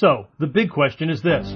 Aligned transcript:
So, 0.00 0.28
the 0.38 0.46
big 0.46 0.70
question 0.70 1.10
is 1.10 1.20
this. 1.20 1.46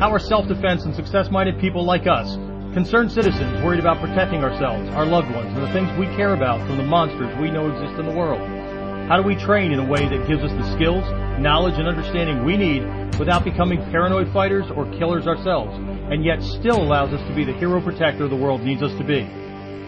How 0.00 0.10
are 0.10 0.18
self-defense 0.18 0.86
and 0.86 0.96
success-minded 0.96 1.60
people 1.60 1.84
like 1.84 2.06
us, 2.06 2.36
concerned 2.72 3.12
citizens 3.12 3.62
worried 3.62 3.80
about 3.80 4.00
protecting 4.00 4.42
ourselves, 4.42 4.88
our 4.94 5.04
loved 5.04 5.30
ones, 5.30 5.52
and 5.54 5.62
the 5.62 5.72
things 5.74 5.92
we 5.98 6.06
care 6.16 6.32
about 6.32 6.66
from 6.66 6.78
the 6.78 6.84
monsters 6.84 7.28
we 7.38 7.50
know 7.50 7.68
exist 7.68 8.00
in 8.00 8.06
the 8.06 8.16
world? 8.16 8.40
How 9.10 9.20
do 9.20 9.28
we 9.28 9.36
train 9.36 9.72
in 9.72 9.78
a 9.78 9.84
way 9.84 10.08
that 10.08 10.26
gives 10.26 10.40
us 10.42 10.52
the 10.52 10.72
skills, 10.72 11.04
knowledge, 11.38 11.74
and 11.76 11.86
understanding 11.86 12.46
we 12.46 12.56
need 12.56 12.80
without 13.18 13.44
becoming 13.44 13.84
paranoid 13.90 14.32
fighters 14.32 14.70
or 14.74 14.90
killers 14.92 15.26
ourselves, 15.26 15.76
and 15.76 16.24
yet 16.24 16.42
still 16.42 16.80
allows 16.80 17.12
us 17.12 17.20
to 17.28 17.34
be 17.36 17.44
the 17.44 17.52
hero 17.58 17.78
protector 17.82 18.26
the 18.26 18.34
world 18.34 18.62
needs 18.62 18.82
us 18.82 18.96
to 18.96 19.04
be? 19.04 19.20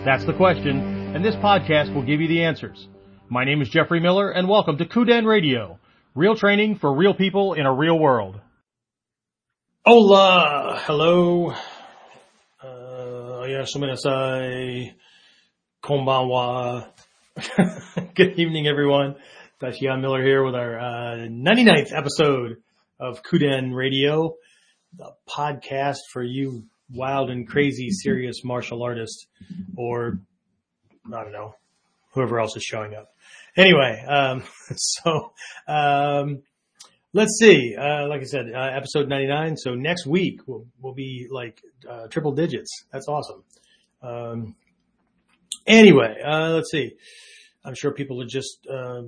That's 0.05 0.27
the 0.27 0.34
question, 0.36 1.16
and 1.16 1.25
this 1.25 1.36
podcast 1.36 1.95
will 1.95 2.05
give 2.05 2.21
you 2.21 2.29
the 2.29 2.45
answers. 2.45 2.86
My 3.30 3.46
name 3.46 3.62
is 3.62 3.71
Jeffrey 3.71 3.98
Miller, 3.98 4.30
and 4.30 4.46
welcome 4.46 4.77
to 4.77 4.84
Kuden 4.84 5.25
Radio, 5.25 5.79
real 6.15 6.37
training 6.37 6.77
for 6.77 6.95
real 6.95 7.15
people 7.15 7.55
in 7.55 7.67
a 7.67 7.75
real 7.75 7.99
world. 7.99 8.41
Hola, 9.85 10.81
hello. 10.85 11.50
Uh, 12.63 13.46
yasumi 13.46 14.93
konbanwa. 15.82 16.89
Good 18.14 18.39
evening, 18.39 18.69
everyone. 18.69 19.17
Dai-Shihan 19.61 20.00
Miller 20.00 20.22
here 20.22 20.45
with 20.45 20.55
our 20.55 20.79
uh, 20.79 21.17
99th 21.29 21.93
episode 21.93 22.58
of 23.00 23.22
Kuden 23.22 23.75
Radio, 23.75 24.36
the 24.96 25.11
podcast 25.29 25.99
for 26.13 26.22
you 26.22 26.64
wild 26.91 27.31
and 27.31 27.49
crazy 27.49 27.91
serious 27.91 28.44
martial 28.44 28.85
artists, 28.85 29.27
or 29.77 30.21
I 31.13 31.25
don't 31.25 31.33
know, 31.33 31.57
whoever 32.12 32.39
else 32.39 32.56
is 32.56 32.62
showing 32.62 32.94
up. 32.94 33.14
Anyway, 33.56 34.05
um, 34.06 34.42
so 34.77 35.33
um, 35.69 36.42
let's 37.12 37.39
see. 37.39 37.77
Uh, 37.77 38.08
like 38.08 38.20
I 38.20 38.25
said, 38.25 38.47
uh, 38.55 38.70
episode 38.75 39.08
99. 39.08 39.56
So 39.56 39.75
next 39.75 40.06
week 40.06 40.47
will 40.47 40.67
will 40.80 40.94
be 40.94 41.28
like 41.30 41.62
uh, 41.88 42.08
triple 42.08 42.32
digits. 42.32 42.70
That's 42.92 43.08
awesome. 43.08 43.44
Um, 44.02 44.56
anyway, 45.66 46.16
uh, 46.25 46.50
let's 46.50 46.70
see. 46.70 46.92
I'm 47.64 47.75
sure 47.75 47.92
people 47.92 48.20
are 48.22 48.27
just 48.27 48.66
uh, 48.70 49.02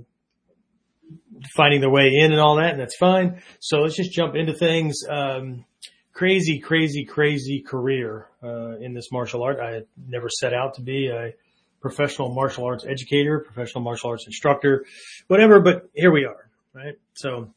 finding 1.55 1.80
their 1.80 1.91
way 1.91 2.11
in 2.14 2.33
and 2.33 2.41
all 2.41 2.56
that, 2.56 2.70
and 2.70 2.80
that's 2.80 2.97
fine. 2.97 3.42
So 3.61 3.80
let's 3.80 3.97
just 3.97 4.12
jump 4.12 4.34
into 4.34 4.55
things. 4.55 4.97
Um, 5.08 5.64
crazy, 6.12 6.58
crazy, 6.61 7.05
crazy 7.05 7.61
career 7.61 8.28
uh, 8.42 8.77
in 8.78 8.94
this 8.94 9.12
martial 9.12 9.42
art. 9.42 9.58
I 9.61 9.83
never 10.08 10.28
set 10.30 10.55
out 10.55 10.74
to 10.74 10.83
be 10.83 11.08
a 11.08 11.34
professional 11.80 12.34
martial 12.34 12.64
arts 12.64 12.84
educator, 12.84 13.41
professional 13.41 13.82
martial 13.84 14.10
arts 14.10 14.27
instructor, 14.27 14.84
whatever, 15.28 15.60
but 15.60 15.88
here 15.94 16.12
we 16.12 16.24
are, 16.24 16.48
right? 16.74 16.94
So 17.14 17.52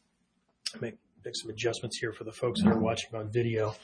make, 0.80 0.98
make 1.26 1.36
some 1.36 1.50
adjustments 1.50 1.98
here 1.98 2.14
for 2.14 2.24
the 2.24 2.32
folks 2.32 2.62
that 2.64 2.72
are 2.72 2.80
watching 2.80 3.16
on 3.16 3.32
video. 3.32 3.76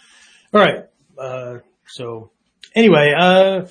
All 0.53 0.61
right. 0.61 0.86
Uh, 1.17 1.59
so 1.88 2.31
anyway, 2.75 3.14
uh, 3.17 3.66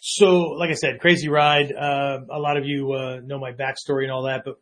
so 0.00 0.38
like 0.58 0.70
I 0.70 0.74
said, 0.74 1.00
crazy 1.00 1.28
ride. 1.28 1.72
Uh, 1.72 2.20
a 2.30 2.38
lot 2.38 2.56
of 2.56 2.64
you, 2.64 2.92
uh, 2.92 3.20
know 3.24 3.38
my 3.38 3.52
backstory 3.52 4.04
and 4.04 4.12
all 4.12 4.24
that, 4.24 4.42
but, 4.44 4.56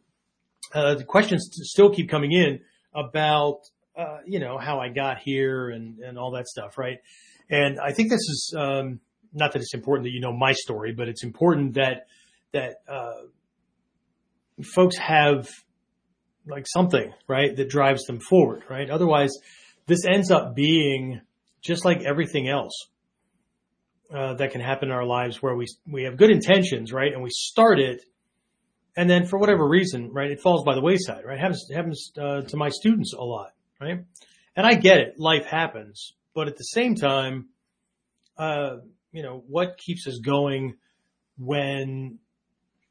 uh, 0.75 0.95
the 0.95 1.05
questions 1.05 1.51
still 1.53 1.91
keep 1.91 2.09
coming 2.09 2.33
in 2.33 2.61
about, 2.95 3.61
uh, 3.97 4.19
you 4.27 4.41
know, 4.41 4.59
how 4.59 4.81
I 4.81 4.89
got 4.89 5.19
here 5.19 5.69
and, 5.71 5.99
and 5.99 6.19
all 6.19 6.33
that 6.33 6.47
stuff, 6.47 6.79
right? 6.79 6.99
And 7.51 7.79
I 7.79 7.93
think 7.93 8.09
this 8.09 8.21
is, 8.21 8.55
um, 8.57 9.01
not 9.33 9.53
that 9.53 9.61
it's 9.61 9.75
important 9.75 10.05
that 10.05 10.13
you 10.13 10.21
know 10.21 10.33
my 10.33 10.53
story, 10.53 10.93
but 10.93 11.09
it's 11.09 11.25
important 11.25 11.75
that 11.75 12.07
that 12.53 12.77
uh, 12.89 13.23
folks 14.63 14.97
have 14.99 15.49
like 16.47 16.67
something 16.67 17.13
right 17.29 17.57
that 17.57 17.69
drives 17.69 18.05
them 18.05 18.21
forward, 18.21 18.65
right? 18.69 18.91
Otherwise, 18.91 19.33
this 19.87 20.05
ends 20.05 20.31
up 20.31 20.55
being 20.55 21.21
just 21.61 21.85
like 21.85 22.03
everything 22.03 22.49
else 22.49 22.73
uh, 24.15 24.35
that 24.35 24.51
can 24.51 24.61
happen 24.61 24.89
in 24.89 24.95
our 24.95 25.07
lives, 25.07 25.43
where 25.43 25.55
we 25.55 25.67
we 25.87 26.05
have 26.05 26.17
good 26.17 26.31
intentions, 26.31 26.93
right, 26.93 27.13
and 27.13 27.23
we 27.23 27.31
start 27.31 27.79
it, 27.79 28.03
and 28.97 29.09
then 29.09 29.27
for 29.27 29.39
whatever 29.39 29.67
reason, 29.67 30.11
right, 30.13 30.31
it 30.31 30.41
falls 30.41 30.65
by 30.65 30.75
the 30.75 30.83
wayside, 30.83 31.25
right? 31.25 31.39
It 31.39 31.41
happens 31.41 31.67
it 31.71 31.75
happens 31.75 32.13
uh, 32.21 32.43
to 32.43 32.57
my 32.57 32.69
students 32.69 33.15
a 33.15 33.23
lot, 33.23 33.53
right? 33.81 34.05
And 34.55 34.67
I 34.67 34.75
get 34.75 34.99
it, 34.99 35.15
life 35.19 35.47
happens, 35.47 36.13
but 36.35 36.47
at 36.47 36.57
the 36.57 36.65
same 36.65 36.95
time, 36.95 37.49
uh, 38.37 38.77
you 39.13 39.23
know, 39.23 39.45
what 39.47 39.79
keeps 39.79 40.07
us 40.07 40.19
going 40.19 40.75
when 41.39 42.19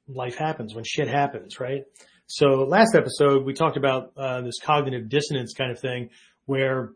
life 0.07 0.35
happens, 0.37 0.73
when 0.73 0.83
shit 0.83 1.07
happens, 1.07 1.59
right? 1.59 1.83
So 2.27 2.63
last 2.63 2.95
episode, 2.95 3.45
we 3.45 3.53
talked 3.53 3.77
about 3.77 4.13
uh, 4.15 4.41
this 4.41 4.59
cognitive 4.63 5.09
dissonance 5.09 5.53
kind 5.53 5.71
of 5.71 5.79
thing 5.79 6.09
where 6.45 6.91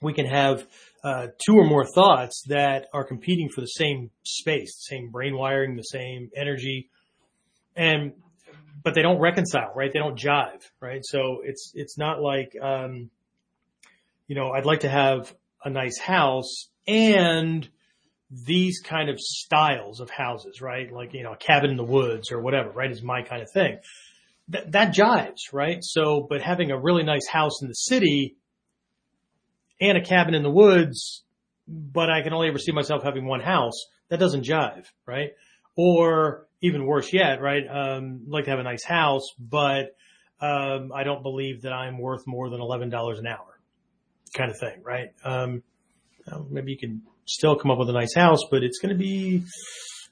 we 0.00 0.12
can 0.12 0.26
have 0.26 0.66
uh, 1.02 1.28
two 1.44 1.56
or 1.56 1.66
more 1.66 1.84
thoughts 1.84 2.44
that 2.48 2.86
are 2.92 3.04
competing 3.04 3.48
for 3.48 3.60
the 3.60 3.66
same 3.66 4.10
space, 4.22 4.76
the 4.76 4.96
same 4.96 5.10
brain 5.10 5.36
wiring, 5.36 5.76
the 5.76 5.82
same 5.82 6.30
energy, 6.36 6.90
and 7.76 8.12
but 8.82 8.94
they 8.94 9.02
don't 9.02 9.20
reconcile, 9.20 9.72
right? 9.74 9.92
They 9.92 9.98
don't 9.98 10.18
jive, 10.18 10.62
right? 10.80 11.00
So 11.02 11.40
it's 11.44 11.72
it's 11.74 11.98
not 11.98 12.20
like 12.20 12.54
um, 12.60 13.10
you 14.26 14.36
know 14.36 14.52
I'd 14.52 14.66
like 14.66 14.80
to 14.80 14.88
have 14.88 15.34
a 15.64 15.70
nice 15.70 15.98
house 15.98 16.68
and 16.86 17.68
these 18.30 18.80
kind 18.80 19.10
of 19.10 19.18
styles 19.18 20.00
of 20.00 20.08
houses, 20.08 20.60
right? 20.60 20.90
Like, 20.92 21.14
you 21.14 21.24
know, 21.24 21.32
a 21.32 21.36
cabin 21.36 21.70
in 21.70 21.76
the 21.76 21.84
woods 21.84 22.30
or 22.30 22.40
whatever, 22.40 22.70
right? 22.70 22.90
Is 22.90 23.02
my 23.02 23.22
kind 23.22 23.42
of 23.42 23.50
thing. 23.50 23.78
That, 24.48 24.72
that 24.72 24.94
jives, 24.94 25.52
right? 25.52 25.78
So, 25.82 26.26
but 26.28 26.40
having 26.40 26.70
a 26.70 26.78
really 26.78 27.02
nice 27.02 27.26
house 27.26 27.60
in 27.62 27.68
the 27.68 27.74
city 27.74 28.36
and 29.80 29.98
a 29.98 30.02
cabin 30.02 30.34
in 30.34 30.42
the 30.42 30.50
woods, 30.50 31.24
but 31.66 32.10
I 32.10 32.22
can 32.22 32.32
only 32.32 32.48
ever 32.48 32.58
see 32.58 32.72
myself 32.72 33.02
having 33.02 33.26
one 33.26 33.40
house, 33.40 33.86
that 34.08 34.20
doesn't 34.20 34.44
jive, 34.44 34.86
right? 35.06 35.30
Or 35.76 36.46
even 36.60 36.86
worse 36.86 37.12
yet, 37.12 37.40
right? 37.40 37.62
Um, 37.68 38.26
like 38.28 38.44
to 38.44 38.50
have 38.50 38.58
a 38.60 38.64
nice 38.64 38.84
house, 38.84 39.28
but, 39.38 39.96
um, 40.40 40.92
I 40.94 41.04
don't 41.04 41.22
believe 41.22 41.62
that 41.62 41.72
I'm 41.72 41.98
worth 41.98 42.26
more 42.26 42.48
than 42.48 42.60
$11 42.60 43.18
an 43.18 43.26
hour 43.26 43.60
kind 44.34 44.50
of 44.50 44.58
thing, 44.58 44.82
right? 44.84 45.08
Um, 45.24 45.62
maybe 46.48 46.72
you 46.72 46.78
can 46.78 47.02
still 47.30 47.56
come 47.56 47.70
up 47.70 47.78
with 47.78 47.88
a 47.88 47.92
nice 47.92 48.14
house, 48.14 48.40
but 48.50 48.62
it's 48.62 48.78
going 48.78 48.96
to 48.96 48.98
be 48.98 49.44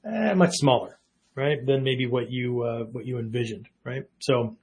eh, 0.06 0.34
much 0.34 0.52
smaller, 0.52 0.98
right? 1.34 1.58
Than 1.64 1.82
maybe 1.82 2.06
what 2.06 2.30
you, 2.30 2.62
uh, 2.62 2.84
what 2.84 3.06
you 3.06 3.18
envisioned, 3.18 3.68
right? 3.84 4.04
So 4.20 4.56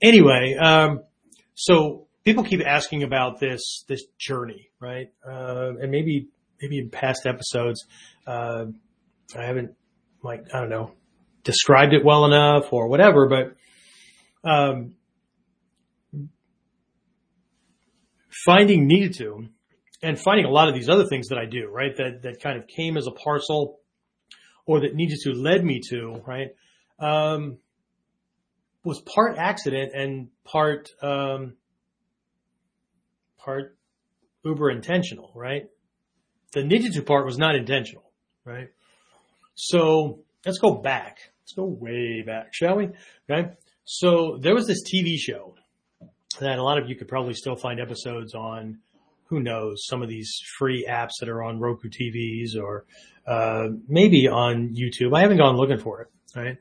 anyway, 0.00 0.54
um, 0.54 1.00
so 1.54 2.06
people 2.24 2.44
keep 2.44 2.60
asking 2.64 3.02
about 3.02 3.40
this, 3.40 3.84
this 3.88 4.04
journey, 4.18 4.70
right? 4.80 5.08
Uh, 5.26 5.72
and 5.80 5.90
maybe, 5.90 6.28
maybe 6.62 6.78
in 6.78 6.90
past 6.90 7.26
episodes, 7.26 7.84
uh, 8.26 8.66
I 9.36 9.44
haven't 9.44 9.74
like, 10.22 10.44
I 10.54 10.60
don't 10.60 10.70
know, 10.70 10.92
described 11.42 11.92
it 11.92 12.04
well 12.04 12.24
enough 12.24 12.72
or 12.72 12.88
whatever, 12.88 13.28
but, 13.28 14.48
um, 14.48 14.94
finding 18.44 18.86
to 19.08 19.48
and 20.02 20.18
finding 20.18 20.44
a 20.44 20.50
lot 20.50 20.68
of 20.68 20.74
these 20.74 20.88
other 20.88 21.06
things 21.06 21.28
that 21.28 21.38
I 21.38 21.46
do, 21.46 21.68
right? 21.68 21.96
That, 21.96 22.22
that 22.22 22.40
kind 22.40 22.58
of 22.58 22.66
came 22.66 22.96
as 22.96 23.06
a 23.06 23.10
parcel 23.10 23.80
or 24.66 24.80
that 24.80 24.94
needed 24.94 25.18
to 25.22 25.32
led 25.32 25.64
me 25.64 25.80
to, 25.90 26.22
right? 26.26 26.48
Um, 26.98 27.58
was 28.84 29.00
part 29.00 29.36
accident 29.38 29.92
and 29.94 30.28
part, 30.44 30.90
um, 31.02 31.54
part 33.38 33.76
uber 34.44 34.70
intentional, 34.70 35.32
right? 35.34 35.68
The 36.52 36.62
to 36.62 37.02
part 37.02 37.26
was 37.26 37.36
not 37.36 37.54
intentional, 37.54 38.10
right? 38.44 38.68
So 39.54 40.20
let's 40.44 40.58
go 40.58 40.74
back. 40.74 41.18
Let's 41.42 41.52
go 41.52 41.64
way 41.64 42.22
back, 42.22 42.54
shall 42.54 42.76
we? 42.76 42.90
Okay. 43.30 43.50
So 43.84 44.38
there 44.40 44.54
was 44.54 44.66
this 44.66 44.82
TV 44.82 45.16
show 45.16 45.54
that 46.40 46.58
a 46.58 46.62
lot 46.62 46.78
of 46.78 46.88
you 46.88 46.96
could 46.96 47.08
probably 47.08 47.34
still 47.34 47.56
find 47.56 47.80
episodes 47.80 48.34
on 48.34 48.78
who 49.28 49.40
knows, 49.40 49.84
some 49.86 50.02
of 50.02 50.08
these 50.08 50.40
free 50.58 50.86
apps 50.88 51.12
that 51.20 51.28
are 51.28 51.42
on 51.42 51.58
Roku 51.58 51.88
TVs 51.88 52.60
or 52.60 52.84
uh, 53.26 53.68
maybe 53.88 54.28
on 54.28 54.74
YouTube. 54.74 55.16
I 55.16 55.22
haven't 55.22 55.38
gone 55.38 55.56
looking 55.56 55.78
for 55.78 56.02
it, 56.02 56.08
right? 56.34 56.56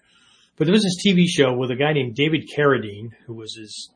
But 0.57 0.65
there 0.65 0.73
was 0.73 0.83
this 0.83 1.05
TV 1.05 1.25
show 1.27 1.53
with 1.53 1.71
a 1.71 1.75
guy 1.75 1.93
named 1.93 2.15
David 2.15 2.49
Carradine 2.55 3.09
who 3.25 3.33
was 3.33 3.57
as 3.61 3.89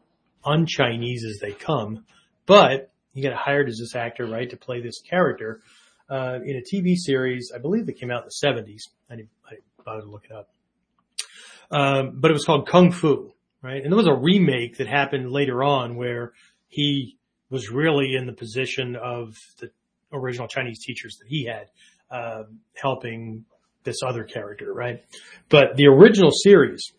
un-Chinese 0.43 1.25
as 1.25 1.39
they 1.39 1.51
come, 1.51 2.05
but 2.45 2.91
he 3.13 3.21
got 3.21 3.33
hired 3.33 3.69
as 3.69 3.77
this 3.79 3.95
actor, 3.95 4.25
right, 4.25 4.49
to 4.49 4.57
play 4.57 4.81
this 4.81 5.01
character 5.01 5.61
uh, 6.09 6.39
in 6.45 6.57
a 6.57 6.61
TV 6.61 6.95
series. 6.95 7.51
I 7.53 7.59
believe 7.59 7.85
that 7.85 7.93
came 7.99 8.11
out 8.11 8.23
in 8.23 8.29
the 8.29 8.47
70s. 8.47 8.81
I 9.09 9.15
didn't, 9.15 9.29
I 9.49 9.55
bother 9.83 10.01
to 10.01 10.09
look 10.09 10.25
it 10.25 10.31
up. 10.31 10.49
Um, 11.71 12.13
but 12.15 12.31
it 12.31 12.33
was 12.33 12.45
called 12.45 12.67
Kung 12.67 12.91
Fu, 12.91 13.31
right? 13.61 13.81
And 13.81 13.91
there 13.91 13.97
was 13.97 14.07
a 14.07 14.15
remake 14.15 14.77
that 14.77 14.87
happened 14.87 15.31
later 15.31 15.63
on 15.63 15.95
where 15.95 16.33
he 16.67 17.18
was 17.49 17.69
really 17.69 18.15
in 18.15 18.25
the 18.25 18.33
position 18.33 18.95
of 18.95 19.35
the 19.59 19.71
original 20.11 20.47
Chinese 20.47 20.79
teachers 20.83 21.17
that 21.19 21.27
he 21.27 21.45
had, 21.45 21.67
uh, 22.11 22.43
helping 22.75 23.45
this 23.83 23.97
other 24.05 24.23
character, 24.23 24.73
right? 24.73 25.03
But 25.49 25.75
the 25.75 25.87
original 25.87 26.31
series 26.31 26.91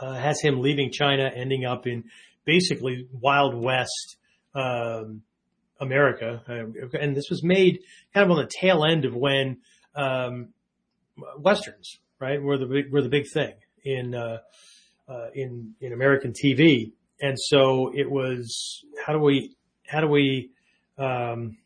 uh, 0.00 0.14
has 0.14 0.40
him 0.40 0.60
leaving 0.60 0.90
China, 0.92 1.30
ending 1.34 1.64
up 1.64 1.86
in 1.86 2.04
basically 2.44 3.08
Wild 3.12 3.54
West 3.54 4.16
um, 4.54 5.22
America, 5.80 6.42
uh, 6.48 6.98
and 6.98 7.16
this 7.16 7.28
was 7.30 7.42
made 7.42 7.80
kind 8.12 8.24
of 8.24 8.36
on 8.36 8.42
the 8.42 8.50
tail 8.60 8.84
end 8.84 9.04
of 9.04 9.14
when 9.14 9.58
um, 9.94 10.48
westerns, 11.38 11.98
right, 12.20 12.42
were 12.42 12.58
the 12.58 12.66
big, 12.66 12.92
were 12.92 13.02
the 13.02 13.08
big 13.08 13.24
thing 13.32 13.54
in 13.84 14.14
uh, 14.14 14.38
uh, 15.08 15.28
in 15.34 15.74
in 15.80 15.92
American 15.92 16.32
TV, 16.32 16.92
and 17.20 17.38
so 17.38 17.92
it 17.94 18.10
was 18.10 18.84
how 19.04 19.12
do 19.12 19.18
we 19.18 19.56
how 19.86 20.00
do 20.00 20.08
we 20.08 20.50
um, 20.98 21.56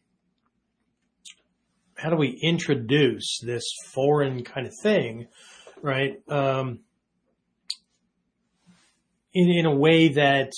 how 1.96 2.10
do 2.10 2.16
we 2.16 2.38
introduce 2.42 3.40
this 3.42 3.64
foreign 3.92 4.44
kind 4.44 4.66
of 4.66 4.72
thing, 4.82 5.26
right? 5.82 6.20
Um, 6.28 6.80
in 9.34 9.50
in 9.50 9.66
a 9.66 9.74
way 9.74 10.08
that 10.08 10.52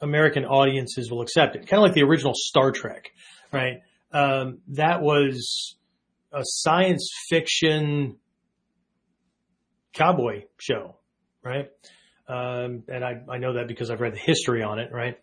American 0.00 0.44
audiences 0.44 1.10
will 1.10 1.22
accept 1.22 1.56
it, 1.56 1.66
kind 1.66 1.82
of 1.82 1.82
like 1.82 1.94
the 1.94 2.02
original 2.02 2.32
Star 2.34 2.70
Trek, 2.70 3.10
right? 3.52 3.80
Um, 4.12 4.58
that 4.68 5.02
was 5.02 5.76
a 6.32 6.42
science 6.42 7.10
fiction 7.28 8.16
cowboy 9.92 10.44
show, 10.58 10.96
right? 11.42 11.70
Um, 12.28 12.82
and 12.88 13.04
I, 13.04 13.22
I 13.30 13.38
know 13.38 13.54
that 13.54 13.68
because 13.68 13.90
I've 13.90 14.00
read 14.00 14.14
the 14.14 14.18
history 14.18 14.62
on 14.62 14.78
it, 14.78 14.90
right? 14.92 15.18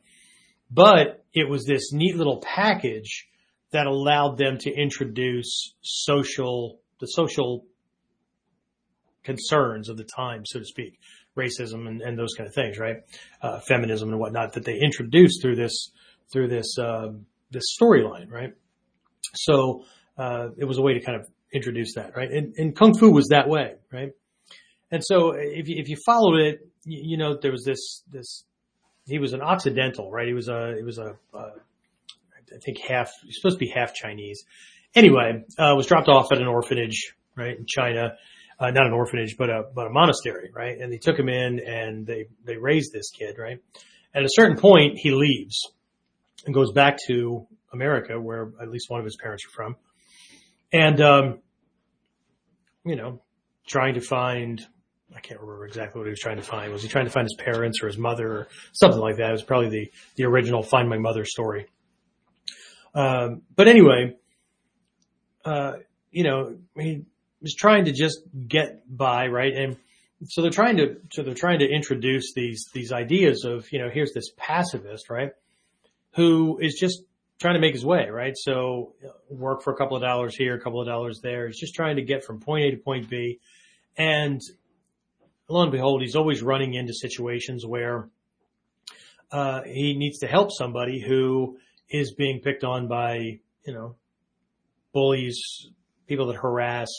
But 0.71 1.25
it 1.33 1.49
was 1.49 1.65
this 1.65 1.91
neat 1.91 2.15
little 2.15 2.41
package 2.41 3.27
that 3.71 3.87
allowed 3.87 4.37
them 4.37 4.57
to 4.59 4.71
introduce 4.71 5.73
social, 5.81 6.79
the 6.99 7.07
social 7.07 7.65
concerns 9.23 9.89
of 9.89 9.97
the 9.97 10.03
time, 10.03 10.45
so 10.45 10.59
to 10.59 10.65
speak, 10.65 10.99
racism 11.37 11.87
and, 11.87 12.01
and 12.01 12.17
those 12.17 12.33
kind 12.35 12.47
of 12.47 12.53
things, 12.53 12.77
right? 12.77 12.97
Uh, 13.41 13.59
feminism 13.59 14.09
and 14.09 14.19
whatnot 14.19 14.53
that 14.53 14.63
they 14.63 14.79
introduced 14.79 15.41
through 15.41 15.55
this, 15.55 15.91
through 16.31 16.47
this, 16.47 16.77
um, 16.79 17.25
this 17.51 17.63
storyline, 17.79 18.31
right? 18.31 18.53
So, 19.35 19.85
uh, 20.17 20.49
it 20.57 20.65
was 20.65 20.77
a 20.77 20.81
way 20.81 20.93
to 20.93 21.01
kind 21.01 21.19
of 21.19 21.27
introduce 21.51 21.95
that, 21.95 22.15
right? 22.15 22.29
And, 22.29 22.53
and 22.57 22.75
Kung 22.75 22.97
Fu 22.97 23.11
was 23.11 23.27
that 23.29 23.47
way, 23.47 23.73
right? 23.91 24.11
And 24.91 25.03
so 25.03 25.31
if 25.31 25.67
you, 25.67 25.75
if 25.79 25.89
you 25.89 25.97
followed 26.05 26.39
it, 26.39 26.67
you, 26.85 27.17
know, 27.17 27.37
there 27.41 27.51
was 27.51 27.63
this, 27.63 28.03
this, 28.11 28.43
he 29.05 29.19
was 29.19 29.33
an 29.33 29.41
Occidental, 29.41 30.11
right? 30.11 30.27
He 30.27 30.33
was 30.33 30.47
a, 30.47 30.75
he 30.77 30.83
was 30.83 30.97
a, 30.97 31.15
I 31.33 32.59
think 32.63 32.79
half, 32.79 33.11
he's 33.25 33.37
supposed 33.39 33.55
to 33.55 33.65
be 33.65 33.69
half 33.69 33.93
Chinese. 33.93 34.43
Anyway, 34.95 35.43
uh, 35.57 35.73
was 35.75 35.87
dropped 35.87 36.07
off 36.07 36.31
at 36.31 36.39
an 36.39 36.47
orphanage, 36.47 37.15
right, 37.35 37.57
in 37.57 37.65
China. 37.67 38.13
Uh, 38.59 38.69
not 38.69 38.85
an 38.85 38.93
orphanage, 38.93 39.35
but 39.37 39.49
a, 39.49 39.63
but 39.73 39.87
a 39.87 39.89
monastery, 39.89 40.51
right? 40.53 40.77
And 40.79 40.93
they 40.93 40.99
took 40.99 41.17
him 41.17 41.27
in 41.27 41.59
and 41.59 42.05
they, 42.05 42.27
they 42.45 42.57
raised 42.57 42.93
this 42.93 43.09
kid, 43.09 43.37
right? 43.39 43.59
At 44.13 44.23
a 44.23 44.29
certain 44.29 44.57
point, 44.57 44.99
he 44.99 45.11
leaves 45.11 45.71
and 46.45 46.53
goes 46.53 46.71
back 46.71 46.97
to 47.07 47.47
America, 47.71 48.19
where 48.19 48.51
at 48.61 48.69
least 48.69 48.89
one 48.89 48.99
of 48.99 49.05
his 49.05 49.17
parents 49.17 49.45
are 49.45 49.49
from. 49.49 49.75
And, 50.71 51.01
um, 51.01 51.39
you 52.85 52.95
know, 52.95 53.21
trying 53.65 53.95
to 53.95 54.01
find 54.01 54.65
I 55.15 55.19
can't 55.19 55.39
remember 55.39 55.65
exactly 55.65 55.99
what 55.99 56.07
he 56.07 56.11
was 56.11 56.19
trying 56.19 56.37
to 56.37 56.43
find. 56.43 56.71
Was 56.71 56.81
he 56.81 56.89
trying 56.89 57.05
to 57.05 57.11
find 57.11 57.25
his 57.25 57.35
parents 57.37 57.81
or 57.81 57.87
his 57.87 57.97
mother 57.97 58.27
or 58.27 58.47
something 58.73 58.99
like 58.99 59.17
that? 59.17 59.29
It 59.29 59.33
was 59.33 59.43
probably 59.43 59.69
the, 59.69 59.91
the 60.15 60.25
original 60.25 60.63
Find 60.63 60.89
My 60.89 60.97
Mother 60.97 61.25
story. 61.25 61.67
Um, 62.95 63.41
but 63.55 63.67
anyway, 63.67 64.15
uh, 65.45 65.73
you 66.11 66.23
know, 66.23 66.57
he 66.77 67.05
was 67.41 67.55
trying 67.55 67.85
to 67.85 67.91
just 67.91 68.19
get 68.47 68.83
by, 68.87 69.27
right? 69.27 69.53
And 69.53 69.77
so 70.25 70.41
they're 70.41 70.51
trying 70.51 70.77
to, 70.77 70.97
so 71.11 71.23
they're 71.23 71.33
trying 71.33 71.59
to 71.59 71.69
introduce 71.69 72.33
these, 72.33 72.69
these 72.73 72.91
ideas 72.91 73.43
of, 73.45 73.71
you 73.71 73.79
know, 73.79 73.89
here's 73.89 74.13
this 74.13 74.31
pacifist, 74.37 75.09
right? 75.09 75.31
Who 76.15 76.59
is 76.61 76.75
just 76.79 77.03
trying 77.39 77.55
to 77.55 77.59
make 77.59 77.73
his 77.73 77.85
way, 77.85 78.09
right? 78.09 78.33
So 78.37 78.93
work 79.29 79.63
for 79.63 79.73
a 79.73 79.75
couple 79.75 79.97
of 79.97 80.03
dollars 80.03 80.35
here, 80.35 80.55
a 80.55 80.61
couple 80.61 80.79
of 80.79 80.87
dollars 80.87 81.19
there. 81.21 81.47
He's 81.47 81.59
just 81.59 81.75
trying 81.75 81.97
to 81.97 82.03
get 82.03 82.23
from 82.23 82.39
point 82.39 82.65
A 82.65 82.71
to 82.71 82.77
point 82.77 83.09
B. 83.09 83.39
And 83.97 84.39
lo 85.49 85.61
and 85.61 85.71
behold, 85.71 86.01
he's 86.01 86.15
always 86.15 86.41
running 86.41 86.73
into 86.73 86.93
situations 86.93 87.65
where 87.65 88.09
uh, 89.31 89.61
he 89.63 89.95
needs 89.97 90.19
to 90.19 90.27
help 90.27 90.51
somebody 90.51 91.01
who 91.01 91.57
is 91.89 92.13
being 92.13 92.41
picked 92.41 92.63
on 92.63 92.87
by, 92.87 93.39
you 93.65 93.73
know, 93.73 93.95
bullies, 94.93 95.67
people 96.07 96.27
that 96.27 96.35
harass, 96.35 96.89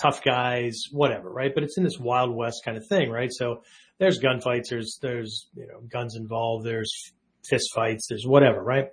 tough 0.00 0.22
guys, 0.22 0.84
whatever, 0.90 1.30
right? 1.30 1.52
But 1.54 1.64
it's 1.64 1.76
in 1.76 1.84
this 1.84 1.98
Wild 1.98 2.34
West 2.34 2.62
kind 2.64 2.76
of 2.76 2.86
thing, 2.86 3.10
right? 3.10 3.30
So 3.32 3.62
there's 3.98 4.20
gunfights, 4.20 4.68
there's, 4.70 4.98
there's, 5.02 5.48
you 5.54 5.66
know, 5.66 5.80
guns 5.90 6.16
involved, 6.16 6.64
there's 6.64 7.12
fist 7.48 7.70
fights, 7.74 8.06
there's 8.08 8.26
whatever, 8.26 8.62
right? 8.62 8.86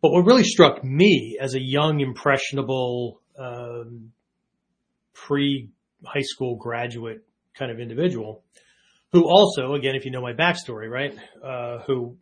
But 0.00 0.12
what 0.12 0.24
really 0.24 0.44
struck 0.44 0.84
me 0.84 1.38
as 1.40 1.54
a 1.54 1.60
young, 1.60 2.00
impressionable, 2.00 3.20
um, 3.38 4.12
pre 5.12 5.70
high 6.04 6.22
school 6.22 6.56
graduate 6.56 7.27
kind 7.58 7.70
of 7.70 7.80
individual 7.80 8.44
who 9.12 9.24
also, 9.24 9.74
again, 9.74 9.94
if 9.94 10.04
you 10.04 10.10
know 10.10 10.20
my 10.20 10.32
backstory, 10.32 10.90
right, 10.90 11.16
uh, 11.42 11.78
who 11.86 12.16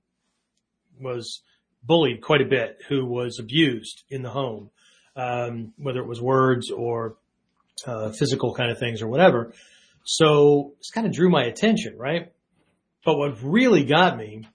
was 1.00 1.43
bullied 1.83 2.21
quite 2.23 2.41
a 2.41 2.49
bit, 2.49 2.79
who 2.88 3.05
was 3.05 3.38
abused 3.41 4.05
in 4.09 4.23
the 4.23 4.31
home, 4.31 4.71
um, 5.17 5.73
whether 5.79 6.00
it 6.00 6.06
was 6.06 6.21
words 6.21 6.71
or 6.71 7.17
uh, 7.87 8.11
physical 8.11 8.55
kind 8.55 8.71
of 8.71 8.79
things 8.79 9.03
or 9.03 9.09
whatever. 9.09 9.53
So 10.05 10.75
this 10.79 10.91
kind 10.91 11.06
of 11.06 11.12
drew 11.12 11.29
my 11.29 11.44
attention, 11.44 11.97
right? 11.99 12.32
But 13.05 13.19
what 13.19 13.43
really 13.43 13.85
got 13.85 14.17
me 14.17 14.47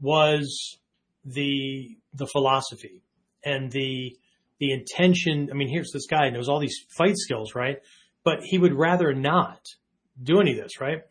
was 0.00 0.78
the 1.24 1.96
the 2.14 2.26
philosophy 2.26 3.02
and 3.44 3.70
the 3.70 4.16
the 4.58 4.72
intention. 4.72 5.48
I 5.50 5.54
mean, 5.54 5.68
here's 5.68 5.90
this 5.92 6.06
guy 6.06 6.30
knows 6.30 6.48
all 6.48 6.60
these 6.60 6.78
fight 6.96 7.16
skills, 7.16 7.54
right? 7.54 7.78
But 8.24 8.42
he 8.42 8.58
would 8.58 8.74
rather 8.74 9.12
not 9.14 9.60
do 10.22 10.40
any 10.40 10.58
of 10.58 10.62
this, 10.62 10.80
right? 10.80 11.02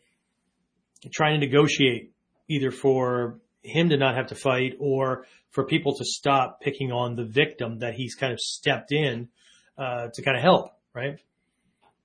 Trying 1.13 1.39
to 1.39 1.45
negotiate 1.45 2.11
either 2.49 2.71
for 2.71 3.39
him 3.63 3.89
to 3.89 3.97
not 3.97 4.15
have 4.15 4.27
to 4.27 4.35
fight 4.35 4.73
or 4.79 5.25
for 5.49 5.65
people 5.65 5.95
to 5.95 6.05
stop 6.05 6.61
picking 6.61 6.91
on 6.91 7.15
the 7.15 7.25
victim 7.25 7.79
that 7.79 7.93
he's 7.93 8.15
kind 8.15 8.33
of 8.33 8.39
stepped 8.39 8.91
in 8.91 9.29
uh, 9.77 10.07
to 10.13 10.21
kind 10.21 10.37
of 10.37 10.43
help, 10.43 10.71
right? 10.93 11.17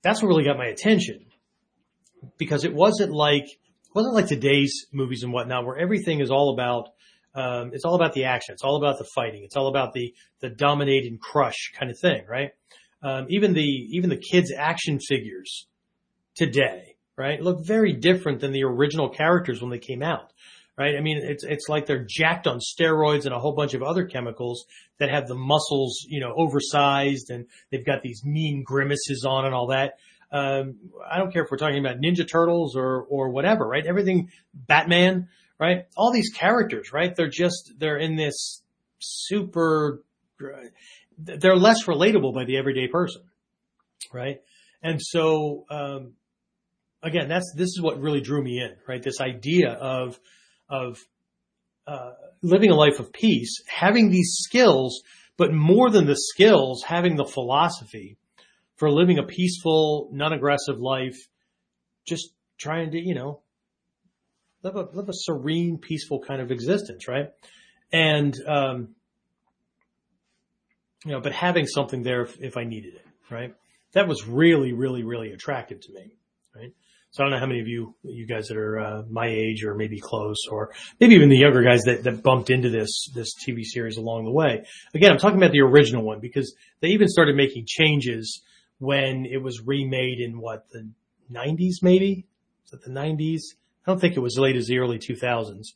That's 0.01 0.21
what 0.21 0.29
really 0.29 0.43
got 0.43 0.57
my 0.57 0.65
attention 0.65 1.25
because 2.37 2.63
it 2.63 2.73
wasn't 2.73 3.11
like 3.11 3.45
it 3.45 3.95
wasn't 3.95 4.15
like 4.15 4.27
today's 4.27 4.87
movies 4.91 5.23
and 5.23 5.33
whatnot 5.33 5.65
where 5.65 5.77
everything 5.77 6.21
is 6.21 6.31
all 6.31 6.53
about 6.53 6.89
um, 7.33 7.71
it's 7.73 7.85
all 7.85 7.95
about 7.95 8.13
the 8.13 8.25
action, 8.25 8.53
it's 8.53 8.63
all 8.63 8.75
about 8.75 8.97
the 8.97 9.07
fighting, 9.15 9.43
it's 9.43 9.55
all 9.55 9.67
about 9.67 9.93
the 9.93 10.13
the 10.39 10.49
dominate 10.49 11.05
and 11.05 11.19
crush 11.19 11.71
kind 11.77 11.91
of 11.91 11.97
thing, 11.99 12.23
right? 12.27 12.51
Um, 13.03 13.27
even 13.29 13.53
the 13.53 13.61
even 13.61 14.09
the 14.09 14.17
kids' 14.17 14.51
action 14.55 14.99
figures 14.99 15.67
today, 16.35 16.90
right, 17.17 17.41
look 17.41 17.65
very 17.65 17.93
different 17.93 18.39
than 18.39 18.51
the 18.51 18.63
original 18.63 19.09
characters 19.09 19.61
when 19.61 19.69
they 19.69 19.79
came 19.79 20.01
out, 20.01 20.31
right? 20.77 20.95
I 20.95 21.01
mean, 21.01 21.17
it's, 21.17 21.43
it's 21.43 21.69
like 21.69 21.85
they're 21.85 22.05
jacked 22.07 22.47
on 22.47 22.59
steroids 22.59 23.25
and 23.25 23.33
a 23.33 23.39
whole 23.39 23.53
bunch 23.53 23.73
of 23.73 23.83
other 23.83 24.05
chemicals 24.05 24.65
that 24.99 25.09
have 25.09 25.27
the 25.27 25.35
muscles, 25.35 26.05
you 26.07 26.19
know, 26.19 26.33
oversized 26.35 27.29
and 27.29 27.45
they've 27.69 27.85
got 27.85 28.01
these 28.01 28.23
mean 28.23 28.63
grimaces 28.63 29.25
on 29.27 29.45
and 29.45 29.53
all 29.53 29.67
that. 29.67 29.93
Um, 30.31 30.77
I 31.09 31.17
don't 31.17 31.33
care 31.33 31.43
if 31.43 31.51
we're 31.51 31.57
talking 31.57 31.79
about 31.85 31.99
Ninja 31.99 32.27
Turtles 32.27 32.75
or, 32.77 33.03
or 33.03 33.29
whatever, 33.29 33.67
right? 33.67 33.85
Everything, 33.85 34.29
Batman, 34.53 35.27
right? 35.59 35.85
All 35.97 36.11
these 36.11 36.29
characters, 36.29 36.93
right? 36.93 37.13
They're 37.15 37.29
just, 37.29 37.73
they're 37.77 37.97
in 37.97 38.15
this 38.15 38.61
super, 38.99 40.01
they're 41.17 41.55
less 41.55 41.85
relatable 41.85 42.33
by 42.33 42.45
the 42.45 42.57
everyday 42.57 42.87
person, 42.87 43.23
right? 44.13 44.41
And 44.81 45.01
so, 45.01 45.65
um, 45.69 46.13
again, 47.03 47.27
that's 47.27 47.53
this 47.55 47.67
is 47.67 47.81
what 47.81 47.99
really 47.99 48.21
drew 48.21 48.43
me 48.43 48.59
in, 48.59 48.75
right? 48.87 49.01
This 49.01 49.21
idea 49.21 49.71
of 49.71 50.19
of 50.69 50.97
uh, 51.87 52.11
living 52.41 52.71
a 52.71 52.75
life 52.75 52.99
of 52.99 53.11
peace, 53.11 53.61
having 53.67 54.09
these 54.09 54.37
skills, 54.39 55.01
but 55.37 55.53
more 55.53 55.89
than 55.89 56.05
the 56.05 56.15
skills, 56.15 56.83
having 56.83 57.15
the 57.15 57.25
philosophy 57.25 58.17
for 58.75 58.89
living 58.89 59.19
a 59.19 59.23
peaceful, 59.23 60.09
non-aggressive 60.11 60.79
life, 60.79 61.17
just 62.07 62.31
trying 62.57 62.91
to, 62.91 62.99
you 62.99 63.15
know, 63.15 63.41
live 64.63 64.75
a 64.75 64.87
live 64.93 65.09
a 65.09 65.13
serene, 65.13 65.77
peaceful 65.77 66.21
kind 66.21 66.41
of 66.41 66.51
existence, 66.51 67.07
right? 67.07 67.29
And 67.91 68.35
um, 68.47 68.95
you 71.05 71.11
know, 71.11 71.19
but 71.19 71.33
having 71.33 71.65
something 71.65 72.03
there 72.03 72.21
if, 72.21 72.39
if 72.39 72.57
I 72.57 72.63
needed 72.63 72.95
it, 72.95 73.07
right? 73.29 73.53
That 73.93 74.07
was 74.07 74.27
really, 74.27 74.71
really, 74.71 75.03
really 75.03 75.31
attractive 75.31 75.81
to 75.81 75.93
me, 75.93 76.15
right? 76.55 76.73
So 77.11 77.23
I 77.23 77.25
don't 77.25 77.31
know 77.31 77.39
how 77.39 77.45
many 77.45 77.59
of 77.59 77.67
you, 77.67 77.93
you 78.03 78.25
guys 78.25 78.47
that 78.47 78.57
are 78.57 78.79
uh, 78.79 79.03
my 79.09 79.27
age 79.27 79.63
or 79.65 79.75
maybe 79.75 79.99
close, 79.99 80.47
or 80.49 80.71
maybe 80.99 81.15
even 81.15 81.29
the 81.29 81.37
younger 81.37 81.61
guys 81.61 81.81
that, 81.83 82.03
that 82.03 82.23
bumped 82.23 82.49
into 82.49 82.69
this 82.69 83.09
this 83.13 83.33
TV 83.35 83.63
series 83.63 83.97
along 83.97 84.25
the 84.25 84.31
way. 84.31 84.65
Again, 84.93 85.11
I'm 85.11 85.17
talking 85.17 85.37
about 85.37 85.51
the 85.51 85.61
original 85.61 86.03
one 86.03 86.21
because 86.21 86.55
they 86.79 86.89
even 86.89 87.09
started 87.09 87.35
making 87.35 87.65
changes 87.67 88.41
when 88.79 89.25
it 89.25 89.43
was 89.43 89.61
remade 89.61 90.19
in 90.19 90.39
what 90.39 90.69
the 90.71 90.89
90s, 91.31 91.83
maybe 91.83 92.25
is 92.71 92.79
it 92.79 92.83
the 92.83 92.91
90s? 92.91 93.41
I 93.85 93.91
don't 93.91 93.99
think 93.99 94.15
it 94.15 94.19
was 94.19 94.37
as 94.37 94.39
late 94.39 94.55
as 94.55 94.67
the 94.67 94.79
early 94.79 94.99
2000s. 94.99 95.67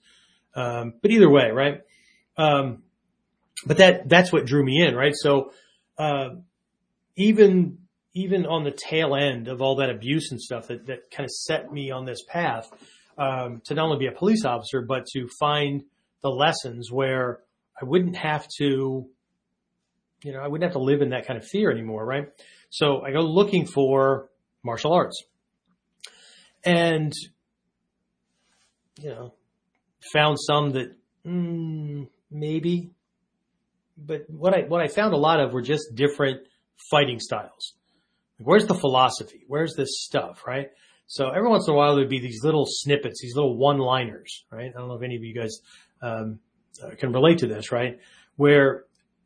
Um, 0.56 0.94
but 1.02 1.12
either 1.12 1.30
way, 1.30 1.52
right? 1.52 1.82
Um, 2.38 2.84
but 3.66 3.78
that, 3.78 4.08
that's 4.08 4.32
what 4.32 4.46
drew 4.46 4.64
me 4.64 4.82
in, 4.82 4.96
right? 4.96 5.14
So, 5.16 5.52
uh, 5.98 6.30
even, 7.16 7.80
even 8.16 8.46
on 8.46 8.64
the 8.64 8.72
tail 8.72 9.14
end 9.14 9.50
of 9.50 9.62
all 9.62 9.76
that 9.76 9.90
abuse 9.90 10.32
and 10.32 10.42
stuff 10.42 10.68
that, 10.68 10.86
that 10.88 11.12
kind 11.12 11.26
of 11.26 11.32
set 11.32 11.72
me 11.72 11.92
on 11.92 12.06
this 12.06 12.24
path, 12.28 12.70
um, 13.18 13.62
to 13.66 13.74
not 13.74 13.86
only 13.86 13.98
be 13.98 14.08
a 14.08 14.18
police 14.18 14.46
officer, 14.46 14.82
but 14.82 15.06
to 15.14 15.28
find 15.40 15.84
the 16.22 16.30
lessons 16.30 16.90
where 16.90 17.42
I 17.80 17.84
wouldn't 17.84 18.16
have 18.16 18.48
to, 18.58 19.06
you 20.24 20.32
know, 20.32 20.40
I 20.40 20.48
wouldn't 20.48 20.64
have 20.64 20.74
to 20.74 20.84
live 20.84 21.02
in 21.02 21.10
that 21.10 21.28
kind 21.28 21.38
of 21.38 21.46
fear 21.46 21.70
anymore, 21.70 22.06
right? 22.06 22.30
So 22.70 23.02
I 23.02 23.12
go 23.12 23.20
looking 23.20 23.68
for 23.68 24.30
martial 24.64 24.94
arts 24.94 25.22
and, 26.64 27.12
you 28.98 29.10
know, 29.10 29.34
found 30.14 30.38
some 30.40 30.72
that 30.72 30.96
mm, 31.26 32.08
maybe, 32.32 32.92
but 33.98 34.30
what 34.30 34.54
I, 34.54 34.62
what 34.62 34.82
I 34.82 34.88
found 34.88 35.14
a 35.14 35.18
lot 35.18 35.42
of 35.42 35.52
were 35.52 35.62
just 35.62 35.96
different 35.96 36.48
fighting 36.90 37.20
styles. 37.20 37.74
Where's 38.38 38.68
the 38.68 38.76
philosophy? 38.76 39.44
Where's 39.48 39.76
this 39.76 40.04
stuff, 40.04 40.44
right? 40.46 40.68
So 41.08 41.30
every 41.30 41.50
once 41.50 41.68
in 41.68 41.74
a 41.74 41.78
while 41.78 41.96
there'd 41.96 42.10
be 42.10 42.20
these 42.20 42.44
little 42.44 42.66
snippets, 42.68 43.22
these 43.22 43.36
little 43.36 43.58
one-liners, 43.58 44.46
right? 44.52 44.72
I 44.76 44.80
don't 44.80 44.88
know 44.88 44.96
if 44.96 45.04
any 45.04 45.16
of 45.16 45.24
you 45.24 45.34
guys 45.34 45.60
um, 46.02 46.40
uh, 46.84 46.96
can 46.96 47.12
relate 47.12 47.40
to 47.40 47.48
this, 47.48 47.72
right? 47.72 48.00
Where 48.36 48.86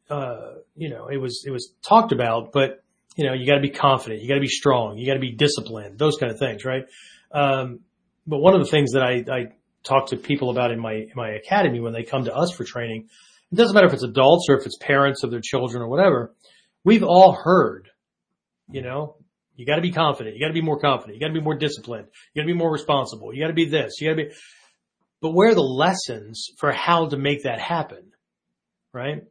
uh, 0.10 0.56
you 0.76 0.90
know 0.90 1.08
it 1.08 1.18
was 1.18 1.44
it 1.46 1.52
was 1.52 1.72
talked 1.82 2.12
about, 2.12 2.52
but 2.52 2.84
you 3.16 3.26
know 3.26 3.34
you 3.34 3.46
got 3.46 3.56
to 3.56 3.62
be 3.62 3.70
confident, 3.70 4.22
you 4.22 4.28
got 4.28 4.36
to 4.36 4.42
be 4.42 4.48
strong, 4.48 4.98
you 4.98 5.08
got 5.08 5.14
to 5.14 5.20
be 5.20 5.32
disciplined, 5.32 5.98
those 5.98 6.18
kind 6.18 6.32
of 6.32 6.40
things, 6.40 6.66
right? 6.66 6.84
Um, 7.32 7.80
but 8.28 8.40
one 8.40 8.54
of 8.54 8.62
the 8.62 8.70
things 8.70 8.92
that 8.92 9.04
I, 9.04 9.24
I 9.32 9.46
talk 9.84 10.10
to 10.10 10.18
people 10.18 10.50
about 10.50 10.72
in 10.72 10.80
my 10.80 10.94
in 10.94 11.14
my 11.16 11.30
academy 11.32 11.80
when 11.80 11.94
they 11.94 12.04
come 12.04 12.26
to 12.26 12.36
us 12.36 12.52
for 12.52 12.64
training, 12.64 13.08
it 13.52 13.56
doesn't 13.56 13.74
matter 13.74 13.88
if 13.88 13.94
it's 13.94 14.04
adults 14.04 14.48
or 14.50 14.58
if 14.58 14.66
it's 14.66 14.78
parents 14.78 15.24
of 15.24 15.32
their 15.32 15.42
children 15.42 15.82
or 15.82 15.88
whatever. 15.88 16.36
We've 16.84 17.04
all 17.04 17.34
heard, 17.34 17.90
you 18.72 18.82
know, 18.82 19.16
you 19.56 19.66
got 19.66 19.76
to 19.76 19.82
be 19.82 19.92
confident. 19.92 20.36
You 20.36 20.42
got 20.42 20.48
to 20.48 20.54
be 20.54 20.62
more 20.62 20.80
confident. 20.80 21.16
You 21.16 21.20
got 21.20 21.34
to 21.34 21.40
be 21.40 21.44
more 21.44 21.58
disciplined. 21.58 22.08
You 22.34 22.42
got 22.42 22.48
to 22.48 22.54
be 22.54 22.58
more 22.58 22.72
responsible. 22.72 23.34
You 23.34 23.44
got 23.44 23.48
to 23.48 23.54
be 23.54 23.66
this. 23.66 24.00
You 24.00 24.10
got 24.10 24.16
to 24.16 24.30
be. 24.30 24.36
But 25.22 25.32
where 25.32 25.50
are 25.50 25.56
the 25.56 25.62
lessons 25.62 26.48
for 26.60 26.72
how 26.72 27.08
to 27.08 27.18
make 27.18 27.44
that 27.44 27.60
happen? 27.60 28.12
Right. 28.94 29.24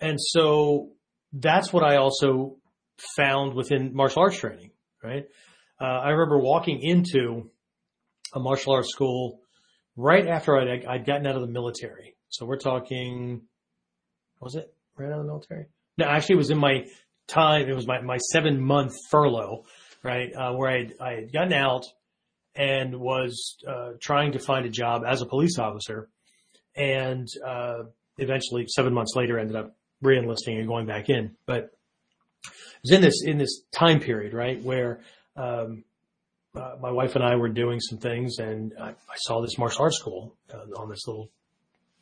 And 0.00 0.18
so 0.20 0.90
that's 1.32 1.72
what 1.72 1.82
I 1.82 1.96
also 1.96 2.56
found 3.16 3.54
within 3.54 3.94
martial 3.94 4.22
arts 4.22 4.38
training. 4.38 4.70
Right. 5.02 5.24
Uh, 5.80 5.84
I 5.84 6.10
remember 6.10 6.38
walking 6.38 6.80
into 6.82 7.50
a 8.34 8.40
martial 8.40 8.74
arts 8.74 8.90
school 8.90 9.40
right 9.96 10.26
after 10.26 10.56
I'd, 10.56 10.84
I'd 10.84 11.06
gotten 11.06 11.26
out 11.26 11.34
of 11.34 11.40
the 11.40 11.48
military. 11.48 12.16
So 12.28 12.46
we're 12.46 12.58
talking, 12.58 13.42
was 14.40 14.54
it 14.54 14.72
right 14.96 15.06
out 15.06 15.18
of 15.18 15.24
the 15.24 15.32
military? 15.32 15.66
No, 15.96 16.06
actually 16.06 16.34
it 16.34 16.38
was 16.38 16.50
in 16.50 16.58
my 16.58 16.84
time, 17.28 17.68
it 17.68 17.74
was 17.74 17.86
my, 17.86 18.00
my 18.00 18.16
seven 18.18 18.60
month 18.60 18.94
furlough, 19.10 19.64
right? 20.02 20.32
Uh, 20.34 20.52
where 20.54 20.70
I, 20.70 20.88
I 21.00 21.12
had 21.14 21.32
gotten 21.32 21.52
out 21.52 21.84
and 22.54 22.98
was, 22.98 23.56
uh, 23.66 23.92
trying 24.00 24.32
to 24.32 24.38
find 24.38 24.66
a 24.66 24.70
job 24.70 25.04
as 25.06 25.22
a 25.22 25.26
police 25.26 25.58
officer 25.58 26.08
and, 26.74 27.28
uh, 27.46 27.84
eventually 28.18 28.66
seven 28.66 28.92
months 28.92 29.14
later 29.14 29.38
ended 29.38 29.56
up 29.56 29.76
reenlisting 30.02 30.58
and 30.58 30.66
going 30.66 30.86
back 30.86 31.08
in. 31.08 31.36
But 31.46 31.70
it 32.44 32.82
was 32.82 32.92
in 32.92 33.00
this, 33.00 33.22
in 33.24 33.38
this 33.38 33.62
time 33.72 34.00
period, 34.00 34.32
right? 34.32 34.60
Where, 34.62 35.00
um, 35.36 35.84
uh, 36.54 36.76
my 36.80 36.90
wife 36.90 37.14
and 37.14 37.22
I 37.22 37.36
were 37.36 37.48
doing 37.48 37.78
some 37.78 37.98
things 37.98 38.38
and 38.38 38.72
I, 38.80 38.88
I 38.88 39.16
saw 39.16 39.40
this 39.40 39.58
martial 39.58 39.82
arts 39.82 39.98
school 39.98 40.34
uh, 40.52 40.80
on 40.80 40.88
this 40.88 41.06
little 41.06 41.30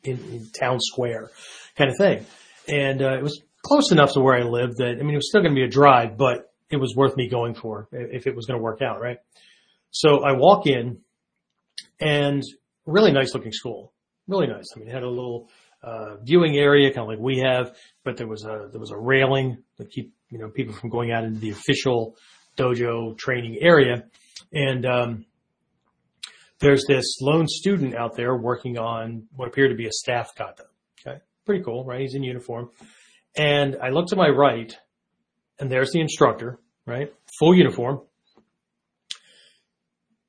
in, 0.03 0.17
in, 0.31 0.49
town 0.59 0.79
square 0.79 1.29
kind 1.75 1.91
of 1.91 1.97
thing. 1.97 2.25
And, 2.67 3.01
uh, 3.01 3.17
it 3.17 3.23
was 3.23 3.41
close 3.67 3.91
enough 3.91 4.13
to 4.13 4.21
where 4.21 4.35
I 4.35 4.43
lived 4.43 4.77
that, 4.77 4.97
I 4.99 5.03
mean, 5.03 5.13
it 5.13 5.17
was 5.17 5.29
still 5.29 5.41
going 5.41 5.53
to 5.53 5.59
be 5.59 5.65
a 5.65 5.69
drive, 5.69 6.17
but 6.17 6.53
it 6.69 6.77
was 6.77 6.95
worth 6.95 7.15
me 7.15 7.29
going 7.29 7.53
for 7.53 7.87
if 7.91 8.27
it 8.27 8.35
was 8.35 8.45
going 8.45 8.57
to 8.57 8.63
work 8.63 8.81
out, 8.81 9.01
right? 9.01 9.17
So 9.91 10.23
I 10.23 10.33
walk 10.33 10.67
in 10.67 10.99
and 11.99 12.43
really 12.85 13.11
nice 13.11 13.33
looking 13.33 13.51
school, 13.51 13.93
really 14.27 14.47
nice. 14.47 14.65
I 14.75 14.79
mean, 14.79 14.87
it 14.87 14.93
had 14.93 15.03
a 15.03 15.09
little, 15.09 15.49
uh, 15.83 16.17
viewing 16.23 16.57
area, 16.57 16.89
kind 16.89 17.03
of 17.03 17.07
like 17.07 17.19
we 17.19 17.39
have, 17.39 17.75
but 18.03 18.17
there 18.17 18.27
was 18.27 18.43
a, 18.43 18.69
there 18.71 18.79
was 18.79 18.91
a 18.91 18.97
railing 18.97 19.63
to 19.77 19.85
keep, 19.85 20.13
you 20.29 20.39
know, 20.39 20.49
people 20.49 20.73
from 20.73 20.89
going 20.89 21.11
out 21.11 21.23
into 21.23 21.39
the 21.39 21.51
official 21.51 22.15
dojo 22.57 23.17
training 23.17 23.57
area. 23.61 24.03
And, 24.51 24.85
um, 24.85 25.25
there's 26.59 26.85
this 26.87 27.21
lone 27.21 27.47
student 27.47 27.95
out 27.95 28.15
there 28.15 28.35
working 28.35 28.77
on 28.79 29.27
what 29.35 29.47
appeared 29.47 29.69
to 29.69 29.77
be 29.77 29.87
a 29.87 29.91
staff 29.91 30.33
kata. 30.35 30.65
Okay. 30.99 31.19
Pretty 31.45 31.63
cool, 31.63 31.85
right? 31.85 32.01
He's 32.01 32.15
in 32.15 32.23
uniform. 32.23 32.71
And 33.37 33.77
I 33.81 33.89
look 33.89 34.07
to 34.07 34.15
my 34.15 34.29
right 34.29 34.75
and 35.59 35.71
there's 35.71 35.91
the 35.91 36.01
instructor, 36.01 36.59
right? 36.85 37.13
Full 37.39 37.55
uniform. 37.55 38.01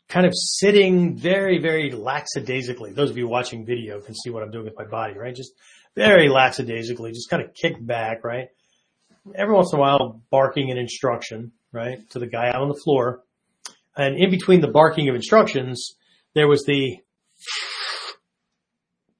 Kind 0.08 0.26
of 0.26 0.32
sitting 0.34 1.16
very, 1.16 1.58
very 1.58 1.90
lackadaisically. 1.90 2.92
Those 2.92 3.10
of 3.10 3.18
you 3.18 3.28
watching 3.28 3.66
video 3.66 4.00
can 4.00 4.14
see 4.14 4.30
what 4.30 4.42
I'm 4.42 4.50
doing 4.50 4.64
with 4.64 4.76
my 4.76 4.84
body, 4.84 5.18
right? 5.18 5.34
Just 5.34 5.52
very 5.96 6.28
lackadaisically, 6.28 7.12
just 7.12 7.28
kind 7.28 7.42
of 7.42 7.54
kicked 7.54 7.84
back, 7.84 8.24
right? 8.24 8.48
Every 9.34 9.54
once 9.54 9.72
in 9.72 9.78
a 9.78 9.82
while 9.82 10.22
barking 10.30 10.70
an 10.70 10.78
instruction, 10.78 11.52
right? 11.72 11.98
To 12.10 12.18
the 12.18 12.26
guy 12.26 12.48
out 12.48 12.62
on 12.62 12.68
the 12.68 12.80
floor. 12.82 13.22
And 13.96 14.16
in 14.16 14.30
between 14.30 14.60
the 14.60 14.68
barking 14.68 15.08
of 15.08 15.14
instructions, 15.14 15.96
there 16.34 16.48
was 16.48 16.64
the 16.64 16.98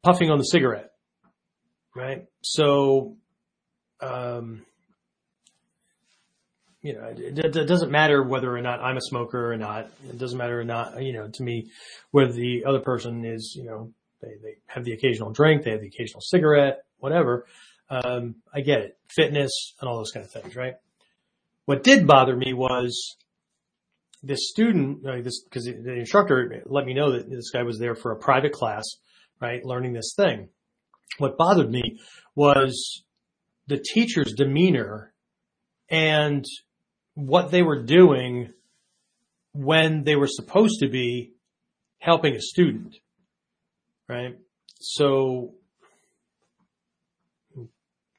puffing 0.02 0.30
on 0.30 0.38
the 0.38 0.45
cigarette, 0.45 0.90
right? 1.95 2.26
So 2.42 3.16
um, 4.00 4.64
you 6.83 6.95
know, 6.95 7.05
it, 7.17 7.38
it, 7.38 7.67
doesn't 7.67 7.90
matter 7.90 8.23
whether 8.23 8.55
or 8.55 8.61
not 8.61 8.81
I'm 8.81 8.97
a 8.97 9.00
smoker 9.02 9.52
or 9.52 9.57
not. 9.57 9.90
It 10.09 10.19
doesn't 10.19 10.38
matter 10.38 10.61
or 10.61 10.64
not, 10.64 11.02
you 11.02 11.12
know, 11.12 11.28
to 11.28 11.43
me, 11.43 11.71
whether 12.12 12.33
the 12.33 12.64
other 12.67 12.81
person 12.81 13.25
is, 13.25 13.55
you 13.57 13.64
know, 13.64 13.93
they, 14.23 14.28
they 14.43 14.55
have 14.67 14.85
the 14.85 14.93
occasional 14.93 15.33
drink, 15.33 15.64
they 15.64 15.73
have 15.73 15.81
the 15.81 15.88
occasional 15.88 16.21
cigarette, 16.21 16.85
whatever. 16.99 17.47
Um, 17.90 18.37
I 18.55 18.61
get 18.61 18.81
it. 18.81 18.99
Fitness 19.09 19.75
and 19.81 19.88
all 19.88 19.97
those 19.97 20.12
kind 20.12 20.25
of 20.25 20.31
things, 20.31 20.55
right? 20.55 20.75
What 21.64 21.83
did 21.83 22.07
bother 22.07 22.37
me 22.37 22.52
was 22.52 23.17
this 24.23 24.49
student, 24.49 25.05
like 25.05 25.25
this, 25.25 25.45
cause 25.50 25.64
the 25.64 25.95
instructor 25.95 26.62
let 26.67 26.85
me 26.85 26.95
know 26.95 27.12
that 27.12 27.28
this 27.28 27.50
guy 27.50 27.62
was 27.62 27.78
there 27.78 27.95
for 27.95 28.12
a 28.12 28.17
private 28.17 28.52
class, 28.52 28.85
right? 29.40 29.64
Learning 29.64 29.93
this 29.93 30.14
thing. 30.17 30.49
What 31.19 31.37
bothered 31.37 31.71
me 31.71 31.99
was 32.35 33.05
the 33.68 33.78
teacher's 33.78 34.32
demeanor 34.32 35.12
and 35.88 36.44
what 37.14 37.50
they 37.50 37.62
were 37.62 37.82
doing 37.82 38.52
when 39.52 40.04
they 40.04 40.16
were 40.16 40.28
supposed 40.28 40.80
to 40.80 40.88
be 40.88 41.32
helping 41.98 42.34
a 42.34 42.40
student. 42.40 42.96
Right. 44.08 44.38
So 44.80 45.54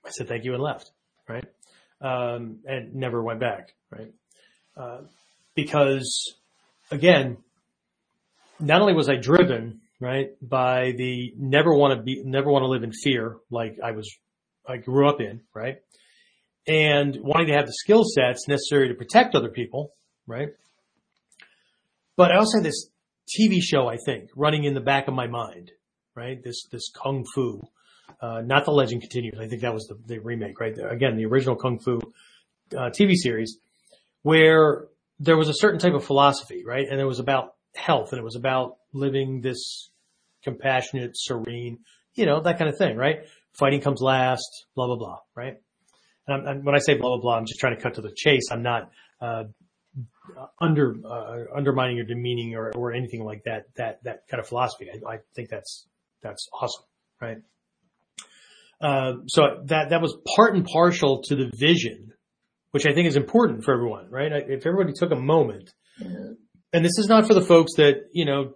I 0.06 0.10
said 0.12 0.28
thank 0.28 0.46
you 0.46 0.54
and 0.54 0.64
left. 0.64 0.92
Right. 1.28 1.46
Um, 2.02 2.60
and 2.66 2.96
never 2.96 3.22
went 3.22 3.40
back. 3.40 3.74
Right. 3.92 4.14
Uh, 4.78 5.02
because 5.56 6.36
again, 6.92 7.38
not 8.60 8.82
only 8.82 8.94
was 8.94 9.10
I 9.10 9.16
driven, 9.16 9.82
right, 10.00 10.30
by 10.42 10.94
the 10.98 11.34
never 11.38 11.74
want 11.74 11.98
to 11.98 12.04
be, 12.04 12.24
never 12.24 12.52
want 12.52 12.64
to 12.64 12.68
live 12.68 12.84
in 12.84 12.92
fear, 12.92 13.38
like 13.50 13.78
I 13.84 13.92
was 13.92 14.10
I 14.70 14.78
grew 14.78 15.10
up 15.10 15.20
in, 15.20 15.42
right? 15.54 15.78
And 16.68 17.18
wanting 17.22 17.48
to 17.48 17.54
have 17.54 17.66
the 17.66 17.74
skill 17.74 18.04
sets 18.04 18.48
necessary 18.48 18.90
to 18.90 18.94
protect 18.94 19.36
other 19.36 19.50
people, 19.50 19.94
right? 20.28 20.50
But 22.16 22.32
I 22.32 22.38
also 22.38 22.60
had 22.60 22.66
this 22.66 22.90
TV 23.28 23.60
show, 23.62 23.88
I 23.88 23.98
think, 24.06 24.30
running 24.36 24.64
in 24.66 24.74
the 24.74 24.82
back 24.82 25.08
of 25.08 25.14
my 25.14 25.28
mind, 25.28 25.72
right? 26.16 26.42
This, 26.44 26.66
this 26.72 26.92
Kung 26.92 27.26
Fu, 27.34 27.62
uh, 28.22 28.42
not 28.42 28.66
the 28.66 28.72
Legend 28.72 29.02
Continues. 29.02 29.40
I 29.40 29.48
think 29.48 29.62
that 29.62 29.74
was 29.74 29.88
the, 29.88 29.98
the 30.06 30.20
remake, 30.20 30.60
right? 30.60 30.76
Again, 30.78 31.18
the 31.18 31.26
original 31.26 31.56
Kung 31.56 31.80
Fu, 31.80 32.00
uh, 32.78 32.90
TV 32.92 33.16
series 33.16 33.58
where 34.22 34.88
there 35.20 35.38
was 35.38 35.50
a 35.50 35.54
certain 35.54 35.80
type 35.80 35.94
of 35.94 36.04
philosophy, 36.04 36.64
right? 36.66 36.88
And 36.90 37.00
it 37.00 37.06
was 37.06 37.20
about 37.20 37.56
health 37.76 38.12
and 38.12 38.20
it 38.20 38.24
was 38.24 38.36
about 38.36 38.78
living 38.94 39.42
this 39.42 39.90
compassionate, 40.44 41.12
serene, 41.16 41.80
you 42.16 42.26
know, 42.26 42.42
that 42.42 42.58
kind 42.58 42.70
of 42.70 42.78
thing, 42.78 42.98
right? 42.98 43.20
Fighting 43.54 43.82
comes 43.82 44.02
last, 44.02 44.66
blah, 44.76 44.88
blah, 44.88 44.98
blah, 44.98 45.18
right? 45.36 45.56
And 46.28 46.42
I'm, 46.42 46.48
I'm, 46.48 46.64
when 46.64 46.76
I 46.76 46.80
say 46.80 46.96
blah, 46.96 47.10
blah, 47.10 47.22
blah, 47.22 47.38
I'm 47.38 47.46
just 47.46 47.60
trying 47.60 47.76
to 47.76 47.82
cut 47.82 47.96
to 47.96 48.02
the 48.02 48.14
chase. 48.16 48.50
I'm 48.52 48.64
not, 48.64 48.92
uh, 49.22 49.44
under, 50.62 50.96
uh, 51.06 51.58
undermining 51.58 52.00
or 52.00 52.04
demeaning 52.04 52.56
or, 52.56 52.72
or 52.76 52.94
anything 52.94 53.24
like 53.24 53.44
that, 53.46 53.64
that, 53.76 54.04
that 54.04 54.28
kind 54.30 54.40
of 54.40 54.48
philosophy. 54.48 54.88
I, 54.90 55.14
I 55.14 55.18
think 55.36 55.50
that's, 55.50 55.88
that's 56.22 56.48
awesome, 56.54 56.86
right? 57.20 57.38
Uh, 58.82 59.14
so 59.28 59.42
that, 59.66 59.90
that 59.90 60.02
was 60.02 60.16
part 60.36 60.56
and 60.56 60.66
partial 60.66 61.22
to 61.24 61.36
the 61.36 61.52
vision, 61.54 62.14
which 62.72 62.86
I 62.86 62.94
think 62.94 63.08
is 63.08 63.16
important 63.16 63.64
for 63.64 63.74
everyone, 63.74 64.10
right? 64.10 64.32
If 64.32 64.66
everybody 64.66 64.94
took 64.96 65.12
a 65.12 65.20
moment, 65.20 65.74
and 66.00 66.86
this 66.86 66.98
is 66.98 67.08
not 67.08 67.28
for 67.28 67.34
the 67.34 67.42
folks 67.42 67.74
that, 67.76 67.96
you 68.14 68.26
know, 68.26 68.54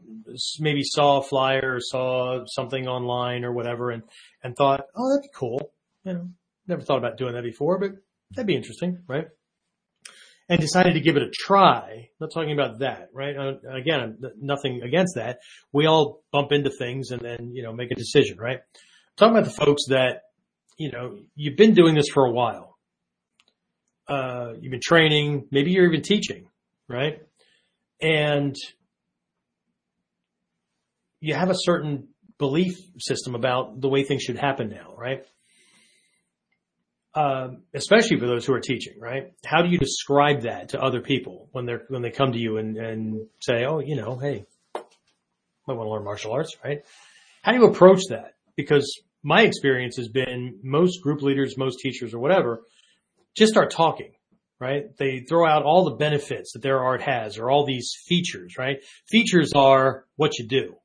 maybe 0.59 0.81
saw 0.83 1.19
a 1.19 1.23
flyer 1.23 1.75
or 1.75 1.79
saw 1.79 2.45
something 2.45 2.87
online 2.87 3.43
or 3.43 3.51
whatever 3.51 3.91
and, 3.91 4.03
and 4.43 4.55
thought, 4.55 4.81
oh, 4.95 5.09
that'd 5.09 5.23
be 5.23 5.29
cool. 5.33 5.71
You 6.03 6.13
know, 6.13 6.29
never 6.67 6.81
thought 6.81 6.97
about 6.97 7.17
doing 7.17 7.33
that 7.33 7.43
before, 7.43 7.79
but 7.79 7.91
that'd 8.31 8.47
be 8.47 8.55
interesting, 8.55 8.99
right? 9.07 9.27
And 10.49 10.59
decided 10.59 10.93
to 10.95 10.99
give 10.99 11.15
it 11.15 11.23
a 11.23 11.29
try. 11.31 12.09
Not 12.19 12.31
talking 12.33 12.51
about 12.51 12.79
that, 12.79 13.09
right? 13.13 13.35
Uh, 13.35 13.53
again, 13.69 14.17
nothing 14.39 14.81
against 14.83 15.15
that. 15.15 15.39
We 15.71 15.85
all 15.85 16.21
bump 16.31 16.51
into 16.51 16.69
things 16.69 17.11
and 17.11 17.21
then, 17.21 17.51
you 17.53 17.63
know, 17.63 17.71
make 17.71 17.91
a 17.91 17.95
decision, 17.95 18.37
right? 18.37 18.57
I'm 18.57 19.15
talking 19.15 19.37
about 19.37 19.45
the 19.45 19.65
folks 19.65 19.83
that, 19.87 20.23
you 20.77 20.91
know, 20.91 21.19
you've 21.35 21.55
been 21.55 21.73
doing 21.73 21.95
this 21.95 22.09
for 22.13 22.25
a 22.25 22.31
while. 22.31 22.77
Uh, 24.07 24.53
you've 24.59 24.71
been 24.71 24.81
training, 24.83 25.47
maybe 25.49 25.71
you're 25.71 25.85
even 25.85 26.01
teaching, 26.01 26.49
right? 26.89 27.21
And 28.01 28.55
you 31.23 31.33
have 31.33 31.49
a 31.49 31.55
certain 31.55 32.09
belief 32.37 32.77
system 32.99 33.33
about 33.33 33.79
the 33.79 33.87
way 33.87 34.03
things 34.03 34.23
should 34.23 34.37
happen 34.37 34.67
now, 34.67 34.93
right? 34.97 35.25
Um, 37.15 37.63
especially 37.73 38.19
for 38.19 38.27
those 38.27 38.45
who 38.45 38.53
are 38.53 38.59
teaching, 38.59 38.99
right? 38.99 39.31
How 39.45 39.61
do 39.61 39.69
you 39.69 39.77
describe 39.77 40.41
that 40.41 40.69
to 40.69 40.81
other 40.81 40.99
people 40.99 41.47
when 41.53 41.65
they're 41.65 41.83
when 41.87 42.01
they 42.01 42.09
come 42.09 42.33
to 42.33 42.37
you 42.37 42.57
and, 42.57 42.75
and 42.75 43.27
say, 43.39 43.63
"Oh, 43.63 43.79
you 43.79 43.95
know, 43.95 44.17
hey, 44.17 44.45
I 44.75 44.81
want 45.71 45.87
to 45.87 45.89
learn 45.89 46.03
martial 46.03 46.33
arts," 46.33 46.57
right? 46.61 46.79
How 47.41 47.53
do 47.53 47.59
you 47.59 47.67
approach 47.67 48.01
that? 48.09 48.33
Because 48.57 49.01
my 49.21 49.43
experience 49.43 49.95
has 49.95 50.09
been 50.09 50.59
most 50.61 51.01
group 51.01 51.21
leaders, 51.21 51.57
most 51.57 51.79
teachers, 51.79 52.13
or 52.13 52.19
whatever, 52.19 52.63
just 53.33 53.53
start 53.53 53.71
talking, 53.71 54.11
right? 54.59 54.85
They 54.97 55.19
throw 55.19 55.47
out 55.47 55.63
all 55.63 55.85
the 55.85 55.95
benefits 55.95 56.51
that 56.51 56.63
their 56.63 56.81
art 56.81 57.01
has, 57.03 57.37
or 57.37 57.49
all 57.49 57.65
these 57.65 57.93
features, 58.07 58.57
right? 58.57 58.83
Features 59.09 59.53
are 59.55 60.05
what 60.17 60.37
you 60.39 60.47
do 60.47 60.75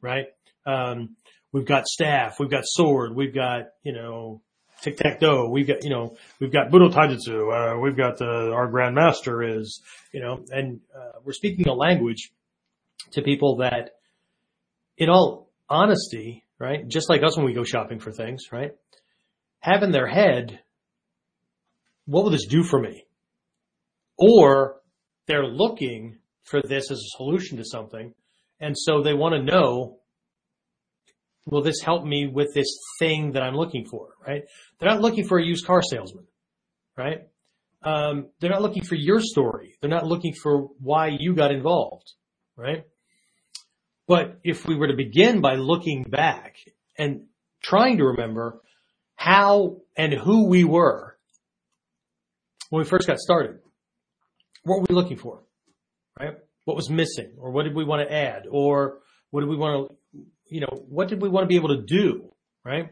right? 0.00 0.26
Um, 0.66 1.16
we've 1.52 1.66
got 1.66 1.86
staff, 1.86 2.38
we've 2.38 2.50
got 2.50 2.62
sword, 2.64 3.14
we've 3.14 3.34
got, 3.34 3.68
you 3.82 3.92
know, 3.92 4.42
tic 4.82 4.96
tac 4.96 5.20
toe, 5.20 5.48
we've 5.50 5.66
got, 5.66 5.82
you 5.82 5.90
know, 5.90 6.16
we've 6.40 6.52
got 6.52 6.70
Budo 6.70 6.92
Taijutsu, 6.92 7.76
uh, 7.76 7.80
we've 7.80 7.96
got 7.96 8.18
the, 8.18 8.52
our 8.52 8.70
grandmaster 8.70 9.58
is, 9.58 9.82
you 10.12 10.20
know, 10.20 10.44
and, 10.50 10.80
uh, 10.94 11.18
we're 11.24 11.32
speaking 11.32 11.68
a 11.68 11.74
language 11.74 12.32
to 13.12 13.22
people 13.22 13.56
that 13.56 13.90
in 14.96 15.08
all 15.08 15.50
honesty, 15.68 16.44
right? 16.58 16.86
Just 16.86 17.08
like 17.08 17.22
us 17.22 17.36
when 17.36 17.46
we 17.46 17.52
go 17.52 17.64
shopping 17.64 17.98
for 17.98 18.12
things, 18.12 18.44
right? 18.52 18.72
Have 19.60 19.82
in 19.82 19.92
their 19.92 20.06
head, 20.06 20.60
what 22.06 22.24
will 22.24 22.30
this 22.30 22.46
do 22.46 22.62
for 22.62 22.80
me? 22.80 23.04
Or 24.18 24.76
they're 25.26 25.46
looking 25.46 26.18
for 26.42 26.60
this 26.62 26.90
as 26.90 26.98
a 26.98 27.16
solution 27.16 27.58
to 27.58 27.64
something 27.64 28.14
and 28.60 28.76
so 28.76 29.02
they 29.02 29.14
want 29.14 29.34
to 29.34 29.42
know, 29.42 29.98
will 31.46 31.62
this 31.62 31.80
help 31.80 32.04
me 32.04 32.26
with 32.26 32.52
this 32.54 32.68
thing 32.98 33.32
that 33.32 33.42
I'm 33.42 33.54
looking 33.54 33.86
for, 33.86 34.10
right? 34.26 34.42
They're 34.78 34.90
not 34.90 35.00
looking 35.00 35.26
for 35.26 35.38
a 35.38 35.44
used 35.44 35.66
car 35.66 35.80
salesman, 35.82 36.26
right? 36.96 37.28
Um, 37.82 38.28
they're 38.38 38.50
not 38.50 38.60
looking 38.60 38.84
for 38.84 38.94
your 38.94 39.20
story. 39.20 39.76
They're 39.80 39.90
not 39.90 40.06
looking 40.06 40.34
for 40.34 40.68
why 40.78 41.16
you 41.18 41.34
got 41.34 41.50
involved, 41.50 42.12
right? 42.56 42.84
But 44.06 44.38
if 44.44 44.66
we 44.66 44.76
were 44.76 44.88
to 44.88 44.96
begin 44.96 45.40
by 45.40 45.54
looking 45.54 46.02
back 46.02 46.56
and 46.98 47.22
trying 47.62 47.98
to 47.98 48.04
remember 48.04 48.60
how 49.14 49.78
and 49.96 50.12
who 50.12 50.48
we 50.48 50.64
were 50.64 51.16
when 52.68 52.82
we 52.82 52.88
first 52.88 53.06
got 53.06 53.18
started, 53.18 53.58
what 54.64 54.80
were 54.80 54.86
we 54.88 54.94
looking 54.94 55.16
for, 55.16 55.42
right? 56.18 56.34
What 56.64 56.76
was 56.76 56.90
missing 56.90 57.32
or 57.38 57.50
what 57.50 57.64
did 57.64 57.74
we 57.74 57.84
want 57.84 58.06
to 58.06 58.14
add 58.14 58.46
or 58.50 58.98
what 59.30 59.40
did 59.40 59.48
we 59.48 59.56
want 59.56 59.88
to, 59.88 60.24
you 60.48 60.60
know, 60.60 60.84
what 60.88 61.08
did 61.08 61.20
we 61.22 61.28
want 61.28 61.44
to 61.44 61.48
be 61.48 61.56
able 61.56 61.68
to 61.68 61.82
do, 61.82 62.32
right? 62.64 62.90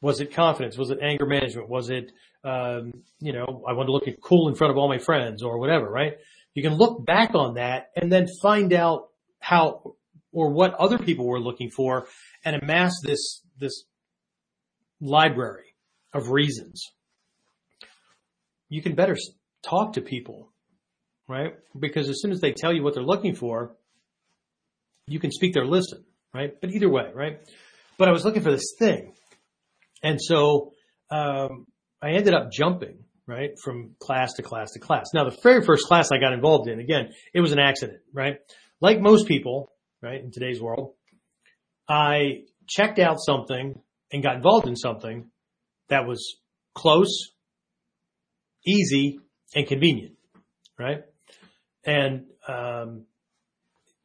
Was 0.00 0.20
it 0.20 0.34
confidence? 0.34 0.76
Was 0.76 0.90
it 0.90 0.98
anger 1.00 1.26
management? 1.26 1.68
Was 1.68 1.90
it, 1.90 2.12
um, 2.44 2.92
you 3.20 3.32
know, 3.32 3.64
I 3.66 3.72
want 3.72 3.88
to 3.88 3.92
look 3.92 4.04
cool 4.22 4.48
in 4.48 4.54
front 4.54 4.70
of 4.70 4.76
all 4.76 4.88
my 4.88 4.98
friends 4.98 5.42
or 5.42 5.58
whatever, 5.58 5.88
right? 5.88 6.14
You 6.54 6.62
can 6.62 6.74
look 6.74 7.04
back 7.04 7.34
on 7.34 7.54
that 7.54 7.90
and 7.96 8.12
then 8.12 8.26
find 8.42 8.72
out 8.72 9.08
how 9.40 9.94
or 10.32 10.50
what 10.50 10.74
other 10.74 10.98
people 10.98 11.26
were 11.26 11.40
looking 11.40 11.70
for 11.70 12.06
and 12.44 12.56
amass 12.56 12.92
this, 13.02 13.40
this 13.58 13.84
library 15.00 15.74
of 16.12 16.28
reasons. 16.28 16.92
You 18.68 18.82
can 18.82 18.94
better 18.94 19.16
talk 19.62 19.94
to 19.94 20.00
people 20.00 20.52
right? 21.28 21.54
Because 21.78 22.08
as 22.08 22.20
soon 22.20 22.32
as 22.32 22.40
they 22.40 22.52
tell 22.52 22.72
you 22.72 22.82
what 22.82 22.94
they're 22.94 23.02
looking 23.02 23.34
for, 23.34 23.76
you 25.06 25.18
can 25.18 25.30
speak 25.30 25.54
their 25.54 25.66
listen, 25.66 26.04
right? 26.32 26.52
But 26.60 26.70
either 26.70 26.88
way, 26.88 27.10
right? 27.14 27.38
But 27.98 28.08
I 28.08 28.12
was 28.12 28.24
looking 28.24 28.42
for 28.42 28.50
this 28.50 28.74
thing. 28.78 29.14
And 30.02 30.20
so, 30.20 30.72
um, 31.10 31.66
I 32.02 32.10
ended 32.10 32.34
up 32.34 32.50
jumping, 32.52 33.04
right? 33.26 33.50
From 33.62 33.94
class 33.98 34.34
to 34.34 34.42
class 34.42 34.72
to 34.72 34.80
class. 34.80 35.06
Now, 35.14 35.24
the 35.24 35.36
very 35.42 35.64
first 35.64 35.86
class 35.86 36.10
I 36.12 36.18
got 36.18 36.32
involved 36.32 36.68
in, 36.68 36.80
again, 36.80 37.10
it 37.32 37.40
was 37.40 37.52
an 37.52 37.58
accident, 37.58 38.00
right? 38.12 38.36
Like 38.80 39.00
most 39.00 39.26
people, 39.26 39.70
right? 40.02 40.20
In 40.22 40.30
today's 40.30 40.60
world, 40.60 40.94
I 41.88 42.42
checked 42.68 42.98
out 42.98 43.16
something 43.24 43.80
and 44.12 44.22
got 44.22 44.36
involved 44.36 44.66
in 44.66 44.76
something 44.76 45.30
that 45.88 46.06
was 46.06 46.36
close, 46.74 47.32
easy, 48.66 49.18
and 49.54 49.66
convenient, 49.66 50.14
right? 50.78 51.04
And 51.86 52.26
um, 52.48 53.02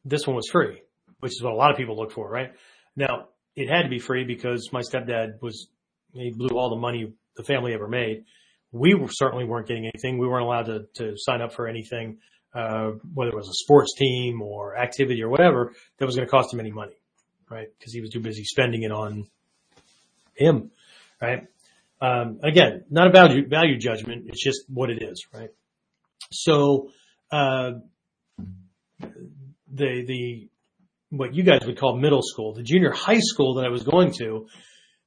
this 0.06 0.28
one 0.28 0.36
was 0.36 0.50
free, 0.52 0.82
which 1.20 1.32
is 1.32 1.42
what 1.42 1.54
a 1.54 1.56
lot 1.56 1.72
of 1.72 1.78
people 1.78 1.98
look 1.98 2.12
for, 2.12 2.30
right? 2.30 2.52
Now, 2.96 3.30
it 3.56 3.70
had 3.70 3.84
to 3.84 3.90
be 3.90 4.00
free 4.00 4.24
because 4.24 4.70
my 4.72 4.82
stepdad 4.82 5.42
was, 5.42 5.68
he 6.14 6.32
blew 6.32 6.58
all 6.58 6.70
the 6.70 6.76
money 6.76 7.14
the 7.36 7.44
family 7.44 7.74
ever 7.74 7.88
made. 7.88 8.26
We 8.72 8.94
were, 8.94 9.08
certainly 9.10 9.46
weren't 9.46 9.68
getting 9.68 9.86
anything. 9.86 10.18
We 10.18 10.28
weren't 10.28 10.46
allowed 10.46 10.66
to, 10.66 10.86
to 10.96 11.14
sign 11.18 11.42
up 11.42 11.54
for 11.54 11.68
anything, 11.68 12.18
uh, 12.54 12.92
whether 13.14 13.32
it 13.32 13.36
was 13.36 13.48
a 13.48 13.64
sports 13.64 13.96
team 13.98 14.42
or 14.42 14.78
activity 14.78 15.24
or 15.24 15.30
whatever 15.30 15.74
that 15.98 16.06
was 16.06 16.16
going 16.16 16.28
to 16.28 16.32
cost 16.32 16.54
him 16.54 16.60
any 16.60 16.72
money, 16.72 16.96
right? 17.50 17.68
Because 17.78 17.94
he 17.94 18.02
was 18.02 18.12
too 18.12 18.20
busy 18.20 18.44
spending 18.44 18.84
it 18.84 18.92
on 18.92 19.26
him, 20.36 20.72
right? 21.22 21.48
Um, 22.02 22.40
again, 22.44 22.86
not 22.90 23.08
a 23.08 23.12
value, 23.12 23.48
value 23.48 23.78
judgment. 23.78 24.26
It's 24.28 24.44
just 24.44 24.62
what 24.70 24.90
it 24.90 25.02
is, 25.02 25.26
right? 25.34 25.50
So, 26.32 26.92
uh, 27.32 27.72
the 29.00 30.04
the 30.08 30.50
what 31.10 31.34
you 31.34 31.44
guys 31.44 31.62
would 31.66 31.78
call 31.78 31.98
middle 31.98 32.22
school, 32.22 32.54
the 32.54 32.64
junior 32.64 32.92
high 32.92 33.20
school 33.20 33.56
that 33.56 33.66
I 33.66 33.70
was 33.70 33.84
going 33.84 34.12
to, 34.20 34.48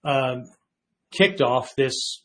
um, 0.04 0.44
kicked 1.12 1.40
off 1.40 1.76
this 1.76 2.24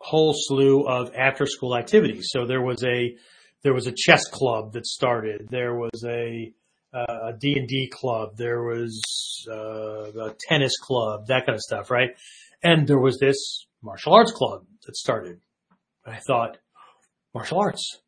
whole 0.00 0.32
slew 0.34 0.86
of 0.86 1.14
after 1.14 1.46
school 1.46 1.76
activities. 1.76 2.28
So 2.30 2.46
there 2.46 2.62
was 2.62 2.82
a 2.84 3.16
there 3.62 3.74
was 3.74 3.86
a 3.86 3.92
chess 3.94 4.24
club 4.28 4.72
that 4.74 4.86
started. 4.86 5.48
There 5.50 5.74
was 5.74 6.04
a 6.06 6.52
uh, 6.94 7.28
a 7.28 7.32
D 7.38 7.54
and 7.58 7.68
D 7.68 7.90
club. 7.92 8.36
There 8.36 8.62
was 8.62 9.46
uh, 9.50 10.30
a 10.30 10.34
tennis 10.48 10.78
club, 10.78 11.26
that 11.26 11.46
kind 11.46 11.54
of 11.54 11.60
stuff, 11.60 11.90
right? 11.90 12.10
And 12.62 12.86
there 12.86 12.98
was 12.98 13.18
this 13.18 13.66
martial 13.82 14.14
arts 14.14 14.32
club 14.32 14.64
that 14.86 14.96
started. 14.96 15.40
I 16.06 16.16
thought, 16.16 16.56
martial 17.34 17.58
arts, 17.58 18.00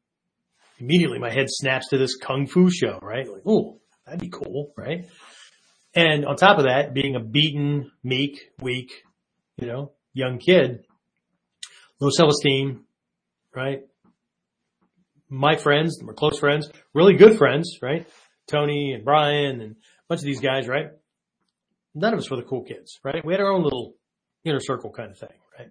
immediately 0.80 1.18
my 1.18 1.32
head 1.32 1.46
snaps 1.48 1.88
to 1.88 1.98
this 1.98 2.16
kung 2.16 2.46
fu 2.46 2.70
show, 2.70 2.98
right? 3.02 3.30
Like, 3.30 3.42
oh, 3.46 3.80
that'd 4.04 4.20
be 4.20 4.28
cool, 4.28 4.72
right? 4.76 5.06
And 5.94 6.24
on 6.24 6.36
top 6.36 6.58
of 6.58 6.64
that, 6.64 6.94
being 6.94 7.16
a 7.16 7.20
beaten, 7.20 7.90
meek, 8.02 8.50
weak, 8.60 8.92
you 9.56 9.66
know, 9.66 9.92
young 10.12 10.38
kid, 10.38 10.84
low 12.00 12.10
self-esteem, 12.10 12.84
right? 13.54 13.80
My 15.28 15.56
friends, 15.56 16.02
my 16.02 16.12
close 16.12 16.38
friends, 16.38 16.70
really 16.94 17.14
good 17.14 17.38
friends, 17.38 17.78
right? 17.82 18.06
Tony 18.48 18.92
and 18.92 19.04
Brian 19.04 19.60
and 19.60 19.72
a 19.72 19.76
bunch 20.08 20.20
of 20.20 20.24
these 20.24 20.40
guys, 20.40 20.66
right? 20.66 20.90
None 21.94 22.12
of 22.12 22.18
us 22.18 22.30
were 22.30 22.36
the 22.36 22.42
cool 22.42 22.62
kids, 22.62 22.98
right? 23.04 23.24
We 23.24 23.32
had 23.32 23.40
our 23.40 23.52
own 23.52 23.62
little 23.62 23.94
inner 24.44 24.60
circle 24.60 24.90
kind 24.90 25.10
of 25.10 25.18
thing, 25.18 25.28
right? 25.58 25.70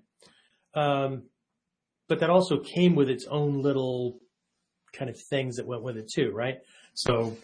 Um, 0.74 1.24
but 2.08 2.20
that 2.20 2.30
also 2.30 2.60
came 2.60 2.96
with 2.96 3.10
its 3.10 3.26
own 3.26 3.62
little 3.62 4.20
kind 4.94 5.10
of 5.10 5.18
things 5.30 5.58
that 5.58 5.66
went 5.66 5.84
with 5.84 5.98
it 5.98 6.10
too, 6.14 6.32
right? 6.34 6.56
So, 6.94 7.38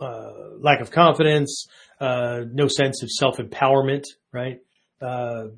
uh, 0.00 0.30
lack 0.60 0.80
of 0.80 0.90
confidence, 0.90 1.66
uh, 2.00 2.40
no 2.52 2.68
sense 2.68 3.02
of 3.02 3.10
self 3.10 3.38
empowerment, 3.38 4.04
right? 4.32 4.58
Uh, 5.00 5.48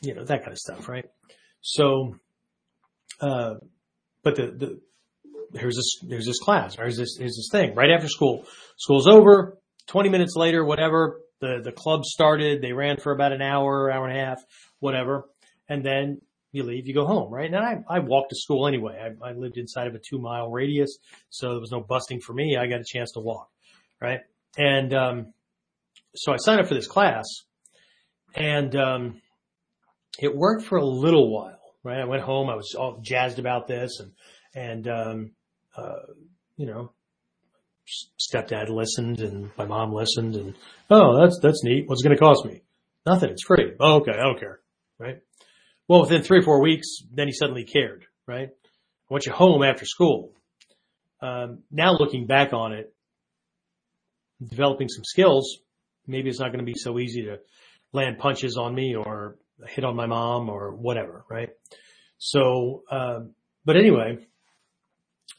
you 0.00 0.14
know, 0.14 0.24
that 0.24 0.40
kind 0.40 0.52
of 0.52 0.58
stuff, 0.58 0.88
right? 0.88 1.06
So, 1.60 2.16
uh, 3.20 3.54
but 4.22 4.36
the, 4.36 4.46
the, 5.52 5.58
here's 5.58 5.76
this, 5.76 5.98
here's 6.08 6.26
this 6.26 6.38
class, 6.38 6.78
or 6.78 6.82
here's 6.82 6.96
this, 6.96 7.16
here's 7.18 7.36
this 7.36 7.48
thing 7.50 7.74
right 7.74 7.90
after 7.90 8.08
school. 8.08 8.46
School's 8.78 9.06
over, 9.06 9.58
20 9.88 10.08
minutes 10.08 10.36
later, 10.36 10.64
whatever, 10.64 11.20
the, 11.40 11.60
the 11.62 11.72
club 11.72 12.04
started, 12.04 12.62
they 12.62 12.72
ran 12.72 12.98
for 12.98 13.12
about 13.12 13.32
an 13.32 13.42
hour, 13.42 13.90
hour 13.90 14.06
and 14.06 14.16
a 14.16 14.20
half, 14.20 14.42
whatever. 14.78 15.24
And 15.68 15.84
then 15.84 16.20
you 16.52 16.64
leave, 16.64 16.86
you 16.86 16.94
go 16.94 17.06
home, 17.06 17.32
right? 17.32 17.46
And 17.46 17.56
I, 17.56 17.78
I 17.88 18.00
walked 18.00 18.30
to 18.30 18.36
school 18.36 18.66
anyway. 18.66 18.98
I, 19.00 19.28
I 19.28 19.32
lived 19.32 19.56
inside 19.56 19.86
of 19.86 19.94
a 19.94 19.98
two 19.98 20.18
mile 20.18 20.50
radius, 20.50 20.98
so 21.28 21.50
there 21.50 21.60
was 21.60 21.70
no 21.70 21.80
busting 21.80 22.20
for 22.20 22.32
me. 22.32 22.56
I 22.56 22.66
got 22.66 22.80
a 22.80 22.84
chance 22.84 23.12
to 23.12 23.20
walk, 23.20 23.48
right? 24.00 24.20
And, 24.58 24.92
um, 24.92 25.32
so 26.14 26.32
I 26.32 26.36
signed 26.38 26.60
up 26.60 26.66
for 26.66 26.74
this 26.74 26.88
class 26.88 27.24
and, 28.34 28.74
um, 28.74 29.20
it 30.18 30.34
worked 30.34 30.64
for 30.64 30.76
a 30.76 30.84
little 30.84 31.32
while, 31.32 31.60
right? 31.84 32.00
I 32.00 32.04
went 32.04 32.22
home. 32.22 32.50
I 32.50 32.56
was 32.56 32.74
all 32.76 32.98
jazzed 33.00 33.38
about 33.38 33.68
this 33.68 34.00
and, 34.00 34.12
and, 34.54 34.88
um, 34.88 35.30
uh, 35.76 36.12
you 36.56 36.66
know, 36.66 36.92
stepdad 38.18 38.68
listened 38.68 39.20
and 39.20 39.50
my 39.56 39.66
mom 39.66 39.92
listened 39.92 40.34
and, 40.34 40.56
oh, 40.90 41.20
that's, 41.20 41.38
that's 41.40 41.62
neat. 41.64 41.88
What's 41.88 42.02
it 42.02 42.08
going 42.08 42.16
to 42.16 42.22
cost 42.22 42.44
me? 42.44 42.62
Nothing. 43.06 43.30
It's 43.30 43.44
free. 43.44 43.72
Oh, 43.78 43.96
okay. 43.98 44.12
I 44.12 44.22
don't 44.22 44.38
care. 44.38 44.60
Right. 44.98 45.20
Well, 45.90 46.02
within 46.02 46.22
three 46.22 46.38
or 46.38 46.42
four 46.42 46.60
weeks, 46.60 47.02
then 47.12 47.26
he 47.26 47.32
suddenly 47.32 47.64
cared, 47.64 48.06
right? 48.24 48.48
I 48.48 49.12
want 49.12 49.26
you 49.26 49.32
home 49.32 49.64
after 49.64 49.84
school. 49.84 50.30
Um, 51.20 51.64
now 51.68 51.96
looking 51.98 52.28
back 52.28 52.52
on 52.52 52.72
it, 52.72 52.94
developing 54.40 54.88
some 54.88 55.02
skills, 55.02 55.58
maybe 56.06 56.30
it's 56.30 56.38
not 56.38 56.52
going 56.52 56.64
to 56.64 56.72
be 56.72 56.78
so 56.78 57.00
easy 57.00 57.24
to 57.24 57.40
land 57.92 58.20
punches 58.20 58.56
on 58.56 58.72
me 58.72 58.94
or 58.94 59.36
hit 59.66 59.84
on 59.84 59.96
my 59.96 60.06
mom 60.06 60.48
or 60.48 60.76
whatever, 60.76 61.24
right? 61.28 61.48
So, 62.18 62.84
uh, 62.88 63.22
but 63.64 63.76
anyway, 63.76 64.18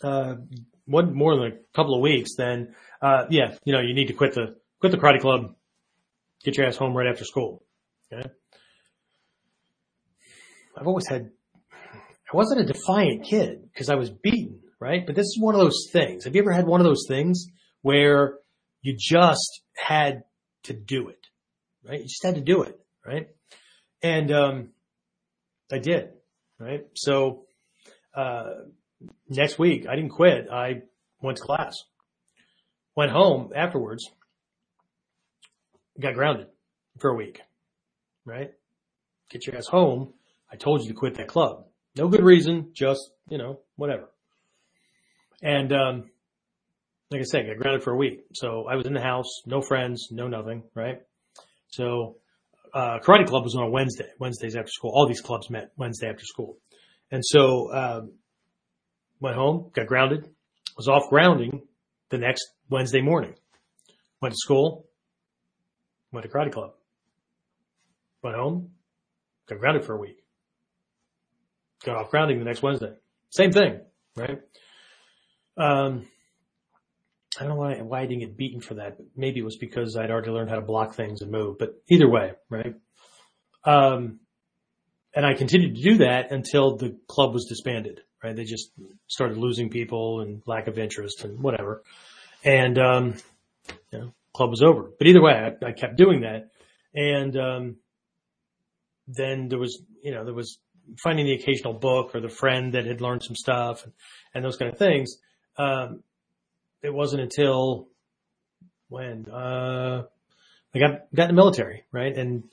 uh, 0.03 0.35
one 0.83 1.13
more 1.13 1.37
than 1.37 1.45
a 1.45 1.55
couple 1.73 1.95
of 1.95 2.01
weeks, 2.01 2.35
then, 2.35 2.75
uh, 3.01 3.23
yeah, 3.29 3.55
you 3.63 3.71
know, 3.71 3.79
you 3.79 3.93
need 3.93 4.07
to 4.07 4.13
quit 4.13 4.33
the, 4.33 4.57
quit 4.81 4.91
the 4.91 4.97
karate 4.97 5.21
club, 5.21 5.55
get 6.43 6.57
your 6.57 6.67
ass 6.67 6.75
home 6.75 6.93
right 6.93 7.07
after 7.07 7.23
school. 7.23 7.63
Okay. 8.11 8.29
I've 10.81 10.87
always 10.87 11.07
had, 11.07 11.29
I 11.71 12.35
wasn't 12.35 12.61
a 12.61 12.73
defiant 12.73 13.23
kid 13.23 13.69
because 13.71 13.87
I 13.87 13.95
was 13.95 14.09
beaten, 14.09 14.61
right? 14.79 15.05
But 15.05 15.15
this 15.15 15.27
is 15.27 15.37
one 15.39 15.53
of 15.53 15.61
those 15.61 15.89
things. 15.91 16.23
Have 16.23 16.33
you 16.33 16.41
ever 16.41 16.51
had 16.51 16.65
one 16.65 16.81
of 16.81 16.85
those 16.85 17.05
things 17.07 17.45
where 17.83 18.39
you 18.81 18.97
just 18.97 19.61
had 19.75 20.23
to 20.63 20.73
do 20.73 21.09
it, 21.09 21.27
right? 21.87 21.99
You 21.99 22.05
just 22.05 22.25
had 22.25 22.33
to 22.33 22.41
do 22.41 22.63
it, 22.63 22.79
right? 23.05 23.27
And, 24.01 24.31
um, 24.31 24.69
I 25.71 25.77
did, 25.77 26.09
right? 26.57 26.87
So, 26.95 27.45
uh, 28.15 28.45
next 29.29 29.59
week 29.59 29.85
I 29.87 29.95
didn't 29.95 30.09
quit. 30.09 30.47
I 30.51 30.81
went 31.21 31.37
to 31.37 31.43
class, 31.43 31.75
went 32.95 33.11
home 33.11 33.51
afterwards, 33.55 34.09
got 35.99 36.15
grounded 36.15 36.47
for 36.97 37.11
a 37.11 37.15
week, 37.15 37.39
right? 38.25 38.51
Get 39.29 39.45
your 39.45 39.57
ass 39.57 39.67
home. 39.67 40.15
I 40.51 40.55
told 40.57 40.81
you 40.81 40.89
to 40.89 40.93
quit 40.93 41.15
that 41.15 41.27
club. 41.27 41.65
No 41.95 42.07
good 42.07 42.23
reason, 42.23 42.71
just, 42.73 43.11
you 43.29 43.37
know, 43.37 43.59
whatever. 43.75 44.09
And, 45.41 45.71
um, 45.71 46.09
like 47.09 47.21
I 47.21 47.23
said, 47.23 47.45
I 47.45 47.47
got 47.49 47.57
grounded 47.57 47.83
for 47.83 47.91
a 47.91 47.97
week. 47.97 48.21
So 48.33 48.67
I 48.69 48.75
was 48.75 48.85
in 48.85 48.93
the 48.93 49.01
house, 49.01 49.41
no 49.45 49.61
friends, 49.61 50.07
no 50.11 50.27
nothing, 50.27 50.63
right? 50.75 51.01
So, 51.67 52.17
uh, 52.73 52.99
karate 52.99 53.27
club 53.27 53.43
was 53.43 53.55
on 53.55 53.63
a 53.63 53.69
Wednesday, 53.69 54.07
Wednesdays 54.19 54.55
after 54.55 54.71
school. 54.71 54.91
All 54.93 55.07
these 55.07 55.21
clubs 55.21 55.49
met 55.49 55.71
Wednesday 55.77 56.09
after 56.09 56.23
school. 56.25 56.57
And 57.11 57.23
so, 57.25 57.73
um, 57.73 58.13
went 59.19 59.35
home, 59.35 59.71
got 59.73 59.87
grounded, 59.87 60.29
was 60.77 60.87
off 60.87 61.09
grounding 61.09 61.61
the 62.09 62.17
next 62.17 62.47
Wednesday 62.69 63.01
morning. 63.01 63.35
Went 64.21 64.33
to 64.33 64.37
school, 64.37 64.87
went 66.11 66.25
to 66.25 66.31
karate 66.31 66.51
club, 66.51 66.73
went 68.21 68.35
home, 68.35 68.71
got 69.47 69.59
grounded 69.59 69.85
for 69.85 69.95
a 69.95 69.99
week, 69.99 70.20
got 71.83 71.97
off 71.97 72.09
grounding 72.09 72.39
the 72.39 72.45
next 72.45 72.61
Wednesday. 72.61 72.93
Same 73.29 73.51
thing, 73.51 73.81
right? 74.15 74.41
Um, 75.57 76.07
I 77.39 77.43
don't 77.43 77.49
know 77.49 77.55
why, 77.55 77.75
why 77.81 78.01
I 78.01 78.05
didn't 78.05 78.21
get 78.21 78.37
beaten 78.37 78.61
for 78.61 78.75
that. 78.75 78.97
Maybe 79.15 79.39
it 79.39 79.45
was 79.45 79.57
because 79.57 79.95
I'd 79.95 80.11
already 80.11 80.31
learned 80.31 80.49
how 80.49 80.55
to 80.55 80.61
block 80.61 80.95
things 80.95 81.21
and 81.21 81.31
move, 81.31 81.57
but 81.57 81.81
either 81.89 82.09
way, 82.09 82.33
right? 82.49 82.75
Um, 83.63 84.19
and 85.13 85.25
I 85.25 85.33
continued 85.33 85.75
to 85.75 85.81
do 85.81 85.97
that 85.99 86.31
until 86.31 86.77
the 86.77 86.97
club 87.07 87.33
was 87.33 87.45
disbanded 87.45 88.01
right? 88.23 88.35
They 88.35 88.43
just 88.43 88.71
started 89.07 89.37
losing 89.37 89.69
people 89.69 90.21
and 90.21 90.41
lack 90.45 90.67
of 90.67 90.77
interest 90.77 91.23
and 91.23 91.39
whatever. 91.41 91.83
And, 92.43 92.77
um, 92.77 93.15
you 93.91 93.99
know, 93.99 94.13
club 94.33 94.49
was 94.49 94.61
over. 94.61 94.91
But 94.97 95.07
either 95.07 95.21
way, 95.21 95.33
I, 95.33 95.65
I 95.65 95.71
kept 95.71 95.97
doing 95.97 96.21
that. 96.21 96.49
And, 96.93 97.37
um, 97.37 97.75
then 99.07 99.49
there 99.49 99.59
was, 99.59 99.81
you 100.03 100.11
know, 100.11 100.23
there 100.23 100.33
was 100.33 100.59
finding 100.97 101.25
the 101.25 101.33
occasional 101.33 101.73
book 101.73 102.15
or 102.15 102.21
the 102.21 102.29
friend 102.29 102.73
that 102.73 102.85
had 102.85 103.01
learned 103.01 103.23
some 103.23 103.35
stuff 103.35 103.83
and, 103.83 103.93
and 104.33 104.43
those 104.43 104.57
kind 104.57 104.71
of 104.71 104.77
things. 104.77 105.17
Um, 105.57 106.03
it 106.81 106.93
wasn't 106.93 107.21
until 107.21 107.87
when, 108.89 109.27
uh, 109.29 110.03
I 110.73 110.79
got, 110.79 111.13
got 111.13 111.29
in 111.29 111.35
the 111.35 111.41
military, 111.41 111.83
right? 111.91 112.15
And 112.15 112.43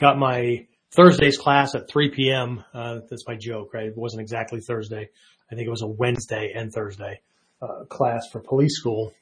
got 0.00 0.18
my, 0.18 0.66
Thursday's 0.96 1.36
class 1.36 1.74
at 1.74 1.88
3 1.88 2.10
p.m. 2.10 2.64
Uh, 2.72 3.00
that's 3.10 3.26
my 3.26 3.36
joke, 3.36 3.74
right? 3.74 3.86
It 3.86 3.96
wasn't 3.96 4.22
exactly 4.22 4.60
Thursday. 4.60 5.10
I 5.50 5.54
think 5.54 5.66
it 5.66 5.70
was 5.70 5.82
a 5.82 5.86
Wednesday 5.86 6.52
and 6.54 6.72
Thursday 6.72 7.20
uh, 7.60 7.84
class 7.84 8.26
for 8.30 8.40
police 8.40 8.76
school 8.78 9.12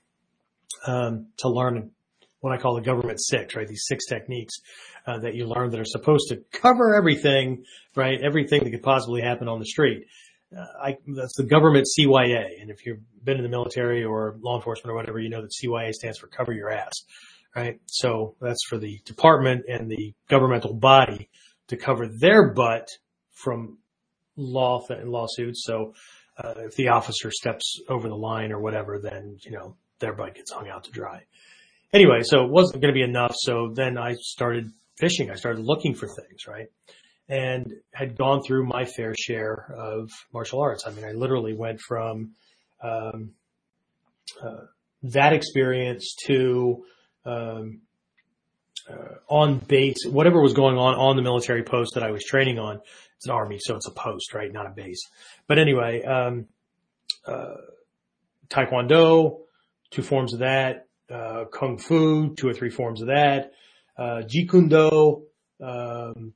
um, 0.86 1.28
to 1.38 1.48
learn 1.48 1.90
what 2.44 2.52
I 2.52 2.60
call 2.60 2.74
the 2.74 2.82
government 2.82 3.18
six, 3.22 3.56
right? 3.56 3.66
These 3.66 3.86
six 3.86 4.04
techniques 4.04 4.56
uh, 5.06 5.18
that 5.20 5.34
you 5.34 5.46
learn 5.46 5.70
that 5.70 5.80
are 5.80 5.86
supposed 5.86 6.28
to 6.28 6.42
cover 6.52 6.94
everything, 6.94 7.64
right? 7.96 8.20
Everything 8.22 8.62
that 8.62 8.70
could 8.70 8.82
possibly 8.82 9.22
happen 9.22 9.48
on 9.48 9.60
the 9.60 9.64
street. 9.64 10.04
Uh, 10.54 10.66
I, 10.78 10.98
that's 11.06 11.36
the 11.38 11.44
government 11.44 11.86
CYA. 11.98 12.60
And 12.60 12.70
if 12.70 12.84
you've 12.84 13.00
been 13.24 13.38
in 13.38 13.44
the 13.44 13.48
military 13.48 14.04
or 14.04 14.36
law 14.42 14.56
enforcement 14.56 14.92
or 14.92 14.94
whatever, 14.94 15.18
you 15.18 15.30
know 15.30 15.40
that 15.40 15.52
CYA 15.52 15.94
stands 15.94 16.18
for 16.18 16.26
cover 16.26 16.52
your 16.52 16.70
ass, 16.70 16.92
right? 17.56 17.80
So 17.86 18.36
that's 18.42 18.62
for 18.68 18.76
the 18.76 19.00
department 19.06 19.64
and 19.66 19.90
the 19.90 20.12
governmental 20.28 20.74
body 20.74 21.30
to 21.68 21.78
cover 21.78 22.08
their 22.08 22.52
butt 22.52 22.86
from 23.32 23.78
law 24.36 24.86
th- 24.86 25.00
lawsuits. 25.04 25.62
So 25.64 25.94
uh, 26.36 26.52
if 26.58 26.76
the 26.76 26.88
officer 26.88 27.30
steps 27.30 27.80
over 27.88 28.06
the 28.06 28.14
line 28.14 28.52
or 28.52 28.60
whatever, 28.60 28.98
then 28.98 29.38
you 29.46 29.52
know 29.52 29.76
their 29.98 30.12
butt 30.12 30.34
gets 30.34 30.52
hung 30.52 30.68
out 30.68 30.84
to 30.84 30.90
dry. 30.90 31.22
Anyway, 31.94 32.22
so 32.24 32.44
it 32.44 32.50
wasn't 32.50 32.82
going 32.82 32.92
to 32.92 32.98
be 32.98 33.04
enough. 33.04 33.36
So 33.36 33.72
then 33.72 33.96
I 33.96 34.14
started 34.14 34.72
fishing. 34.98 35.30
I 35.30 35.36
started 35.36 35.64
looking 35.64 35.94
for 35.94 36.08
things, 36.08 36.48
right? 36.48 36.66
And 37.28 37.72
had 37.92 38.18
gone 38.18 38.42
through 38.42 38.66
my 38.66 38.84
fair 38.84 39.14
share 39.16 39.72
of 39.78 40.10
martial 40.32 40.60
arts. 40.60 40.88
I 40.88 40.90
mean, 40.90 41.04
I 41.04 41.12
literally 41.12 41.54
went 41.54 41.80
from 41.80 42.32
um, 42.82 43.30
uh, 44.42 44.66
that 45.04 45.32
experience 45.32 46.16
to 46.26 46.84
um, 47.24 47.82
uh, 48.90 49.14
on 49.28 49.58
base, 49.58 50.04
whatever 50.04 50.42
was 50.42 50.52
going 50.52 50.76
on 50.76 50.94
on 50.96 51.14
the 51.14 51.22
military 51.22 51.62
post 51.62 51.94
that 51.94 52.02
I 52.02 52.10
was 52.10 52.24
training 52.24 52.58
on. 52.58 52.80
It's 53.16 53.26
an 53.26 53.32
army, 53.32 53.58
so 53.60 53.76
it's 53.76 53.86
a 53.86 53.92
post, 53.92 54.34
right? 54.34 54.52
Not 54.52 54.66
a 54.66 54.70
base. 54.70 55.00
But 55.46 55.60
anyway, 55.60 56.02
um, 56.02 56.48
uh, 57.24 57.54
Taekwondo, 58.48 59.42
two 59.90 60.02
forms 60.02 60.34
of 60.34 60.40
that, 60.40 60.88
uh, 61.10 61.44
Kung 61.52 61.78
Fu, 61.78 62.34
two 62.34 62.48
or 62.48 62.54
three 62.54 62.70
forms 62.70 63.00
of 63.00 63.08
that, 63.08 63.52
uh, 63.96 64.22
Jeet 64.26 64.52
um, 65.62 66.32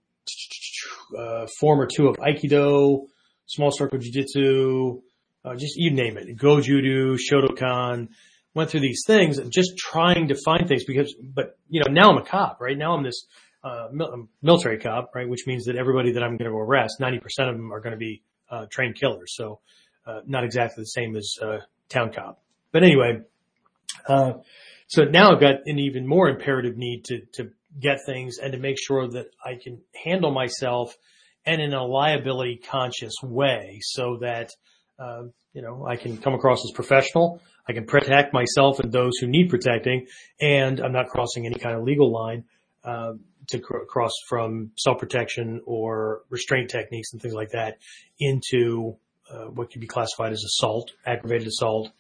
uh, 1.17 1.47
form 1.59 1.81
or 1.81 1.87
two 1.87 2.09
of 2.09 2.17
Aikido, 2.17 3.07
small 3.47 3.71
circle 3.71 3.99
Jiu-Jitsu, 3.99 5.01
uh, 5.45 5.55
just 5.55 5.77
you 5.77 5.91
name 5.91 6.17
it, 6.17 6.37
Goju-Do, 6.37 7.17
Shotokan, 7.17 8.09
went 8.55 8.71
through 8.71 8.81
these 8.81 9.03
things 9.07 9.39
just 9.49 9.77
trying 9.77 10.29
to 10.29 10.35
find 10.45 10.69
things 10.69 10.85
because, 10.85 11.15
but 11.15 11.59
you 11.69 11.81
know, 11.81 11.91
now 11.91 12.11
I'm 12.11 12.19
a 12.19 12.25
cop, 12.25 12.61
right? 12.61 12.77
Now 12.77 12.95
I'm 12.95 13.03
this, 13.03 13.27
uh, 13.65 13.89
military 14.43 14.79
cop, 14.79 15.13
right? 15.15 15.29
Which 15.29 15.47
means 15.47 15.65
that 15.67 15.77
everybody 15.77 16.13
that 16.13 16.23
I'm 16.23 16.37
going 16.37 16.51
to 16.51 16.57
arrest, 16.57 16.97
90% 17.01 17.21
of 17.49 17.57
them 17.57 17.73
are 17.73 17.81
going 17.81 17.93
to 17.93 17.99
be, 17.99 18.23
uh, 18.51 18.67
trained 18.71 18.97
killers. 18.97 19.35
So, 19.37 19.61
uh, 20.07 20.21
not 20.27 20.45
exactly 20.45 20.83
the 20.83 20.87
same 20.87 21.17
as, 21.17 21.37
uh, 21.43 21.59
town 21.89 22.13
cop. 22.13 22.43
But 22.73 22.83
anyway, 22.83 23.21
uh, 24.07 24.33
so 24.89 25.05
now 25.05 25.33
I've 25.33 25.41
got 25.41 25.67
an 25.67 25.79
even 25.79 26.07
more 26.07 26.29
imperative 26.29 26.77
need 26.77 27.05
to, 27.07 27.21
to 27.35 27.51
get 27.79 27.99
things 28.07 28.39
and 28.39 28.53
to 28.53 28.59
make 28.59 28.77
sure 28.79 29.07
that 29.09 29.27
I 29.45 29.59
can 29.63 29.81
handle 30.05 30.31
myself 30.31 30.97
and 31.45 31.61
in 31.61 31.75
a 31.75 31.85
liability 31.85 32.57
conscious 32.57 33.15
way 33.23 33.81
so 33.83 34.19
that, 34.21 34.51
uh, 34.99 35.25
you 35.53 35.63
know, 35.63 35.87
I 35.87 35.97
can 35.97 36.17
come 36.19 36.35
across 36.35 36.65
as 36.65 36.73
professional. 36.75 37.41
I 37.69 37.75
can 37.75 37.85
protect 37.85 38.33
myself 38.33 38.81
and 38.81 38.91
those 38.91 39.13
who 39.21 39.27
need 39.27 39.51
protecting, 39.51 40.07
and 40.41 40.81
I'm 40.81 40.93
not 40.93 41.09
crossing 41.09 41.45
any 41.45 41.57
kind 41.57 41.77
of 41.77 41.85
legal 41.85 42.11
line 42.11 42.45
uh, 42.83 43.13
to 43.49 43.59
cr- 43.59 43.85
cross 43.87 44.13
from 44.27 44.71
self-protection 44.77 45.63
or 45.67 46.23
restraint 46.31 46.71
techniques 46.71 47.13
and 47.13 47.21
things 47.21 47.35
like 47.35 47.51
that 47.51 47.79
into 48.19 48.97
uh, 49.31 49.45
what 49.47 49.71
could 49.71 49.83
be 49.83 49.87
classified 49.87 50.33
as 50.33 50.43
assault, 50.45 50.93
aggravated 51.05 51.47
assault, 51.47 51.91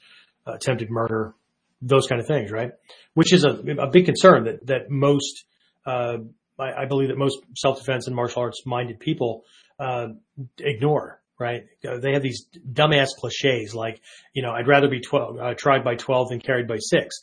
attempted 0.46 0.90
murder, 0.90 1.34
those 1.80 2.06
kind 2.06 2.20
of 2.20 2.26
things, 2.26 2.50
right? 2.50 2.72
Which 3.14 3.32
is 3.32 3.44
a, 3.44 3.50
a 3.50 3.90
big 3.90 4.06
concern 4.06 4.44
that 4.44 4.66
that 4.66 4.90
most, 4.90 5.44
uh, 5.86 6.18
I, 6.58 6.82
I, 6.82 6.84
believe 6.86 7.08
that 7.08 7.18
most 7.18 7.38
self-defense 7.56 8.06
and 8.06 8.16
martial 8.16 8.42
arts 8.42 8.62
minded 8.66 9.00
people 9.00 9.44
uh, 9.78 10.08
ignore 10.58 11.20
right? 11.38 11.66
They 11.82 12.12
have 12.12 12.22
these 12.22 12.46
dumbass 12.72 13.10
cliches 13.16 13.74
like, 13.74 14.00
you 14.32 14.42
know, 14.42 14.50
I'd 14.50 14.66
rather 14.66 14.88
be 14.88 15.00
12, 15.00 15.38
uh, 15.38 15.54
tried 15.54 15.84
by 15.84 15.94
12 15.94 16.30
than 16.30 16.40
carried 16.40 16.66
by 16.66 16.78
six. 16.78 17.20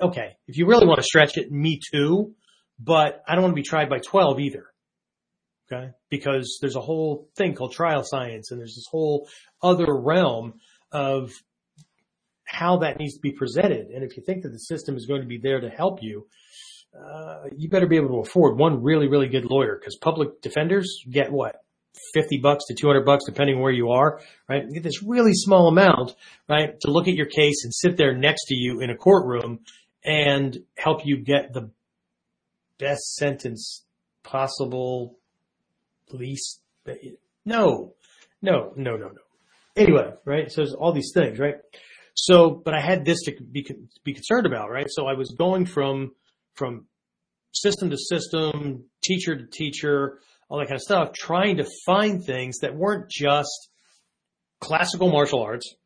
okay, 0.00 0.36
if 0.46 0.56
you 0.56 0.66
really 0.66 0.86
want 0.86 0.98
to 0.98 1.04
stretch 1.04 1.36
it, 1.36 1.52
me 1.52 1.80
too, 1.92 2.34
but 2.78 3.22
I 3.26 3.34
don't 3.34 3.42
want 3.42 3.52
to 3.52 3.60
be 3.60 3.68
tried 3.68 3.90
by 3.90 3.98
12 3.98 4.40
either. 4.40 4.66
Okay. 5.70 5.90
Because 6.08 6.58
there's 6.62 6.76
a 6.76 6.80
whole 6.80 7.28
thing 7.36 7.54
called 7.54 7.72
trial 7.72 8.02
science 8.02 8.50
and 8.50 8.58
there's 8.58 8.74
this 8.74 8.86
whole 8.90 9.28
other 9.62 9.94
realm 9.94 10.54
of 10.90 11.30
how 12.48 12.78
that 12.78 12.98
needs 12.98 13.14
to 13.14 13.20
be 13.20 13.30
presented. 13.30 13.88
And 13.88 14.02
if 14.02 14.16
you 14.16 14.22
think 14.22 14.42
that 14.42 14.50
the 14.50 14.58
system 14.58 14.96
is 14.96 15.06
going 15.06 15.20
to 15.20 15.26
be 15.26 15.38
there 15.38 15.60
to 15.60 15.68
help 15.68 16.02
you, 16.02 16.26
uh, 16.98 17.44
you 17.54 17.68
better 17.68 17.86
be 17.86 17.96
able 17.96 18.08
to 18.08 18.28
afford 18.28 18.58
one 18.58 18.82
really, 18.82 19.06
really 19.06 19.28
good 19.28 19.44
lawyer 19.44 19.76
because 19.78 19.96
public 19.96 20.40
defenders 20.40 21.02
get 21.10 21.30
what? 21.30 21.56
50 22.14 22.38
bucks 22.38 22.64
to 22.68 22.74
200 22.74 23.04
bucks 23.04 23.24
depending 23.26 23.60
where 23.60 23.72
you 23.72 23.90
are, 23.90 24.20
right? 24.48 24.64
You 24.64 24.72
get 24.72 24.82
this 24.82 25.02
really 25.02 25.34
small 25.34 25.68
amount, 25.68 26.14
right? 26.48 26.78
To 26.80 26.90
look 26.90 27.06
at 27.06 27.14
your 27.14 27.26
case 27.26 27.64
and 27.64 27.74
sit 27.74 27.96
there 27.96 28.16
next 28.16 28.46
to 28.46 28.54
you 28.54 28.80
in 28.80 28.88
a 28.88 28.96
courtroom 28.96 29.60
and 30.02 30.56
help 30.76 31.04
you 31.04 31.18
get 31.18 31.52
the 31.52 31.70
best 32.78 33.16
sentence 33.16 33.84
possible, 34.22 35.18
least, 36.10 36.60
no, 37.44 37.94
no, 38.40 38.72
no, 38.76 38.96
no, 38.96 39.08
no. 39.08 39.20
Anyway, 39.76 40.12
right? 40.24 40.50
So 40.50 40.62
there's 40.62 40.74
all 40.74 40.92
these 40.92 41.12
things, 41.12 41.38
right? 41.38 41.56
So, 42.20 42.50
but 42.50 42.74
I 42.74 42.80
had 42.80 43.04
this 43.04 43.22
to 43.26 43.32
be, 43.40 43.64
be 44.02 44.12
concerned 44.12 44.44
about, 44.44 44.70
right? 44.70 44.88
So 44.88 45.06
I 45.06 45.14
was 45.14 45.32
going 45.38 45.66
from, 45.66 46.10
from 46.54 46.86
system 47.52 47.90
to 47.90 47.96
system, 47.96 48.86
teacher 49.04 49.36
to 49.36 49.46
teacher, 49.46 50.18
all 50.48 50.58
that 50.58 50.66
kind 50.66 50.74
of 50.74 50.82
stuff, 50.82 51.12
trying 51.12 51.58
to 51.58 51.66
find 51.86 52.24
things 52.24 52.58
that 52.58 52.74
weren't 52.74 53.08
just 53.08 53.68
classical 54.60 55.12
martial 55.12 55.40
arts, 55.40 55.76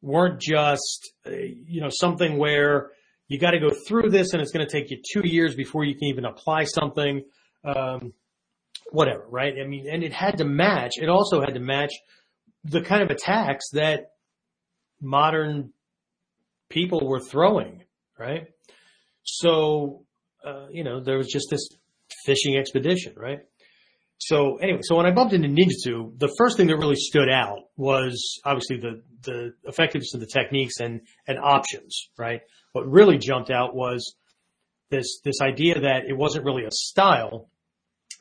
weren't 0.00 0.40
just, 0.40 1.12
uh, 1.26 1.30
you 1.30 1.80
know, 1.80 1.90
something 1.90 2.38
where 2.38 2.90
you 3.26 3.40
got 3.40 3.50
to 3.50 3.58
go 3.58 3.70
through 3.88 4.10
this 4.10 4.32
and 4.32 4.40
it's 4.40 4.52
going 4.52 4.64
to 4.64 4.72
take 4.72 4.92
you 4.92 5.02
two 5.12 5.26
years 5.26 5.56
before 5.56 5.82
you 5.82 5.94
can 5.94 6.04
even 6.04 6.24
apply 6.24 6.64
something, 6.64 7.24
um, 7.64 8.12
whatever, 8.92 9.26
right? 9.28 9.54
I 9.60 9.66
mean, 9.66 9.88
and 9.90 10.04
it 10.04 10.12
had 10.12 10.38
to 10.38 10.44
match. 10.44 10.92
It 11.02 11.08
also 11.08 11.40
had 11.40 11.54
to 11.54 11.60
match 11.60 11.90
the 12.62 12.80
kind 12.80 13.02
of 13.02 13.10
attacks 13.10 13.70
that 13.72 14.12
modern 15.00 15.72
people 16.70 17.06
were 17.06 17.20
throwing, 17.20 17.82
right? 18.18 18.46
So, 19.24 20.04
uh, 20.44 20.68
you 20.70 20.84
know, 20.84 21.00
there 21.02 21.18
was 21.18 21.28
just 21.28 21.48
this 21.50 21.68
fishing 22.24 22.56
expedition, 22.56 23.14
right? 23.16 23.40
So 24.18 24.56
anyway, 24.56 24.80
so 24.82 24.96
when 24.96 25.06
I 25.06 25.12
bumped 25.12 25.32
into 25.32 25.48
ninjutsu, 25.48 26.18
the 26.18 26.32
first 26.38 26.56
thing 26.56 26.66
that 26.68 26.76
really 26.76 26.96
stood 26.96 27.30
out 27.30 27.58
was 27.76 28.38
obviously 28.44 28.78
the, 28.78 29.02
the 29.22 29.54
effectiveness 29.64 30.14
of 30.14 30.20
the 30.20 30.26
techniques 30.26 30.74
and, 30.80 31.00
and 31.26 31.38
options, 31.38 32.10
right? 32.18 32.42
What 32.72 32.86
really 32.86 33.18
jumped 33.18 33.50
out 33.50 33.74
was 33.74 34.14
this, 34.90 35.20
this 35.24 35.40
idea 35.40 35.80
that 35.80 36.04
it 36.06 36.16
wasn't 36.16 36.44
really 36.44 36.64
a 36.64 36.70
style, 36.70 37.50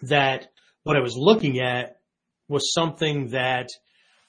that 0.03 0.47
what 0.83 0.95
I 0.95 1.01
was 1.01 1.15
looking 1.17 1.59
at 1.59 1.97
was 2.47 2.73
something 2.73 3.29
that 3.29 3.67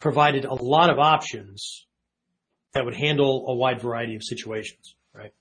provided 0.00 0.44
a 0.44 0.54
lot 0.54 0.90
of 0.90 0.98
options 0.98 1.86
that 2.72 2.84
would 2.84 2.94
handle 2.94 3.46
a 3.48 3.54
wide 3.54 3.80
variety 3.80 4.14
of 4.14 4.22
situations, 4.22 4.94
right? 5.14 5.32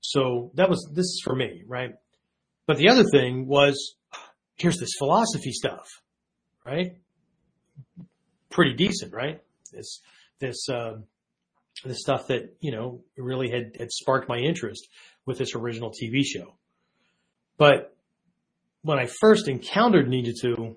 So 0.00 0.50
that 0.54 0.68
was, 0.68 0.88
this 0.94 1.06
is 1.06 1.22
for 1.24 1.34
me, 1.34 1.62
right? 1.66 1.94
But 2.66 2.76
the 2.76 2.88
other 2.88 3.04
thing 3.04 3.46
was 3.46 3.96
here's 4.56 4.78
this 4.78 4.90
philosophy 4.98 5.52
stuff, 5.52 5.86
right? 6.64 6.96
Pretty 8.50 8.74
decent, 8.74 9.12
right? 9.12 9.42
This, 9.72 10.00
this, 10.38 10.68
uh, 10.68 10.98
the 11.84 11.94
stuff 11.94 12.28
that, 12.28 12.56
you 12.60 12.72
know, 12.72 13.00
really 13.16 13.50
had, 13.50 13.76
had 13.78 13.90
sparked 13.90 14.28
my 14.28 14.38
interest 14.38 14.88
with 15.26 15.38
this 15.38 15.54
original 15.54 15.90
TV 15.90 16.22
show. 16.24 16.54
But 17.56 17.96
when 18.82 18.98
I 18.98 19.08
first 19.20 19.48
encountered 19.48 20.08
Ninjutsu, 20.08 20.76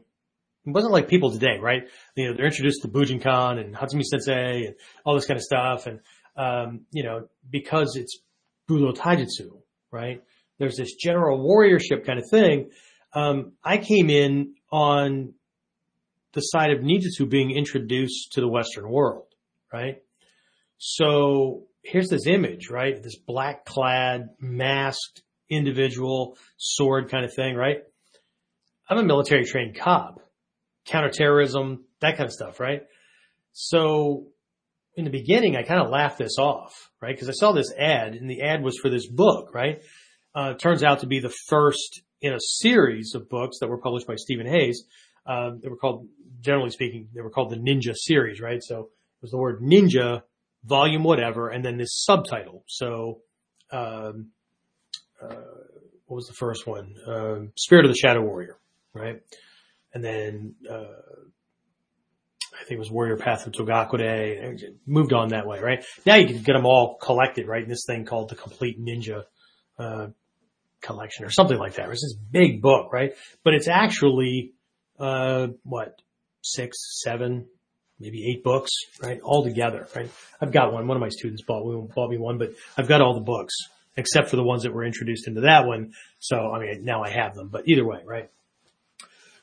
it 0.66 0.72
wasn't 0.72 0.94
like 0.94 1.08
people 1.08 1.32
today, 1.32 1.58
right? 1.62 1.84
You 2.16 2.30
know, 2.30 2.36
they're 2.36 2.46
introduced 2.46 2.82
to 2.84 2.88
Bujinkan 2.88 3.60
and 3.60 3.76
Hatsumi 3.76 4.04
Sensei 4.04 4.66
and 4.66 4.76
all 5.06 5.16
this 5.16 5.26
kind 5.26 5.38
of 5.38 5.44
stuff. 5.44 5.88
And, 5.88 6.00
um, 6.38 6.82
you 6.92 7.04
know, 7.04 7.28
because 7.50 7.96
it's 7.96 8.20
Budo 8.70 8.96
Taijutsu, 8.96 9.62
right? 9.92 10.22
There's 10.60 10.78
this 10.78 10.94
general 10.94 11.40
warriorship 11.40 12.06
kind 12.06 12.20
of 12.20 12.26
thing 12.30 12.70
um, 13.14 13.54
I 13.64 13.78
came 13.78 14.10
in 14.10 14.56
on 14.72 15.34
the 16.34 16.42
side 16.42 16.72
of 16.72 16.80
Ninjutsu 16.80 17.30
being 17.30 17.52
introduced 17.52 18.34
to 18.34 18.42
the 18.42 18.48
Western 18.48 18.90
world, 18.90 19.28
right? 19.72 20.02
So 20.78 21.66
here's 21.84 22.10
this 22.10 22.26
image, 22.26 22.70
right? 22.70 23.02
This 23.02 23.18
black 23.18 23.66
clad, 23.66 24.30
masked 24.40 25.22
individual, 25.50 26.38
sword 26.58 27.12
kind 27.12 27.24
of 27.24 27.34
thing, 27.34 27.56
right? 27.56 27.84
I'm 28.90 28.98
a 28.98 29.04
military 29.04 29.46
trained 29.46 29.78
cop, 29.78 30.22
counterterrorism, 30.86 31.86
that 32.02 32.18
kind 32.18 32.28
of 32.28 32.34
stuff, 32.34 32.60
right? 32.60 32.84
So 33.54 34.28
in 34.96 35.06
the 35.06 35.12
beginning, 35.12 35.56
I 35.56 35.64
kind 35.64 35.82
of 35.82 35.90
laughed 35.90 36.18
this 36.18 36.38
off, 36.38 36.92
right? 37.02 37.16
Because 37.16 37.30
I 37.30 37.34
saw 37.34 37.52
this 37.52 37.72
ad, 37.78 38.14
and 38.14 38.30
the 38.30 38.42
ad 38.42 38.64
was 38.64 38.78
for 38.82 38.90
this 38.90 39.08
book, 39.08 39.54
right? 39.54 39.82
Uh, 40.36 40.54
turns 40.54 40.84
out 40.84 41.00
to 41.00 41.08
be 41.08 41.20
the 41.20 41.34
first 41.48 42.02
in 42.22 42.34
a 42.34 42.40
series 42.40 43.14
of 43.16 43.30
books 43.30 43.58
that 43.60 43.70
were 43.70 43.78
published 43.78 44.08
by 44.08 44.16
Stephen 44.16 44.48
Hayes. 44.48 44.84
Um, 45.26 45.60
they 45.62 45.70
were 45.70 45.78
called, 45.78 46.08
generally 46.42 46.70
speaking, 46.70 47.10
they 47.14 47.22
were 47.22 47.30
called 47.30 47.52
the 47.52 47.58
Ninja 47.58 47.96
series, 47.96 48.42
right? 48.42 48.62
So 48.62 48.80
it 48.80 49.22
was 49.22 49.32
the 49.32 49.38
word 49.38 49.62
Ninja, 49.62 50.24
volume 50.64 51.04
whatever, 51.04 51.50
and 51.50 51.64
then 51.64 51.78
this 51.78 52.04
subtitle. 52.04 52.64
So, 52.68 53.22
um, 53.72 54.30
uh, 55.22 55.36
what 56.06 56.16
was 56.18 56.28
the 56.28 56.34
first 56.34 56.68
one? 56.68 56.96
Uh, 57.08 57.48
Spirit 57.56 57.86
of 57.86 57.92
the 57.92 57.98
Shadow 57.98 58.22
Warrior, 58.22 58.58
right? 58.94 59.22
And 59.94 60.04
then, 60.04 60.56
uh, 60.70 60.84
I 62.54 62.66
think 62.66 62.72
it 62.72 62.80
was 62.80 62.92
Warrior 62.92 63.18
Path 63.18 63.46
of 63.46 63.54
Togakure. 63.54 64.58
Moved 64.86 65.14
on 65.14 65.30
that 65.30 65.46
way, 65.46 65.60
right? 65.60 65.84
Now 66.06 66.16
you 66.16 66.28
can 66.28 66.42
get 66.44 66.54
them 66.54 66.66
all 66.66 66.98
collected, 67.02 67.48
right? 67.48 67.64
In 67.64 67.70
this 67.70 67.84
thing 67.86 68.06
called 68.06 68.30
the 68.30 68.36
Complete 68.36 68.80
Ninja 68.80 69.24
uh, 69.78 70.08
collection 70.82 71.26
or 71.26 71.30
something 71.30 71.58
like 71.58 71.76
that. 71.76 71.90
It's 71.90 72.02
this 72.02 72.16
big 72.32 72.62
book, 72.62 72.94
right? 72.94 73.14
But 73.44 73.54
it's 73.54 73.68
actually, 73.68 74.54
uh, 75.00 75.48
what, 75.64 76.02
six, 76.42 77.02
seven, 77.04 77.48
maybe 78.00 78.30
eight 78.30 78.44
books, 78.44 78.72
right? 79.02 79.20
All 79.22 79.44
together, 79.44 79.88
right? 79.96 80.10
I've 80.42 80.52
got 80.52 80.74
one. 80.74 80.88
One 80.88 80.98
of 80.98 81.02
my 81.02 81.10
students 81.10 81.44
bought, 81.44 81.64
bought 81.96 82.10
me 82.10 82.18
one, 82.18 82.38
but 82.38 82.52
I've 82.78 82.88
got 82.88 83.02
all 83.02 83.14
the 83.14 83.22
books 83.22 83.54
except 83.96 84.30
for 84.30 84.36
the 84.36 84.44
ones 84.44 84.64
that 84.64 84.74
were 84.74 84.84
introduced 84.84 85.28
into 85.28 85.42
that 85.42 85.68
one. 85.68 85.94
So, 86.20 86.36
I 86.52 86.60
mean, 86.60 86.84
now 86.84 87.04
I 87.04 87.10
have 87.10 87.36
them, 87.36 87.50
but 87.50 87.68
either 87.68 87.86
way, 87.86 88.00
right? 88.06 88.30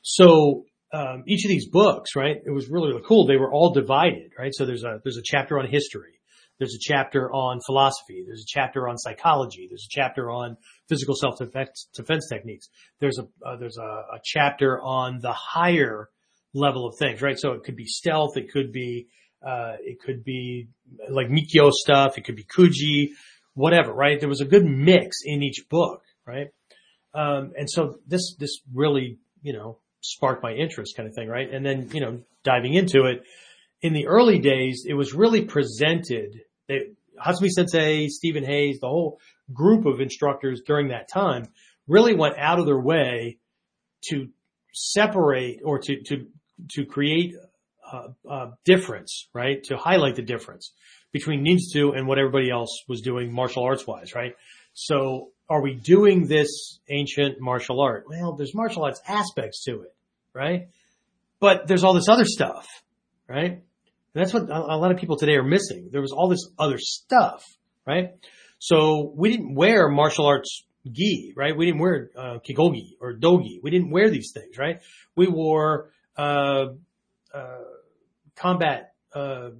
So, 0.02 0.64
um, 0.92 1.22
each 1.26 1.44
of 1.44 1.48
these 1.48 1.68
books, 1.68 2.16
right? 2.16 2.36
It 2.44 2.50
was 2.50 2.68
really, 2.68 2.88
really 2.88 3.04
cool. 3.06 3.26
They 3.26 3.36
were 3.36 3.52
all 3.52 3.72
divided, 3.72 4.32
right? 4.38 4.52
So 4.52 4.66
there's 4.66 4.82
a, 4.82 5.00
there's 5.04 5.18
a 5.18 5.22
chapter 5.24 5.58
on 5.58 5.68
history. 5.68 6.20
There's 6.60 6.74
a 6.74 6.78
chapter 6.78 7.32
on 7.32 7.60
philosophy. 7.64 8.22
There's 8.26 8.42
a 8.42 8.46
chapter 8.46 8.86
on 8.86 8.98
psychology. 8.98 9.66
There's 9.68 9.86
a 9.90 9.94
chapter 9.94 10.30
on 10.30 10.58
physical 10.90 11.14
self-defense 11.14 11.88
defense 11.94 12.28
techniques. 12.28 12.68
There's 13.00 13.18
a 13.18 13.22
uh, 13.44 13.56
there's 13.56 13.78
a, 13.78 13.82
a, 13.82 14.20
chapter 14.22 14.78
on 14.78 15.20
the 15.20 15.32
higher 15.32 16.10
level 16.52 16.86
of 16.86 16.96
things, 16.98 17.22
right? 17.22 17.38
So 17.38 17.52
it 17.52 17.64
could 17.64 17.76
be 17.76 17.86
stealth. 17.86 18.36
It 18.36 18.52
could 18.52 18.72
be 18.72 19.08
uh, 19.44 19.76
it 19.80 20.00
could 20.04 20.22
be 20.22 20.68
like 21.08 21.28
Mikkyo 21.28 21.72
stuff. 21.72 22.18
It 22.18 22.24
could 22.24 22.36
be 22.36 22.44
Kuji, 22.44 23.12
whatever, 23.54 23.94
right? 23.94 24.20
There 24.20 24.28
was 24.28 24.42
a 24.42 24.46
good 24.46 24.66
mix 24.66 25.18
in 25.24 25.42
each 25.42 25.64
book, 25.70 26.02
right? 26.26 26.48
Um, 27.14 27.52
and 27.56 27.70
so 27.70 28.00
this 28.06 28.36
this 28.38 28.60
really 28.74 29.18
you 29.40 29.54
know 29.54 29.78
sparked 30.00 30.42
my 30.42 30.52
interest, 30.52 30.96
kind 30.96 31.08
of 31.08 31.14
thing, 31.14 31.28
right? 31.28 31.52
And 31.52 31.64
then 31.64 31.90
you 31.92 32.00
know 32.00 32.20
diving 32.44 32.74
into 32.74 33.04
it. 33.06 33.22
In 33.82 33.94
the 33.94 34.08
early 34.08 34.38
days, 34.38 34.84
it 34.86 34.94
was 34.94 35.14
really 35.14 35.44
presented 35.44 36.40
they, 36.68 36.90
Hatsumi 37.24 37.48
Sensei, 37.48 38.08
Stephen 38.08 38.44
Hayes, 38.44 38.78
the 38.80 38.88
whole 38.88 39.18
group 39.52 39.86
of 39.86 40.00
instructors 40.00 40.62
during 40.66 40.88
that 40.88 41.08
time 41.12 41.46
really 41.86 42.14
went 42.14 42.38
out 42.38 42.58
of 42.58 42.66
their 42.66 42.80
way 42.80 43.38
to 44.08 44.28
separate 44.72 45.60
or 45.64 45.78
to, 45.80 46.00
to, 46.02 46.26
to 46.70 46.84
create 46.84 47.34
a, 47.92 48.28
a 48.30 48.52
difference, 48.64 49.28
right? 49.34 49.62
To 49.64 49.76
highlight 49.76 50.14
the 50.14 50.22
difference 50.22 50.72
between 51.12 51.44
ninjutsu 51.44 51.96
and 51.96 52.06
what 52.06 52.18
everybody 52.18 52.50
else 52.50 52.84
was 52.88 53.00
doing 53.00 53.32
martial 53.32 53.64
arts 53.64 53.86
wise, 53.86 54.14
right? 54.14 54.34
So 54.72 55.32
are 55.50 55.60
we 55.60 55.74
doing 55.74 56.28
this 56.28 56.78
ancient 56.88 57.40
martial 57.40 57.80
art? 57.80 58.04
Well, 58.08 58.34
there's 58.34 58.54
martial 58.54 58.84
arts 58.84 59.00
aspects 59.06 59.64
to 59.64 59.82
it, 59.82 59.94
right? 60.32 60.68
But 61.40 61.66
there's 61.66 61.82
all 61.82 61.92
this 61.92 62.08
other 62.08 62.24
stuff, 62.24 62.68
right? 63.28 63.50
And 63.52 63.62
that's 64.14 64.32
what 64.32 64.44
a 64.48 64.76
lot 64.76 64.92
of 64.92 64.98
people 64.98 65.16
today 65.16 65.34
are 65.34 65.44
missing. 65.44 65.88
There 65.90 66.00
was 66.00 66.12
all 66.12 66.28
this 66.28 66.48
other 66.58 66.78
stuff, 66.78 67.44
right? 67.84 68.12
So 68.60 69.12
we 69.16 69.30
didn't 69.30 69.54
wear 69.54 69.88
martial 69.88 70.26
arts 70.26 70.64
gi, 70.90 71.34
right? 71.36 71.56
We 71.56 71.66
didn't 71.66 71.80
wear 71.80 72.10
uh, 72.16 72.38
or 73.00 73.14
dogi. 73.14 73.60
We 73.62 73.70
didn't 73.70 73.90
wear 73.90 74.08
these 74.08 74.32
things, 74.32 74.56
right? 74.56 74.80
We 75.16 75.26
wore 75.26 75.90
uh, 76.16 76.66
uh, 77.34 77.58
combat 78.36 78.94
uh, 79.12 79.50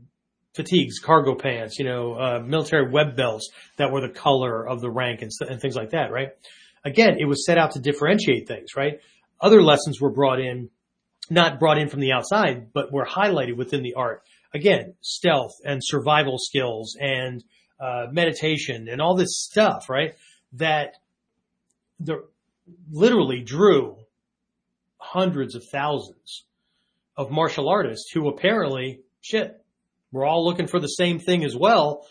fatigues, 0.54 0.98
cargo 0.98 1.34
pants, 1.34 1.78
you 1.78 1.84
know, 1.84 2.14
uh, 2.14 2.42
military 2.44 2.90
web 2.90 3.16
belts 3.16 3.50
that 3.76 3.92
were 3.92 4.00
the 4.00 4.08
color 4.08 4.66
of 4.66 4.80
the 4.80 4.90
rank 4.90 5.22
and, 5.22 5.30
and 5.48 5.60
things 5.60 5.76
like 5.76 5.90
that, 5.90 6.10
right? 6.10 6.30
Again, 6.84 7.16
it 7.18 7.26
was 7.26 7.44
set 7.44 7.58
out 7.58 7.72
to 7.72 7.80
differentiate 7.80 8.48
things, 8.48 8.70
right? 8.76 9.00
Other 9.40 9.62
lessons 9.62 10.00
were 10.00 10.10
brought 10.10 10.40
in, 10.40 10.70
not 11.28 11.60
brought 11.60 11.78
in 11.78 11.88
from 11.88 12.00
the 12.00 12.12
outside, 12.12 12.72
but 12.72 12.92
were 12.92 13.06
highlighted 13.06 13.56
within 13.56 13.82
the 13.82 13.94
art. 13.94 14.22
Again, 14.52 14.94
stealth 15.00 15.52
and 15.64 15.80
survival 15.82 16.38
skills 16.38 16.96
and 17.00 17.44
uh, 17.78 18.06
meditation 18.10 18.88
and 18.90 19.00
all 19.00 19.16
this 19.16 19.38
stuff, 19.38 19.88
right? 19.88 20.14
That 20.54 20.96
the 22.00 22.24
literally 22.90 23.42
drew 23.42 23.96
hundreds 24.98 25.54
of 25.54 25.64
thousands 25.70 26.44
of 27.16 27.30
martial 27.30 27.68
artists 27.68 28.10
who 28.12 28.28
apparently 28.28 29.00
shit 29.20 29.59
we're 30.12 30.26
all 30.26 30.44
looking 30.44 30.66
for 30.66 30.80
the 30.80 30.88
same 30.88 31.18
thing 31.18 31.44
as 31.44 31.56
well 31.56 32.06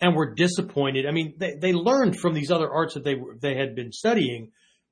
and 0.00 0.14
we're 0.14 0.34
disappointed. 0.34 1.06
I 1.06 1.12
mean, 1.12 1.34
they, 1.38 1.54
they 1.60 1.72
learned 1.72 2.18
from 2.18 2.34
these 2.34 2.50
other 2.50 2.70
arts 2.70 2.94
that 2.94 3.04
they 3.04 3.16
they 3.40 3.56
had 3.56 3.74
been 3.74 3.92
studying, 3.92 4.50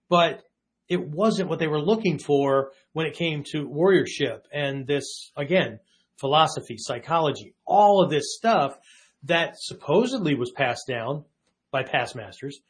but 0.08 0.42
it 0.88 1.00
wasn't 1.00 1.48
what 1.48 1.58
they 1.58 1.68
were 1.68 1.80
looking 1.80 2.18
for 2.18 2.72
when 2.92 3.06
it 3.06 3.14
came 3.14 3.44
to 3.52 3.68
warriorship 3.68 4.42
and 4.52 4.86
this, 4.86 5.30
again, 5.36 5.80
philosophy, 6.18 6.76
psychology, 6.78 7.54
all 7.66 8.02
of 8.02 8.10
this 8.10 8.36
stuff 8.36 8.76
that 9.24 9.54
supposedly 9.56 10.34
was 10.34 10.50
passed 10.50 10.86
down 10.86 11.24
by 11.70 11.82
past 11.82 12.14
masters. 12.14 12.60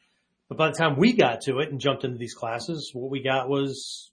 But 0.47 0.57
by 0.57 0.69
the 0.69 0.77
time 0.77 0.97
we 0.97 1.13
got 1.13 1.41
to 1.41 1.59
it 1.59 1.69
and 1.69 1.79
jumped 1.79 2.03
into 2.03 2.17
these 2.17 2.33
classes, 2.33 2.91
what 2.93 3.09
we 3.09 3.21
got 3.21 3.49
was 3.49 4.11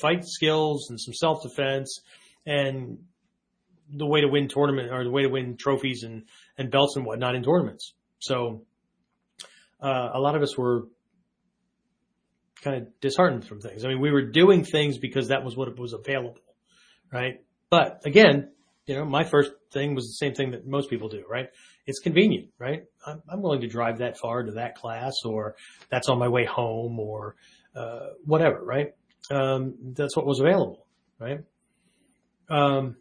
fight 0.00 0.24
skills 0.24 0.88
and 0.90 1.00
some 1.00 1.14
self 1.14 1.42
defense 1.42 2.00
and 2.46 2.98
the 3.92 4.06
way 4.06 4.20
to 4.20 4.28
win 4.28 4.48
tournament 4.48 4.90
or 4.90 5.04
the 5.04 5.10
way 5.10 5.22
to 5.22 5.28
win 5.28 5.56
trophies 5.56 6.02
and, 6.02 6.24
and 6.58 6.70
belts 6.70 6.96
and 6.96 7.04
whatnot 7.04 7.34
in 7.34 7.42
tournaments. 7.42 7.94
So, 8.18 8.62
uh, 9.80 10.10
a 10.14 10.20
lot 10.20 10.34
of 10.34 10.42
us 10.42 10.56
were 10.56 10.86
kind 12.62 12.82
of 12.82 13.00
disheartened 13.00 13.46
from 13.46 13.60
things. 13.60 13.84
I 13.84 13.88
mean, 13.88 14.00
we 14.00 14.10
were 14.10 14.22
doing 14.22 14.64
things 14.64 14.98
because 14.98 15.28
that 15.28 15.44
was 15.44 15.56
what 15.56 15.78
was 15.78 15.92
available, 15.92 16.40
right? 17.12 17.42
But 17.68 18.00
again, 18.06 18.50
you 18.86 18.94
know, 18.94 19.04
my 19.04 19.24
first 19.24 19.52
thing 19.72 19.94
was 19.94 20.06
the 20.06 20.26
same 20.26 20.34
thing 20.34 20.52
that 20.52 20.66
most 20.66 20.90
people 20.90 21.08
do, 21.08 21.24
right? 21.28 21.48
It's 21.86 22.00
convenient, 22.00 22.48
right? 22.58 22.84
I'm, 23.06 23.22
I'm 23.28 23.42
willing 23.42 23.60
to 23.60 23.66
drive 23.66 23.98
that 23.98 24.18
far 24.18 24.42
to 24.42 24.52
that 24.52 24.76
class 24.76 25.12
or 25.24 25.56
that's 25.90 26.08
on 26.08 26.18
my 26.18 26.28
way 26.28 26.44
home 26.44 26.98
or, 26.98 27.36
uh, 27.76 28.08
whatever, 28.24 28.64
right? 28.64 28.92
Um, 29.30 29.74
that's 29.96 30.16
what 30.16 30.26
was 30.26 30.40
available, 30.40 30.86
right? 31.18 31.40
Um, 32.48 32.96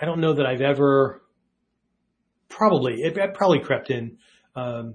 I 0.00 0.04
don't 0.04 0.20
know 0.20 0.34
that 0.34 0.46
I've 0.46 0.60
ever 0.60 1.22
probably 2.48 3.02
it, 3.02 3.16
it 3.16 3.34
probably 3.34 3.60
crept 3.60 3.90
in 3.90 4.18
um, 4.54 4.94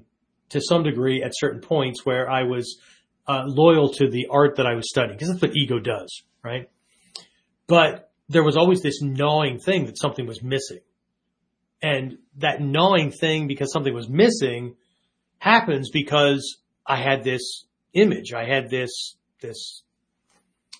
to 0.49 0.61
some 0.61 0.83
degree 0.83 1.23
at 1.23 1.31
certain 1.33 1.61
points 1.61 2.05
where 2.05 2.29
I 2.29 2.43
was 2.43 2.79
uh, 3.27 3.43
loyal 3.45 3.89
to 3.93 4.09
the 4.09 4.27
art 4.31 4.57
that 4.57 4.65
I 4.65 4.75
was 4.75 4.89
studying 4.89 5.17
because 5.17 5.29
that's 5.29 5.41
what 5.41 5.55
ego 5.55 5.79
does, 5.79 6.23
right? 6.43 6.69
But 7.67 8.11
there 8.29 8.43
was 8.43 8.57
always 8.57 8.81
this 8.81 9.01
gnawing 9.01 9.59
thing 9.59 9.85
that 9.85 9.97
something 9.97 10.25
was 10.25 10.41
missing, 10.41 10.81
and 11.81 12.17
that 12.37 12.61
gnawing 12.61 13.11
thing 13.11 13.47
because 13.47 13.71
something 13.71 13.93
was 13.93 14.09
missing 14.09 14.75
happens 15.39 15.89
because 15.89 16.57
I 16.85 16.97
had 16.97 17.23
this 17.23 17.65
image, 17.93 18.33
I 18.33 18.45
had 18.45 18.69
this 18.69 19.15
this 19.41 19.83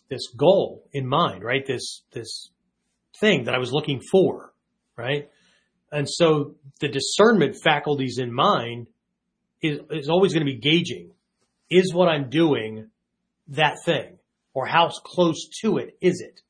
this 0.09 0.27
goal 0.35 0.87
in 0.91 1.07
mind, 1.07 1.43
right? 1.43 1.65
This 1.65 2.03
this 2.11 2.51
thing 3.21 3.45
that 3.45 3.55
I 3.55 3.59
was 3.59 3.71
looking 3.71 4.01
for, 4.11 4.51
right? 4.97 5.29
And 5.91 6.07
so 6.09 6.55
the 6.79 6.89
discernment 6.89 7.55
faculties 7.63 8.17
in 8.17 8.33
mind 8.33 8.87
is, 9.61 9.79
is 9.89 10.09
always 10.09 10.33
going 10.33 10.45
to 10.45 10.51
be 10.51 10.59
gauging. 10.59 11.11
Is 11.69 11.93
what 11.93 12.09
I'm 12.09 12.29
doing 12.29 12.89
that 13.49 13.77
thing? 13.85 14.17
Or 14.53 14.65
how 14.65 14.89
close 14.89 15.47
to 15.61 15.77
it 15.77 15.97
is 16.01 16.21
it? 16.21 16.41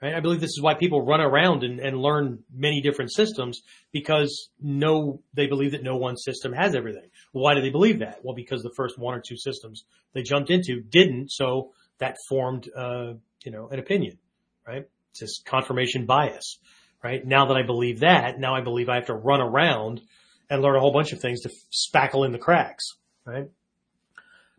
Right? 0.00 0.14
I 0.14 0.20
believe 0.20 0.40
this 0.40 0.50
is 0.50 0.62
why 0.62 0.74
people 0.74 1.04
run 1.04 1.20
around 1.20 1.62
and, 1.62 1.78
and 1.80 1.98
learn 1.98 2.38
many 2.52 2.80
different 2.80 3.12
systems 3.12 3.62
because 3.92 4.48
no, 4.60 5.20
they 5.34 5.46
believe 5.46 5.72
that 5.72 5.82
no 5.82 5.96
one 5.96 6.16
system 6.16 6.52
has 6.52 6.74
everything. 6.74 7.10
why 7.32 7.54
do 7.54 7.60
they 7.60 7.70
believe 7.70 7.98
that? 7.98 8.20
Well, 8.22 8.34
because 8.34 8.62
the 8.62 8.72
first 8.76 8.98
one 8.98 9.14
or 9.14 9.22
two 9.26 9.36
systems 9.36 9.84
they 10.14 10.22
jumped 10.22 10.50
into 10.50 10.80
didn't, 10.80 11.30
so 11.30 11.72
that 11.98 12.16
formed, 12.28 12.68
uh, 12.74 13.14
you 13.44 13.52
know, 13.52 13.68
an 13.68 13.78
opinion, 13.78 14.18
right? 14.66 14.86
It's 15.10 15.20
this 15.20 15.42
confirmation 15.44 16.06
bias, 16.06 16.58
right? 17.02 17.24
Now 17.24 17.46
that 17.46 17.56
I 17.56 17.62
believe 17.62 18.00
that, 18.00 18.38
now 18.38 18.54
I 18.54 18.60
believe 18.60 18.88
I 18.88 18.96
have 18.96 19.06
to 19.06 19.14
run 19.14 19.40
around 19.40 20.00
and 20.48 20.62
learn 20.62 20.76
a 20.76 20.80
whole 20.80 20.92
bunch 20.92 21.12
of 21.12 21.20
things 21.20 21.42
to 21.42 21.50
spackle 21.72 22.26
in 22.26 22.32
the 22.32 22.38
cracks, 22.38 22.84
right? 23.24 23.48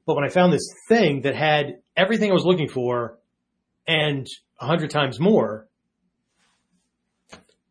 But 0.06 0.16
when 0.16 0.24
I 0.24 0.30
found 0.30 0.52
this 0.52 0.68
thing 0.88 1.22
that 1.22 1.36
had 1.36 1.82
everything 1.96 2.32
I 2.32 2.34
was 2.34 2.46
looking 2.46 2.70
for 2.70 3.20
and 3.88 4.28
a 4.60 4.66
hundred 4.66 4.90
times 4.90 5.20
more, 5.20 5.68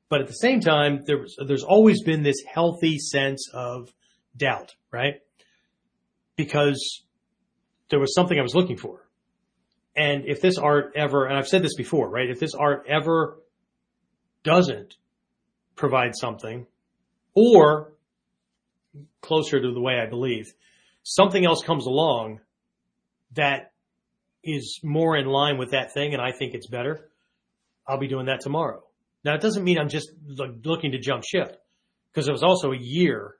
but 0.08 0.20
at 0.20 0.26
the 0.26 0.34
same 0.34 0.60
time, 0.60 1.02
there 1.06 1.18
was, 1.18 1.36
there's 1.46 1.62
always 1.62 2.02
been 2.02 2.22
this 2.22 2.42
healthy 2.52 2.98
sense 2.98 3.48
of 3.54 3.92
doubt, 4.36 4.74
right? 4.92 5.20
Because 6.36 7.04
there 7.90 8.00
was 8.00 8.14
something 8.14 8.38
I 8.38 8.42
was 8.42 8.54
looking 8.54 8.76
for. 8.76 9.06
And 9.96 10.24
if 10.26 10.40
this 10.40 10.56
art 10.56 10.92
ever, 10.94 11.26
and 11.26 11.36
I've 11.36 11.48
said 11.48 11.62
this 11.62 11.74
before, 11.74 12.08
right? 12.08 12.28
If 12.30 12.40
this 12.40 12.54
art 12.54 12.86
ever 12.88 13.38
doesn't 14.44 14.94
provide 15.74 16.12
something 16.14 16.66
or 17.34 17.92
closer 19.20 19.60
to 19.60 19.72
the 19.72 19.80
way 19.80 20.00
I 20.00 20.08
believe, 20.08 20.52
something 21.02 21.44
else 21.44 21.62
comes 21.64 21.86
along 21.86 22.40
that 23.34 23.72
is 24.42 24.80
more 24.82 25.16
in 25.16 25.26
line 25.26 25.58
with 25.58 25.72
that 25.72 25.92
thing 25.92 26.12
and 26.14 26.22
I 26.22 26.32
think 26.32 26.54
it's 26.54 26.66
better, 26.66 27.10
I'll 27.86 27.98
be 27.98 28.08
doing 28.08 28.26
that 28.26 28.40
tomorrow. 28.40 28.82
Now 29.24 29.34
it 29.34 29.40
doesn't 29.40 29.64
mean 29.64 29.78
I'm 29.78 29.88
just 29.88 30.10
looking 30.26 30.92
to 30.92 30.98
jump 30.98 31.24
ship 31.24 31.60
because 32.12 32.28
it 32.28 32.32
was 32.32 32.42
also 32.42 32.72
a 32.72 32.78
year, 32.78 33.34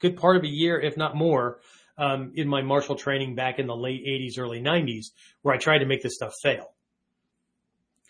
good 0.00 0.16
part 0.16 0.36
of 0.36 0.44
a 0.44 0.48
year, 0.48 0.80
if 0.80 0.96
not 0.96 1.16
more, 1.16 1.60
um, 1.96 2.32
in 2.34 2.48
my 2.48 2.62
martial 2.62 2.96
training 2.96 3.34
back 3.34 3.58
in 3.58 3.66
the 3.66 3.76
late 3.76 4.04
80s, 4.06 4.38
early 4.38 4.60
90s, 4.60 5.06
where 5.42 5.54
I 5.54 5.58
tried 5.58 5.78
to 5.78 5.86
make 5.86 6.02
this 6.02 6.14
stuff 6.16 6.32
fail. 6.42 6.74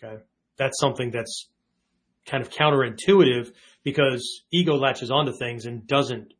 Okay. 0.03 0.21
That's 0.57 0.79
something 0.79 1.11
that's 1.11 1.49
kind 2.25 2.43
of 2.43 2.49
counterintuitive 2.49 3.51
because 3.83 4.43
ego 4.51 4.75
latches 4.75 5.11
onto 5.11 5.33
things 5.37 5.65
and 5.65 5.85
doesn't, 5.85 6.33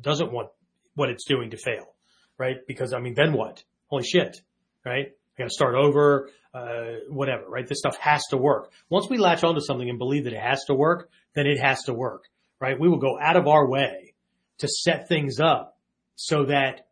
doesn't 0.00 0.32
want 0.32 0.48
what 0.94 1.10
it's 1.10 1.24
doing 1.26 1.50
to 1.50 1.56
fail. 1.56 1.94
Right. 2.38 2.56
Because 2.66 2.92
I 2.92 3.00
mean, 3.00 3.14
then 3.14 3.32
what? 3.32 3.62
Holy 3.88 4.04
shit. 4.04 4.40
Right. 4.84 5.08
I 5.08 5.42
got 5.42 5.48
to 5.48 5.54
start 5.54 5.74
over, 5.74 6.30
uh, 6.54 7.00
whatever, 7.08 7.48
right? 7.48 7.66
This 7.66 7.78
stuff 7.78 7.96
has 7.98 8.26
to 8.30 8.36
work. 8.36 8.72
Once 8.88 9.08
we 9.08 9.18
latch 9.18 9.44
onto 9.44 9.60
something 9.60 9.88
and 9.88 9.98
believe 9.98 10.24
that 10.24 10.32
it 10.32 10.40
has 10.40 10.64
to 10.64 10.74
work, 10.74 11.10
then 11.34 11.46
it 11.46 11.60
has 11.60 11.82
to 11.84 11.94
work, 11.94 12.24
right? 12.60 12.78
We 12.78 12.88
will 12.88 12.98
go 12.98 13.18
out 13.20 13.36
of 13.36 13.46
our 13.46 13.68
way 13.68 14.14
to 14.58 14.68
set 14.68 15.08
things 15.08 15.38
up 15.38 15.78
so 16.22 16.44
that 16.44 16.86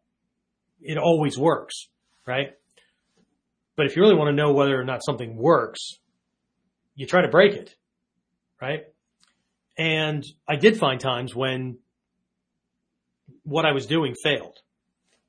it 0.80 0.96
always 0.96 1.36
works, 1.36 1.88
right? 2.26 2.54
But 3.76 3.84
if 3.84 3.94
you 3.94 4.00
really 4.00 4.14
want 4.14 4.28
to 4.28 4.34
know 4.34 4.54
whether 4.54 4.80
or 4.80 4.84
not 4.84 5.04
something 5.04 5.36
works, 5.36 5.98
you 6.94 7.06
try 7.06 7.20
to 7.20 7.28
break 7.28 7.52
it, 7.52 7.76
right? 8.58 8.86
And 9.76 10.24
I 10.48 10.56
did 10.56 10.78
find 10.78 10.98
times 10.98 11.34
when 11.34 11.76
what 13.42 13.66
I 13.66 13.72
was 13.72 13.84
doing 13.84 14.14
failed. 14.14 14.56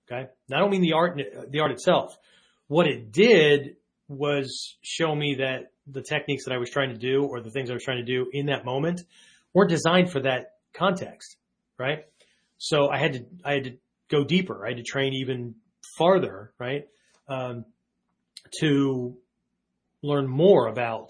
Okay. 0.10 0.30
Now, 0.48 0.58
I 0.58 0.60
don't 0.62 0.72
mean 0.72 0.82
the 0.82 0.94
art, 0.94 1.22
the 1.50 1.60
art 1.60 1.72
itself. 1.72 2.18
What 2.68 2.88
it 2.88 3.12
did 3.12 3.76
was 4.08 4.78
show 4.82 5.14
me 5.14 5.36
that 5.40 5.74
the 5.88 6.02
techniques 6.02 6.46
that 6.46 6.54
I 6.54 6.58
was 6.58 6.70
trying 6.70 6.92
to 6.92 6.98
do 6.98 7.26
or 7.26 7.42
the 7.42 7.52
things 7.52 7.70
I 7.70 7.74
was 7.74 7.84
trying 7.84 8.04
to 8.04 8.06
do 8.06 8.30
in 8.32 8.46
that 8.46 8.64
moment 8.64 9.02
weren't 9.54 9.70
designed 9.70 10.10
for 10.10 10.22
that 10.22 10.54
context, 10.74 11.36
right? 11.78 12.06
So 12.58 12.88
I 12.88 12.98
had 12.98 13.14
to, 13.14 13.26
I 13.44 13.54
had 13.56 13.64
to 13.66 13.78
go 14.10 14.24
deeper. 14.24 14.66
I 14.66 14.70
had 14.70 14.78
to 14.78 14.84
train 14.84 15.14
even 15.14 15.56
farther, 15.98 16.54
right? 16.60 16.88
Um, 17.28 17.66
to 18.60 19.16
learn 20.02 20.28
more 20.28 20.68
about 20.68 21.10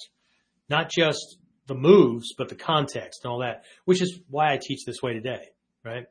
not 0.70 0.90
just 0.90 1.38
the 1.68 1.76
moves, 1.76 2.34
but 2.38 2.50
the 2.50 2.56
context 2.56 3.22
and 3.24 3.32
all 3.32 3.40
that, 3.40 3.64
which 3.86 4.02
is 4.02 4.20
why 4.30 4.54
I 4.54 4.60
teach 4.62 4.86
this 4.86 5.02
way 5.02 5.14
today, 5.14 5.50
right? 5.84 6.06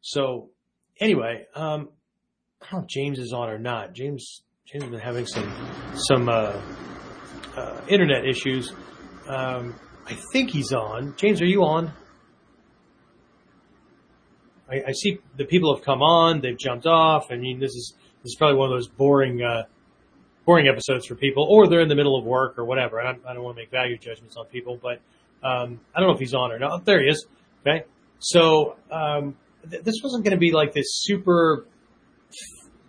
So 0.00 0.50
anyway, 1.00 1.46
um, 1.54 1.88
I 2.60 2.70
don't 2.70 2.80
know 2.80 2.84
if 2.84 2.88
James 2.88 3.18
is 3.18 3.32
on 3.32 3.48
or 3.48 3.58
not. 3.58 3.94
James, 3.94 4.42
James 4.66 4.84
has 4.84 4.90
been 4.90 5.00
having 5.00 5.26
some, 5.26 5.52
some, 5.94 6.28
uh, 6.28 6.60
uh, 7.56 7.80
internet 7.88 8.26
issues. 8.26 8.72
Um, 9.26 9.74
I 10.06 10.18
think 10.32 10.50
he's 10.50 10.72
on. 10.72 11.14
James, 11.16 11.40
are 11.40 11.46
you 11.46 11.62
on? 11.62 11.92
I, 14.70 14.82
I, 14.88 14.92
see 14.92 15.18
the 15.36 15.44
people 15.44 15.74
have 15.74 15.84
come 15.84 16.02
on, 16.02 16.40
they've 16.40 16.58
jumped 16.58 16.86
off. 16.86 17.30
I 17.30 17.36
mean, 17.36 17.58
this 17.58 17.70
is 17.72 17.94
this 18.22 18.32
is 18.32 18.36
probably 18.36 18.56
one 18.56 18.70
of 18.70 18.76
those 18.76 18.88
boring 18.88 19.42
uh, 19.42 19.64
boring 20.46 20.68
episodes 20.68 21.06
for 21.06 21.14
people, 21.14 21.46
or 21.48 21.68
they're 21.68 21.80
in 21.80 21.88
the 21.88 21.94
middle 21.94 22.16
of 22.18 22.24
work 22.24 22.58
or 22.58 22.64
whatever. 22.64 23.00
I 23.00 23.12
don't, 23.12 23.26
I 23.26 23.34
don't 23.34 23.42
want 23.42 23.56
to 23.56 23.62
make 23.62 23.70
value 23.70 23.98
judgments 23.98 24.36
on 24.36 24.46
people, 24.46 24.78
but 24.80 25.00
Um, 25.42 25.80
I 25.94 26.00
don't 26.00 26.08
know 26.08 26.14
if 26.14 26.20
he's 26.20 26.34
on 26.34 26.52
or 26.52 26.58
not. 26.58 26.84
There 26.84 27.02
he 27.02 27.08
is. 27.08 27.26
Okay. 27.66 27.84
So, 28.18 28.76
um, 28.90 29.36
th- 29.70 29.82
this 29.82 29.96
wasn't 30.02 30.24
going 30.24 30.36
to 30.36 30.40
be 30.40 30.52
like 30.52 30.72
this 30.74 30.88
super, 31.02 31.66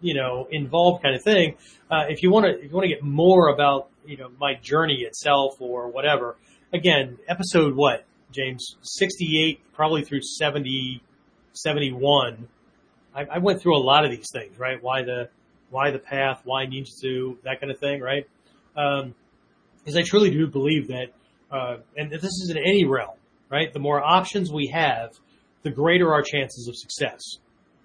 you 0.02 0.14
know, 0.14 0.48
involved 0.52 1.02
kind 1.02 1.16
of 1.16 1.24
thing. 1.24 1.56
Uh, 1.90 2.06
if 2.10 2.24
you 2.24 2.32
want 2.32 2.46
to, 2.46 2.52
if 2.60 2.70
you 2.70 2.76
want 2.76 2.84
to 2.84 2.94
get 2.94 3.04
more 3.04 3.50
about, 3.50 3.90
you 4.06 4.18
know, 4.18 4.30
my 4.40 4.56
journey 4.56 5.00
itself 5.02 5.56
or 5.60 5.90
whatever, 5.90 6.36
again, 6.74 7.18
episode 7.28 7.76
what, 7.76 8.06
James? 8.32 8.76
68, 8.82 9.62
probably 9.74 10.04
through 10.04 10.22
70, 10.22 11.02
71. 11.54 12.48
I, 13.16 13.26
I 13.34 13.38
went 13.40 13.62
through 13.62 13.78
a 13.78 13.84
lot 13.84 14.06
of 14.06 14.12
these 14.12 14.30
things, 14.32 14.58
right? 14.58 14.82
Why 14.82 15.04
the, 15.04 15.30
why 15.70 15.92
the 15.92 16.00
path, 16.00 16.42
why 16.44 16.66
ninjutsu, 16.66 17.42
that 17.44 17.60
kind 17.60 17.72
of 17.72 17.80
thing, 17.80 18.02
right? 18.02 18.28
Um, 18.76 19.16
because 19.80 19.98
I 19.98 20.04
truly 20.04 20.30
do 20.30 20.48
believe 20.48 20.88
that, 20.90 21.08
uh, 21.52 21.78
and 21.98 22.12
this 22.12 22.24
is 22.24 22.50
in 22.52 22.58
any 22.58 22.86
realm, 22.86 23.18
right? 23.50 23.72
The 23.74 23.80
more 23.80 24.02
options 24.02 24.52
we 24.52 24.68
have, 24.68 25.12
the 25.64 25.72
greater 25.72 26.14
our 26.14 26.22
chances 26.22 26.68
of 26.68 26.76
success, 26.76 27.20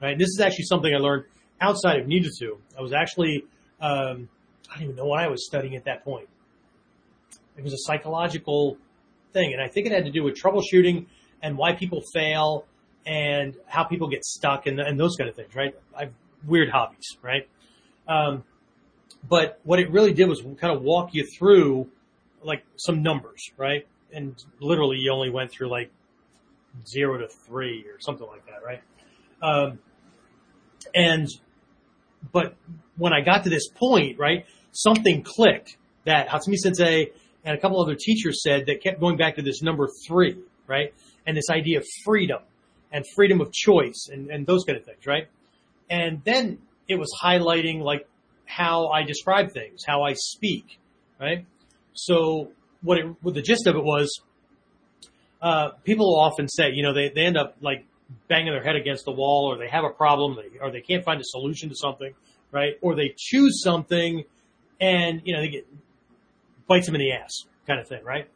right? 0.01 0.19
This 0.19 0.29
is 0.29 0.41
actually 0.41 0.65
something 0.65 0.95
I 0.95 0.99
learned 0.99 1.25
outside 1.61 1.99
of 2.01 2.07
ninjutsu. 2.07 2.59
I 2.79 2.83
was 2.83 2.93
actually, 2.93 3.45
um, 3.81 4.29
I 4.71 4.75
don't 4.75 4.85
even 4.85 4.97
know 4.97 5.07
what 5.07 5.21
I 5.21 5.29
was 5.29 5.47
studying 5.47 5.75
at 5.77 5.85
that 5.85 6.05
point. 6.05 6.29
It 7.57 7.65
was 7.65 7.73
a 7.73 7.79
psychological 7.79 8.77
thing, 9.33 9.53
and 9.53 9.63
I 9.63 9.69
think 9.69 9.87
it 9.87 9.93
had 9.93 10.05
to 10.05 10.11
do 10.11 10.23
with 10.23 10.35
troubleshooting 10.35 11.07
and 11.43 11.57
why 11.57 11.75
people 11.75 12.03
fail 12.13 12.67
and 13.07 13.57
how 13.67 13.85
people 13.85 14.09
get 14.09 14.25
stuck 14.25 14.67
and, 14.67 14.81
and 14.81 14.99
those 14.99 15.17
kind 15.17 15.31
of 15.31 15.37
things, 15.37 15.55
right? 15.55 15.75
I've 15.97 16.13
weird 16.45 16.71
hobbies, 16.71 17.17
right? 17.23 17.49
Um, 18.09 18.45
but 19.29 19.61
what 19.65 19.79
it 19.79 19.91
really 19.91 20.13
did 20.13 20.29
was 20.29 20.43
kind 20.61 20.77
of 20.77 20.83
walk 20.83 21.15
you 21.15 21.25
through 21.25 21.89
like 22.43 22.65
some 22.77 23.03
numbers, 23.03 23.51
right? 23.57 23.87
And 24.13 24.37
literally 24.61 24.99
you 24.99 25.13
only 25.13 25.31
went 25.31 25.51
through 25.51 25.71
like 25.71 25.91
zero 26.87 27.19
to 27.19 27.29
three 27.29 27.85
or 27.89 28.01
something 28.01 28.27
like 28.27 28.45
that, 28.47 28.65
right? 28.65 28.83
Um, 29.43 29.79
and, 30.95 31.29
but 32.33 32.55
when 32.97 33.13
I 33.13 33.21
got 33.21 33.45
to 33.45 33.51
this 33.51 33.69
point, 33.69 34.19
right, 34.19 34.47
something 34.73 35.23
clicked 35.23 35.77
that 36.05 36.29
Hatsumi 36.29 36.57
Sensei 36.57 37.11
and 37.45 37.57
a 37.57 37.61
couple 37.61 37.81
other 37.81 37.97
teachers 37.97 38.43
said 38.43 38.67
that 38.67 38.83
kept 38.83 39.01
going 39.01 39.17
back 39.17 39.37
to 39.37 39.43
this 39.43 39.63
number 39.63 39.89
three, 40.07 40.39
right? 40.67 40.95
And 41.27 41.37
this 41.37 41.51
idea 41.51 41.79
of 41.79 41.87
freedom 42.05 42.41
and 42.93 43.05
freedom 43.15 43.41
of 43.41 43.53
choice 43.53 44.09
and, 44.11 44.31
and 44.31 44.47
those 44.47 44.65
kind 44.65 44.79
of 44.79 44.85
things, 44.85 45.07
right? 45.07 45.29
And 45.91 46.23
then 46.25 46.59
it 46.89 46.97
was 46.97 47.13
highlighting 47.23 47.81
like 47.83 48.09
how 48.45 48.89
I 48.89 49.03
describe 49.03 49.53
things, 49.53 49.85
how 49.87 50.03
I 50.03 50.15
speak, 50.15 50.79
right? 51.21 51.45
So 51.95 52.53
what 52.83 52.99
it, 52.99 53.07
what 53.23 53.35
the 53.35 53.43
gist 53.43 53.67
of 53.67 53.77
it 53.77 53.85
was, 53.85 54.21
uh, 55.43 55.71
people 55.85 56.19
often 56.19 56.49
say, 56.49 56.71
you 56.73 56.83
know, 56.83 56.95
they, 56.95 57.11
they 57.15 57.23
end 57.23 57.37
up 57.37 57.57
like 57.61 57.85
banging 58.29 58.53
their 58.53 58.63
head 58.63 58.77
against 58.77 59.05
the 59.05 59.13
wall 59.13 59.53
or 59.53 59.59
they 59.59 59.69
have 59.69 59.85
a 59.85 59.91
problem 59.91 60.39
or 60.61 60.71
they 60.71 60.81
can't 60.81 61.05
find 61.05 61.21
a 61.21 61.25
solution 61.25 61.69
to 61.69 61.75
something, 61.75 62.13
right? 62.53 62.75
Or 62.81 62.95
they 62.95 63.15
choose 63.17 63.63
something 63.63 64.25
and, 64.81 65.23
you 65.25 65.35
know, 65.35 65.41
they 65.41 65.49
get, 65.49 65.67
bites 66.69 66.87
them 66.87 66.95
in 66.95 67.01
the 67.01 67.13
ass 67.13 67.33
kind 67.67 67.81
of 67.81 67.89
thing, 67.89 68.05
right? 68.05 68.29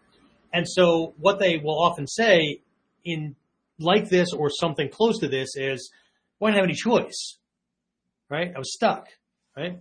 And 0.53 0.69
so 0.69 1.15
what 1.19 1.39
they 1.39 1.59
will 1.59 1.81
often 1.81 2.07
say 2.07 2.61
in 3.05 3.37
like 3.81 4.09
this 4.09 4.33
or 4.33 4.51
something 4.51 4.89
close 4.89 5.19
to 5.21 5.29
this 5.29 5.57
is, 5.57 5.91
well, 6.39 6.49
I 6.49 6.53
didn't 6.53 6.63
have 6.63 6.71
any 6.71 6.77
choice, 6.77 7.39
right? 8.29 8.53
I 8.55 8.59
was 8.59 8.73
stuck, 8.73 9.09
right? 9.57 9.81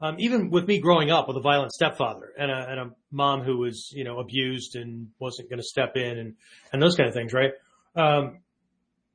Um, 0.00 0.16
even 0.18 0.50
with 0.50 0.66
me 0.66 0.80
growing 0.80 1.10
up 1.10 1.28
with 1.28 1.36
a 1.36 1.40
violent 1.40 1.72
stepfather 1.72 2.32
and 2.38 2.50
a, 2.50 2.66
and 2.68 2.80
a 2.80 2.90
mom 3.10 3.42
who 3.42 3.58
was, 3.58 3.90
you 3.92 4.04
know, 4.04 4.18
abused 4.18 4.76
and 4.76 5.08
wasn't 5.18 5.48
going 5.48 5.60
to 5.60 5.64
step 5.64 5.96
in 5.96 6.18
and, 6.18 6.34
and 6.72 6.82
those 6.82 6.96
kind 6.96 7.08
of 7.08 7.14
things, 7.14 7.32
right? 7.32 7.52
Um, 7.96 8.38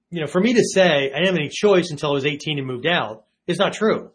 you 0.10 0.22
know, 0.22 0.28
for 0.28 0.42
me 0.42 0.54
to 0.54 0.64
say 0.64 1.12
I 1.12 1.20
didn't 1.20 1.26
have 1.26 1.36
any 1.36 1.50
choice 1.50 1.92
until 1.92 2.12
I 2.12 2.14
was 2.14 2.26
18 2.26 2.58
and 2.58 2.68
moved 2.68 2.88
out 2.88 3.26
is 3.46 3.60
not 3.60 3.74
true 3.74 4.12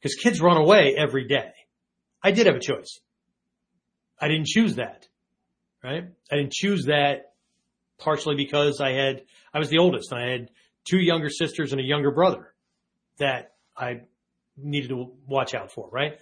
because 0.00 0.14
kids 0.14 0.40
run 0.40 0.56
away 0.56 0.94
every 0.96 1.26
day. 1.26 1.52
I 2.22 2.30
did 2.30 2.46
have 2.46 2.56
a 2.56 2.60
choice. 2.60 3.00
I 4.20 4.28
didn't 4.28 4.46
choose 4.46 4.76
that, 4.76 5.06
right? 5.82 6.04
I 6.30 6.36
didn't 6.36 6.52
choose 6.52 6.84
that 6.86 7.29
partially 8.00 8.34
because 8.34 8.80
I 8.80 8.92
had, 8.92 9.22
I 9.54 9.58
was 9.58 9.68
the 9.68 9.78
oldest 9.78 10.10
and 10.12 10.20
I 10.20 10.30
had 10.30 10.50
two 10.84 10.98
younger 10.98 11.28
sisters 11.28 11.72
and 11.72 11.80
a 11.80 11.84
younger 11.84 12.10
brother 12.10 12.54
that 13.18 13.52
I 13.76 14.02
needed 14.56 14.88
to 14.88 15.12
watch 15.26 15.54
out 15.54 15.72
for, 15.72 15.88
right? 15.90 16.18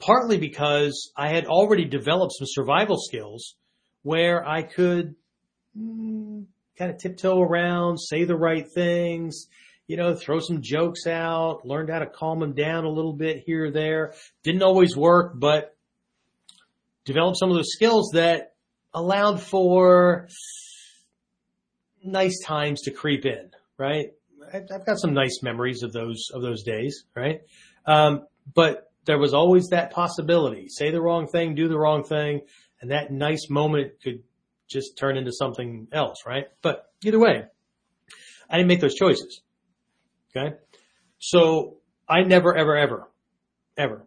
Partly 0.00 0.38
because 0.38 1.12
I 1.16 1.28
had 1.28 1.46
already 1.46 1.84
developed 1.84 2.34
some 2.38 2.46
survival 2.48 2.96
skills 2.98 3.56
where 4.02 4.46
I 4.46 4.62
could 4.62 5.14
mm, 5.76 6.44
kind 6.78 6.90
of 6.90 6.98
tiptoe 6.98 7.40
around, 7.40 7.98
say 7.98 8.24
the 8.24 8.36
right 8.36 8.66
things, 8.74 9.46
you 9.86 9.96
know, 9.96 10.14
throw 10.14 10.40
some 10.40 10.62
jokes 10.62 11.06
out, 11.06 11.64
learned 11.64 11.90
how 11.90 12.00
to 12.00 12.06
calm 12.06 12.40
them 12.40 12.54
down 12.54 12.84
a 12.84 12.90
little 12.90 13.12
bit 13.12 13.42
here 13.46 13.66
or 13.66 13.70
there. 13.70 14.14
Didn't 14.42 14.62
always 14.62 14.96
work, 14.96 15.32
but 15.36 15.76
developed 17.04 17.38
some 17.38 17.50
of 17.50 17.56
those 17.56 17.72
skills 17.72 18.10
that 18.14 18.54
allowed 18.92 19.40
for 19.40 20.28
nice 22.06 22.40
times 22.44 22.82
to 22.82 22.90
creep 22.90 23.24
in, 23.24 23.50
right? 23.78 24.12
I've 24.52 24.86
got 24.86 24.98
some 24.98 25.12
nice 25.12 25.40
memories 25.42 25.82
of 25.82 25.92
those, 25.92 26.28
of 26.32 26.42
those 26.42 26.62
days, 26.62 27.04
right? 27.14 27.40
Um, 27.84 28.26
but 28.54 28.90
there 29.04 29.18
was 29.18 29.34
always 29.34 29.68
that 29.68 29.92
possibility. 29.92 30.68
Say 30.68 30.90
the 30.90 31.00
wrong 31.00 31.26
thing, 31.26 31.54
do 31.54 31.68
the 31.68 31.78
wrong 31.78 32.04
thing, 32.04 32.42
and 32.80 32.90
that 32.90 33.10
nice 33.10 33.48
moment 33.48 33.92
could 34.02 34.22
just 34.68 34.96
turn 34.98 35.16
into 35.16 35.32
something 35.32 35.88
else, 35.92 36.26
right? 36.26 36.46
But 36.62 36.90
either 37.04 37.18
way, 37.18 37.44
I 38.50 38.56
didn't 38.56 38.68
make 38.68 38.80
those 38.80 38.94
choices. 38.94 39.42
Okay. 40.36 40.56
So 41.18 41.78
I 42.08 42.22
never, 42.22 42.56
ever, 42.56 42.76
ever, 42.76 43.08
ever, 43.76 44.06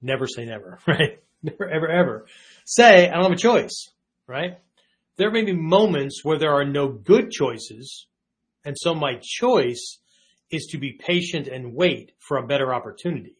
never 0.00 0.26
say 0.26 0.44
never, 0.44 0.78
right? 0.86 1.22
Never, 1.42 1.68
ever, 1.68 1.88
ever 1.88 2.26
say 2.66 3.08
I 3.08 3.14
don't 3.14 3.24
have 3.24 3.32
a 3.32 3.36
choice, 3.36 3.90
right? 4.26 4.58
There 5.20 5.30
may 5.30 5.44
be 5.44 5.52
moments 5.52 6.24
where 6.24 6.38
there 6.38 6.54
are 6.54 6.64
no 6.64 6.88
good 6.88 7.30
choices. 7.30 8.06
And 8.64 8.74
so 8.74 8.94
my 8.94 9.18
choice 9.20 9.98
is 10.50 10.68
to 10.70 10.78
be 10.78 10.98
patient 10.98 11.46
and 11.46 11.74
wait 11.74 12.12
for 12.18 12.38
a 12.38 12.46
better 12.46 12.72
opportunity. 12.72 13.36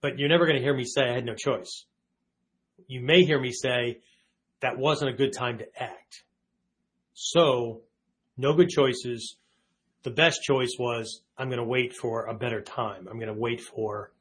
But 0.00 0.20
you're 0.20 0.28
never 0.28 0.46
going 0.46 0.56
to 0.56 0.62
hear 0.62 0.76
me 0.76 0.84
say 0.84 1.02
I 1.02 1.14
had 1.14 1.24
no 1.24 1.34
choice. 1.34 1.86
You 2.86 3.00
may 3.00 3.24
hear 3.24 3.40
me 3.40 3.50
say 3.50 3.98
that 4.60 4.78
wasn't 4.78 5.10
a 5.10 5.16
good 5.16 5.32
time 5.32 5.58
to 5.58 5.66
act. 5.76 6.22
So 7.14 7.80
no 8.36 8.54
good 8.54 8.68
choices. 8.68 9.34
The 10.04 10.12
best 10.12 10.44
choice 10.44 10.76
was 10.78 11.22
I'm 11.36 11.48
going 11.48 11.58
to 11.58 11.64
wait 11.64 11.92
for 11.92 12.26
a 12.26 12.34
better 12.34 12.60
time. 12.60 13.08
I'm 13.10 13.18
going 13.18 13.34
to 13.34 13.40
wait 13.40 13.60
for 13.60 14.12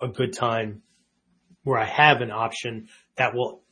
a 0.00 0.08
good 0.08 0.32
time 0.32 0.82
where 1.62 1.78
I 1.78 1.84
have 1.84 2.22
an 2.22 2.32
option 2.32 2.88
that 3.14 3.36
will, 3.36 3.62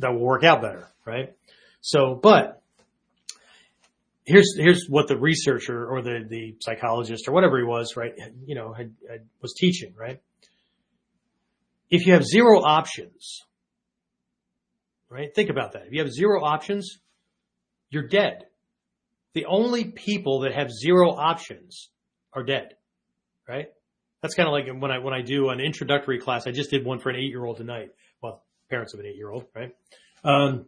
that 0.00 0.12
will 0.12 0.20
work 0.20 0.44
out 0.44 0.62
better, 0.62 0.88
right? 1.04 1.34
So, 1.80 2.14
but 2.14 2.62
here's, 4.24 4.54
here's 4.56 4.86
what 4.88 5.08
the 5.08 5.16
researcher 5.16 5.86
or 5.86 6.02
the, 6.02 6.24
the 6.28 6.56
psychologist 6.60 7.28
or 7.28 7.32
whatever 7.32 7.58
he 7.58 7.64
was, 7.64 7.96
right? 7.96 8.12
You 8.46 8.54
know, 8.54 8.72
had, 8.72 8.94
had, 9.08 9.26
was 9.40 9.54
teaching, 9.54 9.94
right? 9.96 10.20
If 11.90 12.06
you 12.06 12.12
have 12.12 12.24
zero 12.24 12.60
options, 12.62 13.40
right? 15.08 15.34
Think 15.34 15.50
about 15.50 15.72
that. 15.72 15.86
If 15.86 15.92
you 15.92 16.00
have 16.00 16.12
zero 16.12 16.42
options, 16.44 16.98
you're 17.90 18.06
dead. 18.06 18.46
The 19.34 19.46
only 19.46 19.84
people 19.84 20.40
that 20.40 20.52
have 20.54 20.70
zero 20.70 21.10
options 21.10 21.88
are 22.32 22.44
dead, 22.44 22.74
right? 23.48 23.68
That's 24.22 24.34
kind 24.34 24.48
of 24.48 24.52
like 24.52 24.68
when 24.80 24.90
I, 24.90 24.98
when 24.98 25.14
I 25.14 25.22
do 25.22 25.48
an 25.48 25.60
introductory 25.60 26.20
class, 26.20 26.46
I 26.46 26.52
just 26.52 26.70
did 26.70 26.84
one 26.84 26.98
for 27.00 27.10
an 27.10 27.16
eight 27.16 27.30
year 27.30 27.44
old 27.44 27.56
tonight. 27.56 27.90
Parents 28.70 28.94
of 28.94 29.00
an 29.00 29.06
eight 29.06 29.16
year 29.16 29.30
old, 29.30 29.46
right? 29.54 29.74
Um, 30.24 30.66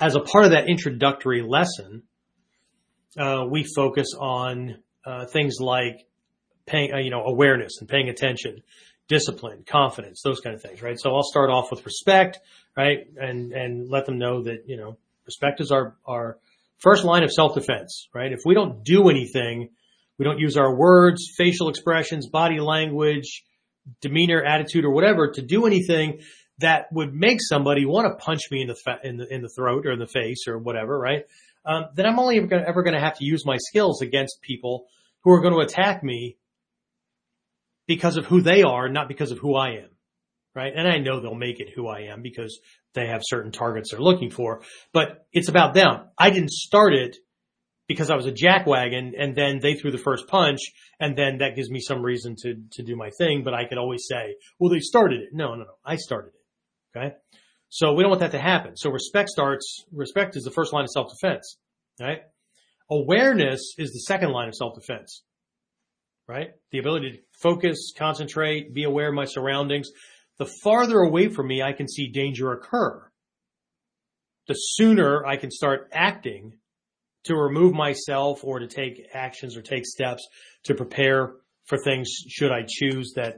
as 0.00 0.14
a 0.14 0.20
part 0.20 0.44
of 0.44 0.52
that 0.52 0.68
introductory 0.68 1.42
lesson, 1.42 2.02
uh, 3.18 3.44
we 3.48 3.64
focus 3.64 4.08
on 4.18 4.78
uh, 5.04 5.26
things 5.26 5.58
like 5.60 6.06
paying, 6.66 6.92
uh, 6.92 6.98
you 6.98 7.10
know, 7.10 7.24
awareness 7.24 7.78
and 7.80 7.88
paying 7.88 8.08
attention, 8.08 8.62
discipline, 9.08 9.64
confidence, 9.66 10.22
those 10.24 10.40
kind 10.40 10.54
of 10.54 10.62
things, 10.62 10.82
right? 10.82 10.98
So 10.98 11.14
I'll 11.14 11.22
start 11.22 11.50
off 11.50 11.70
with 11.70 11.84
respect, 11.84 12.40
right, 12.76 13.00
and 13.16 13.52
and 13.52 13.88
let 13.88 14.06
them 14.06 14.18
know 14.18 14.42
that 14.44 14.64
you 14.66 14.76
know 14.76 14.96
respect 15.26 15.60
is 15.60 15.70
our 15.70 15.96
our 16.06 16.38
first 16.78 17.04
line 17.04 17.22
of 17.22 17.30
self 17.30 17.54
defense, 17.54 18.08
right? 18.14 18.32
If 18.32 18.40
we 18.44 18.54
don't 18.54 18.84
do 18.84 19.08
anything 19.08 19.68
we 20.18 20.24
don't 20.24 20.38
use 20.38 20.56
our 20.56 20.74
words, 20.74 21.32
facial 21.36 21.68
expressions, 21.68 22.28
body 22.28 22.60
language, 22.60 23.44
demeanor, 24.00 24.42
attitude, 24.42 24.84
or 24.84 24.90
whatever 24.90 25.32
to 25.32 25.42
do 25.42 25.66
anything 25.66 26.20
that 26.62 26.86
would 26.92 27.14
make 27.14 27.38
somebody 27.40 27.84
want 27.84 28.06
to 28.06 28.24
punch 28.24 28.50
me 28.50 28.62
in 28.62 28.68
the, 28.68 28.74
fa- 28.74 29.00
in 29.04 29.18
the, 29.18 29.32
in 29.32 29.42
the 29.42 29.48
throat 29.48 29.86
or 29.86 29.92
in 29.92 29.98
the 29.98 30.06
face 30.06 30.48
or 30.48 30.58
whatever, 30.58 30.98
right? 30.98 31.24
Um, 31.64 31.84
then 31.94 32.06
I'm 32.06 32.18
only 32.18 32.38
ever 32.38 32.82
going, 32.82 32.94
to 32.94 33.00
have 33.00 33.18
to 33.18 33.24
use 33.24 33.46
my 33.46 33.56
skills 33.58 34.02
against 34.02 34.40
people 34.42 34.86
who 35.22 35.30
are 35.32 35.40
going 35.40 35.54
to 35.54 35.60
attack 35.60 36.02
me 36.02 36.36
because 37.86 38.16
of 38.16 38.26
who 38.26 38.40
they 38.40 38.62
are, 38.62 38.88
not 38.88 39.06
because 39.08 39.30
of 39.30 39.38
who 39.38 39.54
I 39.54 39.70
am. 39.70 39.90
right? 40.54 40.72
And 40.74 40.88
I 40.88 40.98
know 40.98 41.20
they'll 41.20 41.34
make 41.34 41.60
it 41.60 41.72
who 41.74 41.86
I 41.88 42.02
am 42.12 42.22
because 42.22 42.60
they 42.94 43.06
have 43.06 43.22
certain 43.24 43.52
targets 43.52 43.90
they're 43.90 44.00
looking 44.00 44.30
for, 44.30 44.62
but 44.92 45.26
it's 45.32 45.48
about 45.48 45.74
them. 45.74 46.08
I 46.18 46.30
didn't 46.30 46.50
start 46.50 46.94
it 46.94 47.16
because 47.88 48.10
I 48.10 48.16
was 48.16 48.26
a 48.26 48.32
jackwagon 48.32 49.12
and 49.18 49.34
then 49.34 49.60
they 49.60 49.74
threw 49.74 49.90
the 49.90 49.98
first 49.98 50.26
punch 50.28 50.60
and 51.00 51.16
then 51.16 51.38
that 51.38 51.56
gives 51.56 51.70
me 51.70 51.80
some 51.80 52.02
reason 52.02 52.36
to, 52.42 52.54
to 52.72 52.82
do 52.82 52.96
my 52.96 53.10
thing, 53.18 53.42
but 53.44 53.54
I 53.54 53.66
could 53.68 53.78
always 53.78 54.06
say, 54.08 54.36
well, 54.58 54.70
they 54.70 54.80
started 54.80 55.20
it. 55.20 55.28
No, 55.32 55.54
no, 55.54 55.64
no. 55.64 55.74
I 55.84 55.96
started 55.96 56.28
it. 56.28 56.41
Okay. 56.94 57.14
So 57.68 57.94
we 57.94 58.02
don't 58.02 58.10
want 58.10 58.20
that 58.20 58.32
to 58.32 58.38
happen. 58.38 58.76
So 58.76 58.90
respect 58.90 59.30
starts, 59.30 59.84
respect 59.92 60.36
is 60.36 60.44
the 60.44 60.50
first 60.50 60.72
line 60.72 60.84
of 60.84 60.90
self-defense, 60.90 61.56
right? 62.00 62.20
Awareness 62.90 63.74
is 63.78 63.92
the 63.92 64.00
second 64.00 64.30
line 64.30 64.48
of 64.48 64.54
self-defense, 64.54 65.22
right? 66.28 66.50
The 66.70 66.78
ability 66.78 67.12
to 67.12 67.18
focus, 67.42 67.92
concentrate, 67.96 68.74
be 68.74 68.84
aware 68.84 69.08
of 69.08 69.14
my 69.14 69.24
surroundings. 69.24 69.88
The 70.38 70.50
farther 70.62 70.98
away 70.98 71.28
from 71.28 71.46
me 71.46 71.62
I 71.62 71.72
can 71.72 71.88
see 71.88 72.10
danger 72.10 72.52
occur, 72.52 73.10
the 74.48 74.54
sooner 74.54 75.24
I 75.24 75.36
can 75.36 75.50
start 75.50 75.88
acting 75.92 76.58
to 77.24 77.36
remove 77.36 77.72
myself 77.72 78.44
or 78.44 78.58
to 78.58 78.66
take 78.66 79.06
actions 79.14 79.56
or 79.56 79.62
take 79.62 79.86
steps 79.86 80.26
to 80.64 80.74
prepare 80.74 81.34
for 81.64 81.78
things 81.78 82.08
should 82.28 82.50
I 82.50 82.64
choose 82.66 83.12
that 83.16 83.36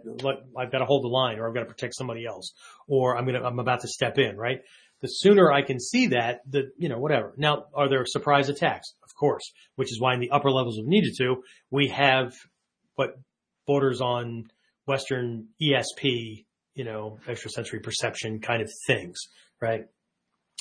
I've 0.59 0.72
got 0.72 0.79
to 0.79 0.85
hold 0.85 1.05
the 1.05 1.09
line 1.09 1.39
or 1.39 1.49
I've 1.49 1.55
got 1.55 1.61
to 1.61 1.66
protect 1.66 1.95
somebody 1.95 2.27
else 2.27 2.53
or 2.89 3.16
I'm 3.16 3.27
going 3.27 3.41
to, 3.41 3.47
I'm 3.47 3.59
about 3.59 3.81
to 3.81 3.89
step 3.89 4.18
in, 4.18 4.37
right? 4.37 4.61
The 5.03 5.09
sooner 5.09 5.53
I 5.53 5.62
can 5.62 5.79
see 5.79 6.09
that, 6.09 6.41
the, 6.49 6.70
you 6.79 6.89
know, 6.89 6.99
whatever. 6.99 7.35
Now, 7.37 7.64
are 7.75 7.89
there 7.89 8.05
surprise 8.07 8.49
attacks? 8.49 8.95
Of 9.03 9.14
course, 9.14 9.53
which 9.77 9.93
is 9.93 10.01
why 10.01 10.14
in 10.14 10.20
the 10.20 10.31
upper 10.31 10.51
levels 10.51 10.79
of 10.79 10.87
ninjutsu, 10.87 11.37
we 11.70 11.89
have 11.89 12.33
what 12.95 13.11
borders 13.66 14.01
on 14.01 14.45
Western 14.87 15.49
ESP, 15.62 16.47
you 16.75 16.85
know, 16.85 17.18
extrasensory 17.29 17.81
perception 17.81 18.41
kind 18.41 18.62
of 18.62 18.70
things, 18.87 19.29
right? 19.61 19.85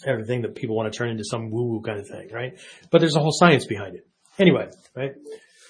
everything 0.05 0.41
that 0.41 0.55
people 0.55 0.75
want 0.75 0.91
to 0.91 0.97
turn 0.97 1.09
into 1.09 1.23
some 1.23 1.49
woo 1.51 1.65
woo 1.65 1.81
kind 1.81 1.99
of 1.99 2.07
thing, 2.07 2.29
right? 2.31 2.59
But 2.91 2.99
there's 2.99 3.15
a 3.15 3.19
whole 3.19 3.31
science 3.31 3.65
behind 3.65 3.95
it. 3.95 4.07
Anyway, 4.39 4.69
right? 4.95 5.13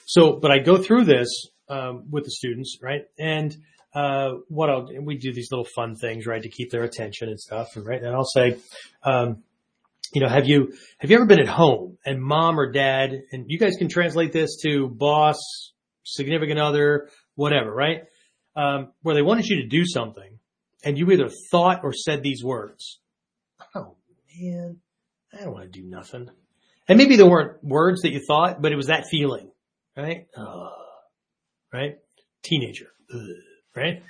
So, 0.06 0.40
but 0.42 0.52
I 0.52 0.60
go 0.60 0.78
through 0.78 1.06
this 1.06 1.48
um, 1.74 2.06
with 2.10 2.24
the 2.26 2.32
students, 2.32 2.78
right? 2.82 3.02
And 3.18 3.56
uh, 3.94 4.34
what 4.48 4.70
I'll 4.70 4.88
we 5.02 5.18
do 5.18 5.34
these 5.34 5.50
little 5.52 5.68
fun 5.76 5.96
things, 5.96 6.26
right, 6.26 6.42
to 6.42 6.50
keep 6.50 6.72
their 6.72 6.84
attention 6.84 7.30
and 7.30 7.40
stuff, 7.40 7.70
right? 7.76 8.02
And 8.02 8.14
I'll 8.14 8.26
say, 8.26 8.58
um, 9.04 9.44
you 10.14 10.22
know, 10.22 10.30
have 10.30 10.48
you 10.48 10.74
have 11.00 11.10
you 11.10 11.18
ever 11.18 11.26
been 11.26 11.40
at 11.40 11.48
home 11.48 11.98
and 12.06 12.22
mom 12.22 12.60
or 12.60 12.72
dad, 12.72 13.12
and 13.32 13.46
you 13.48 13.58
guys 13.58 13.76
can 13.78 13.90
translate 13.90 14.32
this 14.32 14.58
to 14.64 14.88
boss, 14.88 15.38
significant 16.04 16.60
other, 16.60 17.10
whatever, 17.36 17.74
right? 17.74 18.04
Um, 18.56 18.92
where 19.02 19.16
they 19.16 19.24
wanted 19.24 19.48
you 19.48 19.64
to 19.64 19.68
do 19.68 19.84
something, 19.86 20.40
and 20.84 20.98
you 20.98 21.10
either 21.12 21.30
thought 21.52 21.82
or 21.84 21.94
said 21.94 22.22
these 22.22 22.44
words. 22.44 23.00
Oh 23.76 23.96
man, 24.40 24.78
I 25.34 25.44
don't 25.44 25.54
want 25.54 25.72
to 25.72 25.82
do 25.82 25.88
nothing. 25.88 26.30
And 26.88 26.98
maybe 26.98 27.16
there 27.16 27.30
weren't 27.30 27.64
words 27.64 28.02
that 28.02 28.12
you 28.12 28.20
thought, 28.20 28.62
but 28.62 28.72
it 28.72 28.76
was 28.76 28.88
that 28.88 29.06
feeling, 29.10 29.50
right? 29.96 30.28
Uh, 30.36 30.70
right? 31.74 31.98
Teenager, 32.44 32.88
Ugh, 33.14 33.20
right? 33.76 34.04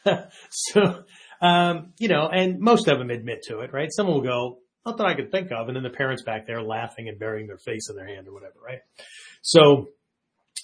so, 0.50 1.04
um, 1.42 1.92
you 1.98 2.08
know, 2.08 2.28
and 2.28 2.60
most 2.60 2.88
of 2.88 2.98
them 2.98 3.10
admit 3.10 3.42
to 3.48 3.60
it, 3.60 3.72
right? 3.72 3.88
Someone 3.90 4.16
will 4.16 4.22
go, 4.22 4.58
not 4.86 4.96
that 4.98 5.06
I 5.06 5.14
could 5.14 5.30
think 5.30 5.50
of, 5.52 5.68
and 5.68 5.76
then 5.76 5.82
the 5.82 5.90
parents 5.90 6.22
back 6.22 6.46
there 6.46 6.62
laughing 6.62 7.08
and 7.08 7.18
burying 7.18 7.46
their 7.46 7.58
face 7.58 7.88
in 7.90 7.96
their 7.96 8.06
hand 8.06 8.28
or 8.28 8.32
whatever, 8.32 8.54
right? 8.64 8.80
So, 9.42 9.88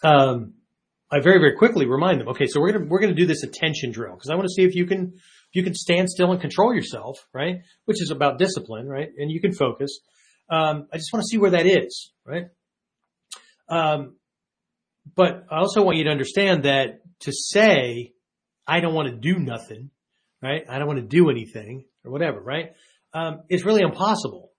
um, 0.02 0.54
I 1.10 1.20
very, 1.20 1.38
very 1.38 1.56
quickly 1.56 1.86
remind 1.86 2.20
them, 2.20 2.28
okay, 2.28 2.46
so 2.46 2.60
we're 2.60 2.72
gonna, 2.72 2.86
we're 2.88 3.00
gonna 3.00 3.14
do 3.14 3.26
this 3.26 3.42
attention 3.42 3.92
drill 3.92 4.14
because 4.14 4.30
I 4.30 4.34
want 4.34 4.46
to 4.46 4.52
see 4.52 4.64
if 4.64 4.74
you 4.74 4.86
can 4.86 5.12
if 5.14 5.54
you 5.54 5.62
can 5.62 5.74
stand 5.74 6.10
still 6.10 6.32
and 6.32 6.40
control 6.40 6.74
yourself, 6.74 7.18
right? 7.32 7.60
Which 7.84 8.02
is 8.02 8.10
about 8.10 8.38
discipline, 8.38 8.88
right? 8.88 9.10
And 9.16 9.30
you 9.30 9.40
can 9.40 9.52
focus. 9.52 10.00
Um, 10.50 10.88
I 10.92 10.96
just 10.96 11.12
want 11.12 11.22
to 11.22 11.28
see 11.28 11.38
where 11.38 11.52
that 11.52 11.66
is, 11.66 12.12
right? 12.24 12.46
Um, 13.68 14.16
but 15.14 15.46
I 15.50 15.58
also 15.58 15.82
want 15.82 15.98
you 15.98 16.04
to 16.04 16.10
understand 16.10 16.64
that 16.64 17.00
to 17.20 17.32
say, 17.32 18.12
I 18.66 18.80
don't 18.80 18.94
want 18.94 19.08
to 19.08 19.16
do 19.16 19.38
nothing, 19.38 19.90
right? 20.42 20.64
I 20.68 20.78
don't 20.78 20.88
want 20.88 20.98
to 20.98 21.06
do 21.06 21.30
anything 21.30 21.84
or 22.04 22.10
whatever, 22.10 22.40
right? 22.40 22.72
Um, 23.12 23.42
it's 23.48 23.64
really 23.64 23.82
impossible 23.82 24.50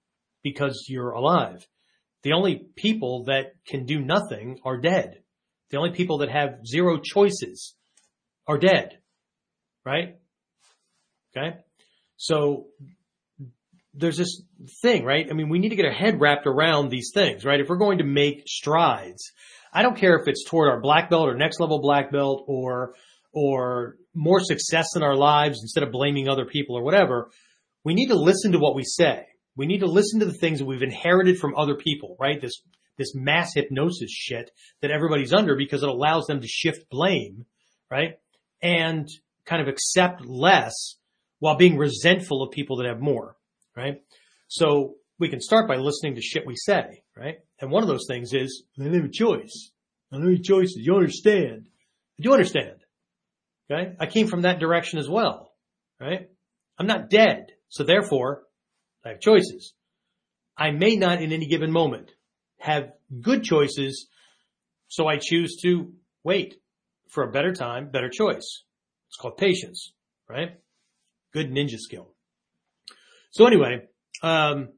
because 0.43 0.85
you're 0.87 1.11
alive. 1.11 1.67
The 2.23 2.33
only 2.33 2.67
people 2.75 3.25
that 3.25 3.53
can 3.67 3.85
do 3.85 3.99
nothing 3.99 4.59
are 4.63 4.77
dead. 4.77 5.21
The 5.69 5.77
only 5.77 5.91
people 5.91 6.19
that 6.19 6.29
have 6.29 6.65
zero 6.65 6.99
choices 7.03 7.75
are 8.47 8.57
dead, 8.57 8.99
right? 9.85 10.17
Okay. 11.35 11.57
So 12.15 12.67
there's 13.93 14.17
this 14.17 14.41
thing, 14.81 15.03
right? 15.03 15.27
I 15.29 15.33
mean, 15.33 15.49
we 15.49 15.59
need 15.59 15.69
to 15.69 15.75
get 15.75 15.85
our 15.85 15.91
head 15.91 16.19
wrapped 16.21 16.47
around 16.47 16.89
these 16.89 17.11
things, 17.13 17.43
right? 17.43 17.59
If 17.59 17.67
we're 17.67 17.77
going 17.77 17.97
to 17.97 18.03
make 18.03 18.43
strides, 18.47 19.31
I 19.77 19.83
don't 19.83 19.95
care 19.95 20.15
if 20.15 20.27
it's 20.27 20.43
toward 20.43 20.71
our 20.71 20.81
black 20.81 21.07
belt 21.11 21.29
or 21.29 21.35
next 21.35 21.59
level 21.59 21.79
black 21.79 22.11
belt 22.11 22.45
or, 22.47 22.95
or 23.31 23.97
more 24.15 24.39
success 24.39 24.95
in 24.95 25.03
our 25.03 25.15
lives 25.15 25.59
instead 25.61 25.83
of 25.83 25.91
blaming 25.91 26.27
other 26.27 26.45
people 26.45 26.75
or 26.75 26.83
whatever. 26.83 27.29
We 27.83 27.93
need 27.93 28.07
to 28.07 28.15
listen 28.15 28.53
to 28.53 28.57
what 28.57 28.73
we 28.73 28.83
say. 28.83 29.27
We 29.55 29.67
need 29.67 29.81
to 29.81 29.85
listen 29.85 30.19
to 30.21 30.25
the 30.25 30.33
things 30.33 30.57
that 30.57 30.65
we've 30.65 30.81
inherited 30.81 31.37
from 31.37 31.55
other 31.55 31.75
people, 31.75 32.17
right? 32.19 32.41
This, 32.41 32.53
this 32.97 33.13
mass 33.13 33.53
hypnosis 33.53 34.09
shit 34.09 34.49
that 34.81 34.89
everybody's 34.89 35.31
under 35.31 35.55
because 35.55 35.83
it 35.83 35.89
allows 35.89 36.25
them 36.25 36.41
to 36.41 36.47
shift 36.47 36.89
blame, 36.89 37.45
right? 37.91 38.17
And 38.63 39.07
kind 39.45 39.61
of 39.61 39.67
accept 39.67 40.25
less 40.25 40.95
while 41.37 41.55
being 41.55 41.77
resentful 41.77 42.41
of 42.41 42.49
people 42.49 42.77
that 42.77 42.87
have 42.87 42.99
more, 42.99 43.35
right? 43.75 44.01
So 44.47 44.95
we 45.19 45.29
can 45.29 45.39
start 45.39 45.67
by 45.67 45.75
listening 45.75 46.15
to 46.15 46.21
shit 46.21 46.47
we 46.47 46.55
say, 46.55 47.03
right? 47.17 47.39
And 47.59 47.71
one 47.71 47.83
of 47.83 47.89
those 47.89 48.05
things 48.07 48.33
is, 48.33 48.63
I 48.79 48.83
don't 48.83 48.93
have 48.93 49.05
a 49.05 49.09
choice. 49.09 49.71
I 50.11 50.17
don't 50.17 50.31
have 50.31 50.43
choices. 50.43 50.77
You 50.77 50.95
understand. 50.95 51.67
I 52.19 52.23
do 52.23 52.33
understand. 52.33 52.77
Okay. 53.69 53.95
I 53.99 54.05
came 54.05 54.27
from 54.27 54.43
that 54.43 54.59
direction 54.59 54.99
as 54.99 55.09
well, 55.09 55.51
right? 55.99 56.29
I'm 56.79 56.87
not 56.87 57.09
dead. 57.09 57.47
So 57.69 57.83
therefore 57.83 58.43
I 59.03 59.09
have 59.09 59.19
choices. 59.19 59.73
I 60.57 60.71
may 60.71 60.95
not 60.95 61.21
in 61.21 61.33
any 61.33 61.47
given 61.47 61.71
moment 61.71 62.11
have 62.59 62.91
good 63.21 63.43
choices. 63.43 64.07
So 64.87 65.07
I 65.07 65.17
choose 65.21 65.57
to 65.63 65.93
wait 66.23 66.55
for 67.09 67.23
a 67.23 67.31
better 67.31 67.53
time, 67.53 67.89
better 67.89 68.09
choice. 68.09 68.63
It's 69.09 69.17
called 69.19 69.37
patience, 69.37 69.93
right? 70.29 70.57
Good 71.33 71.51
ninja 71.51 71.77
skill. 71.77 72.13
So 73.31 73.45
anyway, 73.45 73.87
um, 74.23 74.69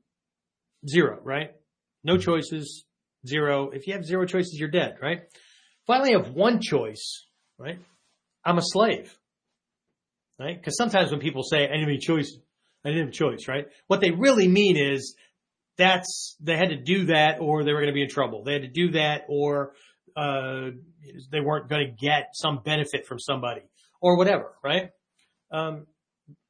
zero, 0.87 1.19
right? 1.23 1.51
No 2.09 2.17
choices, 2.17 2.85
zero. 3.27 3.69
If 3.69 3.85
you 3.85 3.93
have 3.93 4.03
zero 4.03 4.25
choices, 4.25 4.57
you're 4.59 4.71
dead, 4.71 4.95
right? 4.99 5.19
If 5.21 5.89
I 5.89 5.99
only 5.99 6.13
have 6.13 6.31
one 6.31 6.59
choice, 6.59 7.27
right? 7.59 7.77
I'm 8.43 8.57
a 8.57 8.63
slave, 8.63 9.15
right? 10.39 10.57
Because 10.57 10.75
sometimes 10.75 11.11
when 11.11 11.19
people 11.19 11.43
say, 11.43 11.57
I 11.57 11.67
didn't 11.67 11.81
have 11.81 11.89
any 11.89 11.99
choice, 11.99 12.35
I 12.83 12.89
didn't 12.89 13.01
have 13.03 13.09
a 13.09 13.11
choice, 13.11 13.47
right? 13.47 13.67
What 13.85 14.01
they 14.01 14.09
really 14.09 14.47
mean 14.47 14.75
is 14.75 15.15
that's, 15.77 16.35
they 16.39 16.57
had 16.57 16.69
to 16.69 16.77
do 16.77 17.05
that 17.05 17.41
or 17.41 17.63
they 17.63 17.73
were 17.73 17.79
going 17.79 17.93
to 17.93 17.93
be 17.93 18.01
in 18.01 18.09
trouble. 18.09 18.43
They 18.43 18.53
had 18.53 18.63
to 18.63 18.69
do 18.69 18.93
that 18.93 19.25
or, 19.29 19.73
uh, 20.17 20.71
they 21.31 21.41
weren't 21.41 21.69
going 21.69 21.85
to 21.85 21.91
get 21.93 22.29
some 22.33 22.61
benefit 22.65 23.05
from 23.05 23.19
somebody 23.19 23.61
or 24.01 24.17
whatever, 24.17 24.55
right? 24.63 24.89
Um, 25.51 25.85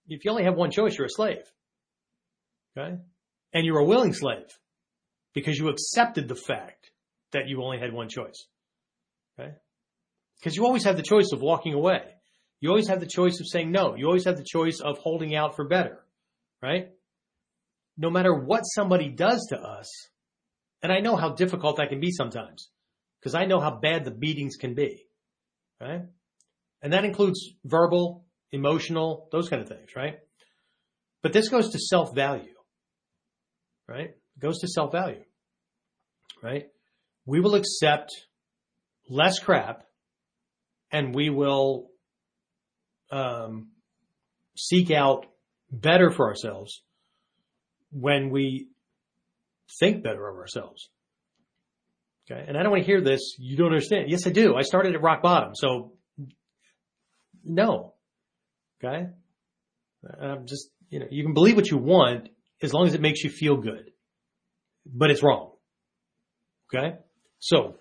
if 0.07 0.23
you 0.23 0.31
only 0.31 0.45
have 0.45 0.55
one 0.55 0.71
choice, 0.71 0.97
you're 0.97 1.07
a 1.07 1.09
slave. 1.09 1.43
Okay? 2.77 2.95
And 3.51 3.65
you're 3.65 3.79
a 3.79 3.83
willing 3.83 4.13
slave 4.13 4.47
because 5.33 5.57
you 5.57 5.69
accepted 5.69 6.27
the 6.27 6.35
fact 6.35 6.91
that 7.31 7.47
you 7.47 7.63
only 7.63 7.79
had 7.79 7.93
one 7.93 8.09
choice. 8.09 8.47
Okay? 9.39 9.53
Because 10.39 10.55
you 10.55 10.65
always 10.65 10.83
have 10.83 10.97
the 10.97 11.03
choice 11.03 11.29
of 11.33 11.41
walking 11.41 11.73
away. 11.73 12.01
You 12.61 12.69
always 12.69 12.87
have 12.87 12.99
the 12.99 13.07
choice 13.07 13.39
of 13.39 13.47
saying 13.47 13.71
no. 13.71 13.95
You 13.95 14.07
always 14.07 14.25
have 14.25 14.37
the 14.37 14.45
choice 14.45 14.79
of 14.79 14.97
holding 14.97 15.35
out 15.35 15.55
for 15.55 15.67
better. 15.67 15.99
Right? 16.61 16.89
No 17.97 18.09
matter 18.09 18.33
what 18.33 18.61
somebody 18.61 19.09
does 19.09 19.45
to 19.49 19.57
us, 19.57 19.87
and 20.81 20.91
I 20.91 20.99
know 20.99 21.15
how 21.15 21.29
difficult 21.29 21.77
that 21.77 21.89
can 21.89 21.99
be 21.99 22.11
sometimes 22.11 22.69
because 23.19 23.35
I 23.35 23.45
know 23.45 23.59
how 23.59 23.79
bad 23.79 24.05
the 24.05 24.11
beatings 24.11 24.55
can 24.55 24.73
be. 24.75 25.05
Right? 25.79 26.03
And 26.81 26.93
that 26.93 27.05
includes 27.05 27.53
verbal, 27.65 28.25
emotional, 28.51 29.27
those 29.31 29.49
kind 29.49 29.61
of 29.61 29.67
things, 29.67 29.89
right? 29.95 30.19
But 31.21 31.33
this 31.33 31.49
goes 31.49 31.71
to 31.71 31.79
self 31.79 32.15
value, 32.15 32.55
right? 33.87 34.15
Goes 34.39 34.59
to 34.59 34.67
self 34.67 34.91
value, 34.91 35.23
right? 36.41 36.67
We 37.25 37.39
will 37.41 37.55
accept 37.55 38.11
less 39.09 39.39
crap 39.39 39.83
and 40.91 41.13
we 41.13 41.29
will 41.29 41.89
um, 43.11 43.69
seek 44.55 44.91
out 44.91 45.25
better 45.71 46.09
for 46.09 46.27
ourselves 46.27 46.81
when 47.91 48.29
we 48.29 48.67
think 49.79 50.03
better 50.03 50.27
of 50.27 50.37
ourselves. 50.37 50.89
Okay. 52.31 52.43
And 52.47 52.57
I 52.57 52.63
don't 52.63 52.71
want 52.71 52.83
to 52.83 52.87
hear 52.87 53.01
this. 53.01 53.35
You 53.39 53.57
don't 53.57 53.67
understand. 53.67 54.09
Yes, 54.09 54.25
I 54.25 54.29
do. 54.29 54.55
I 54.55 54.61
started 54.61 54.95
at 54.95 55.01
rock 55.01 55.21
bottom. 55.21 55.51
So 55.55 55.93
no, 57.43 57.93
Okay. 58.83 59.07
I'm 60.21 60.45
just, 60.47 60.69
you 60.89 60.99
know, 60.99 61.07
you 61.11 61.23
can 61.23 61.33
believe 61.33 61.55
what 61.57 61.69
you 61.69 61.77
want 61.77 62.29
as 62.61 62.73
long 62.73 62.87
as 62.87 62.93
it 62.93 63.01
makes 63.01 63.23
you 63.23 63.29
feel 63.29 63.57
good, 63.57 63.91
but 64.93 65.11
it's 65.11 65.23
wrong. 65.23 65.51
Okay. 66.73 66.97
So 67.39 67.75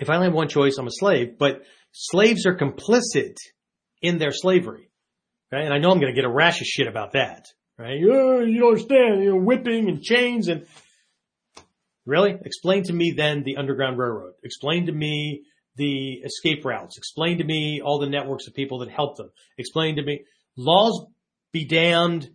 if 0.00 0.10
I 0.10 0.14
only 0.14 0.26
have 0.26 0.34
one 0.34 0.48
choice, 0.48 0.76
I'm 0.78 0.86
a 0.86 0.92
slave, 0.92 1.38
but 1.38 1.62
slaves 1.92 2.46
are 2.46 2.56
complicit 2.56 3.36
in 4.02 4.18
their 4.18 4.32
slavery. 4.32 4.90
Okay. 5.52 5.64
And 5.64 5.72
I 5.72 5.78
know 5.78 5.90
I'm 5.90 6.00
going 6.00 6.12
to 6.12 6.16
get 6.16 6.24
a 6.24 6.32
rash 6.32 6.60
of 6.60 6.66
shit 6.66 6.86
about 6.86 7.12
that. 7.12 7.46
Right. 7.78 7.98
Oh, 8.02 8.40
you 8.40 8.60
don't 8.60 8.68
understand, 8.68 9.22
you 9.22 9.30
know, 9.30 9.40
whipping 9.40 9.88
and 9.88 10.02
chains 10.02 10.48
and 10.48 10.66
really 12.06 12.36
explain 12.44 12.84
to 12.84 12.92
me 12.92 13.14
then 13.16 13.42
the 13.42 13.56
underground 13.56 13.98
railroad. 13.98 14.34
Explain 14.44 14.86
to 14.86 14.92
me 14.92 15.42
the 15.76 16.22
escape 16.24 16.64
routes. 16.64 16.98
Explain 16.98 17.38
to 17.38 17.44
me 17.44 17.80
all 17.84 17.98
the 17.98 18.08
networks 18.08 18.46
of 18.46 18.54
people 18.54 18.80
that 18.80 18.90
help 18.90 19.16
them. 19.16 19.30
Explain 19.58 19.96
to 19.96 20.02
me 20.02 20.24
laws 20.56 21.06
be 21.52 21.64
damned, 21.64 22.28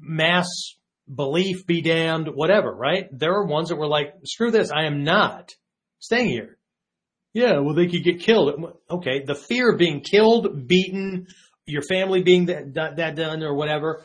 mass 0.00 0.46
belief 1.12 1.66
be 1.66 1.82
damned, 1.82 2.28
whatever, 2.28 2.72
right? 2.72 3.06
There 3.12 3.34
are 3.34 3.44
ones 3.44 3.68
that 3.68 3.76
were 3.76 3.88
like, 3.88 4.14
screw 4.24 4.50
this, 4.50 4.70
I 4.70 4.84
am 4.84 5.04
not 5.04 5.54
staying 5.98 6.28
here. 6.28 6.58
Yeah, 7.32 7.60
well, 7.60 7.74
they 7.74 7.86
could 7.86 8.04
get 8.04 8.20
killed. 8.20 8.54
Okay, 8.90 9.22
the 9.24 9.34
fear 9.34 9.72
of 9.72 9.78
being 9.78 10.00
killed, 10.00 10.66
beaten, 10.66 11.28
your 11.66 11.82
family 11.82 12.22
being 12.22 12.46
that, 12.46 12.74
that, 12.74 13.14
done 13.14 13.42
or 13.42 13.54
whatever. 13.54 14.04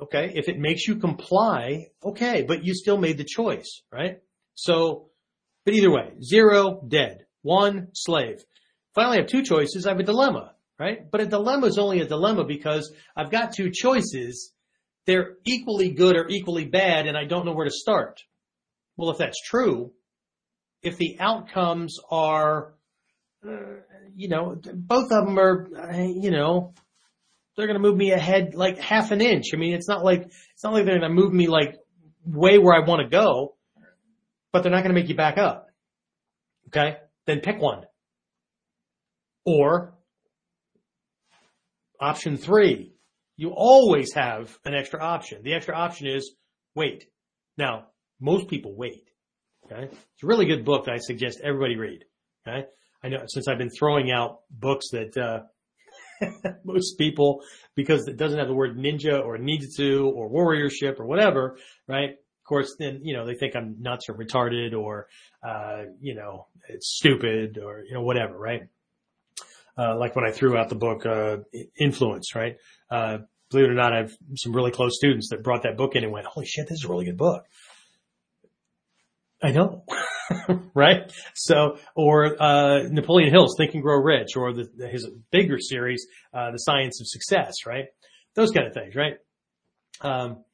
Okay, 0.00 0.32
if 0.34 0.48
it 0.48 0.58
makes 0.58 0.86
you 0.86 0.96
comply, 0.96 1.86
okay, 2.04 2.44
but 2.46 2.64
you 2.64 2.74
still 2.74 2.98
made 2.98 3.18
the 3.18 3.24
choice, 3.24 3.82
right? 3.92 4.20
So, 4.54 5.10
but 5.64 5.74
either 5.74 5.90
way, 5.90 6.12
zero, 6.22 6.82
dead. 6.86 7.26
One, 7.42 7.88
slave. 7.92 8.44
Finally, 8.94 9.18
I 9.18 9.20
have 9.20 9.28
two 9.28 9.42
choices, 9.42 9.86
I 9.86 9.90
have 9.90 10.00
a 10.00 10.04
dilemma, 10.04 10.54
right? 10.78 11.10
But 11.10 11.20
a 11.20 11.26
dilemma 11.26 11.66
is 11.66 11.78
only 11.78 12.00
a 12.00 12.06
dilemma 12.06 12.44
because 12.44 12.92
I've 13.16 13.30
got 13.30 13.52
two 13.52 13.70
choices. 13.72 14.53
They're 15.06 15.34
equally 15.44 15.90
good 15.90 16.16
or 16.16 16.28
equally 16.28 16.64
bad 16.64 17.06
and 17.06 17.16
I 17.16 17.24
don't 17.24 17.44
know 17.44 17.52
where 17.52 17.66
to 17.66 17.70
start. 17.70 18.22
Well, 18.96 19.10
if 19.10 19.18
that's 19.18 19.40
true, 19.40 19.92
if 20.82 20.96
the 20.96 21.16
outcomes 21.20 21.98
are, 22.10 22.74
uh, 23.46 23.56
you 24.14 24.28
know, 24.28 24.60
both 24.74 25.10
of 25.10 25.26
them 25.26 25.38
are, 25.38 25.68
uh, 25.76 25.96
you 25.98 26.30
know, 26.30 26.74
they're 27.56 27.66
going 27.66 27.80
to 27.80 27.82
move 27.82 27.96
me 27.96 28.12
ahead 28.12 28.54
like 28.54 28.78
half 28.78 29.10
an 29.10 29.20
inch. 29.20 29.46
I 29.52 29.56
mean, 29.56 29.74
it's 29.74 29.88
not 29.88 30.04
like, 30.04 30.22
it's 30.22 30.64
not 30.64 30.72
like 30.72 30.84
they're 30.84 30.98
going 30.98 31.10
to 31.10 31.14
move 31.14 31.32
me 31.32 31.46
like 31.46 31.76
way 32.24 32.58
where 32.58 32.74
I 32.74 32.86
want 32.86 33.02
to 33.02 33.08
go, 33.08 33.56
but 34.52 34.62
they're 34.62 34.72
not 34.72 34.82
going 34.82 34.94
to 34.94 35.00
make 35.00 35.08
you 35.08 35.16
back 35.16 35.38
up. 35.38 35.68
Okay. 36.68 36.96
Then 37.26 37.40
pick 37.40 37.60
one. 37.60 37.84
Or 39.44 39.94
option 42.00 42.36
three, 42.36 42.93
you 43.36 43.50
always 43.54 44.12
have 44.14 44.56
an 44.64 44.74
extra 44.74 45.00
option. 45.00 45.42
The 45.42 45.54
extra 45.54 45.74
option 45.74 46.06
is 46.06 46.34
wait. 46.74 47.06
Now, 47.56 47.86
most 48.20 48.48
people 48.48 48.74
wait. 48.76 49.10
Okay. 49.66 49.84
It's 49.90 50.22
a 50.22 50.26
really 50.26 50.46
good 50.46 50.64
book 50.64 50.84
that 50.86 50.94
I 50.94 50.98
suggest 50.98 51.40
everybody 51.42 51.76
read. 51.76 52.04
Okay. 52.46 52.66
I 53.02 53.08
know 53.08 53.24
since 53.28 53.48
I've 53.48 53.58
been 53.58 53.70
throwing 53.70 54.10
out 54.10 54.40
books 54.50 54.90
that, 54.92 55.16
uh, 55.16 55.40
most 56.64 56.96
people, 56.96 57.40
because 57.74 58.06
it 58.08 58.16
doesn't 58.16 58.38
have 58.38 58.48
the 58.48 58.54
word 58.54 58.76
ninja 58.76 59.22
or 59.22 59.36
ninjutsu 59.38 60.06
or 60.06 60.30
warriorship 60.30 61.00
or 61.00 61.06
whatever, 61.06 61.58
right? 61.88 62.10
Of 62.10 62.46
course, 62.46 62.76
then, 62.78 63.00
you 63.02 63.16
know, 63.16 63.26
they 63.26 63.34
think 63.34 63.56
I'm 63.56 63.76
nuts 63.80 64.08
or 64.08 64.14
retarded 64.14 64.74
or, 64.74 65.06
uh, 65.46 65.84
you 66.00 66.14
know, 66.14 66.46
it's 66.68 66.94
stupid 66.96 67.58
or, 67.58 67.84
you 67.84 67.94
know, 67.94 68.02
whatever, 68.02 68.38
right? 68.38 68.62
Uh, 69.76 69.96
like 69.98 70.14
when 70.14 70.24
I 70.24 70.30
threw 70.30 70.56
out 70.56 70.68
the 70.68 70.76
book, 70.76 71.04
uh, 71.04 71.38
influence, 71.78 72.34
right? 72.34 72.56
Uh, 72.90 73.18
believe 73.50 73.66
it 73.66 73.70
or 73.70 73.74
not, 73.74 73.92
I 73.92 73.98
have 73.98 74.12
some 74.36 74.54
really 74.54 74.70
close 74.70 74.96
students 74.96 75.28
that 75.30 75.42
brought 75.42 75.62
that 75.64 75.76
book 75.76 75.96
in 75.96 76.04
and 76.04 76.12
went, 76.12 76.26
holy 76.26 76.46
shit, 76.46 76.68
this 76.68 76.78
is 76.78 76.84
a 76.84 76.88
really 76.88 77.06
good 77.06 77.16
book. 77.16 77.44
I 79.42 79.50
know. 79.50 79.84
right? 80.74 81.12
So, 81.34 81.78
or, 81.94 82.40
uh, 82.40 82.84
Napoleon 82.88 83.30
Hill's 83.30 83.56
Think 83.58 83.74
and 83.74 83.82
Grow 83.82 84.00
Rich 84.00 84.36
or 84.36 84.52
the, 84.52 84.88
his 84.90 85.08
bigger 85.30 85.58
series, 85.58 86.06
uh, 86.32 86.50
The 86.50 86.58
Science 86.58 87.00
of 87.00 87.06
Success, 87.08 87.66
right? 87.66 87.86
Those 88.34 88.50
kind 88.52 88.66
of 88.66 88.74
things, 88.74 88.94
right? 88.94 89.14
Um, 90.00 90.44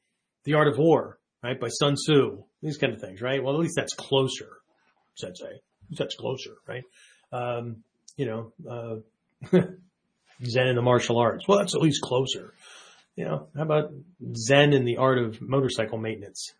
The 0.43 0.55
Art 0.55 0.67
of 0.67 0.77
War, 0.77 1.19
right? 1.43 1.59
By 1.59 1.69
Sun 1.69 1.95
Tzu, 1.95 2.43
these 2.61 2.77
kind 2.77 2.93
of 2.93 2.99
things, 2.99 3.21
right? 3.21 3.41
Well, 3.41 3.53
at 3.53 3.59
least 3.59 3.75
that's 3.75 3.93
closer, 3.93 4.49
sensei. 5.15 5.61
That's 5.91 6.15
closer, 6.15 6.55
right? 6.67 6.83
Um, 7.31 7.83
you 8.17 8.25
know, 8.25 8.53
uh, 8.69 8.95
Zen 10.43 10.67
in 10.67 10.75
the 10.75 10.81
martial 10.81 11.17
arts. 11.17 11.47
Well, 11.47 11.59
that's 11.59 11.75
at 11.75 11.81
least 11.81 12.01
closer. 12.01 12.53
You 13.15 13.25
know, 13.25 13.47
how 13.55 13.63
about 13.63 13.91
Zen 14.35 14.73
in 14.73 14.85
the 14.85 14.97
art 14.97 15.17
of 15.17 15.41
motorcycle 15.41 15.97
maintenance? 15.97 16.53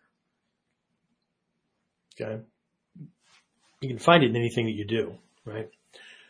Okay. 2.20 2.42
You 3.80 3.88
can 3.88 3.98
find 3.98 4.22
it 4.22 4.30
in 4.30 4.36
anything 4.36 4.66
that 4.66 4.74
you 4.74 4.84
do, 4.84 5.14
right? 5.44 5.68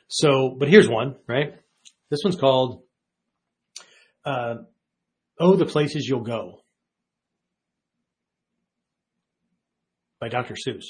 So, 0.08 0.54
but 0.58 0.68
here's 0.68 0.88
one, 0.88 1.16
right? 1.26 1.54
This 2.08 2.20
one's 2.24 2.36
called, 2.36 2.82
uh, 4.24 4.56
Oh, 5.38 5.56
the 5.56 5.66
Places 5.66 6.06
You'll 6.06 6.20
Go 6.20 6.60
by 10.20 10.28
Dr. 10.28 10.54
Seuss. 10.54 10.84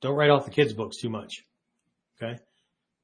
Don't 0.00 0.16
write 0.16 0.30
off 0.30 0.46
the 0.46 0.50
kids' 0.50 0.72
books 0.72 0.96
too 0.96 1.10
much. 1.10 1.44
Okay. 2.20 2.40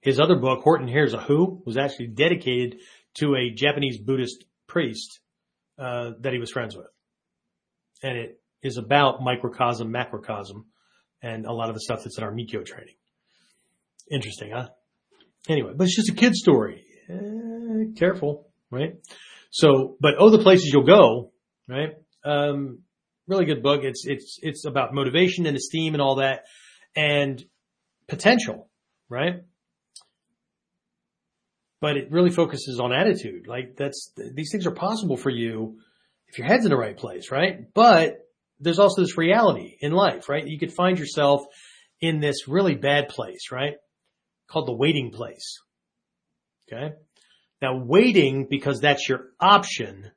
His 0.07 0.20
other 0.20 0.36
book, 0.36 0.62
Horton 0.62 0.86
Hears 0.86 1.14
a 1.14 1.18
Who, 1.18 1.61
was 1.66 1.76
actually 1.76 2.07
dedicated 2.07 2.78
to 3.14 3.34
a 3.34 3.50
Japanese 3.52 3.98
Buddhist 3.98 4.44
priest 4.68 5.18
uh, 5.80 6.12
that 6.20 6.32
he 6.32 6.38
was 6.38 6.52
friends 6.52 6.76
with. 6.76 6.86
And 8.04 8.16
it 8.16 8.40
is 8.62 8.76
about 8.76 9.20
microcosm, 9.20 9.90
macrocosm, 9.90 10.66
and 11.22 11.44
a 11.44 11.52
lot 11.52 11.70
of 11.70 11.74
the 11.74 11.80
stuff 11.80 12.04
that's 12.04 12.18
in 12.18 12.22
our 12.22 12.30
Mikkyo 12.30 12.64
training. 12.64 12.94
Interesting, 14.09 14.52
huh? 14.54 14.68
Anyway, 15.48 15.72
but 15.74 15.88
it's 15.88 15.96
just 15.96 16.11
a 16.11 16.14
kid 16.14 16.36
story. 16.36 16.84
Eh, 17.11 17.98
careful, 17.98 18.46
right? 18.70 18.94
So, 19.50 19.96
but 20.00 20.14
oh, 20.20 20.30
the 20.30 20.38
places 20.38 20.70
you'll 20.72 20.86
go, 20.86 21.32
right? 21.66 21.94
Um, 22.24 22.82
really 23.26 23.44
good 23.44 23.61
book. 23.61 23.80
It's 23.82 24.07
it's 24.07 24.38
it's 24.40 24.66
about 24.66 24.94
motivation 24.94 25.46
and 25.46 25.57
esteem 25.57 25.94
and 25.94 26.00
all 26.00 26.16
that, 26.16 26.44
and 26.94 27.44
potential, 28.07 28.68
right? 29.09 29.42
But 31.81 31.97
it 31.97 32.11
really 32.11 32.31
focuses 32.31 32.81
on 32.81 32.93
attitude. 32.93 33.47
Like 33.47 33.77
that's 33.77 34.12
these 34.16 34.51
things 34.51 34.66
are 34.66 34.72
possible 34.72 35.16
for 35.16 35.31
you 35.31 35.79
if 36.29 36.39
your 36.39 36.47
head's 36.47 36.64
in 36.64 36.70
the 36.70 36.77
right 36.77 36.97
place, 36.97 37.31
right? 37.31 37.72
But 37.74 38.18
there's 38.61 38.79
also 38.79 39.03
this 39.03 39.18
reality 39.18 39.77
in 39.81 39.93
life, 39.93 40.29
right? 40.29 40.47
You 40.47 40.59
could 40.59 40.72
find 40.72 40.99
yourself 40.99 41.43
in 42.01 42.20
this 42.20 42.49
really 42.49 42.74
bad 42.74 43.09
place, 43.09 43.51
right? 43.53 43.74
Called 44.49 44.68
the 44.68 44.74
waiting 44.74 45.11
place. 45.11 45.61
Okay. 46.72 46.95
Now 47.62 47.77
waiting 47.85 48.47
because 48.49 48.81
that's 48.81 49.09
your 49.09 49.27
option, 49.41 50.11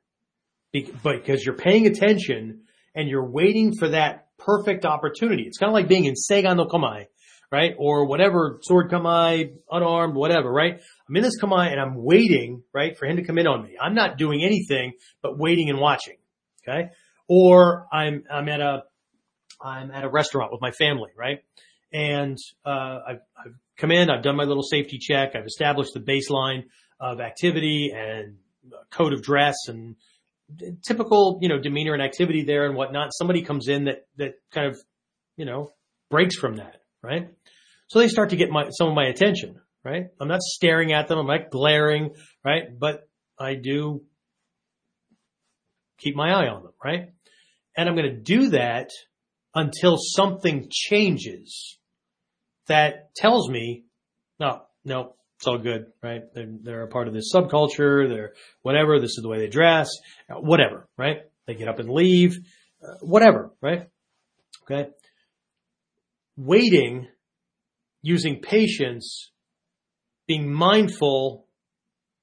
because 0.72 1.44
you're 1.44 1.56
paying 1.56 1.86
attention 1.86 2.62
and 2.94 3.08
you're 3.08 3.28
waiting 3.28 3.74
for 3.76 3.90
that 3.90 4.28
perfect 4.38 4.84
opportunity. 4.84 5.44
It's 5.44 5.58
kind 5.58 5.70
of 5.70 5.74
like 5.74 5.88
being 5.88 6.06
in 6.06 6.14
Seigan 6.14 6.56
no 6.56 6.66
Kamae, 6.66 7.06
right? 7.50 7.74
Or 7.78 8.06
whatever, 8.06 8.58
sword 8.62 8.90
kamae, 8.90 9.54
unarmed, 9.70 10.14
whatever, 10.14 10.50
right? 10.50 10.80
I'm 11.08 11.16
in 11.16 11.22
this 11.22 11.40
kamae 11.40 11.70
and 11.70 11.80
I'm 11.80 11.94
waiting, 11.96 12.62
right, 12.72 12.96
for 12.96 13.06
him 13.06 13.16
to 13.16 13.24
come 13.24 13.38
in 13.38 13.46
on 13.46 13.64
me. 13.64 13.76
I'm 13.80 13.94
not 13.94 14.18
doing 14.18 14.42
anything 14.44 14.92
but 15.22 15.38
waiting 15.38 15.68
and 15.68 15.78
watching. 15.78 16.16
Okay 16.62 16.90
or 17.32 17.86
I'm, 17.92 18.24
I'm 18.28 18.48
at 18.48 18.60
a, 18.60 18.82
I'm 19.62 19.92
at 19.92 20.02
a 20.02 20.08
restaurant 20.08 20.50
with 20.50 20.60
my 20.60 20.72
family, 20.72 21.10
right? 21.16 21.38
And, 21.92 22.36
uh, 22.66 22.98
I've, 23.08 23.20
I've 23.38 23.54
come 23.78 23.92
in, 23.92 24.10
I've 24.10 24.24
done 24.24 24.34
my 24.34 24.42
little 24.42 24.64
safety 24.64 24.98
check, 24.98 25.36
I've 25.36 25.46
established 25.46 25.92
the 25.94 26.00
baseline 26.00 26.64
of 26.98 27.20
activity 27.20 27.92
and 27.94 28.38
code 28.90 29.12
of 29.12 29.22
dress 29.22 29.54
and 29.68 29.94
typical, 30.84 31.38
you 31.40 31.48
know, 31.48 31.60
demeanor 31.60 31.94
and 31.94 32.02
activity 32.02 32.42
there 32.42 32.66
and 32.66 32.74
whatnot. 32.74 33.10
Somebody 33.12 33.42
comes 33.42 33.68
in 33.68 33.84
that, 33.84 34.06
that 34.16 34.34
kind 34.50 34.66
of, 34.66 34.80
you 35.36 35.44
know, 35.44 35.70
breaks 36.10 36.36
from 36.36 36.56
that, 36.56 36.80
right? 37.00 37.28
So 37.90 37.98
they 37.98 38.06
start 38.06 38.30
to 38.30 38.36
get 38.36 38.50
my, 38.50 38.70
some 38.70 38.88
of 38.88 38.94
my 38.94 39.06
attention, 39.06 39.56
right? 39.84 40.04
I'm 40.20 40.28
not 40.28 40.42
staring 40.42 40.92
at 40.92 41.08
them. 41.08 41.18
I'm 41.18 41.26
not 41.26 41.50
glaring, 41.50 42.10
right? 42.44 42.62
But 42.78 43.08
I 43.38 43.54
do 43.54 44.02
keep 45.98 46.14
my 46.14 46.30
eye 46.30 46.46
on 46.46 46.62
them, 46.62 46.72
right? 46.84 47.08
And 47.76 47.88
I'm 47.88 47.96
going 47.96 48.14
to 48.14 48.20
do 48.20 48.50
that 48.50 48.90
until 49.56 49.96
something 49.98 50.68
changes 50.70 51.78
that 52.68 53.12
tells 53.16 53.50
me, 53.50 53.86
no, 54.38 54.62
no, 54.84 55.16
it's 55.38 55.48
all 55.48 55.58
good, 55.58 55.86
right? 56.00 56.22
They're, 56.32 56.46
they're 56.62 56.82
a 56.82 56.88
part 56.88 57.08
of 57.08 57.14
this 57.14 57.32
subculture. 57.34 58.08
They're 58.08 58.34
whatever. 58.62 59.00
This 59.00 59.16
is 59.18 59.20
the 59.22 59.28
way 59.28 59.38
they 59.38 59.48
dress, 59.48 59.88
whatever, 60.28 60.88
right? 60.96 61.22
They 61.48 61.54
get 61.54 61.66
up 61.66 61.80
and 61.80 61.90
leave, 61.90 62.38
uh, 62.84 62.98
whatever, 63.00 63.50
right? 63.60 63.88
Okay. 64.62 64.90
Waiting, 66.36 67.08
using 68.02 68.40
patience, 68.40 69.30
being 70.26 70.52
mindful 70.52 71.46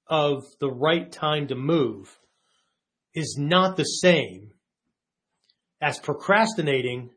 of 0.07 0.43
the 0.59 0.71
right 0.71 1.11
time 1.11 1.47
to 1.47 1.55
move 1.55 2.17
is 3.13 3.35
not 3.39 3.77
the 3.77 3.83
same 3.83 4.51
as 5.81 5.99
procrastinating, 5.99 7.09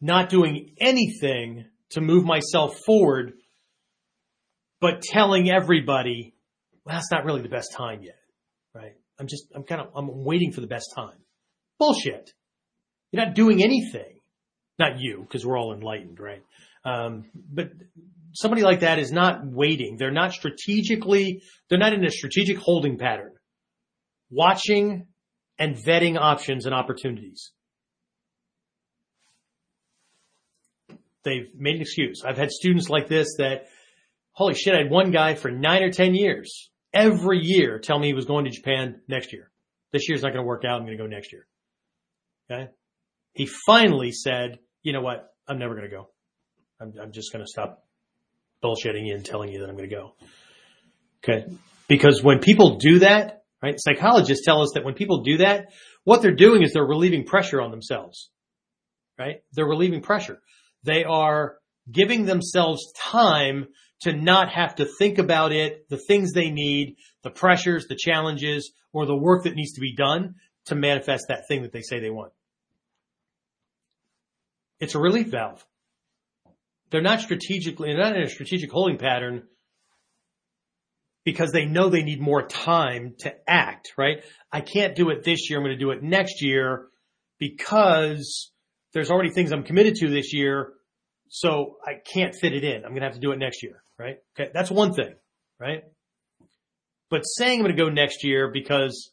not 0.00 0.28
doing 0.28 0.74
anything 0.80 1.66
to 1.90 2.00
move 2.00 2.24
myself 2.24 2.76
forward, 2.84 3.34
but 4.80 5.02
telling 5.02 5.50
everybody, 5.50 6.34
well, 6.84 6.96
that's 6.96 7.10
not 7.10 7.24
really 7.24 7.42
the 7.42 7.48
best 7.48 7.72
time 7.76 8.02
yet, 8.02 8.18
right? 8.74 8.94
I'm 9.18 9.26
just, 9.26 9.46
I'm 9.54 9.64
kind 9.64 9.82
of, 9.82 9.88
I'm 9.94 10.24
waiting 10.24 10.52
for 10.52 10.60
the 10.60 10.66
best 10.66 10.92
time. 10.96 11.16
Bullshit. 11.78 12.32
You're 13.12 13.24
not 13.24 13.34
doing 13.34 13.62
anything. 13.62 14.20
Not 14.78 14.98
you, 14.98 15.20
because 15.20 15.44
we're 15.44 15.58
all 15.58 15.74
enlightened, 15.74 16.18
right? 16.18 16.42
Um, 16.84 17.30
but 17.34 17.70
somebody 18.32 18.62
like 18.62 18.80
that 18.80 18.98
is 18.98 19.12
not 19.12 19.40
waiting. 19.44 19.96
They're 19.96 20.10
not 20.10 20.32
strategically, 20.32 21.42
they're 21.68 21.78
not 21.78 21.92
in 21.92 22.04
a 22.04 22.10
strategic 22.10 22.58
holding 22.58 22.98
pattern. 22.98 23.32
Watching 24.30 25.06
and 25.58 25.76
vetting 25.76 26.18
options 26.18 26.66
and 26.66 26.74
opportunities. 26.74 27.52
They've 31.24 31.48
made 31.54 31.76
an 31.76 31.82
excuse. 31.82 32.22
I've 32.24 32.38
had 32.38 32.50
students 32.50 32.88
like 32.88 33.08
this 33.08 33.28
that, 33.36 33.66
holy 34.32 34.54
shit, 34.54 34.74
I 34.74 34.78
had 34.78 34.90
one 34.90 35.10
guy 35.10 35.34
for 35.34 35.50
nine 35.50 35.82
or 35.82 35.90
10 35.90 36.14
years, 36.14 36.70
every 36.94 37.40
year 37.42 37.78
tell 37.78 37.98
me 37.98 38.06
he 38.06 38.14
was 38.14 38.24
going 38.24 38.46
to 38.46 38.50
Japan 38.50 39.00
next 39.06 39.32
year. 39.32 39.50
This 39.92 40.08
year's 40.08 40.22
not 40.22 40.32
going 40.32 40.42
to 40.42 40.48
work 40.48 40.64
out. 40.64 40.80
I'm 40.80 40.86
going 40.86 40.96
to 40.96 41.02
go 41.02 41.08
next 41.08 41.32
year. 41.32 41.46
Okay. 42.50 42.70
He 43.32 43.46
finally 43.66 44.12
said, 44.12 44.58
you 44.82 44.92
know 44.92 45.02
what? 45.02 45.28
I'm 45.46 45.58
never 45.58 45.74
going 45.74 45.88
to 45.88 45.94
go. 45.94 46.08
I'm, 46.80 46.94
I'm 47.00 47.12
just 47.12 47.32
going 47.32 47.44
to 47.44 47.48
stop 47.48 47.84
bullshitting 48.64 49.06
you 49.06 49.14
and 49.14 49.24
telling 49.24 49.52
you 49.52 49.60
that 49.60 49.68
I'm 49.68 49.76
going 49.76 49.88
to 49.88 49.94
go. 49.94 50.14
Okay. 51.22 51.46
Because 51.88 52.22
when 52.22 52.38
people 52.38 52.78
do 52.78 53.00
that, 53.00 53.42
right, 53.62 53.74
psychologists 53.78 54.44
tell 54.44 54.62
us 54.62 54.70
that 54.74 54.84
when 54.84 54.94
people 54.94 55.22
do 55.22 55.38
that, 55.38 55.68
what 56.04 56.22
they're 56.22 56.34
doing 56.34 56.62
is 56.62 56.72
they're 56.72 56.84
relieving 56.84 57.24
pressure 57.24 57.60
on 57.60 57.70
themselves, 57.70 58.30
right? 59.18 59.42
They're 59.52 59.66
relieving 59.66 60.00
pressure. 60.00 60.40
They 60.82 61.04
are 61.04 61.56
giving 61.90 62.24
themselves 62.24 62.92
time 62.96 63.68
to 64.02 64.12
not 64.14 64.50
have 64.50 64.76
to 64.76 64.86
think 64.86 65.18
about 65.18 65.52
it, 65.52 65.88
the 65.90 66.00
things 66.08 66.32
they 66.32 66.50
need, 66.50 66.96
the 67.22 67.30
pressures, 67.30 67.86
the 67.86 67.98
challenges, 67.98 68.72
or 68.92 69.04
the 69.04 69.16
work 69.16 69.44
that 69.44 69.54
needs 69.54 69.72
to 69.74 69.80
be 69.80 69.94
done 69.94 70.36
to 70.66 70.74
manifest 70.74 71.26
that 71.28 71.46
thing 71.48 71.62
that 71.62 71.72
they 71.72 71.82
say 71.82 72.00
they 72.00 72.10
want. 72.10 72.32
It's 74.78 74.94
a 74.94 74.98
relief 74.98 75.28
valve. 75.28 75.64
They're 76.90 77.02
not 77.02 77.20
strategically, 77.20 77.92
they're 77.92 78.02
not 78.02 78.16
in 78.16 78.22
a 78.22 78.28
strategic 78.28 78.70
holding 78.70 78.98
pattern 78.98 79.44
because 81.24 81.52
they 81.52 81.66
know 81.66 81.88
they 81.88 82.02
need 82.02 82.20
more 82.20 82.46
time 82.46 83.14
to 83.20 83.34
act, 83.46 83.92
right? 83.96 84.24
I 84.50 84.60
can't 84.60 84.96
do 84.96 85.10
it 85.10 85.22
this 85.22 85.48
year. 85.48 85.58
I'm 85.58 85.64
going 85.64 85.78
to 85.78 85.84
do 85.84 85.90
it 85.90 86.02
next 86.02 86.42
year 86.42 86.88
because 87.38 88.50
there's 88.92 89.10
already 89.10 89.30
things 89.30 89.52
I'm 89.52 89.62
committed 89.62 89.96
to 89.96 90.08
this 90.08 90.32
year. 90.32 90.72
So 91.28 91.76
I 91.86 91.92
can't 92.12 92.34
fit 92.34 92.54
it 92.54 92.64
in. 92.64 92.84
I'm 92.84 92.90
going 92.90 93.02
to 93.02 93.06
have 93.06 93.14
to 93.14 93.20
do 93.20 93.30
it 93.30 93.38
next 93.38 93.62
year, 93.62 93.82
right? 93.98 94.16
Okay. 94.34 94.50
That's 94.52 94.70
one 94.70 94.94
thing, 94.94 95.14
right? 95.60 95.84
But 97.08 97.22
saying 97.22 97.60
I'm 97.60 97.64
going 97.66 97.76
to 97.76 97.82
go 97.82 97.88
next 97.88 98.24
year 98.24 98.50
because 98.52 99.12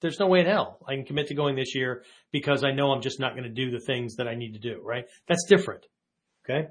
there's 0.00 0.18
no 0.18 0.26
way 0.26 0.40
in 0.40 0.46
hell 0.46 0.78
I 0.88 0.94
can 0.94 1.04
commit 1.04 1.28
to 1.28 1.34
going 1.34 1.54
this 1.54 1.74
year 1.74 2.02
because 2.32 2.64
I 2.64 2.72
know 2.72 2.90
I'm 2.90 3.02
just 3.02 3.20
not 3.20 3.32
going 3.32 3.44
to 3.44 3.50
do 3.50 3.70
the 3.70 3.80
things 3.80 4.16
that 4.16 4.26
I 4.26 4.34
need 4.34 4.54
to 4.54 4.58
do, 4.58 4.80
right? 4.82 5.04
That's 5.28 5.44
different. 5.48 5.84
Okay. 6.44 6.68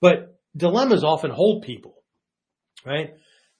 But 0.00 0.38
dilemmas 0.56 1.04
often 1.04 1.30
hold 1.30 1.62
people, 1.62 1.94
right? 2.84 3.14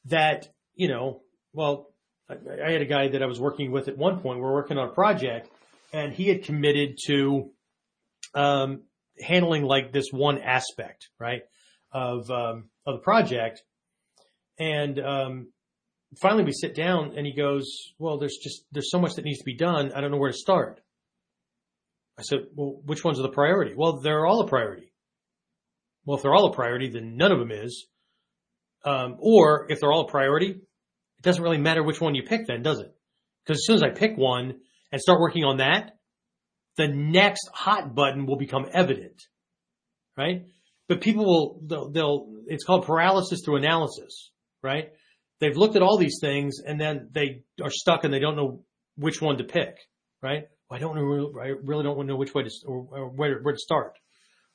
That, 0.06 0.48
you 0.74 0.88
know, 0.88 1.22
well, 1.52 1.88
I, 2.28 2.34
I 2.66 2.72
had 2.72 2.82
a 2.82 2.86
guy 2.86 3.08
that 3.08 3.22
I 3.22 3.26
was 3.26 3.40
working 3.40 3.70
with 3.70 3.88
at 3.88 3.96
one 3.96 4.20
point. 4.20 4.38
We 4.38 4.44
we're 4.44 4.52
working 4.52 4.78
on 4.78 4.88
a 4.88 4.92
project 4.92 5.48
and 5.92 6.12
he 6.12 6.28
had 6.28 6.44
committed 6.44 6.98
to, 7.06 7.50
um, 8.34 8.82
handling 9.20 9.62
like 9.64 9.92
this 9.92 10.06
one 10.10 10.38
aspect, 10.38 11.10
right? 11.20 11.42
Of, 11.92 12.30
um, 12.30 12.70
of 12.86 12.96
the 12.96 13.02
project. 13.02 13.62
And, 14.58 14.98
um, 14.98 15.52
finally 16.20 16.44
we 16.44 16.52
sit 16.52 16.74
down 16.74 17.14
and 17.16 17.26
he 17.26 17.34
goes, 17.34 17.94
well, 17.98 18.18
there's 18.18 18.38
just, 18.42 18.64
there's 18.72 18.90
so 18.90 18.98
much 18.98 19.14
that 19.14 19.24
needs 19.24 19.38
to 19.38 19.44
be 19.44 19.56
done. 19.56 19.92
I 19.92 20.00
don't 20.00 20.10
know 20.10 20.18
where 20.18 20.30
to 20.32 20.36
start. 20.36 20.80
I 22.18 22.22
said, 22.22 22.40
well, 22.54 22.80
which 22.84 23.04
ones 23.04 23.18
are 23.18 23.22
the 23.22 23.30
priority? 23.30 23.74
Well, 23.74 24.00
they're 24.00 24.26
all 24.26 24.42
a 24.42 24.48
priority. 24.48 24.91
Well, 26.04 26.16
if 26.16 26.22
they're 26.22 26.34
all 26.34 26.50
a 26.50 26.54
priority, 26.54 26.90
then 26.90 27.16
none 27.16 27.32
of 27.32 27.38
them 27.38 27.50
is. 27.50 27.86
Um, 28.84 29.16
or 29.20 29.66
if 29.70 29.80
they're 29.80 29.92
all 29.92 30.06
a 30.08 30.10
priority, 30.10 30.50
it 30.50 31.22
doesn't 31.22 31.42
really 31.42 31.58
matter 31.58 31.82
which 31.82 32.00
one 32.00 32.14
you 32.14 32.24
pick 32.24 32.46
then, 32.46 32.62
does 32.62 32.80
it? 32.80 32.92
Because 33.44 33.60
as 33.60 33.66
soon 33.66 33.76
as 33.76 33.82
I 33.82 33.90
pick 33.90 34.16
one 34.16 34.60
and 34.90 35.00
start 35.00 35.20
working 35.20 35.44
on 35.44 35.58
that, 35.58 35.92
the 36.76 36.88
next 36.88 37.48
hot 37.52 37.94
button 37.94 38.26
will 38.26 38.36
become 38.36 38.66
evident, 38.72 39.22
right? 40.16 40.46
But 40.88 41.00
people 41.00 41.24
will, 41.24 41.60
they'll, 41.64 41.90
they'll 41.90 42.26
it's 42.46 42.64
called 42.64 42.86
paralysis 42.86 43.42
through 43.44 43.56
analysis, 43.56 44.30
right? 44.62 44.90
They've 45.38 45.56
looked 45.56 45.76
at 45.76 45.82
all 45.82 45.98
these 45.98 46.18
things 46.20 46.58
and 46.64 46.80
then 46.80 47.10
they 47.12 47.44
are 47.62 47.70
stuck 47.70 48.04
and 48.04 48.12
they 48.12 48.18
don't 48.18 48.36
know 48.36 48.64
which 48.96 49.20
one 49.20 49.38
to 49.38 49.44
pick, 49.44 49.76
right? 50.22 50.44
I 50.70 50.78
don't 50.78 50.96
know, 50.96 51.32
I 51.40 51.48
really 51.62 51.84
don't 51.84 52.06
know 52.06 52.16
which 52.16 52.34
way 52.34 52.44
to, 52.44 52.50
or 52.66 53.08
where, 53.10 53.40
where 53.40 53.54
to 53.54 53.58
start. 53.58 53.98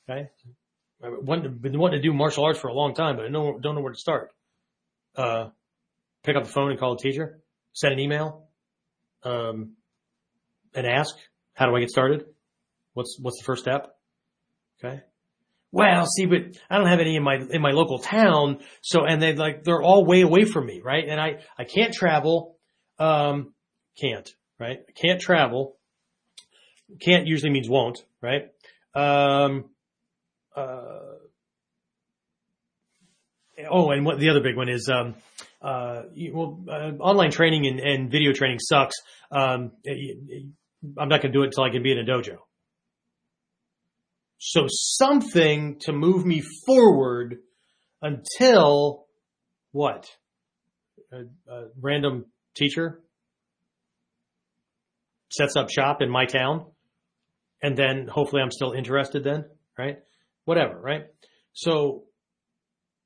Okay. 0.08 0.28
I've 1.02 1.24
been 1.62 1.78
wanting 1.78 2.00
to 2.00 2.02
do 2.02 2.12
martial 2.12 2.44
arts 2.44 2.58
for 2.58 2.68
a 2.68 2.74
long 2.74 2.94
time, 2.94 3.16
but 3.16 3.24
I 3.24 3.28
don't, 3.28 3.62
don't 3.62 3.74
know 3.74 3.80
where 3.80 3.92
to 3.92 3.98
start. 3.98 4.32
Uh, 5.14 5.50
pick 6.24 6.36
up 6.36 6.44
the 6.44 6.50
phone 6.50 6.70
and 6.70 6.78
call 6.78 6.94
a 6.94 6.98
teacher, 6.98 7.40
send 7.72 7.92
an 7.92 8.00
email, 8.00 8.48
um, 9.22 9.74
and 10.74 10.86
ask, 10.86 11.14
how 11.54 11.66
do 11.66 11.76
I 11.76 11.80
get 11.80 11.90
started? 11.90 12.24
What's, 12.94 13.18
what's 13.20 13.38
the 13.38 13.44
first 13.44 13.62
step? 13.62 13.96
Okay. 14.82 15.02
Well, 15.70 16.06
see, 16.06 16.26
but 16.26 16.56
I 16.70 16.78
don't 16.78 16.86
have 16.86 17.00
any 17.00 17.14
in 17.16 17.22
my, 17.22 17.36
in 17.36 17.60
my 17.60 17.72
local 17.72 17.98
town. 17.98 18.60
So, 18.80 19.04
and 19.04 19.20
they 19.20 19.34
like, 19.34 19.64
they're 19.64 19.82
all 19.82 20.04
way 20.04 20.22
away 20.22 20.44
from 20.44 20.66
me, 20.66 20.80
right? 20.82 21.04
And 21.06 21.20
I, 21.20 21.40
I 21.58 21.64
can't 21.64 21.92
travel, 21.92 22.56
um, 22.98 23.52
can't, 24.00 24.28
right? 24.58 24.78
Can't 25.00 25.20
travel. 25.20 25.76
Can't 27.00 27.26
usually 27.26 27.50
means 27.50 27.68
won't, 27.68 28.02
right? 28.22 28.50
Um, 28.94 29.66
uh, 30.58 31.14
oh, 33.70 33.90
and 33.90 34.04
what 34.04 34.18
the 34.18 34.30
other 34.30 34.40
big 34.40 34.56
one 34.56 34.68
is, 34.68 34.90
um, 34.92 35.14
uh, 35.62 36.02
well, 36.32 36.60
uh, 36.68 36.92
online 37.00 37.30
training 37.30 37.66
and, 37.66 37.80
and, 37.80 38.10
video 38.10 38.32
training 38.32 38.58
sucks. 38.60 38.96
Um, 39.30 39.72
I'm 40.98 41.08
not 41.08 41.20
going 41.22 41.32
to 41.32 41.38
do 41.38 41.42
it 41.42 41.46
until 41.46 41.64
I 41.64 41.70
can 41.70 41.82
be 41.82 41.92
in 41.92 41.98
a 41.98 42.04
dojo. 42.04 42.38
So 44.38 44.66
something 44.68 45.80
to 45.80 45.92
move 45.92 46.24
me 46.24 46.42
forward 46.64 47.38
until 48.00 49.06
what? 49.72 50.06
A, 51.12 51.22
a 51.52 51.64
random 51.80 52.26
teacher 52.54 53.00
sets 55.30 55.56
up 55.56 55.70
shop 55.70 56.02
in 56.02 56.10
my 56.10 56.24
town 56.26 56.66
and 57.62 57.76
then 57.76 58.08
hopefully 58.08 58.42
I'm 58.42 58.50
still 58.50 58.72
interested 58.72 59.24
then, 59.24 59.44
right? 59.76 59.98
Whatever, 60.48 60.80
right? 60.80 61.02
So 61.52 62.04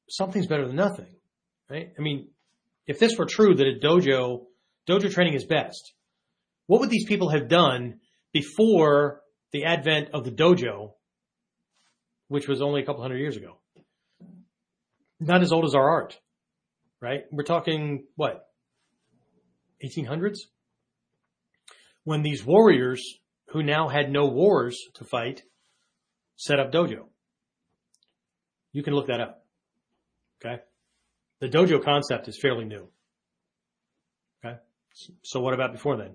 something's 0.09 0.47
better 0.47 0.65
than 0.65 0.77
nothing, 0.77 1.13
right? 1.69 1.89
I 1.99 2.01
mean, 2.01 2.29
if 2.87 3.01
this 3.01 3.19
were 3.19 3.27
true 3.27 3.57
that 3.57 3.67
a 3.67 3.85
dojo, 3.85 4.45
dojo 4.89 5.13
training 5.13 5.35
is 5.35 5.45
best, 5.45 5.93
what 6.69 6.79
would 6.79 6.89
these 6.89 7.05
people 7.05 7.31
have 7.31 7.49
done 7.49 7.99
before 8.33 9.23
the 9.51 9.65
advent 9.65 10.11
of 10.15 10.25
the 10.25 10.31
dojo, 10.31 10.93
which 12.29 12.47
was 12.47 12.63
only 12.63 12.81
a 12.81 12.87
couple 12.87 13.03
hundred 13.03 13.19
years 13.19 13.37
ago? 13.37 13.59
Not 15.19 15.43
as 15.43 15.51
old 15.51 15.65
as 15.65 15.75
our 15.75 15.91
art, 15.91 16.17
right? 17.01 17.23
We're 17.33 17.43
talking 17.43 18.05
what? 18.15 18.47
1800s? 19.85 20.39
When 22.05 22.23
these 22.23 22.45
warriors 22.45 23.03
who 23.49 23.65
now 23.65 23.89
had 23.89 24.13
no 24.13 24.27
wars 24.27 24.79
to 24.95 25.05
fight, 25.05 25.43
set 26.37 26.61
up 26.61 26.71
dojo. 26.71 27.09
You 28.73 28.83
can 28.83 28.95
look 28.95 29.07
that 29.09 29.21
up. 29.21 29.45
Okay. 30.45 30.63
The 31.41 31.49
dojo 31.49 31.83
concept 31.83 32.29
is 32.29 32.39
fairly 32.41 32.65
new. 32.65 32.89
Okay. 34.45 34.57
So 35.23 35.41
what 35.41 35.55
about 35.55 35.73
before 35.73 35.97
then? 35.97 36.15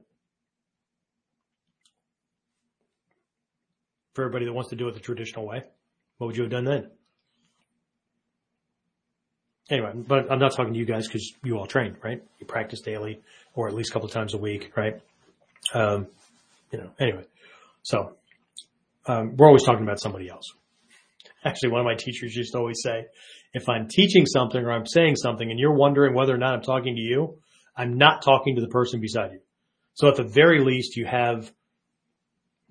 For 4.13 4.23
everybody 4.23 4.45
that 4.45 4.53
wants 4.53 4.71
to 4.71 4.75
do 4.75 4.87
it 4.87 4.95
the 4.95 4.99
traditional 4.99 5.45
way, 5.45 5.63
what 6.17 6.27
would 6.27 6.35
you 6.35 6.43
have 6.43 6.51
done 6.51 6.65
then? 6.65 6.89
Anyway, 9.69 9.91
but 9.95 10.31
I'm 10.31 10.39
not 10.39 10.55
talking 10.55 10.73
to 10.73 10.79
you 10.79 10.85
guys 10.85 11.07
because 11.07 11.33
you 11.43 11.57
all 11.57 11.65
train, 11.65 11.97
right? 12.01 12.23
You 12.39 12.47
practice 12.47 12.81
daily 12.81 13.21
or 13.53 13.67
at 13.67 13.73
least 13.73 13.89
a 13.89 13.93
couple 13.93 14.07
times 14.07 14.33
a 14.33 14.37
week, 14.37 14.71
right? 14.77 15.01
Um, 15.73 16.07
you 16.71 16.79
know, 16.79 16.89
anyway, 16.99 17.25
so 17.83 18.13
um, 19.05 19.35
we're 19.35 19.47
always 19.47 19.63
talking 19.63 19.83
about 19.83 19.99
somebody 19.99 20.29
else. 20.29 20.53
Actually 21.47 21.69
one 21.69 21.81
of 21.81 21.85
my 21.85 21.95
teachers 21.95 22.35
used 22.35 22.51
to 22.53 22.59
always 22.59 22.81
say, 22.83 23.05
if 23.53 23.69
I'm 23.69 23.87
teaching 23.87 24.25
something 24.25 24.61
or 24.61 24.71
I'm 24.71 24.85
saying 24.85 25.15
something 25.15 25.49
and 25.49 25.59
you're 25.59 25.73
wondering 25.73 26.13
whether 26.13 26.33
or 26.33 26.37
not 26.37 26.53
I'm 26.53 26.61
talking 26.61 26.95
to 26.95 27.01
you, 27.01 27.39
I'm 27.75 27.97
not 27.97 28.21
talking 28.21 28.55
to 28.55 28.61
the 28.61 28.67
person 28.67 28.99
beside 28.99 29.31
you. 29.31 29.39
So 29.93 30.07
at 30.07 30.15
the 30.15 30.23
very 30.23 30.63
least, 30.63 30.97
you 30.97 31.05
have, 31.05 31.51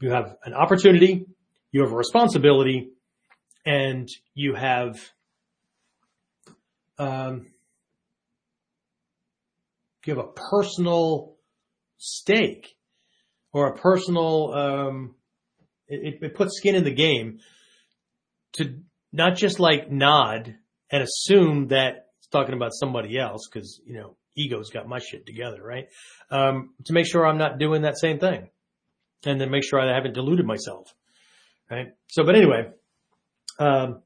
you 0.01 0.11
have 0.11 0.37
an 0.45 0.55
opportunity, 0.55 1.27
you 1.73 1.83
have 1.83 1.93
a 1.93 1.97
responsibility, 1.97 2.91
and 3.65 4.09
you 4.35 4.55
have, 4.55 5.01
um, 6.99 7.47
you 10.05 10.15
have 10.15 10.25
a 10.25 10.29
personal 10.51 11.37
stake 11.97 12.77
or 13.53 13.69
a 13.69 13.77
personal, 13.77 14.55
um, 14.55 15.15
it, 15.89 16.19
it 16.23 16.35
puts 16.35 16.59
skin 16.59 16.77
in 16.77 16.85
the 16.85 16.95
game 16.95 17.41
to 18.57 18.79
not 19.13 19.37
just 19.37 19.61
like 19.61 19.91
nod 19.91 20.57
and 20.91 21.03
assume 21.03 21.69
that 21.69 22.09
it's 22.19 22.29
talking 22.29 22.55
about 22.55 22.73
somebody 22.73 23.19
else 23.19 23.49
because, 23.51 23.81
you 23.87 23.95
know, 23.95 24.17
ego's 24.37 24.71
got 24.71 24.89
my 24.89 24.99
shit 24.99 25.27
together, 25.27 25.63
right? 25.63 25.87
Um, 26.31 26.75
to 26.85 26.93
make 26.93 27.07
sure 27.07 27.27
I'm 27.27 27.39
not 27.39 27.59
doing 27.59 27.83
that 27.83 27.99
same 27.99 28.19
thing 28.19 28.51
and 29.25 29.41
then 29.41 29.51
make 29.51 29.65
sure 29.65 29.81
I 29.81 29.95
haven't 29.95 30.15
deluded 30.15 30.47
myself, 30.47 30.95
right? 31.71 31.89
So, 32.09 32.25
but 32.25 32.37
anyway, 32.37 32.69
um, 33.59 34.03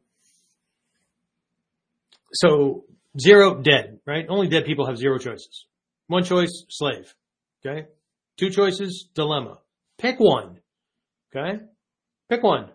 so 2.32 2.84
zero 3.18 3.60
dead, 3.60 4.00
right? 4.06 4.26
Only 4.28 4.48
dead 4.48 4.64
people 4.64 4.86
have 4.86 4.96
zero 4.96 5.18
choices. 5.18 5.66
One 6.06 6.24
choice, 6.24 6.64
slave. 6.68 7.14
Okay. 7.64 7.86
Two 8.36 8.50
choices, 8.50 9.08
dilemma. 9.14 9.58
Pick 9.98 10.18
one. 10.18 10.60
Okay. 11.34 11.60
Pick 12.28 12.42
one. 12.42 12.70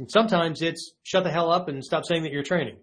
And 0.00 0.10
sometimes 0.10 0.62
it's 0.62 0.94
shut 1.02 1.24
the 1.24 1.30
hell 1.30 1.52
up 1.52 1.68
and 1.68 1.84
stop 1.84 2.06
saying 2.06 2.22
that 2.22 2.32
you're 2.32 2.42
training. 2.42 2.76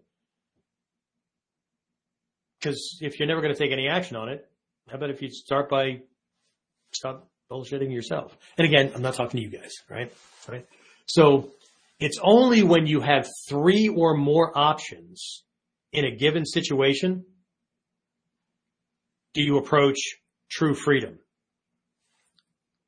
Because 2.59 2.99
if 3.01 3.18
you're 3.18 3.28
never 3.28 3.41
going 3.41 3.51
to 3.51 3.59
take 3.59 3.72
any 3.72 3.88
action 3.88 4.15
on 4.15 4.30
it, 4.30 4.47
how 4.88 4.97
about 4.97 5.09
if 5.09 5.24
you 5.24 5.32
start 5.32 5.68
by 5.68 6.01
stop 6.91 7.28
bullshitting 7.51 7.91
yourself? 7.91 8.38
And 8.59 8.68
again, 8.68 8.91
I'm 8.93 9.01
not 9.01 9.15
talking 9.15 9.39
to 9.39 9.43
you 9.43 9.49
guys, 9.49 9.74
right? 9.89 10.13
Right. 10.47 10.68
So 11.07 11.49
it's 11.99 12.20
only 12.22 12.61
when 12.61 12.86
you 12.86 13.01
have 13.01 13.28
three 13.49 13.88
or 13.88 14.15
more 14.15 14.55
options 14.55 15.43
in 15.91 16.05
a 16.05 16.15
given 16.15 16.45
situation 16.45 17.26
do 19.34 19.41
you 19.41 19.57
approach 19.57 19.97
true 20.51 20.76
freedom. 20.76 21.18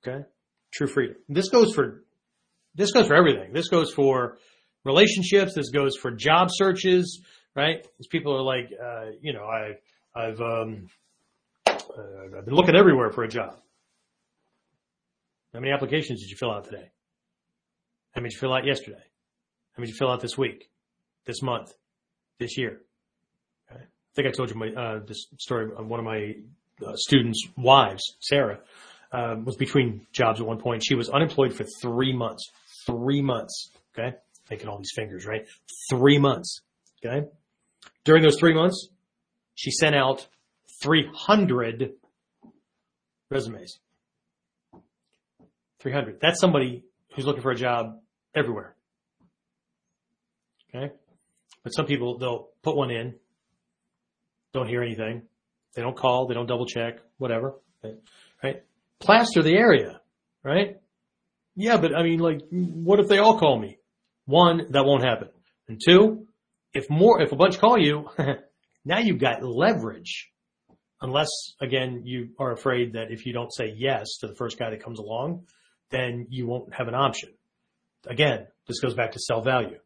Okay. 0.07 0.23
True 0.71 0.88
freedom. 0.88 1.15
This 1.27 1.49
goes 1.49 1.73
for, 1.73 2.03
this 2.80 2.91
goes 2.93 3.07
for 3.07 3.15
everything. 3.15 3.51
This 3.51 3.67
goes 3.67 3.91
for 3.91 4.38
relationships. 4.86 5.53
This 5.53 5.69
goes 5.69 5.97
for 5.97 6.11
job 6.11 6.47
searches, 6.49 7.21
right? 7.53 7.86
These 7.97 8.07
people 8.07 8.34
are 8.36 8.41
like, 8.41 8.71
uh, 8.71 9.11
you 9.21 9.34
know, 9.34 9.43
I, 9.43 9.73
I've, 10.15 10.39
um, 10.39 10.88
uh, 11.67 12.38
I've 12.38 12.45
been 12.45 12.53
looking 12.53 12.77
everywhere 12.77 13.11
for 13.11 13.23
a 13.23 13.27
job. 13.27 13.59
How 15.53 15.59
many 15.59 15.73
applications 15.73 16.21
did 16.21 16.30
you 16.30 16.38
fill 16.38 16.51
out 16.51 16.63
today? 16.65 16.89
How 18.11 18.21
many 18.21 18.30
did 18.30 18.36
you 18.36 18.39
fill 18.39 18.53
out 18.53 18.65
yesterday? 18.65 19.03
How 19.73 19.82
many 19.82 19.88
did 19.88 19.95
you 19.95 19.97
fill 19.97 20.11
out 20.11 20.21
this 20.21 20.38
week, 20.38 20.69
this 21.25 21.41
month, 21.41 21.73
this 22.39 22.57
year? 22.57 22.82
Okay. 23.69 23.82
I 23.82 24.13
think 24.15 24.27
I 24.27 24.32
told 24.32 24.51
you 24.51 24.55
my, 24.55 24.69
uh, 24.69 24.99
this 25.05 25.25
story 25.38 25.69
of 25.75 25.86
one 25.86 25.99
of 25.99 26.05
my 26.05 26.36
uh, 26.86 26.93
students' 26.95 27.45
wives, 27.57 28.03
Sarah, 28.21 28.59
uh, 29.11 29.36
was 29.43 29.57
between 29.57 30.05
jobs 30.13 30.39
at 30.39 30.45
one 30.45 30.59
point. 30.59 30.84
She 30.86 30.95
was 30.95 31.09
unemployed 31.09 31.53
for 31.53 31.65
three 31.82 32.13
months. 32.13 32.49
Three 32.90 33.22
months. 33.22 33.72
Okay. 33.98 34.16
Making 34.50 34.68
all 34.68 34.78
these 34.78 34.92
fingers, 34.96 35.26
right? 35.26 35.46
Three 35.90 36.18
months. 36.18 36.62
Okay. 37.06 37.28
During 38.04 38.24
those 38.24 38.38
three 38.40 38.54
months, 38.54 38.90
she 39.56 39.72
sent 39.72 39.96
out 39.96 40.28
300 40.82 41.94
resumes. 43.30 43.80
300. 45.80 46.20
That's 46.22 46.40
somebody 46.40 46.84
who's 47.16 47.26
looking 47.26 47.42
for 47.42 47.52
a 47.52 47.56
job 47.56 48.00
everywhere. 48.36 48.76
Okay. 50.74 50.94
But 51.64 51.72
some 51.72 51.86
people, 51.86 52.18
they'll 52.18 52.50
put 52.64 52.76
one 52.76 52.92
in, 52.92 53.16
don't 54.54 54.68
hear 54.68 54.82
anything. 54.82 55.24
They 55.76 55.82
don't 55.82 55.96
call, 55.96 56.28
they 56.28 56.34
don't 56.34 56.48
double 56.48 56.66
check, 56.66 57.00
whatever. 57.18 57.56
Right? 58.44 58.64
Plaster 59.00 59.42
the 59.42 59.54
area, 59.54 60.02
right? 60.44 60.78
Yeah, 61.60 61.76
but 61.76 61.93
I 61.93 62.03
mean, 62.03 62.20
like, 62.20 62.39
what 62.51 63.01
if 63.01 63.10
they 63.10 63.18
all 63.18 63.38
call 63.38 63.60
me? 63.60 63.80
One, 64.26 64.72
that 64.72 64.86
won't 64.86 65.03
happen. 65.03 65.28
And 65.68 65.78
two, 65.86 66.26
if 66.74 66.89
more, 66.89 67.22
if 67.22 67.34
a 67.34 67.36
bunch 67.36 67.60
call 67.60 67.78
you, 67.78 68.07
now 68.86 68.99
you've 68.99 69.20
got 69.20 69.43
leverage. 69.43 70.32
Unless, 71.01 71.28
again, 71.60 72.03
you 72.05 72.30
are 72.39 72.53
afraid 72.53 72.93
that 72.93 73.12
if 73.12 73.26
you 73.26 73.34
don't 73.34 73.53
say 73.53 73.74
yes 73.76 74.20
to 74.22 74.28
the 74.28 74.36
first 74.36 74.57
guy 74.57 74.70
that 74.70 74.82
comes 74.82 74.99
along, 74.99 75.47
then 75.89 76.28
you 76.30 76.47
won't 76.47 76.74
have 76.74 76.88
an 76.88 76.95
option. 76.95 77.32
Again, 78.07 78.47
this 78.66 78.80
goes 78.80 78.93
back 78.93 79.12
to 79.12 79.20
self 79.20 79.43
value. 79.43 79.80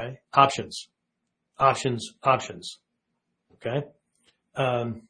Okay. 0.00 0.18
Options, 0.34 0.88
options, 1.56 2.14
options. 2.24 2.80
Okay. 3.54 3.86
Um, 4.56 5.02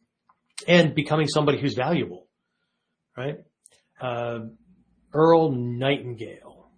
and 0.69 0.95
becoming 0.95 1.27
somebody 1.27 1.59
who's 1.59 1.75
valuable, 1.75 2.27
right? 3.17 3.39
Uh, 3.99 4.41
Earl 5.17 5.53
Nightingale. 5.53 6.69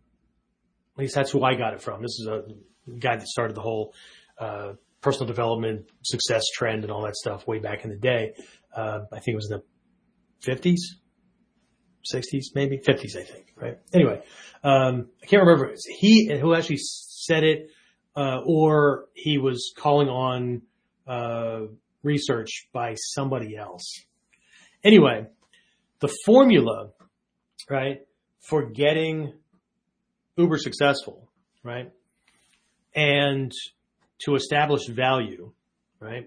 At 0.95 0.99
least 1.03 1.15
that's 1.15 1.31
who 1.31 1.43
I 1.43 1.55
got 1.55 1.75
it 1.75 1.83
from. 1.83 2.03
This 2.03 2.19
is 2.21 2.29
a 2.29 2.43
guy 2.99 3.17
that 3.17 3.27
started 3.27 3.57
the 3.57 3.61
whole 3.61 3.95
uh, 4.39 4.75
personal 5.01 5.27
development 5.27 5.87
success 6.03 6.45
trend 6.55 6.85
and 6.85 6.93
all 6.93 7.03
that 7.03 7.17
stuff 7.17 7.47
way 7.47 7.59
back 7.59 7.85
in 7.85 7.91
the 7.91 7.97
day. 7.97 8.35
Uh, 8.75 9.01
I 9.13 9.19
think 9.21 9.35
it 9.35 9.37
was 9.37 9.49
the 9.49 9.63
50s, 10.47 10.79
60s, 12.13 12.55
maybe 12.55 12.79
50s, 12.79 13.17
I 13.17 13.25
think. 13.25 13.53
Right. 13.57 13.79
Anyway, 13.93 14.23
um, 14.63 15.09
I 15.23 15.27
can't 15.27 15.45
remember. 15.45 15.75
He 15.99 16.31
who 16.41 16.55
actually 16.55 16.79
said 16.79 17.43
it, 17.43 17.71
uh, 18.17 18.41
or 18.47 19.07
he 19.15 19.39
was 19.39 19.73
calling 19.77 20.09
on 20.09 20.63
uh, 21.07 21.67
research 22.03 22.69
by 22.73 22.95
somebody 22.95 23.57
else. 23.57 24.05
Anyway, 24.85 25.27
the 26.01 26.15
formula, 26.25 26.91
right, 27.69 28.01
for 28.49 28.71
getting 28.71 29.35
uber 30.37 30.57
successful, 30.57 31.29
right, 31.63 31.93
and 32.95 33.53
to 34.21 34.35
establish 34.35 34.87
value, 34.89 35.53
right, 36.01 36.27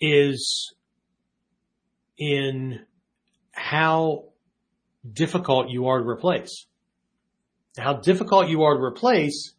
is 0.00 0.72
in 2.16 2.80
how 3.50 4.24
difficult 5.12 5.68
you 5.68 5.88
are 5.88 5.98
to 5.98 6.08
replace. 6.08 6.66
How 7.76 7.94
difficult 7.94 8.48
you 8.48 8.62
are 8.62 8.76
to 8.76 8.82
replace 8.82 9.54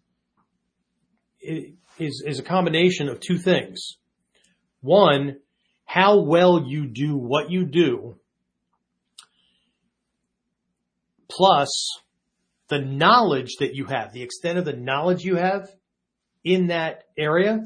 is, 1.41 1.73
is 2.25 2.39
a 2.39 2.43
combination 2.43 3.09
of 3.09 3.19
two 3.19 3.37
things. 3.37 3.97
One, 4.81 5.37
how 5.85 6.21
well 6.21 6.63
you 6.65 6.87
do 6.87 7.17
what 7.17 7.51
you 7.51 7.65
do, 7.65 8.15
plus 11.35 11.99
the 12.67 12.79
knowledge 12.79 13.57
that 13.59 13.75
you 13.75 13.85
have, 13.85 14.13
the 14.13 14.23
extent 14.23 14.57
of 14.57 14.65
the 14.65 14.73
knowledge 14.73 15.23
you 15.23 15.35
have 15.35 15.69
in 16.43 16.67
that 16.67 17.03
area, 17.17 17.59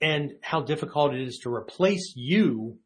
and 0.00 0.32
how 0.42 0.60
difficult 0.60 1.14
it 1.14 1.22
is 1.22 1.40
to 1.42 1.54
replace 1.54 2.12
you 2.14 2.78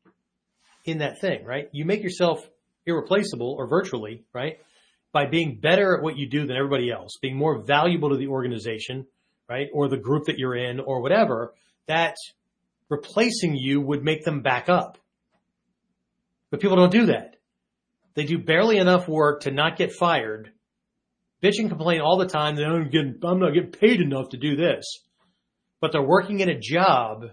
in 0.84 0.98
that 0.98 1.20
thing, 1.20 1.44
right? 1.44 1.68
You 1.72 1.84
make 1.84 2.02
yourself 2.02 2.48
irreplaceable 2.86 3.56
or 3.58 3.66
virtually, 3.66 4.24
right? 4.32 4.58
By 5.12 5.26
being 5.26 5.58
better 5.60 5.96
at 5.96 6.02
what 6.02 6.16
you 6.16 6.28
do 6.28 6.46
than 6.46 6.56
everybody 6.56 6.90
else, 6.90 7.18
being 7.20 7.36
more 7.36 7.62
valuable 7.62 8.10
to 8.10 8.16
the 8.16 8.28
organization, 8.28 9.06
right? 9.48 9.68
Or 9.72 9.88
the 9.88 9.96
group 9.96 10.26
that 10.26 10.38
you're 10.38 10.54
in 10.54 10.80
or 10.80 11.00
whatever, 11.00 11.54
that 11.86 12.14
replacing 12.88 13.56
you 13.56 13.80
would 13.80 14.04
make 14.04 14.24
them 14.24 14.42
back 14.42 14.68
up. 14.68 14.98
But 16.50 16.60
people 16.60 16.76
don't 16.76 16.92
do 16.92 17.06
that. 17.06 17.37
They 18.18 18.24
do 18.24 18.36
barely 18.36 18.78
enough 18.78 19.06
work 19.06 19.42
to 19.42 19.52
not 19.52 19.76
get 19.76 19.92
fired, 19.92 20.50
bitch 21.40 21.60
and 21.60 21.68
complain 21.68 22.00
all 22.00 22.18
the 22.18 22.26
time 22.26 22.56
that 22.56 22.64
I'm, 22.64 22.90
getting, 22.90 23.14
I'm 23.22 23.38
not 23.38 23.54
getting 23.54 23.70
paid 23.70 24.00
enough 24.00 24.30
to 24.30 24.36
do 24.36 24.56
this. 24.56 25.04
But 25.80 25.92
they're 25.92 26.02
working 26.02 26.40
in 26.40 26.48
a 26.48 26.58
job 26.58 27.26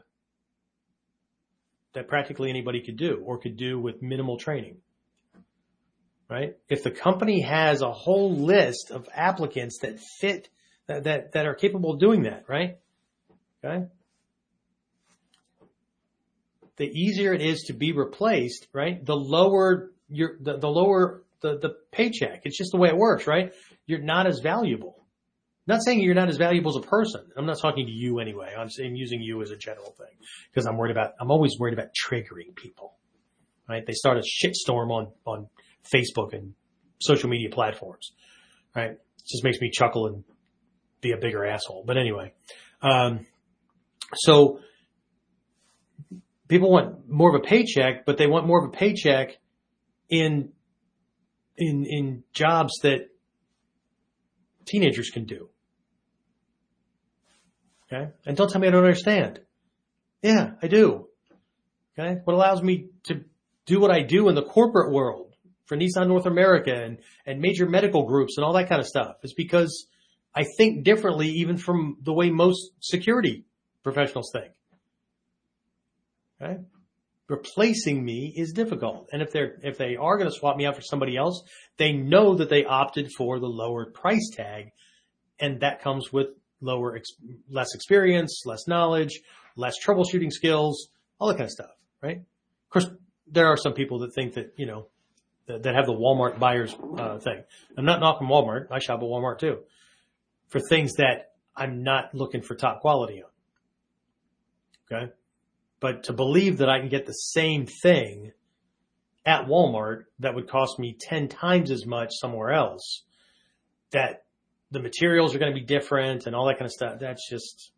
that 1.93 2.07
practically 2.07 2.51
anybody 2.51 2.83
could 2.85 2.97
do 2.97 3.19
or 3.25 3.39
could 3.39 3.57
do 3.57 3.79
with 3.79 4.03
minimal 4.03 4.37
training. 4.37 4.77
Right? 6.29 6.55
If 6.69 6.83
the 6.83 6.91
company 6.91 7.41
has 7.41 7.81
a 7.81 7.91
whole 7.91 8.35
list 8.35 8.91
of 8.91 9.09
applicants 9.11 9.79
that 9.81 9.99
fit 10.19 10.49
that, 10.85 11.05
that, 11.05 11.31
that 11.31 11.47
are 11.47 11.55
capable 11.55 11.93
of 11.93 11.99
doing 11.99 12.25
that, 12.25 12.43
right? 12.47 12.77
Okay. 13.63 13.87
The 16.77 16.85
easier 16.85 17.33
it 17.33 17.41
is 17.41 17.63
to 17.69 17.73
be 17.73 17.91
replaced, 17.91 18.67
right? 18.71 19.03
The 19.03 19.15
lower 19.15 19.89
your, 20.09 20.37
the, 20.41 20.57
the 20.57 20.67
lower 20.67 21.23
the, 21.41 21.59
the 21.59 21.75
paycheck. 21.91 22.41
It's 22.43 22.57
just 22.57 22.71
the 22.71 22.77
way 22.77 22.89
it 22.89 22.97
works, 22.97 23.27
right? 23.27 23.53
You're 23.85 24.01
not 24.01 24.27
as 24.27 24.39
valuable. 24.39 25.05
Not 25.67 25.83
saying 25.83 25.99
you're 25.99 26.15
not 26.15 26.29
as 26.29 26.37
valuable 26.37 26.77
as 26.77 26.83
a 26.83 26.87
person. 26.87 27.25
I'm 27.35 27.45
not 27.45 27.59
talking 27.59 27.87
to 27.87 27.91
you 27.91 28.19
anyway. 28.19 28.53
I'm 28.57 28.69
saying 28.69 28.95
using 28.95 29.21
you 29.21 29.41
as 29.41 29.51
a 29.51 29.57
general 29.57 29.93
thing 29.97 30.13
because 30.51 30.67
I'm 30.67 30.77
worried 30.77 30.91
about, 30.91 31.13
I'm 31.19 31.31
always 31.31 31.55
worried 31.59 31.73
about 31.73 31.87
triggering 31.87 32.55
people, 32.55 32.95
right? 33.67 33.85
They 33.85 33.93
start 33.93 34.17
a 34.17 34.21
shitstorm 34.21 34.91
on, 34.91 35.07
on 35.25 35.47
Facebook 35.93 36.33
and 36.33 36.53
social 36.99 37.29
media 37.29 37.49
platforms, 37.49 38.11
right? 38.75 38.91
It 38.91 38.99
just 39.27 39.43
makes 39.43 39.59
me 39.59 39.71
chuckle 39.71 40.07
and 40.07 40.23
be 41.01 41.11
a 41.11 41.17
bigger 41.17 41.45
asshole. 41.45 41.83
But 41.85 41.97
anyway, 41.97 42.33
um, 42.81 43.25
so 44.13 44.59
people 46.47 46.71
want 46.71 47.09
more 47.09 47.35
of 47.35 47.41
a 47.41 47.43
paycheck, 47.43 48.05
but 48.05 48.17
they 48.17 48.27
want 48.27 48.45
more 48.45 48.63
of 48.63 48.69
a 48.69 48.77
paycheck 48.77 49.37
in, 50.09 50.49
in, 51.57 51.85
in 51.85 52.23
jobs 52.33 52.79
that 52.83 53.09
teenagers 54.65 55.09
can 55.09 55.25
do. 55.25 55.49
Okay. 57.91 58.11
And 58.25 58.35
don't 58.35 58.49
tell 58.49 58.59
me 58.59 58.67
I 58.67 58.71
don't 58.71 58.83
understand. 58.83 59.39
Yeah, 60.21 60.51
I 60.61 60.67
do. 60.67 61.07
Okay. 61.97 62.19
What 62.23 62.33
allows 62.33 62.61
me 62.61 62.89
to 63.03 63.23
do 63.65 63.79
what 63.79 63.91
I 63.91 64.01
do 64.01 64.27
in 64.27 64.35
the 64.35 64.43
corporate 64.43 64.91
world 64.91 65.35
for 65.65 65.77
Nissan 65.77 66.07
North 66.07 66.25
America 66.25 66.73
and, 66.73 66.99
and 67.25 67.39
major 67.39 67.67
medical 67.67 68.05
groups 68.05 68.37
and 68.37 68.45
all 68.45 68.53
that 68.53 68.69
kind 68.69 68.81
of 68.81 68.87
stuff 68.87 69.17
is 69.23 69.33
because 69.33 69.87
I 70.33 70.45
think 70.57 70.83
differently 70.83 71.29
even 71.29 71.57
from 71.57 71.97
the 72.01 72.13
way 72.13 72.29
most 72.29 72.71
security 72.79 73.45
professionals 73.83 74.31
think. 74.33 74.51
Okay. 76.41 76.59
Replacing 77.27 78.03
me 78.03 78.33
is 78.35 78.53
difficult. 78.53 79.09
And 79.11 79.21
if 79.21 79.31
they're, 79.31 79.57
if 79.63 79.77
they 79.77 79.95
are 79.95 80.17
going 80.17 80.29
to 80.29 80.35
swap 80.35 80.57
me 80.57 80.65
out 80.65 80.75
for 80.75 80.81
somebody 80.81 81.17
else, 81.17 81.41
they 81.77 81.91
know 81.91 82.35
that 82.35 82.49
they 82.49 82.65
opted 82.65 83.11
for 83.17 83.39
the 83.39 83.47
lower 83.47 83.85
price 83.85 84.29
tag 84.33 84.71
and 85.39 85.59
that 85.61 85.81
comes 85.81 86.13
with 86.13 86.27
lower, 86.61 86.99
less 87.49 87.73
experience, 87.73 88.43
less 88.45 88.67
knowledge, 88.67 89.21
less 89.55 89.75
troubleshooting 89.83 90.31
skills, 90.31 90.89
all 91.19 91.27
that 91.27 91.35
kind 91.35 91.45
of 91.45 91.51
stuff, 91.51 91.71
right? 92.01 92.17
Of 92.17 92.69
course, 92.69 92.87
there 93.27 93.47
are 93.47 93.57
some 93.57 93.73
people 93.73 93.99
that 93.99 94.13
think 94.13 94.35
that, 94.35 94.53
you 94.57 94.65
know, 94.65 94.87
that, 95.47 95.63
that 95.63 95.75
have 95.75 95.85
the 95.85 95.93
Walmart 95.93 96.39
buyers 96.39 96.75
uh, 96.97 97.17
thing. 97.19 97.43
I'm 97.77 97.85
not 97.85 97.99
knocking 97.99 98.27
Walmart. 98.27 98.67
I 98.71 98.79
shop 98.79 98.99
at 98.99 99.05
Walmart 99.05 99.39
too 99.39 99.59
for 100.47 100.59
things 100.59 100.93
that 100.93 101.31
I'm 101.55 101.83
not 101.83 102.13
looking 102.13 102.41
for 102.41 102.55
top 102.55 102.81
quality 102.81 103.23
on. 103.23 103.29
Okay. 104.91 105.11
But 105.85 106.05
to 106.05 106.13
believe 106.13 106.57
that 106.57 106.67
I 106.67 106.79
can 106.79 106.89
get 106.89 107.05
the 107.05 107.11
same 107.11 107.67
thing 107.67 108.31
at 109.23 109.45
Walmart 109.45 110.05
that 110.17 110.33
would 110.33 110.49
cost 110.49 110.79
me 110.79 110.97
10 110.99 111.27
times 111.27 111.69
as 111.69 111.85
much 111.85 112.09
somewhere 112.13 112.49
else, 112.49 113.03
that 113.91 114.23
the 114.71 114.79
materials 114.79 115.35
are 115.35 115.37
going 115.37 115.53
to 115.53 115.59
be 115.59 115.63
different 115.63 116.25
and 116.25 116.35
all 116.35 116.47
that 116.47 116.57
kind 116.57 116.65
of 116.65 116.71
stuff. 116.71 116.95
That's 116.99 117.29
just, 117.29 117.69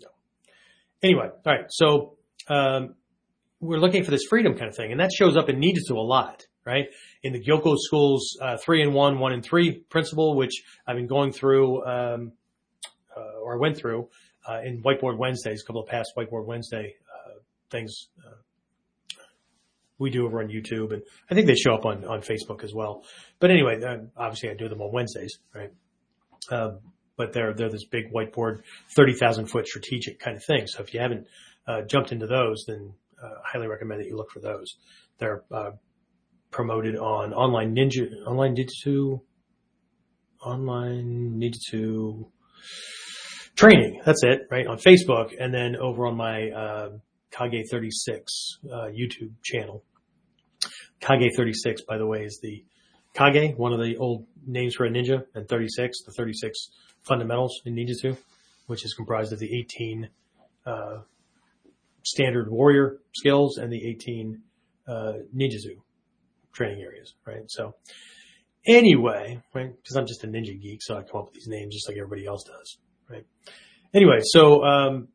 no. 0.00 0.06
Anyway, 1.02 1.28
all 1.28 1.52
right. 1.52 1.64
So, 1.70 2.18
um, 2.46 2.94
we're 3.58 3.80
looking 3.80 4.04
for 4.04 4.12
this 4.12 4.22
freedom 4.30 4.54
kind 4.54 4.68
of 4.68 4.76
thing, 4.76 4.92
and 4.92 5.00
that 5.00 5.10
shows 5.12 5.36
up 5.36 5.48
in 5.48 5.60
Ninjutsu 5.60 5.96
a 5.96 6.00
lot, 6.00 6.44
right? 6.64 6.84
In 7.24 7.32
the 7.32 7.42
Gyokko 7.42 7.78
schools, 7.80 8.38
uh, 8.40 8.58
three 8.58 8.80
and 8.80 8.94
one, 8.94 9.18
one 9.18 9.32
and 9.32 9.44
three 9.44 9.80
principle, 9.90 10.36
which 10.36 10.62
I've 10.86 10.94
been 10.94 11.08
going 11.08 11.32
through, 11.32 11.84
um, 11.84 12.32
uh, 13.16 13.40
or 13.42 13.56
I 13.56 13.58
went 13.58 13.76
through, 13.76 14.08
in 14.64 14.82
Whiteboard 14.82 15.18
Wednesdays, 15.18 15.62
a 15.62 15.66
couple 15.66 15.82
of 15.82 15.88
past 15.88 16.12
Whiteboard 16.16 16.46
Wednesday, 16.46 16.94
uh, 17.12 17.38
things, 17.70 18.08
uh, 18.26 18.36
we 19.98 20.10
do 20.10 20.26
over 20.26 20.42
on 20.42 20.48
YouTube 20.48 20.92
and 20.92 21.02
I 21.30 21.34
think 21.34 21.46
they 21.46 21.54
show 21.54 21.74
up 21.74 21.84
on, 21.84 22.04
on 22.04 22.20
Facebook 22.20 22.62
as 22.62 22.74
well. 22.74 23.04
But 23.38 23.50
anyway, 23.50 23.82
uh, 23.82 23.96
obviously 24.16 24.50
I 24.50 24.54
do 24.54 24.68
them 24.68 24.82
on 24.82 24.92
Wednesdays, 24.92 25.38
right? 25.54 25.72
Um, 26.50 26.80
but 27.16 27.32
they're, 27.32 27.54
they're 27.54 27.70
this 27.70 27.86
big 27.86 28.12
whiteboard, 28.12 28.60
30,000 28.94 29.46
foot 29.46 29.66
strategic 29.66 30.20
kind 30.20 30.36
of 30.36 30.44
thing. 30.44 30.66
So 30.66 30.82
if 30.82 30.92
you 30.92 31.00
haven't, 31.00 31.26
uh, 31.66 31.82
jumped 31.82 32.12
into 32.12 32.26
those, 32.26 32.64
then, 32.68 32.92
uh, 33.22 33.40
I 33.44 33.48
highly 33.52 33.68
recommend 33.68 34.00
that 34.00 34.06
you 34.06 34.16
look 34.16 34.30
for 34.30 34.40
those. 34.40 34.76
They're, 35.18 35.42
uh, 35.50 35.70
promoted 36.50 36.96
on 36.96 37.32
online 37.34 37.74
ninja, 37.74 38.08
online 38.26 38.54
ninjutsu, 38.54 39.20
online 40.42 41.40
ninjutsu 41.40 42.26
training. 43.56 44.00
That's 44.04 44.22
it, 44.22 44.46
right? 44.50 44.66
On 44.66 44.78
Facebook 44.78 45.34
and 45.38 45.52
then 45.52 45.76
over 45.76 46.06
on 46.06 46.16
my, 46.16 46.50
uh, 46.50 46.88
Kage 47.30 47.66
36 47.70 48.58
uh, 48.64 48.76
YouTube 48.86 49.32
channel. 49.42 49.82
Kage 51.00 51.32
36, 51.36 51.82
by 51.82 51.98
the 51.98 52.06
way, 52.06 52.24
is 52.24 52.40
the 52.42 52.64
Kage, 53.14 53.56
one 53.56 53.72
of 53.72 53.80
the 53.80 53.96
old 53.96 54.26
names 54.46 54.74
for 54.74 54.86
a 54.86 54.90
ninja, 54.90 55.24
and 55.34 55.48
36, 55.48 56.04
the 56.04 56.12
36 56.12 56.70
fundamentals 57.02 57.60
in 57.64 57.74
ninjutsu, 57.74 58.16
which 58.66 58.84
is 58.84 58.94
comprised 58.94 59.32
of 59.32 59.38
the 59.38 59.50
18 59.58 60.08
uh, 60.66 60.98
standard 62.02 62.50
warrior 62.50 62.98
skills 63.14 63.58
and 63.58 63.72
the 63.72 63.88
18 63.88 64.40
uh, 64.88 65.12
ninjutsu 65.34 65.76
training 66.52 66.82
areas, 66.82 67.14
right? 67.26 67.42
So 67.48 67.74
anyway, 68.66 69.42
right, 69.54 69.74
because 69.76 69.96
I'm 69.96 70.06
just 70.06 70.24
a 70.24 70.26
ninja 70.26 70.60
geek, 70.60 70.82
so 70.82 70.96
I 70.96 71.02
come 71.02 71.20
up 71.20 71.26
with 71.26 71.34
these 71.34 71.48
names 71.48 71.74
just 71.74 71.88
like 71.88 71.98
everybody 71.98 72.26
else 72.26 72.44
does, 72.44 72.78
right? 73.08 73.26
Anyway, 73.94 74.18
so 74.22 74.64
um, 74.64 75.08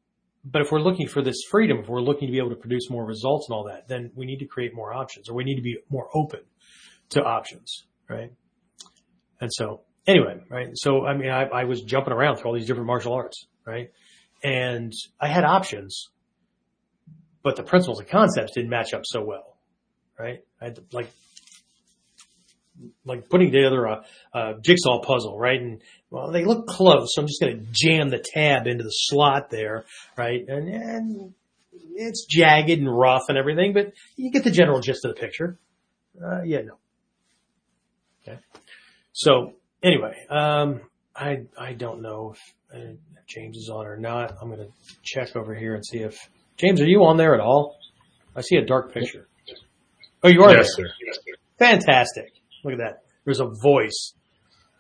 but 0.43 0.61
if 0.61 0.71
we're 0.71 0.81
looking 0.81 1.07
for 1.07 1.21
this 1.21 1.43
freedom, 1.49 1.79
if 1.79 1.87
we're 1.87 2.01
looking 2.01 2.27
to 2.27 2.31
be 2.31 2.39
able 2.39 2.49
to 2.49 2.55
produce 2.55 2.89
more 2.89 3.05
results 3.05 3.47
and 3.49 3.55
all 3.55 3.65
that, 3.65 3.87
then 3.87 4.11
we 4.15 4.25
need 4.25 4.39
to 4.39 4.45
create 4.45 4.73
more 4.73 4.93
options 4.93 5.29
or 5.29 5.35
we 5.35 5.43
need 5.43 5.55
to 5.55 5.61
be 5.61 5.77
more 5.89 6.09
open 6.13 6.41
to 7.09 7.23
options, 7.23 7.85
right? 8.09 8.31
And 9.39 9.51
so 9.53 9.81
anyway, 10.07 10.41
right? 10.49 10.69
So, 10.73 11.05
I 11.05 11.15
mean, 11.15 11.29
I, 11.29 11.43
I 11.43 11.63
was 11.65 11.81
jumping 11.83 12.13
around 12.13 12.37
through 12.37 12.49
all 12.49 12.55
these 12.55 12.65
different 12.65 12.87
martial 12.87 13.13
arts, 13.13 13.45
right? 13.65 13.91
And 14.43 14.93
I 15.19 15.27
had 15.27 15.43
options, 15.43 16.09
but 17.43 17.55
the 17.55 17.63
principles 17.63 17.99
and 17.99 18.07
concepts 18.07 18.53
didn't 18.55 18.69
match 18.69 18.93
up 18.93 19.01
so 19.05 19.23
well, 19.23 19.57
right? 20.17 20.39
I 20.59 20.65
had 20.65 20.75
to, 20.75 20.83
like 20.91 21.09
like 23.05 23.29
putting 23.29 23.51
together 23.51 23.85
a, 23.85 24.03
a, 24.33 24.53
jigsaw 24.59 25.01
puzzle, 25.01 25.37
right? 25.37 25.61
And 25.61 25.83
well, 26.11 26.29
they 26.29 26.43
look 26.43 26.67
close, 26.67 27.13
so 27.13 27.21
I'm 27.21 27.27
just 27.27 27.41
going 27.41 27.57
to 27.57 27.65
jam 27.71 28.09
the 28.09 28.23
tab 28.23 28.67
into 28.67 28.83
the 28.83 28.89
slot 28.89 29.49
there, 29.49 29.85
right? 30.17 30.43
And, 30.47 30.67
and 30.67 31.33
it's 31.95 32.25
jagged 32.29 32.69
and 32.69 32.87
rough 32.87 33.23
and 33.29 33.37
everything, 33.37 33.73
but 33.73 33.93
you 34.17 34.29
get 34.29 34.43
the 34.43 34.51
general 34.51 34.81
gist 34.81 35.05
of 35.05 35.15
the 35.15 35.19
picture. 35.19 35.57
Uh, 36.21 36.41
yeah, 36.43 36.61
no. 36.61 36.77
Okay. 38.27 38.39
So 39.13 39.53
anyway, 39.81 40.15
um, 40.29 40.81
I 41.15 41.43
I 41.57 41.73
don't 41.73 42.01
know 42.01 42.35
if, 42.35 42.75
uh, 42.75 42.91
if 43.17 43.25
James 43.25 43.55
is 43.57 43.69
on 43.73 43.87
or 43.87 43.97
not. 43.97 44.35
I'm 44.41 44.49
going 44.49 44.59
to 44.59 44.71
check 45.03 45.35
over 45.35 45.55
here 45.55 45.75
and 45.75 45.85
see 45.85 45.99
if 45.99 46.29
James, 46.57 46.81
are 46.81 46.85
you 46.87 47.05
on 47.05 47.17
there 47.17 47.33
at 47.33 47.39
all? 47.39 47.77
I 48.35 48.41
see 48.41 48.57
a 48.57 48.65
dark 48.65 48.93
picture. 48.93 49.27
Oh, 50.23 50.29
you 50.29 50.43
are. 50.43 50.51
Yes, 50.51 50.75
sir. 50.75 50.85
Fantastic. 51.57 52.33
Look 52.63 52.73
at 52.73 52.79
that. 52.79 53.03
There's 53.25 53.39
a 53.39 53.47
voice. 53.47 54.13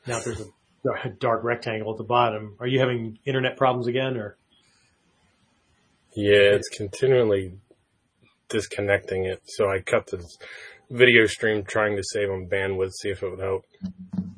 Now 0.05 0.19
there's 0.19 0.41
a 0.41 0.45
dark 1.19 1.43
rectangle 1.43 1.91
at 1.91 1.97
the 1.97 2.03
bottom. 2.03 2.55
Are 2.59 2.67
you 2.67 2.79
having 2.79 3.19
internet 3.25 3.57
problems 3.57 3.87
again 3.87 4.17
or? 4.17 4.37
Yeah, 6.13 6.55
it's 6.55 6.69
continually 6.69 7.53
disconnecting 8.49 9.25
it. 9.25 9.41
So 9.45 9.69
I 9.69 9.79
cut 9.79 10.07
the 10.07 10.25
video 10.89 11.25
stream 11.25 11.63
trying 11.63 11.95
to 11.95 12.03
save 12.03 12.29
on 12.29 12.47
bandwidth, 12.47 12.91
see 12.93 13.09
if 13.09 13.23
it 13.23 13.29
would 13.29 13.39
help. 13.39 13.65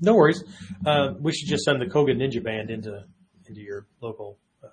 No 0.02 0.16
worries. 0.16 0.44
Uh, 0.86 1.14
we 1.20 1.34
should 1.34 1.48
just 1.48 1.64
send 1.64 1.82
the 1.82 1.88
Koga 1.88 2.14
Ninja 2.14 2.44
Band 2.44 2.70
into 2.70 3.04
into 3.48 3.62
your 3.62 3.88
local. 4.02 4.38
Uh, 4.64 4.68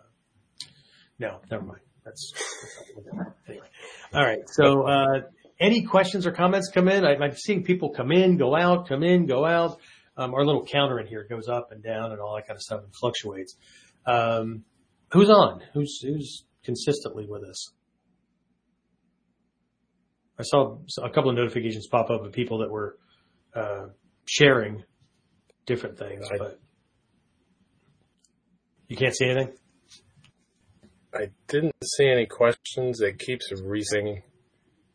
no, 1.19 1.41
never 1.51 1.65
mind. 1.65 1.81
That's, 2.05 2.33
that's 2.97 3.31
anyway. 3.49 3.67
All 4.13 4.25
right. 4.25 4.41
So 4.47 4.83
uh, 4.83 5.21
any 5.59 5.83
questions 5.83 6.27
or 6.27 6.33
comments 6.33 6.71
come 6.73 6.89
in? 6.89 7.05
I, 7.05 7.13
am 7.13 7.37
seeing 7.37 7.63
people 7.63 7.91
come 7.91 8.13
in, 8.13 8.37
go 8.37 8.57
out, 8.57 8.89
come 8.89 9.03
in, 9.03 9.27
go 9.27 9.45
out. 9.45 9.79
Um, 10.17 10.35
our 10.35 10.45
little 10.45 10.65
counter 10.65 11.01
in 11.01 11.07
here 11.07 11.27
goes 11.29 11.49
up 11.49 11.73
and 11.73 11.83
down 11.83 12.13
and 12.13 12.21
all 12.21 12.35
that 12.35 12.47
kind 12.47 12.57
of 12.57 12.63
stuff 12.63 12.83
and 12.83 12.95
fluctuates. 12.95 13.57
Um, 14.07 14.65
who's 15.13 15.31
on? 15.31 15.63
Who's 15.73 16.01
who's 16.01 16.45
consistently 16.65 17.27
with 17.29 17.45
us? 17.45 17.73
I 20.39 20.43
saw 20.43 20.79
a 21.03 21.11
couple 21.11 21.31
of 21.31 21.37
notifications 21.37 21.87
pop 21.87 22.11
up 22.11 22.25
of 22.25 22.33
people 22.33 22.59
that 22.59 22.71
were 22.71 22.97
uh, 23.55 23.89
sharing 24.25 24.83
different 25.67 25.99
things, 25.99 26.27
I, 26.33 26.39
but 26.39 26.59
you 28.89 28.97
can't 28.97 29.15
see 29.15 29.27
anything. 29.27 29.53
I 31.15 31.29
didn't 31.49 31.75
see 31.85 32.09
any 32.09 32.27
questions. 32.27 33.01
It 33.01 33.19
keeps 33.19 33.53
resetting 33.63 34.23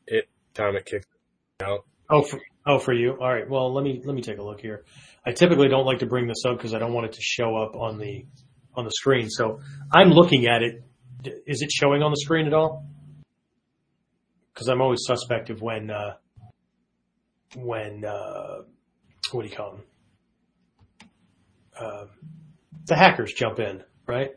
it 0.08 0.30
time 0.54 0.76
it 0.76 0.86
kicks 0.86 1.06
out. 1.62 1.86
Oh, 2.10 2.22
for, 2.22 2.40
oh, 2.66 2.80
for 2.80 2.94
you. 2.94 3.12
All 3.12 3.34
right. 3.34 3.50
Well, 3.50 3.74
let 3.74 3.84
me 3.84 4.02
let 4.04 4.16
me 4.16 4.22
take 4.22 4.38
a 4.38 4.44
look 4.44 4.62
here. 4.62 4.86
I 5.26 5.32
typically 5.32 5.68
don't 5.68 5.86
like 5.86 6.00
to 6.00 6.06
bring 6.06 6.28
this 6.28 6.44
up 6.48 6.58
because 6.58 6.74
I 6.74 6.80
don't 6.80 6.94
want 6.94 7.08
it 7.08 7.14
to 7.14 7.22
show 7.22 7.56
up 7.56 7.76
on 7.76 7.98
the 7.98 8.26
on 8.76 8.86
the 8.86 8.92
screen. 8.92 9.30
So 9.30 9.60
I'm 9.92 10.10
looking 10.10 10.48
at 10.48 10.62
it. 10.62 10.84
Is 11.48 11.62
it 11.62 11.72
showing 11.72 12.04
on 12.04 12.12
the 12.12 12.18
screen 12.18 12.46
at 12.46 12.54
all? 12.54 12.86
Because 14.54 14.68
I'm 14.68 14.82
always 14.82 15.02
suspect 15.06 15.50
of 15.50 15.62
when 15.62 15.90
uh, 15.90 16.16
when 17.56 18.06
uh, 18.06 18.62
what 19.32 19.44
do 19.44 19.50
you 19.50 19.56
call 19.56 19.72
them? 19.72 19.84
Uh, 21.78 22.06
the 22.86 22.96
hackers 22.96 23.34
jump 23.34 23.60
in, 23.60 23.84
right? 24.08 24.32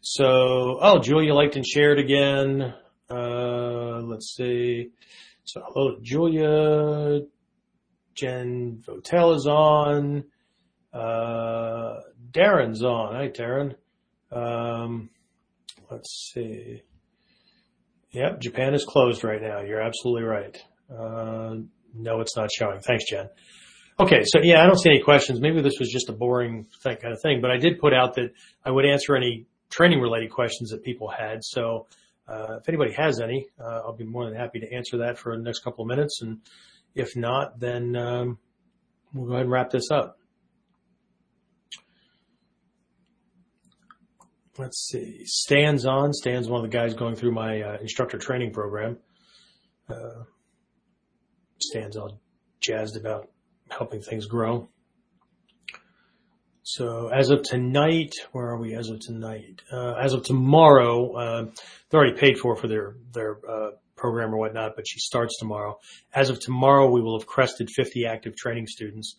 So, 0.00 0.78
oh, 0.80 1.00
Julia 1.00 1.34
liked 1.34 1.56
and 1.56 1.66
shared 1.66 1.98
again. 1.98 2.74
Uh, 3.10 4.00
let's 4.02 4.34
see. 4.36 4.90
So, 5.44 5.62
hello, 5.66 5.98
Julia. 6.00 7.22
Jen 8.16 8.82
Votel 8.86 9.36
is 9.36 9.46
on. 9.46 10.24
Uh, 10.92 12.00
Darren's 12.30 12.82
on. 12.82 13.14
Hi, 13.14 13.28
Darren. 13.28 13.74
Um, 14.32 15.10
let's 15.90 16.32
see. 16.32 16.82
Yep, 18.12 18.40
Japan 18.40 18.74
is 18.74 18.84
closed 18.88 19.22
right 19.22 19.42
now. 19.42 19.60
You're 19.60 19.82
absolutely 19.82 20.22
right. 20.22 20.56
Uh, 20.90 21.56
no, 21.94 22.20
it's 22.20 22.36
not 22.36 22.48
showing. 22.50 22.80
Thanks, 22.80 23.04
Jen. 23.08 23.28
Okay, 24.00 24.22
so 24.24 24.40
yeah, 24.42 24.62
I 24.62 24.66
don't 24.66 24.78
see 24.78 24.90
any 24.90 25.00
questions. 25.00 25.40
Maybe 25.40 25.60
this 25.62 25.78
was 25.78 25.90
just 25.90 26.08
a 26.08 26.12
boring 26.12 26.66
thing, 26.82 26.96
kind 26.96 27.12
of 27.12 27.20
thing, 27.22 27.40
but 27.40 27.50
I 27.50 27.56
did 27.56 27.78
put 27.78 27.94
out 27.94 28.14
that 28.14 28.32
I 28.64 28.70
would 28.70 28.86
answer 28.86 29.16
any 29.16 29.46
training 29.70 30.00
related 30.00 30.30
questions 30.30 30.70
that 30.70 30.82
people 30.82 31.08
had. 31.08 31.42
So 31.42 31.86
uh, 32.28 32.58
if 32.60 32.68
anybody 32.68 32.92
has 32.92 33.20
any, 33.20 33.46
uh, 33.58 33.80
I'll 33.84 33.96
be 33.96 34.04
more 34.04 34.24
than 34.26 34.34
happy 34.34 34.60
to 34.60 34.74
answer 34.74 34.98
that 34.98 35.18
for 35.18 35.36
the 35.36 35.42
next 35.42 35.60
couple 35.60 35.84
of 35.84 35.88
minutes. 35.88 36.20
And 36.22 36.40
if 36.96 37.14
not, 37.14 37.60
then 37.60 37.94
um, 37.94 38.38
we'll 39.12 39.26
go 39.26 39.32
ahead 39.32 39.42
and 39.42 39.52
wrap 39.52 39.70
this 39.70 39.90
up. 39.90 40.18
Let's 44.58 44.88
see. 44.90 45.20
Stan's 45.26 45.84
on. 45.84 46.14
Stan's 46.14 46.48
one 46.48 46.64
of 46.64 46.70
the 46.70 46.74
guys 46.74 46.94
going 46.94 47.14
through 47.14 47.32
my 47.32 47.60
uh, 47.60 47.76
instructor 47.80 48.16
training 48.16 48.52
program. 48.52 48.96
Uh, 49.88 50.24
Stan's 51.60 51.96
all 51.96 52.18
jazzed 52.60 52.96
about 52.96 53.28
helping 53.70 54.00
things 54.00 54.26
grow. 54.26 54.68
So 56.62 57.08
as 57.08 57.30
of 57.30 57.42
tonight, 57.42 58.14
where 58.32 58.46
are 58.46 58.56
we? 58.56 58.74
As 58.74 58.88
of 58.88 58.98
tonight, 59.00 59.62
uh, 59.70 59.92
as 59.92 60.14
of 60.14 60.24
tomorrow, 60.24 61.12
uh, 61.12 61.46
they're 61.90 62.00
already 62.00 62.18
paid 62.18 62.38
for 62.38 62.56
for 62.56 62.66
their 62.66 62.96
their 63.12 63.38
uh, 63.48 63.70
program 63.96 64.34
or 64.34 64.38
whatnot, 64.38 64.76
but 64.76 64.86
she 64.86 64.98
starts 64.98 65.38
tomorrow. 65.38 65.78
As 66.14 66.30
of 66.30 66.40
tomorrow, 66.40 66.90
we 66.90 67.00
will 67.00 67.18
have 67.18 67.26
crested 67.26 67.70
50 67.70 68.06
active 68.06 68.36
training 68.36 68.66
students. 68.66 69.16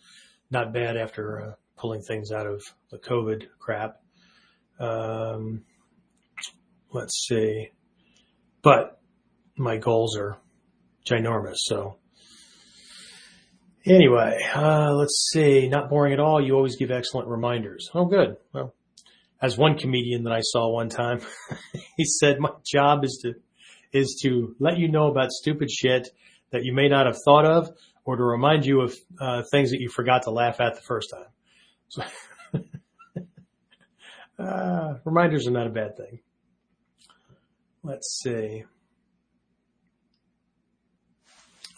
Not 0.50 0.72
bad 0.72 0.96
after 0.96 1.40
uh, 1.40 1.52
pulling 1.76 2.02
things 2.02 2.32
out 2.32 2.46
of 2.46 2.62
the 2.90 2.98
COVID 2.98 3.44
crap. 3.58 3.96
Um, 4.80 5.64
let's 6.92 7.26
see, 7.28 7.70
but 8.62 9.00
my 9.56 9.76
goals 9.76 10.16
are 10.16 10.38
ginormous, 11.04 11.56
so 11.56 11.98
Anyway, 13.88 14.38
uh, 14.54 14.92
let's 14.92 15.30
see. 15.32 15.68
Not 15.68 15.88
boring 15.88 16.12
at 16.12 16.20
all. 16.20 16.44
You 16.44 16.54
always 16.54 16.76
give 16.76 16.90
excellent 16.90 17.28
reminders. 17.28 17.88
Oh, 17.94 18.04
good. 18.04 18.36
Well, 18.52 18.74
as 19.40 19.56
one 19.56 19.78
comedian 19.78 20.24
that 20.24 20.32
I 20.32 20.40
saw 20.40 20.68
one 20.68 20.90
time, 20.90 21.20
he 21.96 22.04
said, 22.04 22.38
"My 22.38 22.50
job 22.70 23.04
is 23.04 23.20
to 23.22 23.34
is 23.92 24.20
to 24.22 24.54
let 24.58 24.78
you 24.78 24.90
know 24.90 25.08
about 25.10 25.30
stupid 25.30 25.70
shit 25.70 26.08
that 26.50 26.64
you 26.64 26.72
may 26.74 26.88
not 26.88 27.06
have 27.06 27.16
thought 27.24 27.44
of, 27.44 27.70
or 28.04 28.16
to 28.16 28.22
remind 28.22 28.64
you 28.64 28.80
of 28.80 28.94
uh, 29.20 29.42
things 29.50 29.70
that 29.70 29.80
you 29.80 29.88
forgot 29.88 30.22
to 30.22 30.30
laugh 30.30 30.60
at 30.60 30.74
the 30.74 30.82
first 30.82 31.10
time." 31.10 31.26
So, 31.88 32.02
uh, 34.42 34.94
reminders 35.04 35.46
are 35.46 35.52
not 35.52 35.66
a 35.66 35.70
bad 35.70 35.96
thing. 35.96 36.20
Let's 37.82 38.20
see. 38.22 38.64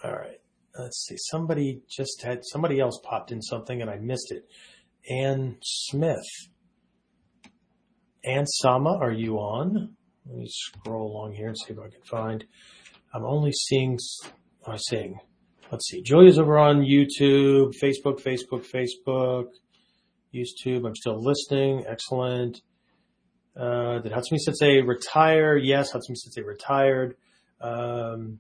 All 0.03 0.13
right 0.13 0.41
let's 0.79 1.07
see, 1.07 1.17
somebody 1.31 1.83
just 1.89 2.23
had, 2.23 2.41
somebody 2.45 2.81
else 2.81 2.99
popped 3.03 3.33
in 3.33 3.43
something 3.43 3.81
and 3.81 3.91
I 3.91 3.97
missed 3.97 4.33
it. 4.33 4.49
Ann 5.09 5.57
Smith. 5.63 6.25
Ann 8.25 8.47
Sama, 8.47 8.99
are 9.01 9.13
you 9.13 9.37
on? 9.37 9.97
Let 10.27 10.37
me 10.37 10.47
scroll 10.49 11.13
along 11.13 11.35
here 11.35 11.49
and 11.49 11.57
see 11.57 11.73
if 11.73 11.79
I 11.79 11.89
can 11.89 12.03
find. 12.03 12.45
I'm 13.13 13.25
only 13.25 13.53
seeing, 13.53 13.99
I'm 14.67 14.79
seeing, 14.79 15.19
let's 15.73 15.89
see, 15.89 16.03
Julia's 16.03 16.39
over 16.39 16.59
on 16.59 16.83
YouTube, 16.83 17.75
Facebook, 17.83 18.23
Facebook, 18.23 18.65
Facebook, 18.71 19.47
YouTube. 20.35 20.87
I'm 20.87 20.95
still 20.95 21.21
listening. 21.21 21.85
Excellent. 21.89 22.61
Uh, 23.57 23.99
did 23.99 24.13
Hatsumi 24.13 24.39
Sensei 24.39 24.81
retire? 24.83 25.57
Yes, 25.57 25.93
Hatsumi 25.93 26.17
Sensei 26.17 26.43
retired. 26.43 27.17
Um, 27.61 28.39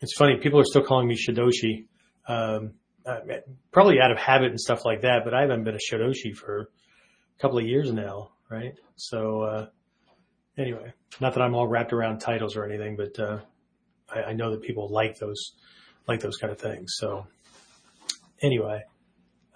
it's 0.00 0.14
funny. 0.16 0.38
People 0.38 0.58
are 0.58 0.64
still 0.64 0.82
calling 0.82 1.06
me 1.06 1.16
Shidoshi. 1.16 1.86
Um, 2.26 2.72
uh, 3.04 3.18
probably 3.72 4.00
out 4.00 4.10
of 4.10 4.18
habit 4.18 4.50
and 4.50 4.60
stuff 4.60 4.84
like 4.84 5.02
that, 5.02 5.22
but 5.24 5.34
I 5.34 5.42
haven't 5.42 5.64
been 5.64 5.74
a 5.74 5.94
Shidoshi 5.94 6.34
for 6.34 6.70
a 7.38 7.40
couple 7.40 7.58
of 7.58 7.64
years 7.64 7.92
now, 7.92 8.30
right? 8.52 8.74
So, 8.96 9.42
uh, 9.42 9.66
anyway, 10.58 10.92
not 11.20 11.34
that 11.34 11.42
I'm 11.42 11.54
all 11.54 11.66
wrapped 11.66 11.92
around 11.92 12.18
titles 12.18 12.56
or 12.56 12.64
anything, 12.64 12.96
but, 12.96 13.18
uh, 13.18 13.38
I, 14.14 14.30
I, 14.30 14.32
know 14.34 14.50
that 14.50 14.62
people 14.62 14.88
like 14.90 15.18
those, 15.18 15.52
like 16.06 16.20
those 16.20 16.36
kind 16.36 16.52
of 16.52 16.60
things. 16.60 16.92
So 16.98 17.26
anyway, 18.42 18.82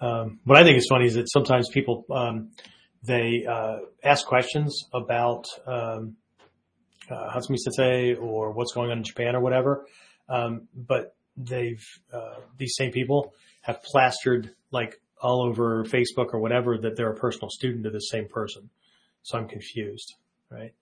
um, 0.01 0.39
what 0.45 0.57
I 0.57 0.63
think 0.63 0.77
is 0.77 0.87
funny 0.89 1.05
is 1.05 1.13
that 1.13 1.29
sometimes 1.29 1.69
people, 1.69 2.05
um, 2.11 2.49
they, 3.03 3.45
uh, 3.47 3.77
ask 4.03 4.25
questions 4.25 4.85
about, 4.93 5.45
um, 5.67 6.17
uh, 7.09 7.29
Hatsumi 7.31 7.57
Sensei 7.57 8.15
or 8.15 8.51
what's 8.51 8.73
going 8.73 8.89
on 8.91 8.97
in 8.97 9.03
Japan 9.03 9.35
or 9.35 9.41
whatever. 9.41 9.85
Um, 10.27 10.67
but 10.75 11.15
they've, 11.37 11.85
uh, 12.11 12.39
these 12.57 12.75
same 12.75 12.91
people 12.91 13.33
have 13.61 13.83
plastered 13.83 14.55
like 14.71 14.99
all 15.21 15.43
over 15.43 15.83
Facebook 15.85 16.33
or 16.33 16.39
whatever 16.39 16.77
that 16.77 16.95
they're 16.95 17.11
a 17.11 17.15
personal 17.15 17.49
student 17.49 17.85
of 17.85 17.93
the 17.93 17.99
same 17.99 18.27
person. 18.27 18.69
So 19.27 19.37
I'm 19.37 19.47
confused, 19.49 20.15
right? 20.49 20.73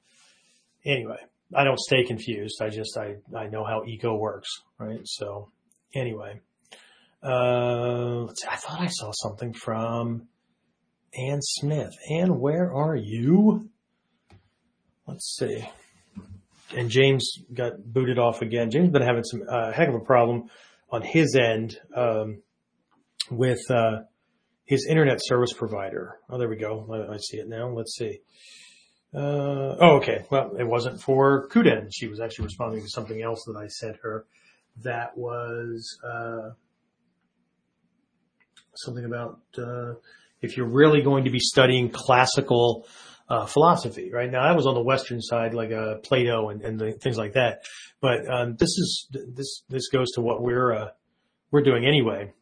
Anyway, 0.86 1.18
I 1.54 1.64
don't 1.64 1.80
stay 1.80 2.04
confused. 2.04 2.62
I 2.62 2.70
just, 2.70 2.96
I, 2.96 3.16
I 3.36 3.48
know 3.48 3.64
how 3.64 3.86
ego 3.88 4.16
works, 4.16 4.50
right? 4.78 5.02
So 5.06 5.50
anyway, 5.96 6.42
uh, 7.24 8.26
let's 8.28 8.44
see, 8.44 8.48
I 8.48 8.56
thought 8.58 8.82
I 8.82 8.88
saw 8.88 9.12
something 9.14 9.52
from 9.52 10.28
Ann 11.18 11.40
Smith. 11.42 11.94
Ann, 12.08 12.40
where 12.40 12.72
are 12.72 12.96
you? 12.96 13.70
Let's 15.08 15.36
see 15.40 15.68
and 16.76 16.90
James 16.90 17.40
got 17.54 17.74
booted 17.84 18.20
off 18.20 18.42
again. 18.42 18.70
James 18.70 18.90
been 18.90 19.02
having 19.02 19.24
some 19.24 19.44
uh, 19.50 19.72
heck 19.72 19.90
of 19.90 19.96
a 19.96 20.00
problem 20.00 20.50
on 20.90 21.02
his 21.02 21.36
end 21.36 21.78
um, 21.96 22.42
with 23.32 23.60
uh, 23.70 24.02
his 24.66 24.88
internet 24.90 25.20
service 25.22 25.54
provider. 25.54 26.20
Oh, 26.30 26.38
there 26.38 26.50
we 26.50 26.58
go. 26.58 26.88
I, 26.92 27.14
I 27.14 27.18
see 27.18 27.38
it 27.38 27.48
now. 27.48 27.70
Let's 27.70 27.96
see. 27.96 28.20
Uh, 29.14 29.78
oh, 29.80 29.98
okay. 29.98 30.26
Well, 30.30 30.56
it 30.58 30.68
wasn't 30.68 31.02
for 31.02 31.48
Kuden. 31.50 31.90
She 31.94 32.08
was 32.08 32.20
actually 32.20 32.46
responding 32.46 32.82
to 32.82 32.90
something 32.90 33.22
else 33.22 33.44
that 33.46 33.58
I 33.58 33.68
sent 33.68 33.98
her. 34.04 34.26
That 34.84 35.18
was 35.18 35.98
uh, 36.04 36.50
something 38.76 39.06
about 39.06 39.40
uh, 39.58 39.94
if 40.42 40.58
you're 40.58 40.68
really 40.68 41.02
going 41.02 41.24
to 41.26 41.30
be 41.30 41.40
studying 41.40 41.90
classical 41.90 42.86
uh, 43.30 43.46
philosophy, 43.46 44.12
right? 44.12 44.30
Now 44.30 44.42
I 44.42 44.52
was 44.52 44.68
on 44.68 44.74
the 44.74 44.84
Western 44.84 45.22
side, 45.22 45.54
like 45.54 45.72
uh, 45.72 45.96
Plato 46.04 46.50
and, 46.50 46.62
and 46.62 46.80
the, 46.80 46.92
things 46.92 47.18
like 47.18 47.34
that. 47.34 47.64
But 48.02 48.30
um, 48.30 48.56
this 48.58 48.70
is 48.70 49.08
this 49.12 49.64
this 49.70 49.88
goes 49.90 50.12
to 50.16 50.22
what 50.22 50.42
we're 50.42 50.74
uh, 50.74 50.90
we're 51.52 51.64
doing 51.64 51.86
anyway. 51.86 52.34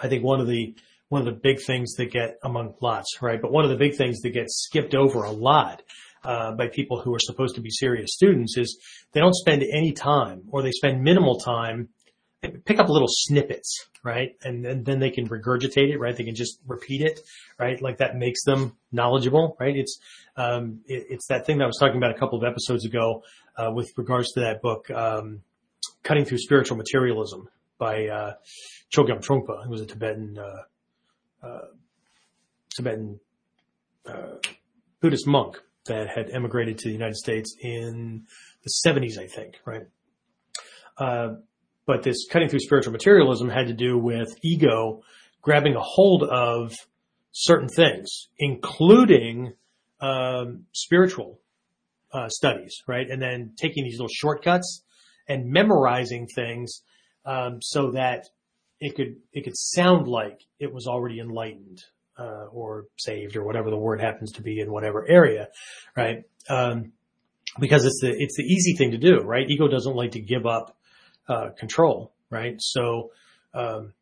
I 0.00 0.08
think 0.08 0.24
one 0.24 0.40
of 0.40 0.46
the 0.46 0.74
one 1.08 1.20
of 1.20 1.26
the 1.26 1.40
big 1.40 1.60
things 1.60 1.94
that 1.94 2.10
get 2.10 2.38
among 2.42 2.74
lots, 2.80 3.18
right? 3.20 3.40
But 3.40 3.52
one 3.52 3.64
of 3.64 3.70
the 3.70 3.76
big 3.76 3.96
things 3.96 4.20
that 4.20 4.30
gets 4.30 4.64
skipped 4.64 4.94
over 4.94 5.24
a 5.24 5.30
lot 5.30 5.82
uh, 6.24 6.52
by 6.52 6.68
people 6.68 7.00
who 7.00 7.14
are 7.14 7.20
supposed 7.20 7.54
to 7.56 7.60
be 7.60 7.70
serious 7.70 8.14
students 8.14 8.56
is 8.56 8.80
they 9.12 9.20
don't 9.20 9.34
spend 9.34 9.62
any 9.62 9.92
time 9.92 10.42
or 10.50 10.62
they 10.62 10.72
spend 10.72 11.02
minimal 11.02 11.38
time 11.38 11.88
pick 12.64 12.78
up 12.78 12.88
little 12.88 13.08
snippets, 13.08 13.86
right? 14.02 14.36
And, 14.42 14.66
and, 14.66 14.84
then 14.84 14.98
they 14.98 15.10
can 15.10 15.28
regurgitate 15.28 15.92
it, 15.92 15.98
right? 15.98 16.16
They 16.16 16.24
can 16.24 16.34
just 16.34 16.58
repeat 16.66 17.00
it, 17.02 17.20
right? 17.58 17.80
Like 17.80 17.98
that 17.98 18.16
makes 18.16 18.44
them 18.44 18.76
knowledgeable, 18.92 19.56
right? 19.58 19.74
It's, 19.76 19.98
um, 20.36 20.80
it, 20.86 21.06
it's 21.10 21.26
that 21.28 21.46
thing 21.46 21.58
that 21.58 21.64
I 21.64 21.66
was 21.66 21.78
talking 21.78 21.96
about 21.96 22.10
a 22.10 22.18
couple 22.18 22.38
of 22.38 22.44
episodes 22.44 22.84
ago, 22.84 23.22
uh, 23.56 23.70
with 23.72 23.92
regards 23.96 24.32
to 24.32 24.40
that 24.40 24.60
book, 24.62 24.90
um, 24.90 25.40
Cutting 26.02 26.24
Through 26.24 26.38
Spiritual 26.38 26.76
Materialism 26.76 27.48
by, 27.78 28.08
uh, 28.08 28.32
Chogyam 28.94 29.24
Trungpa, 29.24 29.64
who 29.64 29.70
was 29.70 29.80
a 29.80 29.86
Tibetan, 29.86 30.38
uh, 30.38 30.62
Tibetan, 32.76 33.20
uh, 34.06 34.36
Buddhist 35.00 35.26
monk 35.26 35.60
that 35.86 36.08
had 36.08 36.30
emigrated 36.30 36.78
to 36.78 36.88
the 36.88 36.92
United 36.92 37.16
States 37.16 37.54
in 37.60 38.24
the 38.62 38.70
70s, 38.86 39.18
I 39.18 39.26
think, 39.26 39.56
right? 39.64 39.86
Uh, 40.96 41.34
but 41.86 42.02
this 42.02 42.26
cutting 42.30 42.48
through 42.48 42.60
spiritual 42.60 42.92
materialism 42.92 43.50
had 43.50 43.66
to 43.66 43.74
do 43.74 43.98
with 43.98 44.28
ego 44.42 45.02
grabbing 45.42 45.74
a 45.74 45.80
hold 45.80 46.22
of 46.22 46.72
certain 47.32 47.68
things, 47.68 48.28
including 48.38 49.52
um, 50.00 50.64
spiritual 50.72 51.40
uh, 52.12 52.28
studies, 52.28 52.82
right? 52.86 53.08
And 53.10 53.20
then 53.20 53.52
taking 53.56 53.84
these 53.84 53.94
little 53.94 54.08
shortcuts 54.08 54.82
and 55.28 55.50
memorizing 55.50 56.26
things 56.34 56.82
um, 57.26 57.58
so 57.60 57.90
that 57.92 58.28
it 58.84 58.94
could 58.96 59.16
it 59.32 59.44
could 59.44 59.56
sound 59.56 60.06
like 60.08 60.38
it 60.58 60.72
was 60.72 60.86
already 60.86 61.18
enlightened. 61.20 61.80
uh, 62.16 62.46
or 62.52 62.86
saved 62.96 63.36
or 63.36 63.44
whatever 63.44 63.70
the 63.70 63.76
word 63.76 64.00
happens 64.00 64.32
to 64.32 64.42
be 64.42 64.60
in 64.60 64.70
whatever 64.70 65.04
area, 65.08 65.48
right? 65.96 66.18
Um, 66.48 66.92
because 67.58 67.84
it's 67.84 68.00
the 68.00 68.10
it's 68.10 68.36
the 68.36 68.44
easy 68.44 68.74
thing 68.74 68.92
to 68.92 68.98
do, 68.98 69.20
right? 69.20 69.48
Ego 69.48 69.68
doesn't 69.68 69.96
like 69.96 70.12
to 70.12 70.20
give 70.20 70.46
up 70.46 70.76
uh, 71.28 71.50
control, 71.58 72.12
right? 72.30 72.56
So 72.58 73.10
um, 73.52 73.92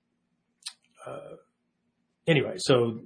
uh, 1.07 1.37
anyway, 2.27 2.57
so 2.59 3.01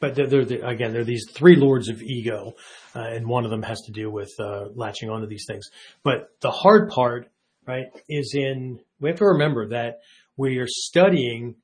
but 0.00 0.14
they're, 0.14 0.26
they're 0.26 0.44
the, 0.44 0.66
again 0.66 0.92
there 0.92 1.02
are 1.02 1.04
these 1.04 1.26
three 1.30 1.56
lords 1.56 1.88
of 1.88 2.02
ego, 2.02 2.54
uh, 2.94 3.00
and 3.00 3.26
one 3.26 3.44
of 3.44 3.50
them 3.50 3.62
has 3.62 3.80
to 3.82 3.92
do 3.92 4.10
with 4.10 4.32
uh, 4.38 4.66
latching 4.74 5.10
onto 5.10 5.26
these 5.26 5.44
things. 5.46 5.68
But 6.02 6.30
the 6.40 6.50
hard 6.50 6.90
part, 6.90 7.30
right, 7.66 7.86
is 8.08 8.34
in 8.34 8.80
we 9.00 9.10
have 9.10 9.18
to 9.18 9.26
remember 9.26 9.68
that 9.68 10.00
we 10.36 10.58
are 10.58 10.68
studying 10.68 11.56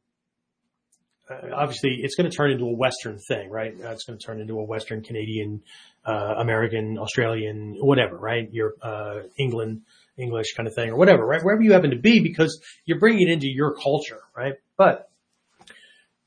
uh, 1.31 1.55
obviously 1.55 2.01
it's 2.03 2.15
going 2.15 2.31
to 2.31 2.35
turn 2.35 2.51
into 2.51 2.65
a 2.65 2.73
Western 2.73 3.19
thing, 3.19 3.51
right? 3.51 3.75
Uh, 3.85 3.91
it's 3.91 4.05
going 4.05 4.19
to 4.19 4.25
turn 4.25 4.41
into 4.41 4.59
a 4.59 4.65
Western, 4.65 5.03
Canadian, 5.03 5.63
uh, 6.07 6.35
American, 6.39 6.99
Australian, 6.99 7.77
whatever, 7.81 8.17
right? 8.17 8.49
Your 8.53 8.75
uh, 8.83 9.21
England, 9.39 9.83
English 10.17 10.55
kind 10.57 10.67
of 10.67 10.75
thing, 10.75 10.91
or 10.91 10.97
whatever, 10.97 11.25
right? 11.27 11.43
Wherever 11.43 11.63
you 11.63 11.73
happen 11.73 11.91
to 11.91 11.99
be, 11.99 12.21
because 12.21 12.61
you're 12.87 12.99
bringing 12.99 13.29
it 13.29 13.33
into 13.33 13.47
your 13.47 13.75
culture, 13.75 14.21
right? 14.35 14.55
But 14.77 15.11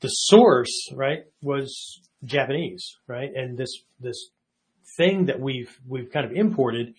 the 0.00 0.08
source, 0.08 0.88
right, 0.94 1.24
was 1.42 2.00
Japanese, 2.24 2.96
right? 3.06 3.30
And 3.34 3.58
this 3.58 3.82
this 4.00 4.30
thing 4.96 5.26
that 5.26 5.40
we've 5.40 5.76
we've 5.88 6.10
kind 6.10 6.26
of 6.26 6.32
imported 6.32 6.94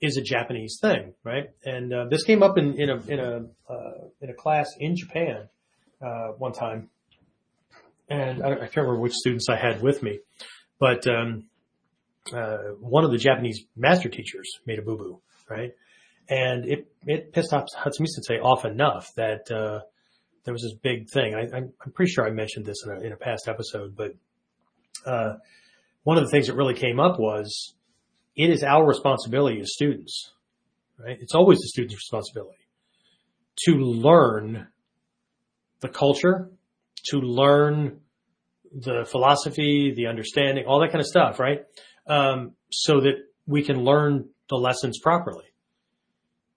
is 0.00 0.16
a 0.16 0.22
Japanese 0.22 0.78
thing, 0.80 1.14
right? 1.24 1.46
And 1.64 1.92
uh, 1.92 2.06
this 2.10 2.24
came 2.24 2.42
up 2.42 2.58
in 2.58 2.80
in 2.80 2.90
a 2.90 2.96
in 3.06 3.20
a 3.20 3.72
uh, 3.72 4.08
in 4.20 4.30
a 4.30 4.34
class 4.34 4.68
in 4.78 4.96
Japan 4.96 5.48
one 6.38 6.52
time 6.52 6.90
and 8.08 8.42
I, 8.42 8.52
I, 8.52 8.56
can't 8.56 8.76
remember 8.76 9.00
which 9.00 9.12
students 9.12 9.48
I 9.48 9.56
had 9.56 9.82
with 9.82 10.02
me, 10.02 10.20
but 10.78 11.06
um, 11.06 11.44
uh, 12.32 12.56
one 12.80 13.04
of 13.04 13.10
the 13.10 13.18
Japanese 13.18 13.64
master 13.76 14.08
teachers 14.08 14.50
made 14.66 14.78
a 14.78 14.82
boo 14.82 14.96
boo, 14.96 15.20
right? 15.48 15.72
And 16.28 16.64
it 16.66 16.90
it 17.06 17.32
pissed 17.32 17.52
off 17.52 17.66
Hatsumi 17.76 18.06
Sensei 18.06 18.38
off 18.38 18.64
enough 18.64 19.12
that 19.16 19.50
uh, 19.50 19.80
there 20.44 20.52
was 20.52 20.62
this 20.62 20.74
big 20.74 21.08
thing. 21.10 21.34
I 21.34 21.56
I, 21.56 21.58
am 21.58 21.72
pretty 21.94 22.10
sure 22.10 22.26
I 22.26 22.30
mentioned 22.30 22.66
this 22.66 22.84
in 22.84 22.92
a, 22.92 23.00
in 23.00 23.12
a 23.12 23.16
past 23.16 23.48
episode, 23.48 23.96
but 23.96 24.14
uh, 25.06 25.34
one 26.04 26.18
of 26.18 26.24
the 26.24 26.30
things 26.30 26.46
that 26.46 26.54
really 26.54 26.74
came 26.74 27.00
up 27.00 27.18
was 27.18 27.74
it 28.38 28.48
is 28.48 28.62
our 28.62 28.86
responsibility 28.86 29.60
as 29.60 29.74
students, 29.74 30.32
right? 30.98 31.18
It's 31.20 31.34
always 31.34 31.58
the 31.58 31.68
student's 31.68 31.96
responsibility 31.96 32.64
to 33.66 33.74
learn 33.74 34.68
the 35.80 35.88
culture 35.88 36.50
to 37.06 37.20
learn 37.20 38.00
the 38.72 39.04
philosophy, 39.10 39.92
the 39.96 40.06
understanding, 40.06 40.66
all 40.66 40.80
that 40.80 40.90
kind 40.90 41.00
of 41.00 41.06
stuff, 41.06 41.38
right? 41.38 41.60
Um, 42.06 42.52
so 42.70 43.00
that 43.00 43.14
we 43.46 43.62
can 43.62 43.82
learn 43.82 44.28
the 44.48 44.56
lessons 44.56 44.98
properly. 44.98 45.46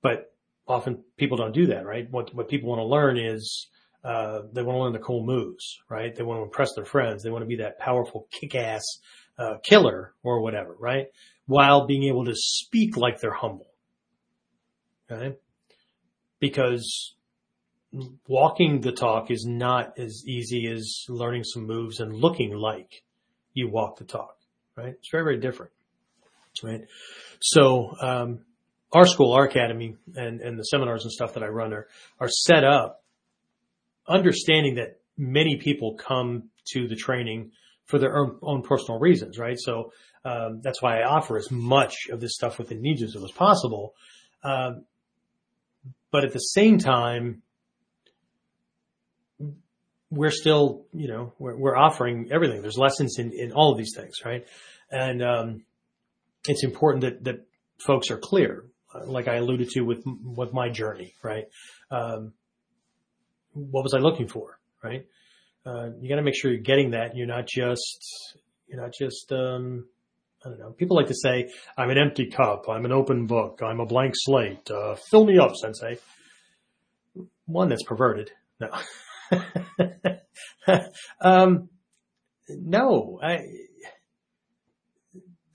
But 0.01 0.33
often 0.67 1.03
people 1.17 1.37
don't 1.37 1.53
do 1.53 1.67
that, 1.67 1.85
right? 1.85 2.09
What, 2.09 2.33
what 2.35 2.49
people 2.49 2.69
want 2.69 2.79
to 2.79 2.85
learn 2.85 3.17
is, 3.17 3.67
uh, 4.03 4.41
they 4.51 4.63
want 4.63 4.77
to 4.77 4.81
learn 4.81 4.93
the 4.93 4.99
cool 4.99 5.23
moves, 5.25 5.77
right? 5.89 6.13
They 6.13 6.23
want 6.23 6.39
to 6.39 6.43
impress 6.43 6.73
their 6.75 6.85
friends. 6.85 7.23
They 7.23 7.29
want 7.29 7.43
to 7.43 7.47
be 7.47 7.57
that 7.57 7.79
powerful 7.79 8.27
kick-ass, 8.31 8.83
uh, 9.41 9.57
killer 9.63 10.13
or 10.23 10.41
whatever, 10.41 10.75
right? 10.79 11.07
While 11.47 11.87
being 11.87 12.03
able 12.03 12.25
to 12.25 12.33
speak 12.35 12.95
like 12.97 13.19
they're 13.19 13.33
humble. 13.33 13.67
Okay? 15.09 15.35
Because 16.39 17.15
walking 18.27 18.81
the 18.81 18.91
talk 18.91 19.31
is 19.31 19.45
not 19.45 19.97
as 19.97 20.23
easy 20.25 20.67
as 20.67 21.05
learning 21.09 21.43
some 21.43 21.65
moves 21.65 21.99
and 21.99 22.15
looking 22.15 22.53
like 22.55 23.03
you 23.53 23.69
walk 23.69 23.97
the 23.97 24.05
talk, 24.05 24.37
right? 24.75 24.93
It's 24.99 25.09
very, 25.11 25.23
very 25.23 25.39
different, 25.39 25.71
right? 26.63 26.85
So, 27.41 27.95
um, 28.01 28.39
our 28.93 29.05
school, 29.05 29.33
our 29.33 29.45
academy 29.45 29.95
and, 30.15 30.41
and 30.41 30.59
the 30.59 30.63
seminars 30.63 31.03
and 31.03 31.11
stuff 31.11 31.33
that 31.33 31.43
I 31.43 31.47
run 31.47 31.73
are, 31.73 31.87
are 32.19 32.29
set 32.29 32.63
up 32.63 33.03
understanding 34.07 34.75
that 34.75 34.99
many 35.17 35.57
people 35.57 35.95
come 35.95 36.49
to 36.73 36.87
the 36.87 36.95
training 36.95 37.51
for 37.91 37.99
their 37.99 38.17
own, 38.17 38.39
own 38.41 38.61
personal 38.63 38.99
reasons, 38.99 39.37
right? 39.37 39.59
So, 39.59 39.91
um, 40.23 40.61
that's 40.63 40.81
why 40.81 41.01
I 41.01 41.03
offer 41.03 41.37
as 41.37 41.51
much 41.51 42.07
of 42.11 42.21
this 42.21 42.33
stuff 42.33 42.57
within 42.57 42.81
Ninjutsu 42.81 43.15
as 43.15 43.15
was 43.15 43.31
possible. 43.31 43.93
Um, 44.43 44.85
but 46.11 46.23
at 46.23 46.33
the 46.33 46.39
same 46.39 46.77
time, 46.77 47.43
we're 50.09 50.31
still, 50.31 50.85
you 50.93 51.07
know, 51.07 51.33
we're, 51.37 51.57
we're 51.57 51.75
offering 51.75 52.29
everything. 52.31 52.61
There's 52.61 52.77
lessons 52.77 53.17
in, 53.19 53.31
in 53.31 53.51
all 53.51 53.71
of 53.71 53.77
these 53.77 53.93
things, 53.95 54.15
right? 54.25 54.45
And, 54.89 55.21
um, 55.23 55.63
it's 56.47 56.63
important 56.63 57.01
that, 57.03 57.23
that 57.23 57.45
folks 57.77 58.09
are 58.09 58.17
clear, 58.17 58.65
like 59.05 59.27
I 59.27 59.35
alluded 59.35 59.69
to 59.71 59.81
with, 59.81 60.03
with 60.05 60.53
my 60.53 60.69
journey, 60.69 61.13
right? 61.23 61.45
Um, 61.89 62.33
what 63.53 63.83
was 63.83 63.93
I 63.93 63.99
looking 63.99 64.27
for, 64.27 64.59
right? 64.83 65.05
Uh, 65.65 65.89
you 65.99 66.09
got 66.09 66.15
to 66.15 66.23
make 66.23 66.35
sure 66.35 66.51
you're 66.51 66.61
getting 66.61 66.91
that. 66.91 67.15
You're 67.15 67.27
not 67.27 67.47
just, 67.47 68.37
you're 68.67 68.81
not 68.81 68.93
just, 68.97 69.31
um, 69.31 69.85
I 70.43 70.49
don't 70.49 70.59
know. 70.59 70.71
People 70.71 70.97
like 70.97 71.07
to 71.07 71.15
say, 71.15 71.49
I'm 71.77 71.89
an 71.89 71.99
empty 71.99 72.29
cup. 72.29 72.65
I'm 72.67 72.85
an 72.85 72.91
open 72.91 73.27
book. 73.27 73.61
I'm 73.63 73.79
a 73.79 73.85
blank 73.85 74.13
slate. 74.15 74.69
Uh, 74.71 74.95
fill 74.95 75.25
me 75.25 75.37
up, 75.37 75.55
sensei. 75.55 75.99
One 77.45 77.69
that's 77.69 77.83
perverted. 77.83 78.31
No. 78.59 78.69
um, 81.21 81.69
no, 82.49 83.19
I, 83.21 83.45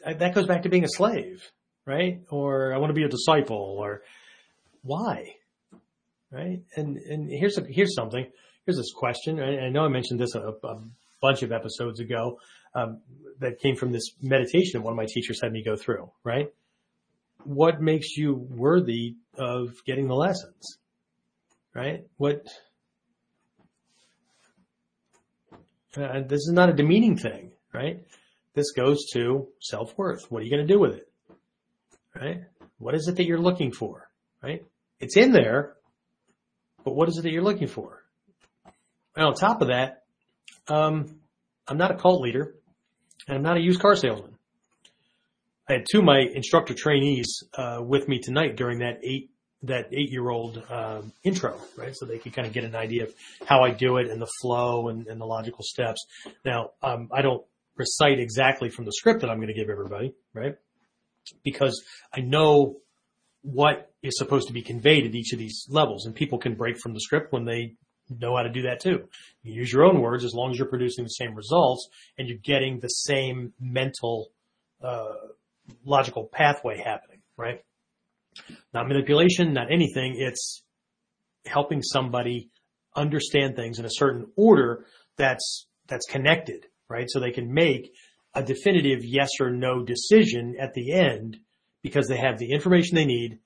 I, 0.07 0.13
that 0.15 0.35
goes 0.35 0.47
back 0.47 0.63
to 0.63 0.69
being 0.69 0.85
a 0.85 0.89
slave, 0.89 1.43
right? 1.85 2.21
Or 2.31 2.73
I 2.73 2.79
want 2.79 2.91
to 2.91 2.95
be 2.95 3.05
a 3.05 3.09
disciple 3.09 3.77
or 3.79 4.03
why? 4.83 5.35
Right. 6.31 6.63
And, 6.77 6.97
and 6.97 7.29
here's 7.29 7.59
a, 7.59 7.65
here's 7.69 7.95
something. 7.95 8.27
Here's 8.67 8.77
this 8.77 8.93
question. 8.93 9.41
I, 9.41 9.67
I 9.67 9.69
know 9.71 9.85
I 9.85 9.89
mentioned 9.89 10.21
this 10.21 10.35
a, 10.35 10.41
a 10.41 10.79
bunch 11.23 11.43
of 11.43 11.53
episodes 11.53 12.01
ago, 12.01 12.39
um, 12.75 13.01
that 13.39 13.61
came 13.61 13.77
from 13.77 13.93
this 13.93 14.11
meditation 14.21 14.83
one 14.83 14.93
of 14.93 14.97
my 14.97 15.07
teachers 15.07 15.41
had 15.43 15.53
me 15.53 15.63
go 15.63 15.77
through, 15.77 16.11
right? 16.25 16.53
What 17.45 17.81
makes 17.81 18.17
you 18.17 18.35
worthy 18.35 19.15
of 19.39 19.69
getting 19.87 20.09
the 20.09 20.15
lessons? 20.15 20.79
Right? 21.75 22.07
What, 22.17 22.47
Uh, 25.97 26.21
this 26.21 26.41
is 26.41 26.53
not 26.53 26.69
a 26.69 26.75
demeaning 26.75 27.17
thing, 27.17 27.53
right? 27.73 28.05
This 28.53 28.73
goes 28.73 29.07
to 29.15 29.49
self-worth. 29.61 30.31
What 30.31 30.43
are 30.43 30.45
you 30.45 30.51
going 30.51 30.67
to 30.67 30.73
do 30.73 30.79
with 30.79 30.95
it? 30.95 31.09
Right? 32.15 32.43
What 32.79 32.95
is 32.95 33.09
it 33.09 33.17
that 33.17 33.25
you're 33.25 33.41
looking 33.41 33.73
for? 33.73 34.11
Right? 34.43 34.63
It's 35.01 35.17
in 35.17 35.33
there, 35.33 35.77
but 36.85 36.95
what 36.95 37.09
is 37.09 37.17
it 37.17 37.23
that 37.23 37.31
you're 37.31 37.43
looking 37.43 37.67
for? 37.67 38.03
And 39.17 39.27
on 39.27 39.35
top 39.35 39.63
of 39.63 39.69
that, 39.69 40.03
um, 40.69 41.21
I'm 41.67 41.79
not 41.79 41.91
a 41.91 41.97
cult 41.97 42.21
leader 42.21 42.55
and 43.27 43.37
I'm 43.37 43.43
not 43.43 43.57
a 43.57 43.61
used 43.61 43.81
car 43.81 43.97
salesman. 43.97 44.35
I 45.69 45.75
had 45.75 45.87
two 45.91 45.99
of 45.99 46.05
my 46.05 46.21
instructor 46.21 46.75
trainees 46.75 47.43
uh, 47.55 47.81
with 47.83 48.07
me 48.07 48.21
tonight 48.21 48.57
during 48.57 48.81
that 48.81 49.01
eight 49.03 49.31
that 49.63 49.89
eight 49.91 50.11
year 50.11 50.29
old 50.29 50.63
um, 50.69 51.13
intro, 51.25 51.59
right? 51.77 51.97
So 51.97 52.07
they 52.07 52.19
could 52.19 52.35
kind 52.35 52.47
of 52.47 52.53
get 52.53 52.63
an 52.63 52.77
idea 52.77 53.05
of 53.05 53.15
how 53.45 53.65
I 53.65 53.71
do 53.71 53.97
it 53.97 54.11
and 54.11 54.21
the 54.21 54.31
flow 54.41 54.89
and, 54.89 55.07
and 55.09 55.21
the 55.21 55.25
logical 55.25 55.65
steps. 55.65 56.07
Now, 56.45 56.71
um, 56.83 57.09
I 57.13 57.23
don't 57.23 57.43
recite 57.75 58.21
exactly 58.21 58.69
from 58.69 58.85
the 58.85 58.93
script 58.93 59.23
that 59.23 59.31
I'm 59.31 59.39
going 59.39 59.49
to 59.49 59.55
give 59.55 59.71
everybody, 59.71 60.15
right? 60.35 60.57
Because 61.43 61.83
I 62.15 62.21
know 62.21 62.77
what 63.43 63.91
is 64.03 64.19
supposed 64.19 64.49
to 64.49 64.53
be 64.53 64.63
conveyed 64.63 65.07
at 65.07 65.15
each 65.15 65.33
of 65.33 65.39
these 65.39 65.67
levels 65.69 66.07
and 66.07 66.15
people 66.15 66.39
can 66.39 66.55
break 66.55 66.79
from 66.79 66.93
the 66.93 67.01
script 67.01 67.33
when 67.33 67.45
they 67.45 67.75
know 68.11 68.37
how 68.37 68.43
to 68.43 68.51
do 68.51 68.63
that 68.63 68.81
too. 68.81 69.09
You 69.43 69.55
use 69.55 69.73
your 69.73 69.85
own 69.85 70.01
words 70.01 70.25
as 70.25 70.35
long 70.35 70.51
as 70.51 70.59
you're 70.59 70.69
producing 70.69 71.05
the 71.05 71.11
same 71.11 71.35
results 71.35 71.89
and 72.19 72.29
you're 72.29 72.39
getting 72.39 72.81
the 72.81 72.89
same 72.89 73.53
mental, 73.61 74.31
uh, 74.83 75.15
logical 75.85 76.29
pathway 76.33 76.79
happening, 76.79 77.21
right? 77.37 77.63
Not 78.73 78.89
manipulation, 78.89 79.53
not 79.53 79.73
anything. 79.73 80.17
It's 80.19 80.63
helping 81.47 81.83
somebody 81.83 82.51
understand 82.95 83.57
things 83.57 83.79
in 83.79 83.85
a 83.85 83.91
certain 83.91 84.27
order 84.37 84.87
that's, 85.17 85.67
that's 85.87 86.07
connected, 86.07 86.67
right? 86.89 87.07
So 87.09 87.21
they 87.21 87.31
can 87.31 87.53
make 87.53 87.93
a 88.35 88.43
definitive 88.43 89.05
yes 89.05 89.31
or 89.41 89.51
no 89.51 89.83
decision 89.83 90.57
at 90.61 90.75
the 90.75 90.93
end 90.93 91.39
because 91.83 92.09
they 92.09 92.19
have 92.19 92.39
the 92.39 92.53
information 92.53 92.95
they 92.95 93.05
need. 93.05 93.39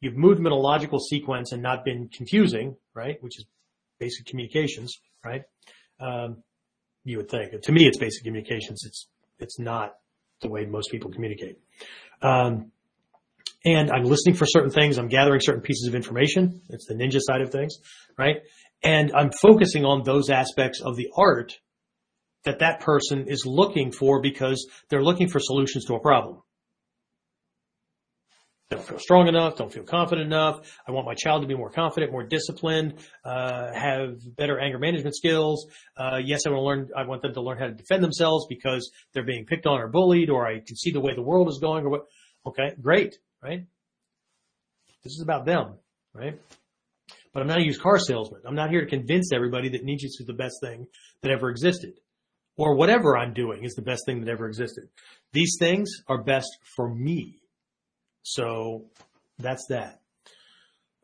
You've 0.00 0.16
moved 0.16 0.38
them 0.38 0.46
in 0.46 0.52
a 0.52 0.56
logical 0.56 1.00
sequence 1.00 1.52
and 1.52 1.62
not 1.62 1.84
been 1.84 2.08
confusing, 2.08 2.76
right? 2.94 3.20
Which 3.22 3.38
is 3.38 3.46
basic 3.98 4.26
communications, 4.26 5.00
right? 5.24 5.42
Um, 6.00 6.42
you 7.04 7.16
would 7.18 7.30
think. 7.30 7.60
To 7.60 7.72
me, 7.72 7.86
it's 7.86 7.98
basic 7.98 8.24
communications. 8.24 8.82
It's, 8.84 9.08
it's 9.38 9.58
not 9.58 9.94
the 10.42 10.48
way 10.48 10.66
most 10.66 10.90
people 10.90 11.10
communicate. 11.10 11.58
Um, 12.22 12.72
and 13.64 13.90
I'm 13.90 14.04
listening 14.04 14.36
for 14.36 14.46
certain 14.46 14.70
things. 14.70 14.98
I'm 14.98 15.08
gathering 15.08 15.40
certain 15.42 15.62
pieces 15.62 15.88
of 15.88 15.94
information. 15.94 16.62
It's 16.68 16.86
the 16.86 16.94
ninja 16.94 17.20
side 17.20 17.40
of 17.40 17.50
things, 17.50 17.76
right? 18.16 18.36
And 18.82 19.12
I'm 19.12 19.30
focusing 19.32 19.84
on 19.84 20.04
those 20.04 20.30
aspects 20.30 20.80
of 20.80 20.96
the 20.96 21.08
art 21.16 21.58
that 22.44 22.60
that 22.60 22.80
person 22.80 23.26
is 23.26 23.44
looking 23.44 23.90
for 23.90 24.22
because 24.22 24.68
they're 24.88 25.02
looking 25.02 25.28
for 25.28 25.40
solutions 25.40 25.84
to 25.86 25.94
a 25.94 26.00
problem. 26.00 26.42
Don't 28.70 28.84
feel 28.84 28.98
strong 28.98 29.28
enough, 29.28 29.56
don't 29.56 29.72
feel 29.72 29.82
confident 29.82 30.26
enough. 30.26 30.60
I 30.86 30.92
want 30.92 31.06
my 31.06 31.14
child 31.14 31.40
to 31.40 31.48
be 31.48 31.54
more 31.54 31.70
confident, 31.70 32.12
more 32.12 32.22
disciplined, 32.22 32.98
uh, 33.24 33.72
have 33.72 34.18
better 34.36 34.60
anger 34.60 34.78
management 34.78 35.16
skills. 35.16 35.66
Uh, 35.96 36.18
yes, 36.22 36.42
I 36.46 36.50
want 36.50 36.60
to 36.60 36.64
learn, 36.64 36.88
I 36.94 37.08
want 37.08 37.22
them 37.22 37.32
to 37.32 37.40
learn 37.40 37.56
how 37.56 37.66
to 37.66 37.72
defend 37.72 38.04
themselves 38.04 38.46
because 38.46 38.90
they're 39.14 39.24
being 39.24 39.46
picked 39.46 39.66
on 39.66 39.80
or 39.80 39.88
bullied 39.88 40.28
or 40.28 40.46
I 40.46 40.60
can 40.60 40.76
see 40.76 40.90
the 40.90 41.00
way 41.00 41.14
the 41.14 41.22
world 41.22 41.48
is 41.48 41.58
going 41.58 41.84
or 41.84 41.88
what. 41.88 42.06
Okay, 42.46 42.74
great, 42.80 43.16
right? 43.42 43.64
This 45.02 45.14
is 45.14 45.22
about 45.22 45.46
them, 45.46 45.74
right? 46.12 46.38
But 47.32 47.40
I'm 47.40 47.48
not 47.48 47.58
a 47.58 47.64
used 47.64 47.80
car 47.80 47.98
salesman. 47.98 48.42
I'm 48.44 48.54
not 48.54 48.70
here 48.70 48.80
to 48.80 48.86
convince 48.86 49.32
everybody 49.32 49.70
that 49.70 49.84
Ninjutsu 49.84 50.20
is 50.20 50.24
the 50.26 50.34
best 50.34 50.56
thing 50.60 50.86
that 51.22 51.30
ever 51.30 51.48
existed 51.48 51.94
or 52.58 52.74
whatever 52.74 53.16
I'm 53.16 53.32
doing 53.32 53.64
is 53.64 53.74
the 53.74 53.82
best 53.82 54.02
thing 54.04 54.20
that 54.20 54.30
ever 54.30 54.46
existed. 54.46 54.88
These 55.32 55.56
things 55.58 55.90
are 56.06 56.22
best 56.22 56.58
for 56.76 56.92
me. 56.92 57.40
So 58.30 58.84
that's 59.38 59.66
that. 59.70 60.00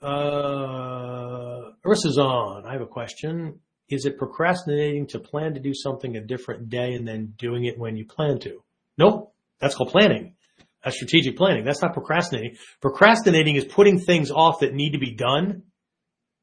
Uh, 0.03 1.73
Ursula's 1.87 2.19
on. 2.19 2.67
I 2.67 2.73
have 2.73 2.83
a 2.83 2.87
question. 2.87 3.61
Is 3.89 4.05
it 4.05 4.19
procrastinating 4.19 5.07
to 5.09 5.19
plan 5.21 5.55
to 5.55 5.61
do 5.61 5.73
something 5.73 6.17
a 6.17 6.21
different 6.21 6.69
day 6.69 6.93
and 6.93 7.09
then 7.09 7.33
doing 7.39 7.65
it 7.65 7.79
when 7.79 7.97
you 7.97 8.05
plan 8.05 8.41
to? 8.41 8.63
Nope. 8.99 9.33
That's 9.59 9.75
called 9.75 9.91
planning. 9.91 10.35
That's 10.83 10.97
strategic 10.97 11.39
planning. 11.39 11.65
That's 11.65 11.81
not 11.81 11.95
procrastinating. 11.95 12.57
Procrastinating 12.83 13.57
is 13.57 13.65
putting 13.65 13.99
things 14.01 14.31
off 14.31 14.61
that 14.61 14.75
need 14.75 14.93
to 14.93 14.99
be 14.99 15.15
done 15.15 15.63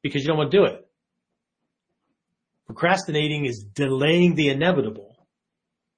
because 0.02 0.22
you 0.22 0.28
don't 0.28 0.38
want 0.38 0.50
to 0.50 0.56
do 0.56 0.64
it. 0.64 0.84
Procrastinating 2.66 3.44
is 3.44 3.64
delaying 3.72 4.34
the 4.34 4.48
inevitable, 4.48 5.14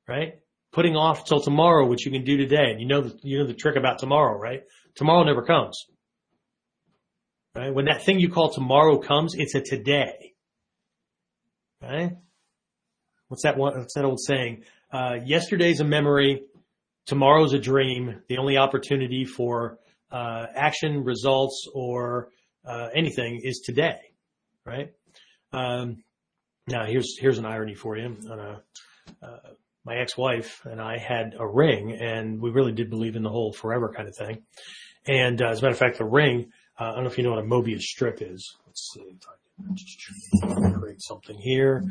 right? 0.06 0.40
Putting 0.74 0.96
off 0.96 1.24
till 1.24 1.40
tomorrow, 1.40 1.86
which 1.86 2.04
you 2.04 2.10
can 2.10 2.24
do 2.24 2.36
today. 2.36 2.72
And 2.72 2.80
you 2.80 2.88
know, 2.88 3.02
the, 3.02 3.16
you 3.22 3.38
know 3.38 3.46
the 3.46 3.54
trick 3.54 3.76
about 3.76 4.00
tomorrow, 4.00 4.36
right? 4.36 4.64
Tomorrow 4.96 5.22
never 5.22 5.42
comes. 5.42 5.86
Right? 7.54 7.72
When 7.72 7.84
that 7.84 8.02
thing 8.04 8.18
you 8.18 8.28
call 8.28 8.52
tomorrow 8.52 8.98
comes, 8.98 9.34
it's 9.36 9.54
a 9.54 9.60
today. 9.60 10.34
Right? 11.80 12.16
What's 13.28 13.44
that 13.44 13.56
one, 13.56 13.78
what's 13.78 13.94
that 13.94 14.04
old 14.04 14.18
saying? 14.18 14.64
Uh, 14.92 15.18
yesterday's 15.24 15.78
a 15.78 15.84
memory. 15.84 16.42
Tomorrow's 17.06 17.52
a 17.52 17.60
dream. 17.60 18.22
The 18.28 18.38
only 18.38 18.56
opportunity 18.56 19.24
for, 19.24 19.78
uh, 20.10 20.46
action, 20.56 21.04
results, 21.04 21.68
or, 21.72 22.30
uh, 22.64 22.88
anything 22.92 23.40
is 23.44 23.62
today. 23.64 24.00
Right? 24.66 24.92
Um, 25.52 26.02
now 26.66 26.84
here's, 26.84 27.16
here's 27.20 27.38
an 27.38 27.46
irony 27.46 27.76
for 27.76 27.96
you. 27.96 28.16
On 28.28 28.40
a, 28.40 28.62
uh, 29.22 29.50
my 29.84 29.96
ex-wife 29.96 30.62
and 30.64 30.80
I 30.80 30.98
had 30.98 31.34
a 31.38 31.46
ring 31.46 31.92
and 31.92 32.40
we 32.40 32.50
really 32.50 32.72
did 32.72 32.90
believe 32.90 33.16
in 33.16 33.22
the 33.22 33.30
whole 33.30 33.52
forever 33.52 33.92
kind 33.94 34.08
of 34.08 34.16
thing. 34.16 34.42
And 35.06 35.40
uh, 35.42 35.48
as 35.48 35.58
a 35.58 35.62
matter 35.62 35.72
of 35.72 35.78
fact, 35.78 35.98
the 35.98 36.04
ring, 36.04 36.50
uh, 36.80 36.84
I 36.84 36.94
don't 36.94 37.04
know 37.04 37.10
if 37.10 37.18
you 37.18 37.24
know 37.24 37.30
what 37.30 37.40
a 37.40 37.42
Mobius 37.42 37.82
strip 37.82 38.22
is. 38.22 38.56
Let's 38.66 38.90
see 38.94 39.00
if 39.00 39.28
I 39.28 39.66
can 39.66 39.76
just 39.76 40.80
create 40.80 41.02
something 41.02 41.36
here. 41.36 41.84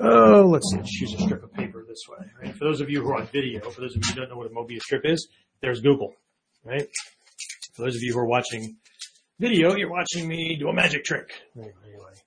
Oh, 0.00 0.42
let's 0.46 0.70
see. 0.70 0.76
Let's 0.76 1.00
use 1.00 1.14
a 1.14 1.18
strip 1.18 1.42
of 1.44 1.52
paper 1.52 1.84
this 1.86 2.02
way. 2.08 2.26
Right? 2.42 2.54
For 2.54 2.64
those 2.64 2.80
of 2.80 2.90
you 2.90 3.02
who 3.02 3.10
are 3.10 3.20
on 3.20 3.26
video, 3.28 3.70
for 3.70 3.80
those 3.80 3.96
of 3.96 4.02
you 4.04 4.12
who 4.12 4.20
don't 4.20 4.30
know 4.30 4.36
what 4.36 4.46
a 4.46 4.50
Mobius 4.50 4.80
strip 4.80 5.04
is, 5.04 5.28
there's 5.60 5.80
Google, 5.80 6.14
right? 6.64 6.86
For 7.74 7.82
those 7.82 7.96
of 7.96 8.02
you 8.02 8.12
who 8.12 8.18
are 8.18 8.26
watching 8.26 8.76
video, 9.38 9.74
you're 9.74 9.90
watching 9.90 10.28
me 10.28 10.56
do 10.56 10.68
a 10.68 10.72
magic 10.72 11.04
trick. 11.04 11.32
Anyway, 11.56 11.72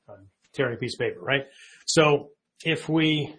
I'm 0.10 0.28
tearing 0.54 0.74
a 0.74 0.78
piece 0.78 0.96
of 0.96 1.00
paper, 1.00 1.20
right? 1.20 1.46
So 1.86 2.30
if 2.66 2.90
we 2.90 3.36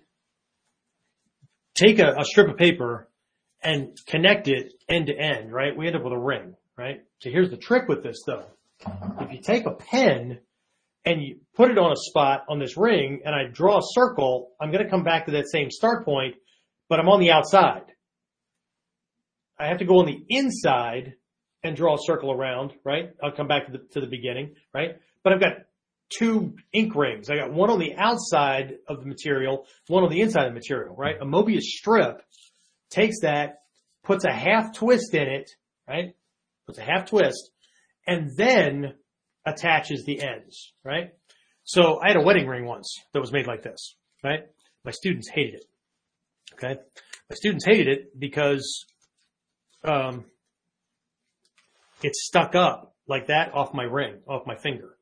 take 1.78 1.98
a, 1.98 2.14
a 2.18 2.24
strip 2.24 2.48
of 2.48 2.56
paper 2.56 3.08
and 3.62 3.98
connect 4.06 4.48
it 4.48 4.72
end 4.88 5.06
to 5.06 5.14
end, 5.16 5.52
right? 5.52 5.76
We 5.76 5.86
end 5.86 5.96
up 5.96 6.04
with 6.04 6.12
a 6.12 6.18
ring, 6.18 6.54
right? 6.76 7.02
So 7.20 7.30
here's 7.30 7.50
the 7.50 7.56
trick 7.56 7.88
with 7.88 8.02
this 8.02 8.22
though. 8.26 8.46
If 9.20 9.32
you 9.32 9.40
take 9.42 9.66
a 9.66 9.72
pen 9.72 10.40
and 11.04 11.22
you 11.22 11.40
put 11.54 11.70
it 11.70 11.78
on 11.78 11.92
a 11.92 11.96
spot 11.96 12.44
on 12.48 12.58
this 12.58 12.76
ring 12.76 13.22
and 13.24 13.34
I 13.34 13.44
draw 13.52 13.78
a 13.78 13.82
circle, 13.82 14.50
I'm 14.60 14.70
going 14.70 14.84
to 14.84 14.90
come 14.90 15.02
back 15.02 15.26
to 15.26 15.32
that 15.32 15.50
same 15.50 15.70
start 15.70 16.04
point, 16.04 16.36
but 16.88 17.00
I'm 17.00 17.08
on 17.08 17.20
the 17.20 17.30
outside. 17.30 17.92
I 19.58 19.66
have 19.66 19.78
to 19.78 19.84
go 19.84 19.98
on 19.98 20.06
the 20.06 20.24
inside 20.28 21.14
and 21.64 21.76
draw 21.76 21.94
a 21.94 21.98
circle 22.00 22.30
around, 22.30 22.72
right? 22.84 23.10
I'll 23.22 23.32
come 23.32 23.48
back 23.48 23.66
to 23.66 23.72
the, 23.72 23.78
to 23.92 24.00
the 24.00 24.06
beginning, 24.06 24.54
right? 24.72 24.96
But 25.24 25.32
I've 25.32 25.40
got 25.40 25.52
two 26.10 26.56
ink 26.72 26.94
rings. 26.94 27.30
I 27.30 27.36
got 27.36 27.52
one 27.52 27.70
on 27.70 27.78
the 27.78 27.94
outside 27.96 28.76
of 28.88 29.00
the 29.00 29.06
material, 29.06 29.66
one 29.88 30.04
on 30.04 30.10
the 30.10 30.20
inside 30.20 30.46
of 30.46 30.52
the 30.52 30.58
material, 30.58 30.94
right? 30.96 31.16
A 31.20 31.24
Mobius 31.24 31.62
strip 31.62 32.22
takes 32.90 33.20
that, 33.20 33.60
puts 34.04 34.24
a 34.24 34.32
half 34.32 34.74
twist 34.74 35.14
in 35.14 35.28
it, 35.28 35.50
right? 35.88 36.14
Puts 36.66 36.78
a 36.78 36.82
half 36.82 37.06
twist 37.06 37.50
and 38.06 38.30
then 38.36 38.94
attaches 39.44 40.04
the 40.04 40.22
ends, 40.22 40.72
right? 40.84 41.10
So 41.64 42.00
I 42.02 42.08
had 42.08 42.16
a 42.16 42.22
wedding 42.22 42.46
ring 42.46 42.64
once 42.64 42.94
that 43.12 43.20
was 43.20 43.32
made 43.32 43.46
like 43.46 43.62
this, 43.62 43.94
right? 44.24 44.40
My 44.84 44.90
students 44.90 45.28
hated 45.28 45.56
it. 45.56 45.64
Okay. 46.54 46.80
My 47.28 47.36
students 47.36 47.64
hated 47.66 47.88
it 47.88 48.18
because, 48.18 48.86
um, 49.84 50.24
it 52.02 52.14
stuck 52.14 52.54
up 52.54 52.94
like 53.06 53.26
that 53.26 53.52
off 53.54 53.74
my 53.74 53.82
ring, 53.82 54.20
off 54.26 54.46
my 54.46 54.56
finger. 54.56 54.97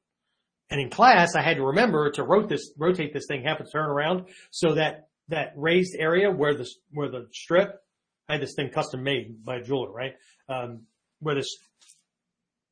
And 0.70 0.80
in 0.80 0.90
class, 0.90 1.36
I 1.36 1.43
had 1.43 1.56
to 1.56 1.64
remember 1.64 2.10
to 2.12 2.24
rotate 2.24 2.48
this, 2.48 2.72
rotate 2.76 3.12
this 3.12 3.26
thing 3.28 3.44
half 3.44 3.60
a 3.60 3.64
turn 3.64 3.86
around 3.88 4.26
so 4.51 4.74
that 4.74 5.09
that 5.28 5.52
raised 5.56 5.97
area 5.98 6.30
where 6.30 6.55
the, 6.55 6.68
where 6.93 7.09
the 7.09 7.28
strip, 7.32 7.80
I 8.28 8.34
had 8.34 8.43
this 8.43 8.55
thing 8.55 8.70
custom 8.70 9.02
made 9.02 9.44
by 9.44 9.56
a 9.56 9.62
jeweler, 9.62 9.90
right? 9.90 10.14
Um, 10.48 10.82
where 11.20 11.34
this 11.34 11.56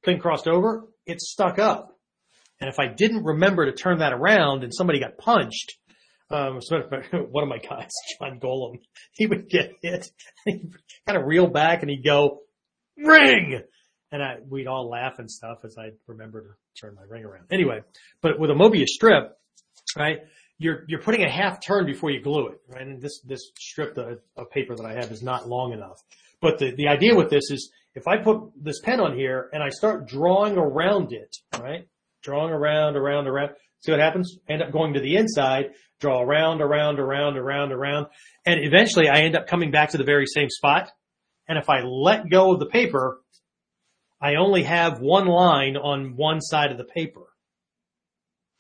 thing 0.04 0.20
crossed 0.20 0.46
over, 0.46 0.84
it 1.06 1.20
stuck 1.20 1.58
up. 1.58 1.98
And 2.60 2.70
if 2.70 2.78
I 2.78 2.86
didn't 2.86 3.24
remember 3.24 3.66
to 3.66 3.72
turn 3.72 3.98
that 3.98 4.12
around 4.12 4.62
and 4.62 4.72
somebody 4.74 5.00
got 5.00 5.18
punched, 5.18 5.74
um, 6.30 6.60
one 7.30 7.42
of 7.42 7.48
my 7.48 7.58
guys, 7.58 7.90
John 8.18 8.40
Golem, 8.40 8.80
he 9.12 9.26
would 9.26 9.48
get 9.48 9.72
hit, 9.82 10.10
he'd 10.44 10.72
kind 11.06 11.18
of 11.18 11.26
reel 11.26 11.46
back 11.46 11.82
and 11.82 11.90
he'd 11.90 12.04
go, 12.04 12.40
ring! 12.96 13.62
And 14.14 14.22
I, 14.22 14.36
we'd 14.48 14.68
all 14.68 14.88
laugh 14.88 15.18
and 15.18 15.28
stuff 15.28 15.64
as 15.64 15.76
I 15.76 15.90
remember 16.06 16.40
to 16.40 16.80
turn 16.80 16.94
my 16.94 17.02
ring 17.02 17.24
around. 17.24 17.46
Anyway, 17.50 17.80
but 18.20 18.38
with 18.38 18.48
a 18.48 18.54
Mobius 18.54 18.86
strip, 18.86 19.36
right, 19.96 20.18
you're, 20.56 20.84
you're 20.86 21.02
putting 21.02 21.24
a 21.24 21.28
half 21.28 21.58
turn 21.60 21.84
before 21.84 22.12
you 22.12 22.22
glue 22.22 22.46
it, 22.46 22.60
right? 22.68 22.86
And 22.86 23.02
this, 23.02 23.22
this 23.22 23.50
strip 23.58 23.98
of, 23.98 24.20
of 24.36 24.50
paper 24.52 24.76
that 24.76 24.86
I 24.86 24.92
have 24.92 25.10
is 25.10 25.20
not 25.20 25.48
long 25.48 25.72
enough. 25.72 25.98
But 26.40 26.60
the, 26.60 26.72
the 26.76 26.86
idea 26.86 27.16
with 27.16 27.28
this 27.28 27.50
is 27.50 27.72
if 27.96 28.06
I 28.06 28.18
put 28.18 28.52
this 28.54 28.80
pen 28.82 29.00
on 29.00 29.16
here 29.16 29.50
and 29.52 29.64
I 29.64 29.70
start 29.70 30.06
drawing 30.06 30.58
around 30.58 31.12
it, 31.12 31.34
right? 31.60 31.88
Drawing 32.22 32.52
around, 32.52 32.94
around, 32.94 33.26
around. 33.26 33.50
See 33.80 33.90
what 33.90 34.00
happens? 34.00 34.38
End 34.48 34.62
up 34.62 34.70
going 34.70 34.94
to 34.94 35.00
the 35.00 35.16
inside, 35.16 35.70
draw 35.98 36.22
around, 36.22 36.62
around, 36.62 37.00
around, 37.00 37.36
around, 37.36 37.72
around. 37.72 38.06
And 38.46 38.60
eventually 38.64 39.08
I 39.08 39.22
end 39.22 39.34
up 39.34 39.48
coming 39.48 39.72
back 39.72 39.90
to 39.90 39.98
the 39.98 40.04
very 40.04 40.26
same 40.26 40.50
spot. 40.50 40.92
And 41.48 41.58
if 41.58 41.68
I 41.68 41.80
let 41.82 42.30
go 42.30 42.52
of 42.52 42.60
the 42.60 42.66
paper, 42.66 43.18
I 44.24 44.36
only 44.36 44.62
have 44.62 45.00
one 45.00 45.26
line 45.26 45.76
on 45.76 46.16
one 46.16 46.40
side 46.40 46.72
of 46.72 46.78
the 46.78 46.84
paper. 46.84 47.26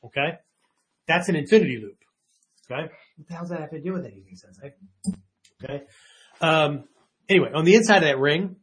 Okay? 0.04 0.38
That's 1.08 1.30
an 1.30 1.36
infinity 1.36 1.80
loop. 1.82 1.96
Okay? 2.70 2.92
What 3.16 3.28
the 3.28 3.32
hell 3.32 3.44
does 3.44 3.50
that 3.50 3.60
have 3.60 3.70
to 3.70 3.80
do 3.80 3.94
with 3.94 4.04
anything, 4.04 4.36
Sensei? 4.36 4.74
Okay? 5.62 5.84
Um, 6.42 6.84
anyway, 7.30 7.48
on 7.54 7.64
the 7.64 7.76
inside 7.76 7.98
of 7.98 8.02
that 8.02 8.18
ring, 8.18 8.56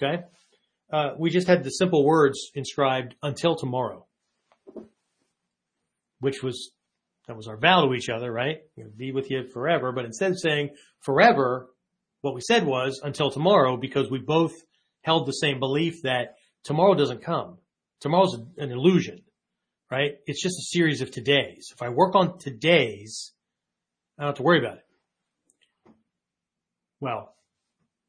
okay, 0.00 0.22
uh, 0.92 1.14
we 1.18 1.30
just 1.30 1.48
had 1.48 1.64
the 1.64 1.70
simple 1.70 2.04
words 2.04 2.52
inscribed 2.54 3.16
until 3.24 3.56
tomorrow, 3.56 4.06
which 6.20 6.44
was, 6.44 6.70
that 7.26 7.36
was 7.36 7.48
our 7.48 7.56
vow 7.56 7.86
to 7.86 7.94
each 7.94 8.08
other, 8.08 8.30
right? 8.30 8.58
I'm 8.76 8.84
going 8.84 8.92
to 8.92 8.96
be 8.96 9.10
with 9.10 9.32
you 9.32 9.48
forever. 9.52 9.90
But 9.90 10.04
instead 10.04 10.30
of 10.30 10.38
saying 10.38 10.70
forever, 11.00 11.70
what 12.20 12.36
we 12.36 12.40
said 12.40 12.64
was 12.64 13.00
until 13.02 13.32
tomorrow 13.32 13.76
because 13.76 14.08
we 14.12 14.20
both 14.20 14.52
held 15.02 15.26
the 15.26 15.32
same 15.32 15.58
belief 15.58 16.02
that 16.02 16.36
tomorrow 16.64 16.94
doesn't 16.94 17.22
come. 17.22 17.58
Tomorrow's 18.00 18.34
an 18.34 18.70
illusion 18.70 19.22
right? 19.90 20.18
It's 20.26 20.42
just 20.42 20.58
a 20.58 20.76
series 20.76 21.00
of 21.00 21.10
todays. 21.10 21.72
If 21.72 21.82
I 21.82 21.88
work 21.88 22.14
on 22.14 22.38
todays, 22.38 23.32
I 24.18 24.22
don't 24.22 24.28
have 24.28 24.36
to 24.36 24.42
worry 24.42 24.60
about 24.60 24.78
it. 24.78 24.84
Well, 27.00 27.34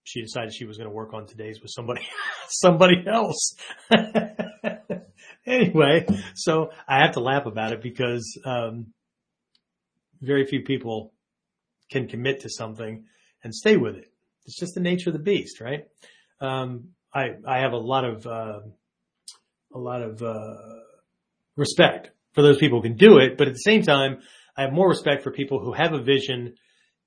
she 0.04 0.22
decided 0.22 0.54
she 0.54 0.66
was 0.66 0.78
going 0.78 0.90
to 0.90 0.94
work 0.94 1.14
on 1.14 1.26
todays 1.26 1.62
with 1.62 1.72
somebody, 1.72 2.08
somebody 2.50 3.04
else. 3.08 3.56
anyway, 5.46 6.06
so 6.36 6.72
I 6.88 7.02
have 7.02 7.14
to 7.14 7.20
laugh 7.20 7.46
about 7.46 7.74
it 7.74 7.82
because, 7.82 8.40
um, 8.46 8.88
very 10.22 10.46
few 10.46 10.62
people 10.62 11.14
can 11.90 12.08
commit 12.08 12.42
to 12.42 12.50
something 12.50 13.06
and 13.44 13.56
stay 13.56 13.76
with 13.76 13.96
it. 13.96 14.12
It's 14.46 14.60
just 14.60 14.76
the 14.76 14.82
nature 14.82 15.10
of 15.10 15.14
the 15.14 15.20
beast, 15.20 15.60
right? 15.60 15.86
Um, 16.42 16.90
I, 17.14 17.36
I 17.48 17.60
have 17.60 17.74
a 17.74 17.78
lot 17.78 18.04
of, 18.04 18.26
uh, 18.26 18.60
a 19.74 19.80
lot 19.80 20.02
of, 20.02 20.22
uh, 20.22 20.56
respect 21.56 22.10
for 22.34 22.42
those 22.42 22.58
people 22.58 22.80
who 22.80 22.90
can 22.90 22.98
do 22.98 23.18
it, 23.18 23.38
but 23.38 23.48
at 23.48 23.54
the 23.54 23.60
same 23.60 23.84
time, 23.84 24.20
I 24.58 24.64
have 24.64 24.74
more 24.74 24.90
respect 24.90 25.24
for 25.24 25.32
people 25.32 25.60
who 25.60 25.74
have 25.74 25.94
a 25.94 26.02
vision 26.02 26.56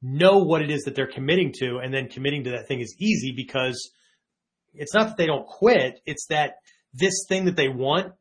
know 0.02 0.38
what 0.38 0.62
it 0.62 0.70
is 0.70 0.82
that 0.82 0.94
they're 0.94 1.06
committing 1.06 1.52
to 1.60 1.78
and 1.78 1.92
then 1.92 2.08
committing 2.08 2.44
to 2.44 2.50
that 2.50 2.68
thing 2.68 2.80
is 2.80 2.94
easy 2.98 3.32
because 3.34 3.90
it's 4.74 4.94
not 4.94 5.08
that 5.08 5.16
they 5.16 5.26
don't 5.26 5.46
quit. 5.46 6.00
It's 6.04 6.26
that 6.28 6.56
this 6.92 7.24
thing 7.28 7.46
that 7.46 7.56
they 7.56 7.68
want 7.68 8.12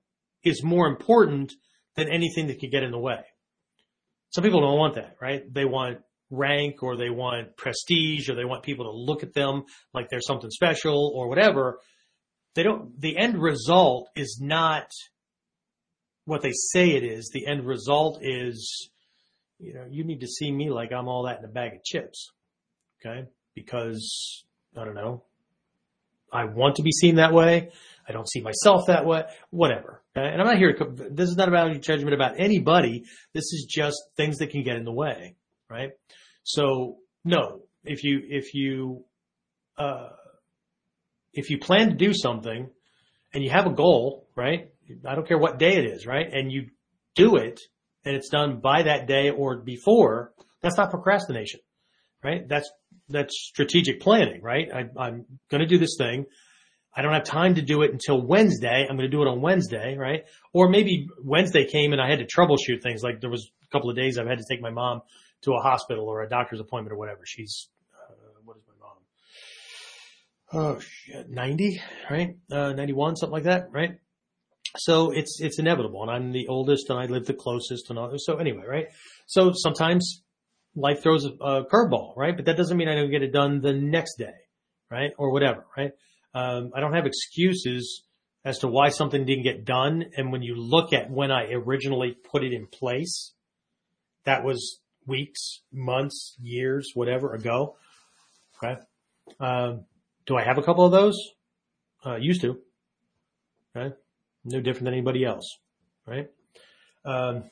is 0.44 0.64
more 0.64 0.88
important 0.88 1.54
than 1.96 2.10
anything 2.10 2.48
that 2.48 2.60
could 2.60 2.72
get 2.72 2.84
in 2.84 2.92
the 2.92 3.00
way. 3.00 3.22
Some 4.30 4.44
people 4.44 4.62
don't 4.62 4.80
want 4.80 4.96
that, 4.96 5.18
right? 5.22 5.44
They 5.52 5.66
want 5.66 6.00
rank 6.30 6.82
or 6.84 6.98
they 6.98 7.10
want 7.10 7.56
prestige 7.58 8.30
or 8.30 8.36
they 8.36 8.46
want 8.46 8.64
people 8.64 8.86
to 8.86 8.92
look 8.92 9.24
at 9.24 9.34
them 9.34 9.64
like 9.94 10.10
they're 10.10 10.22
something 10.22 10.50
special 10.50 11.12
or 11.16 11.28
whatever. 11.30 11.80
They 12.56 12.64
don't, 12.64 13.00
the 13.00 13.18
end 13.18 13.42
result 13.42 14.10
is 14.16 14.40
not 14.42 14.88
what 16.26 16.42
they 16.42 16.54
say 16.54 16.92
it 16.92 17.04
is. 17.04 17.30
The 17.34 17.48
end 17.48 17.66
result 17.66 18.20
is, 18.22 18.90
you 19.60 19.74
know, 19.74 19.86
you 19.90 20.04
need 20.04 20.22
to 20.22 20.28
see 20.28 20.52
me 20.52 20.70
like 20.70 20.92
I'm 20.92 21.08
all 21.08 21.24
that 21.24 21.40
in 21.40 21.46
a 21.46 21.50
bag 21.50 21.74
of 21.74 21.84
chips. 21.84 22.32
Okay. 23.00 23.28
Because 23.56 24.44
I 24.78 24.86
don't 24.86 24.96
know. 24.96 25.24
I 26.32 26.46
want 26.46 26.78
to 26.78 26.82
be 26.82 26.92
seen 26.92 27.16
that 27.16 27.34
way. 27.34 27.70
I 28.08 28.12
don't 28.12 28.30
see 28.30 28.42
myself 28.42 28.88
that 28.88 29.06
way, 29.06 29.24
whatever. 29.52 30.02
And 30.16 30.42
I'm 30.42 30.48
not 30.48 30.58
here 30.58 30.74
to, 30.74 30.86
this 31.12 31.30
is 31.30 31.38
not 31.38 31.48
about 31.48 31.70
any 31.70 31.80
judgment 31.80 32.14
about 32.14 32.40
anybody. 32.40 33.04
This 33.34 33.54
is 33.54 33.68
just 33.70 33.98
things 34.18 34.38
that 34.40 34.50
can 34.50 34.64
get 34.64 34.76
in 34.76 34.84
the 34.84 34.92
way, 34.92 35.36
right? 35.74 35.92
So 36.44 36.98
no, 37.26 37.62
if 37.84 38.04
you, 38.04 38.22
if 38.24 38.54
you, 38.54 39.04
uh, 39.78 40.10
if 41.34 41.50
you 41.50 41.58
plan 41.58 41.90
to 41.90 41.96
do 41.96 42.14
something 42.14 42.70
and 43.34 43.44
you 43.44 43.50
have 43.50 43.66
a 43.66 43.72
goal, 43.72 44.28
right? 44.36 44.70
I 45.06 45.16
don't 45.16 45.28
care 45.28 45.38
what 45.38 45.58
day 45.58 45.76
it 45.78 45.86
is, 45.86 46.06
right? 46.06 46.28
And 46.32 46.52
you 46.52 46.68
do 47.16 47.38
it 47.38 47.60
and 48.06 48.16
it's 48.16 48.30
done 48.30 48.60
by 48.60 48.84
that 48.84 49.08
day 49.08 49.30
or 49.30 49.58
before, 49.58 50.34
that's 50.62 50.78
not 50.78 50.92
procrastination, 50.92 51.62
right? 52.24 52.48
That's, 52.48 52.70
that's 53.10 53.36
strategic 53.36 54.02
planning, 54.02 54.42
right? 54.42 54.68
I, 54.74 54.80
I'm 55.00 55.26
going 55.50 55.62
to 55.62 55.68
do 55.68 55.78
this 55.78 55.96
thing. 55.98 56.26
I 56.96 57.02
don't 57.02 57.14
have 57.14 57.24
time 57.24 57.56
to 57.56 57.62
do 57.62 57.82
it 57.82 57.92
until 57.92 58.22
Wednesday. 58.22 58.86
I'm 58.88 58.96
going 58.96 59.10
to 59.10 59.16
do 59.16 59.24
it 59.24 59.28
on 59.28 59.42
Wednesday, 59.42 59.98
right? 59.98 60.26
Or 60.54 60.70
maybe 60.70 61.08
Wednesday 61.24 61.66
came 61.66 61.92
and 61.92 62.02
I 62.02 62.10
had 62.10 62.20
to 62.20 62.26
troubleshoot 62.26 62.84
things. 62.84 63.02
Like 63.02 63.20
there 63.20 63.32
was 63.32 63.50
a 63.64 63.68
couple 63.72 63.90
of 63.90 63.96
days 63.96 64.18
I've 64.18 64.28
had 64.28 64.38
to 64.38 64.46
take 64.48 64.62
my 64.62 64.70
mom 64.70 65.02
to 65.44 65.54
a 65.54 65.60
hospital 65.60 66.06
or 66.06 66.22
a 66.22 66.30
doctor's 66.30 66.60
appointment 66.60 66.94
or 66.94 66.98
whatever. 66.98 67.22
She's, 67.26 67.70
uh, 67.94 68.14
what 68.44 68.58
is 68.58 68.64
my 68.68 68.88
mom? 68.88 70.76
Oh 70.76 70.80
shit, 70.80 71.30
90, 71.30 71.82
right? 72.10 72.36
Uh, 72.52 72.74
91, 72.74 73.16
something 73.16 73.34
like 73.34 73.44
that, 73.44 73.70
right? 73.72 74.00
So 74.78 75.12
it's, 75.12 75.40
it's 75.42 75.60
inevitable 75.60 76.02
and 76.02 76.12
I'm 76.12 76.32
the 76.32 76.48
oldest 76.48 76.90
and 76.90 77.00
I 77.00 77.06
live 77.06 77.26
the 77.26 77.34
closest 77.34 77.90
and 77.90 78.00
all. 78.00 78.12
So 78.18 78.38
anyway, 78.38 78.64
right? 78.68 78.86
So 79.28 79.52
sometimes 79.54 80.24
life 80.76 81.04
throws 81.04 81.26
a, 81.26 81.30
a 81.30 81.66
curveball, 81.66 82.16
right? 82.18 82.36
But 82.36 82.46
that 82.46 82.58
doesn't 82.58 82.76
mean 82.76 82.88
I 82.88 82.96
don't 82.96 83.12
get 83.12 83.22
it 83.24 83.32
done 83.32 83.62
the 83.62 83.74
next 83.74 84.16
day, 84.18 84.34
right? 84.90 85.12
Or 85.18 85.32
whatever, 85.32 85.66
right? 85.78 85.92
Um, 86.34 86.72
I 86.76 86.80
don't 86.80 86.94
have 86.94 87.06
excuses 87.06 88.04
as 88.46 88.60
to 88.60 88.68
why 88.68 88.90
something 88.90 89.26
didn't 89.26 89.44
get 89.44 89.66
done. 89.66 90.06
And 90.18 90.32
when 90.32 90.42
you 90.42 90.56
look 90.56 90.94
at 90.94 91.10
when 91.10 91.32
I 91.32 91.52
originally 91.52 92.16
put 92.32 92.44
it 92.44 92.54
in 92.54 92.68
place, 92.68 93.34
that 94.26 94.44
was 94.44 94.80
weeks, 95.06 95.62
months, 95.72 96.36
years, 96.42 96.92
whatever 96.94 97.34
ago. 97.34 97.76
Okay. 98.58 98.80
Um, 99.40 99.86
do 100.26 100.38
I 100.38 100.44
have 100.44 100.58
a 100.58 100.64
couple 100.64 100.86
of 100.86 100.92
those? 100.92 101.18
Uh, 102.06 102.16
used 102.16 102.42
to. 102.42 102.58
Okay. 103.76 103.96
No 104.46 104.60
different 104.60 104.86
than 104.86 104.94
anybody 104.94 105.24
else. 105.24 105.58
Right. 106.06 106.30
Um, 107.06 107.44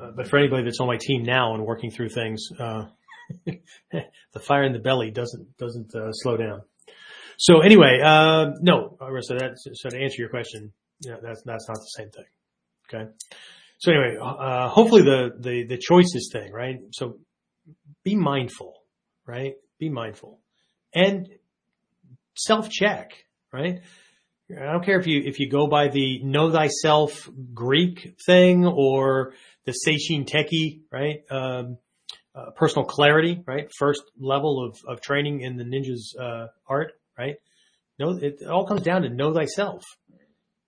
uh, 0.00 0.12
but 0.14 0.28
for 0.28 0.38
anybody 0.38 0.64
that's 0.64 0.80
on 0.80 0.86
my 0.86 0.98
team 1.00 1.24
now 1.24 1.54
and 1.54 1.64
working 1.64 1.90
through 1.90 2.10
things, 2.10 2.48
uh, 2.58 2.86
the 3.92 4.40
fire 4.40 4.62
in 4.62 4.72
the 4.72 4.78
belly 4.78 5.10
doesn't, 5.10 5.56
doesn't, 5.56 5.94
uh, 5.94 6.12
slow 6.12 6.36
down. 6.36 6.62
So 7.36 7.60
anyway, 7.60 8.00
uh, 8.02 8.52
no, 8.60 8.96
Arissa, 9.00 9.38
that, 9.38 9.58
so 9.74 9.90
to 9.90 9.98
answer 9.98 10.20
your 10.20 10.28
question, 10.28 10.72
yeah, 11.00 11.16
that's, 11.22 11.42
that's 11.44 11.68
not 11.68 11.76
the 11.76 11.92
same 11.96 12.10
thing. 12.10 12.24
Okay. 12.88 13.10
So 13.78 13.92
anyway, 13.92 14.16
uh, 14.20 14.68
hopefully 14.68 15.02
the, 15.02 15.30
the, 15.38 15.64
the 15.66 15.78
choices 15.78 16.30
thing, 16.32 16.52
right? 16.52 16.78
So 16.92 17.18
be 18.04 18.16
mindful, 18.16 18.74
right? 19.26 19.54
Be 19.78 19.88
mindful 19.88 20.40
and 20.94 21.28
self 22.34 22.70
check, 22.70 23.12
right? 23.52 23.80
I 24.50 24.72
don't 24.72 24.84
care 24.84 24.98
if 24.98 25.06
you, 25.06 25.22
if 25.24 25.38
you 25.38 25.50
go 25.50 25.66
by 25.66 25.88
the 25.88 26.22
know 26.22 26.50
thyself 26.50 27.28
Greek 27.52 28.16
thing 28.24 28.64
or 28.64 29.34
the 29.66 29.72
Seishin 29.72 30.26
Teki, 30.26 30.80
right? 30.90 31.20
Um, 31.30 31.76
uh, 32.34 32.50
personal 32.56 32.86
clarity, 32.86 33.42
right? 33.46 33.70
First 33.76 34.02
level 34.18 34.64
of, 34.64 34.78
of 34.86 35.00
training 35.02 35.42
in 35.42 35.56
the 35.56 35.64
ninja's, 35.64 36.16
uh, 36.18 36.46
art, 36.66 36.92
right? 37.18 37.36
No, 37.98 38.10
it, 38.10 38.38
it 38.40 38.46
all 38.46 38.66
comes 38.66 38.82
down 38.82 39.02
to 39.02 39.10
know 39.10 39.34
thyself, 39.34 39.84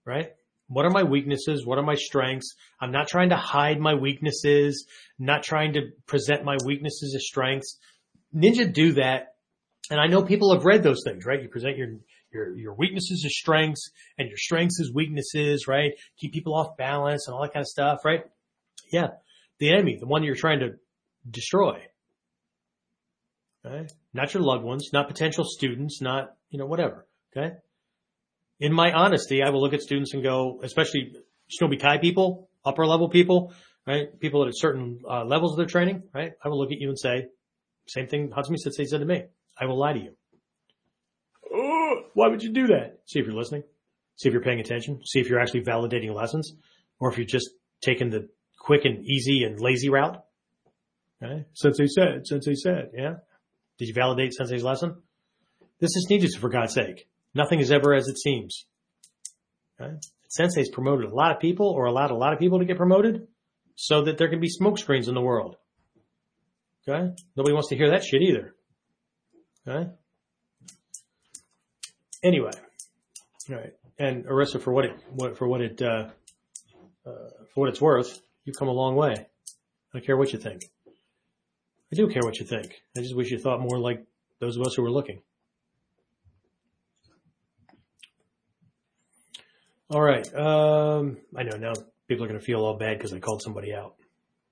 right? 0.05 0.33
What 0.71 0.87
are 0.87 0.91
my 0.91 1.03
weaknesses? 1.03 1.67
What 1.67 1.79
are 1.79 1.85
my 1.85 1.97
strengths? 1.97 2.55
I'm 2.81 2.93
not 2.93 3.09
trying 3.09 3.31
to 3.31 3.37
hide 3.37 3.81
my 3.81 3.95
weaknesses, 3.95 4.87
not 5.19 5.43
trying 5.43 5.73
to 5.73 5.91
present 6.07 6.45
my 6.45 6.57
weaknesses 6.65 7.13
as 7.17 7.27
strengths. 7.27 7.77
Ninja 8.33 8.73
do 8.73 8.93
that. 8.93 9.35
And 9.91 9.99
I 9.99 10.07
know 10.07 10.23
people 10.23 10.55
have 10.55 10.65
read 10.65 10.85
those 10.85 11.03
things, 11.05 11.27
right? 11.27 11.43
You 11.43 11.49
present 11.49 11.77
your, 11.77 11.89
your, 12.33 12.57
your 12.57 12.75
weaknesses 12.75 13.25
as 13.27 13.37
strengths 13.37 13.91
and 14.17 14.29
your 14.29 14.39
strengths 14.39 14.81
as 14.81 14.93
weaknesses, 14.95 15.67
right? 15.67 15.91
Keep 16.19 16.35
people 16.35 16.55
off 16.55 16.77
balance 16.77 17.27
and 17.27 17.35
all 17.35 17.43
that 17.43 17.53
kind 17.53 17.63
of 17.63 17.69
stuff, 17.69 18.05
right? 18.05 18.23
Yeah. 18.93 19.09
The 19.59 19.73
enemy, 19.73 19.97
the 19.99 20.07
one 20.07 20.23
you're 20.23 20.37
trying 20.37 20.61
to 20.61 20.75
destroy. 21.29 21.83
Okay. 23.67 23.89
Not 24.15 24.35
your 24.35 24.45
loved 24.45 24.63
ones, 24.63 24.91
not 24.93 25.09
potential 25.09 25.45
students, 25.45 26.01
not, 26.01 26.37
you 26.49 26.61
know, 26.61 26.67
whatever. 26.67 27.09
Okay. 27.37 27.57
In 28.61 28.73
my 28.75 28.93
honesty, 28.93 29.43
I 29.43 29.51
will 29.51 29.63
look 29.63 29.73
at 29.73 29.81
students 29.81 30.13
and 30.13 30.23
go, 30.23 30.61
especially 30.63 31.15
Shinobi 31.51 31.81
Kai 31.81 31.99
people, 31.99 32.51
upper 32.65 32.87
level 32.87 33.09
people, 33.09 33.55
right? 33.87 34.19
People 34.21 34.47
at 34.47 34.53
certain 34.55 35.01
uh, 35.09 35.25
levels 35.25 35.53
of 35.53 35.57
their 35.57 35.67
training, 35.67 36.03
right? 36.15 36.33
I 36.45 36.49
will 36.49 36.59
look 36.59 36.71
at 36.71 36.79
you 36.79 36.89
and 36.89 36.99
say, 36.99 37.27
same 37.87 38.07
thing 38.07 38.29
Hatsumi 38.29 38.57
Sensei 38.59 38.85
said 38.85 39.01
to 39.01 39.07
me. 39.07 39.25
I 39.59 39.65
will 39.65 39.79
lie 39.79 39.95
to 39.95 39.99
you. 39.99 40.13
Oh, 41.53 42.03
why 42.15 42.29
would 42.29 42.43
you 42.43 42.53
do 42.53 42.69
that? 42.69 43.01
See 43.07 43.19
if 43.19 43.27
you're 43.27 43.35
listening. 43.35 43.65
See 44.17 44.29
if 44.29 44.35
you're 44.35 44.43
paying 44.43 44.61
attention. 44.61 45.01
See 45.07 45.21
if 45.21 45.29
you're 45.29 45.41
actually 45.41 45.63
validating 45.63 46.15
lessons 46.15 46.53
or 46.99 47.11
if 47.11 47.17
you're 47.17 47.27
just 47.27 47.51
taking 47.83 48.11
the 48.11 48.29
quick 48.59 48.85
and 48.85 49.05
easy 49.05 49.43
and 49.45 49.59
lazy 49.59 49.89
route. 49.89 50.23
Okay. 51.23 51.47
Sensei 51.55 51.87
said, 51.87 52.27
Sensei 52.27 52.55
said, 52.55 52.91
yeah. 52.95 53.15
Did 53.79 53.89
you 53.89 53.95
validate 53.95 54.35
Sensei's 54.35 54.63
lesson? 54.63 54.97
This 55.81 55.97
is 55.97 56.07
needed 56.11 56.31
for 56.39 56.51
God's 56.51 56.75
sake. 56.75 57.09
Nothing 57.35 57.61
is 57.61 57.71
ever 57.71 57.95
as 57.95 58.09
it 58.09 58.19
seems. 58.19 58.67
Okay? 59.81 59.95
Sensei's 60.29 60.69
promoted 60.71 61.11
a 61.11 61.15
lot 61.15 61.33
of 61.33 61.41
people 61.41 61.67
or 61.67 61.87
allowed 61.87 62.11
a 62.11 62.17
lot 62.17 62.33
of 62.33 62.39
people 62.39 62.59
to 62.59 62.65
get 62.65 62.77
promoted 62.77 63.27
so 63.75 64.05
that 64.05 64.19
there 64.19 64.29
can 64.29 64.41
be 64.41 64.49
smoke 64.49 64.79
screens 64.79 65.09
in 65.09 65.15
the 65.15 65.21
world. 65.21 65.57
Okay? 66.87 67.13
Nobody 67.37 67.53
wants 67.53 67.69
to 67.69 67.77
hear 67.77 67.91
that 67.91 68.05
shit 68.05 68.23
either. 68.23 68.55
Okay? 69.67 69.91
Anyway. 72.23 72.53
All 73.49 73.57
right. 73.57 73.73
And 73.99 74.25
Arissa, 74.27 74.61
for 74.61 74.73
what 74.73 74.85
it, 74.85 74.93
what, 75.11 75.37
for 75.37 75.49
what 75.49 75.61
it, 75.61 75.83
uh, 75.83 76.09
uh, 77.07 77.13
for 77.53 77.61
what 77.61 77.69
it's 77.69 77.81
worth, 77.81 78.21
you've 78.45 78.57
come 78.57 78.69
a 78.69 78.73
long 78.73 78.97
way. 78.97 79.13
I 79.13 79.99
don't 79.99 80.07
care 80.07 80.17
what 80.17 80.33
you 80.33 80.39
think. 80.39 80.63
I 81.93 81.97
do 81.97 82.09
care 82.09 82.23
what 82.23 82.39
you 82.39 82.47
think. 82.47 82.83
I 82.97 83.01
just 83.01 83.17
wish 83.17 83.31
you 83.31 83.39
thought 83.39 83.61
more 83.61 83.79
like 83.79 84.05
those 84.39 84.57
of 84.57 84.63
us 84.63 84.75
who 84.75 84.83
were 84.83 84.91
looking. 84.91 85.23
All 89.91 90.01
right. 90.01 90.25
Um, 90.35 91.17
I 91.37 91.43
know 91.43 91.57
now 91.57 91.73
people 92.07 92.25
are 92.25 92.29
going 92.29 92.39
to 92.39 92.45
feel 92.45 92.61
all 92.61 92.77
bad 92.77 92.97
because 92.97 93.13
I 93.13 93.19
called 93.19 93.43
somebody 93.43 93.75
out. 93.75 93.97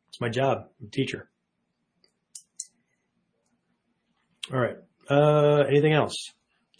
It's 0.08 0.20
my 0.20 0.28
job. 0.28 0.64
I'm 0.80 0.88
a 0.88 0.90
teacher. 0.90 1.30
All 4.52 4.58
right. 4.58 4.76
Uh, 5.08 5.62
anything 5.68 5.92
else? 5.92 6.14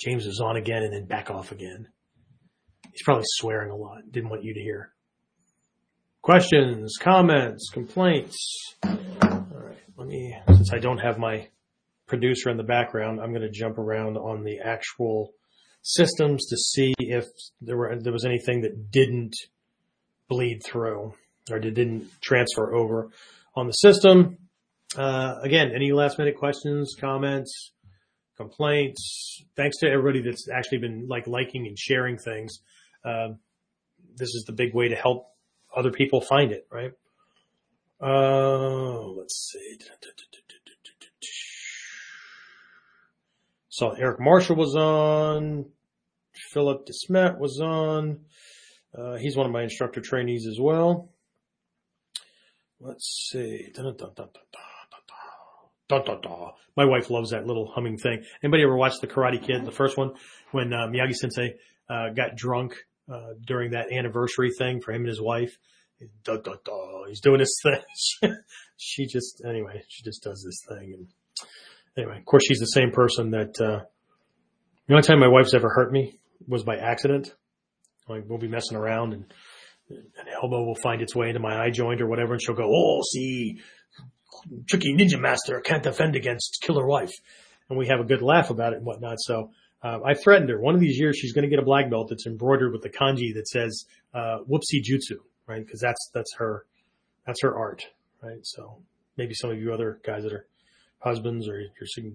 James 0.00 0.26
is 0.26 0.40
on 0.44 0.56
again 0.56 0.82
and 0.82 0.92
then 0.92 1.06
back 1.06 1.30
off 1.30 1.52
again. 1.52 1.86
He's 2.90 3.02
probably 3.04 3.24
swearing 3.26 3.70
a 3.70 3.76
lot. 3.76 4.10
Didn't 4.10 4.30
want 4.30 4.42
you 4.42 4.54
to 4.54 4.60
hear. 4.60 4.92
Questions, 6.22 6.96
comments, 7.00 7.70
complaints. 7.72 8.74
All 8.82 8.98
right. 9.22 9.78
Let 9.96 10.08
me, 10.08 10.36
since 10.48 10.72
I 10.72 10.78
don't 10.78 10.98
have 10.98 11.16
my 11.16 11.48
producer 12.08 12.50
in 12.50 12.56
the 12.56 12.64
background, 12.64 13.20
I'm 13.20 13.30
going 13.30 13.42
to 13.42 13.50
jump 13.50 13.78
around 13.78 14.16
on 14.16 14.42
the 14.42 14.58
actual 14.64 15.32
systems 15.88 16.46
to 16.46 16.56
see 16.56 16.94
if 16.98 17.24
there 17.62 17.76
were 17.76 17.96
there 17.98 18.12
was 18.12 18.26
anything 18.26 18.60
that 18.60 18.90
didn't 18.90 19.34
bleed 20.28 20.60
through 20.62 21.14
or 21.50 21.58
didn't 21.58 22.10
transfer 22.20 22.74
over 22.74 23.08
on 23.54 23.66
the 23.66 23.72
system. 23.72 24.36
Uh, 24.96 25.36
again, 25.42 25.72
any 25.74 25.92
last 25.92 26.18
minute 26.18 26.36
questions, 26.36 26.94
comments, 26.98 27.72
complaints? 28.36 29.42
Thanks 29.56 29.78
to 29.78 29.88
everybody 29.88 30.20
that's 30.20 30.48
actually 30.48 30.78
been 30.78 31.08
like 31.08 31.26
liking 31.26 31.66
and 31.66 31.78
sharing 31.78 32.18
things. 32.18 32.60
Uh, 33.02 33.30
this 34.14 34.28
is 34.28 34.44
the 34.46 34.52
big 34.52 34.74
way 34.74 34.88
to 34.88 34.96
help 34.96 35.28
other 35.74 35.90
people 35.90 36.20
find 36.20 36.52
it, 36.52 36.66
right? 36.70 36.92
Uh, 38.00 39.06
let's 39.08 39.50
see. 39.52 39.78
saw 43.70 43.92
Eric 43.92 44.18
Marshall 44.18 44.56
was 44.56 44.74
on. 44.74 45.66
Philip 46.52 46.86
Desmet 46.86 47.38
was 47.38 47.60
on. 47.60 48.20
Uh, 48.96 49.16
he's 49.16 49.36
one 49.36 49.46
of 49.46 49.52
my 49.52 49.62
instructor 49.62 50.00
trainees 50.00 50.46
as 50.46 50.58
well. 50.60 51.10
Let's 52.80 53.28
see. 53.30 53.70
Dun, 53.74 53.84
dun, 53.84 53.96
dun, 53.96 54.12
dun, 54.14 54.28
dun, 55.88 56.20
dun. 56.22 56.50
My 56.76 56.84
wife 56.84 57.10
loves 57.10 57.30
that 57.30 57.46
little 57.46 57.70
humming 57.74 57.98
thing. 57.98 58.22
Anybody 58.42 58.62
ever 58.62 58.76
watch 58.76 58.94
the 59.00 59.06
Karate 59.06 59.42
Kid, 59.42 59.64
the 59.64 59.72
first 59.72 59.96
one, 59.96 60.12
when 60.52 60.72
uh, 60.72 60.86
Miyagi 60.86 61.14
Sensei 61.14 61.54
uh, 61.88 62.10
got 62.10 62.36
drunk 62.36 62.74
uh, 63.12 63.32
during 63.44 63.72
that 63.72 63.92
anniversary 63.92 64.50
thing 64.56 64.80
for 64.80 64.92
him 64.92 65.02
and 65.02 65.08
his 65.08 65.20
wife? 65.20 65.58
Dun, 66.24 66.42
dun, 66.42 66.58
dun. 66.64 67.04
He's 67.08 67.20
doing 67.20 67.38
this 67.38 67.58
thing. 67.62 68.36
she 68.76 69.06
just, 69.06 69.42
anyway, 69.46 69.82
she 69.88 70.02
just 70.02 70.22
does 70.22 70.42
this 70.44 70.62
thing. 70.68 70.94
And 70.94 71.08
anyway, 71.96 72.18
of 72.18 72.24
course, 72.24 72.44
she's 72.46 72.60
the 72.60 72.66
same 72.66 72.90
person 72.90 73.32
that. 73.32 73.60
Uh, 73.60 73.84
the 74.86 74.94
only 74.94 75.06
time 75.06 75.20
my 75.20 75.28
wife's 75.28 75.52
ever 75.52 75.68
hurt 75.68 75.92
me 75.92 76.17
was 76.46 76.62
by 76.62 76.76
accident. 76.76 77.34
Like 78.08 78.24
we'll 78.26 78.38
be 78.38 78.48
messing 78.48 78.76
around 78.76 79.12
and 79.12 79.24
an 79.90 80.26
elbow 80.42 80.64
will 80.64 80.74
find 80.74 81.00
its 81.00 81.14
way 81.14 81.28
into 81.28 81.40
my 81.40 81.62
eye 81.62 81.70
joint 81.70 82.00
or 82.00 82.06
whatever, 82.06 82.34
and 82.34 82.42
she'll 82.42 82.54
go, 82.54 82.70
"Oh, 82.70 83.02
see, 83.12 83.58
tricky 84.68 84.94
ninja 84.94 85.20
master 85.20 85.60
can't 85.60 85.82
defend 85.82 86.16
against 86.16 86.62
killer 86.62 86.86
wife," 86.86 87.12
and 87.68 87.78
we 87.78 87.88
have 87.88 88.00
a 88.00 88.04
good 88.04 88.22
laugh 88.22 88.50
about 88.50 88.72
it 88.72 88.76
and 88.76 88.86
whatnot. 88.86 89.16
So 89.20 89.50
uh, 89.82 90.00
I 90.04 90.14
threatened 90.14 90.50
her. 90.50 90.60
One 90.60 90.74
of 90.74 90.80
these 90.80 90.98
years, 90.98 91.16
she's 91.16 91.32
going 91.32 91.44
to 91.44 91.48
get 91.48 91.58
a 91.58 91.64
black 91.64 91.90
belt 91.90 92.08
that's 92.10 92.26
embroidered 92.26 92.72
with 92.72 92.82
the 92.82 92.90
kanji 92.90 93.34
that 93.34 93.48
says 93.48 93.86
uh, 94.14 94.38
"Whoopsie 94.48 94.82
Jutsu," 94.82 95.18
right? 95.46 95.64
Because 95.64 95.80
that's 95.80 96.10
that's 96.12 96.34
her 96.36 96.66
that's 97.26 97.42
her 97.42 97.56
art, 97.56 97.86
right? 98.22 98.40
So 98.42 98.82
maybe 99.16 99.34
some 99.34 99.50
of 99.50 99.58
you 99.58 99.72
other 99.72 100.00
guys 100.04 100.22
that 100.24 100.32
are 100.32 100.46
husbands 101.00 101.48
or 101.48 101.60
your 101.60 102.12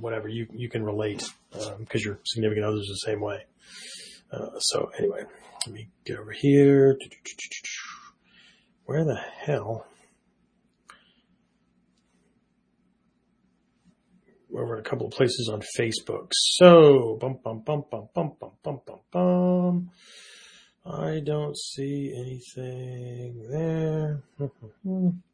whatever 0.00 0.28
you 0.28 0.46
you 0.52 0.68
can 0.68 0.84
relate 0.84 1.22
because 1.50 1.68
um, 1.74 1.86
your 2.04 2.18
significant 2.24 2.66
others 2.66 2.86
the 2.88 3.10
same 3.10 3.20
way. 3.20 3.44
Uh, 4.32 4.58
so 4.58 4.90
anyway, 4.98 5.22
let 5.66 5.74
me 5.74 5.88
get 6.04 6.18
over 6.18 6.32
here. 6.32 6.98
Where 8.84 9.04
the 9.04 9.16
hell? 9.16 9.86
We're 14.50 14.64
over 14.64 14.76
a 14.76 14.82
couple 14.82 15.06
of 15.06 15.12
places 15.12 15.50
on 15.52 15.62
Facebook. 15.76 16.28
So 16.32 17.18
bum 17.20 17.38
bum 17.42 17.62
bum 17.64 17.84
bum 17.90 18.08
bum 18.14 18.32
bum 18.40 18.52
bum 18.62 18.80
bum 18.86 19.00
bum. 19.10 19.90
I 20.86 21.20
don't 21.24 21.56
see 21.56 22.12
anything 22.14 23.48
there. 23.50 24.22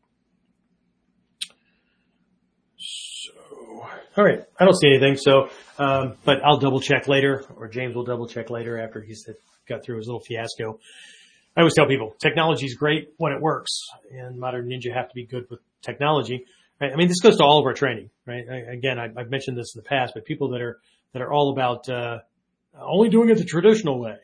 All 4.16 4.24
right. 4.24 4.44
I 4.58 4.64
don't 4.64 4.78
see 4.78 4.88
anything. 4.88 5.16
So, 5.16 5.48
um, 5.78 6.16
but 6.24 6.44
I'll 6.44 6.58
double 6.58 6.80
check 6.80 7.08
later, 7.08 7.44
or 7.56 7.68
James 7.68 7.94
will 7.94 8.04
double 8.04 8.26
check 8.26 8.50
later 8.50 8.78
after 8.78 9.00
he's 9.00 9.26
got 9.68 9.84
through 9.84 9.98
his 9.98 10.06
little 10.06 10.20
fiasco. 10.20 10.78
I 11.56 11.60
always 11.60 11.74
tell 11.74 11.86
people 11.86 12.14
technology 12.20 12.66
is 12.66 12.74
great 12.74 13.12
when 13.16 13.32
it 13.32 13.40
works, 13.40 13.70
and 14.10 14.38
modern 14.38 14.68
ninja 14.68 14.94
have 14.94 15.08
to 15.08 15.14
be 15.14 15.26
good 15.26 15.46
with 15.50 15.60
technology. 15.82 16.44
Right? 16.80 16.92
I 16.92 16.96
mean, 16.96 17.08
this 17.08 17.20
goes 17.20 17.38
to 17.38 17.44
all 17.44 17.58
of 17.58 17.66
our 17.66 17.74
training, 17.74 18.10
right? 18.26 18.44
I, 18.50 18.56
again, 18.72 18.98
I, 18.98 19.08
have 19.20 19.30
mentioned 19.30 19.56
this 19.56 19.74
in 19.74 19.82
the 19.82 19.88
past, 19.88 20.12
but 20.14 20.24
people 20.24 20.50
that 20.50 20.60
are 20.60 20.78
that 21.12 21.22
are 21.22 21.32
all 21.32 21.52
about 21.52 21.88
uh, 21.88 22.18
only 22.78 23.08
doing 23.08 23.30
it 23.30 23.38
the 23.38 23.44
traditional 23.44 24.00
way. 24.00 24.16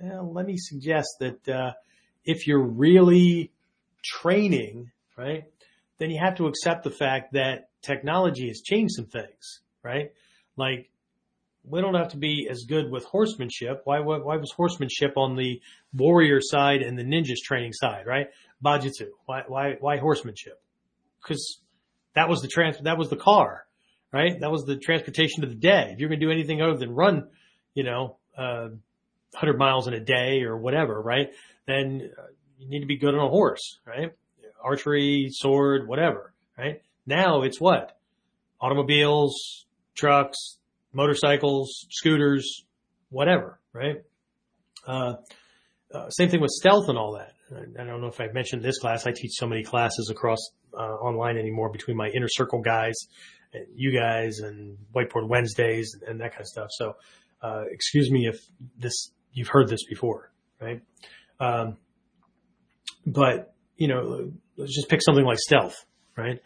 Well, 0.00 0.32
let 0.32 0.46
me 0.46 0.56
suggest 0.56 1.08
that 1.20 1.48
uh, 1.48 1.72
if 2.24 2.46
you're 2.46 2.64
really 2.64 3.50
training, 4.04 4.92
right, 5.16 5.44
then 5.98 6.10
you 6.10 6.20
have 6.22 6.36
to 6.36 6.46
accept 6.46 6.84
the 6.84 6.90
fact 6.90 7.32
that 7.32 7.67
technology 7.82 8.48
has 8.48 8.60
changed 8.60 8.94
some 8.94 9.06
things, 9.06 9.60
right? 9.82 10.12
Like 10.56 10.90
we 11.64 11.80
don't 11.80 11.94
have 11.94 12.08
to 12.08 12.16
be 12.16 12.48
as 12.50 12.64
good 12.64 12.90
with 12.90 13.04
horsemanship. 13.04 13.82
Why, 13.84 14.00
why, 14.00 14.18
why 14.18 14.36
was 14.36 14.52
horsemanship 14.52 15.16
on 15.16 15.36
the 15.36 15.60
warrior 15.92 16.40
side 16.40 16.82
and 16.82 16.98
the 16.98 17.04
ninjas 17.04 17.42
training 17.44 17.72
side, 17.72 18.06
right? 18.06 18.28
Bajutsu. 18.64 19.08
Why, 19.26 19.42
why, 19.46 19.76
why 19.80 19.98
horsemanship? 19.98 20.60
Because 21.22 21.60
that 22.14 22.28
was 22.28 22.42
the 22.42 22.48
trans, 22.48 22.78
that 22.80 22.98
was 22.98 23.10
the 23.10 23.16
car, 23.16 23.66
right? 24.12 24.38
That 24.40 24.50
was 24.50 24.64
the 24.64 24.76
transportation 24.76 25.44
of 25.44 25.50
the 25.50 25.56
day. 25.56 25.90
If 25.92 25.98
you're 25.98 26.08
going 26.08 26.20
to 26.20 26.26
do 26.26 26.32
anything 26.32 26.62
other 26.62 26.76
than 26.76 26.94
run, 26.94 27.28
you 27.74 27.84
know, 27.84 28.16
uh, 28.36 28.68
100 29.32 29.58
miles 29.58 29.88
in 29.88 29.94
a 29.94 30.00
day 30.00 30.42
or 30.42 30.56
whatever, 30.56 31.00
right? 31.00 31.28
Then 31.66 32.10
uh, 32.18 32.22
you 32.58 32.68
need 32.68 32.80
to 32.80 32.86
be 32.86 32.96
good 32.96 33.14
on 33.14 33.20
a 33.20 33.28
horse, 33.28 33.78
right? 33.86 34.12
Archery, 34.62 35.28
sword, 35.30 35.86
whatever, 35.86 36.32
right? 36.56 36.82
Now 37.08 37.40
it's 37.40 37.58
what? 37.58 37.96
Automobiles, 38.60 39.64
trucks, 39.94 40.58
motorcycles, 40.92 41.86
scooters, 41.88 42.64
whatever, 43.08 43.58
right? 43.72 44.02
Uh, 44.86 45.14
uh, 45.94 46.10
same 46.10 46.28
thing 46.28 46.42
with 46.42 46.50
stealth 46.50 46.90
and 46.90 46.98
all 46.98 47.14
that. 47.14 47.32
I, 47.50 47.82
I, 47.82 47.86
don't 47.86 48.02
know 48.02 48.08
if 48.08 48.20
I've 48.20 48.34
mentioned 48.34 48.62
this 48.62 48.78
class. 48.78 49.06
I 49.06 49.12
teach 49.12 49.32
so 49.36 49.46
many 49.46 49.64
classes 49.64 50.10
across 50.10 50.38
uh, 50.74 50.82
online 50.82 51.38
anymore 51.38 51.72
between 51.72 51.96
my 51.96 52.08
inner 52.08 52.28
circle 52.28 52.60
guys 52.60 52.94
and 53.54 53.64
you 53.74 53.98
guys 53.98 54.40
and 54.40 54.76
whiteboard 54.94 55.30
Wednesdays 55.30 55.94
and, 55.94 56.02
and 56.10 56.20
that 56.20 56.32
kind 56.32 56.42
of 56.42 56.46
stuff. 56.46 56.68
So, 56.72 56.92
uh, 57.40 57.62
excuse 57.70 58.10
me 58.10 58.26
if 58.26 58.38
this, 58.76 59.12
you've 59.32 59.48
heard 59.48 59.68
this 59.68 59.84
before, 59.88 60.30
right? 60.60 60.82
Um, 61.40 61.78
but 63.06 63.54
you 63.76 63.88
know, 63.88 64.30
let's 64.58 64.74
just 64.74 64.90
pick 64.90 65.00
something 65.00 65.24
like 65.24 65.38
stealth, 65.38 65.86
right? 66.18 66.40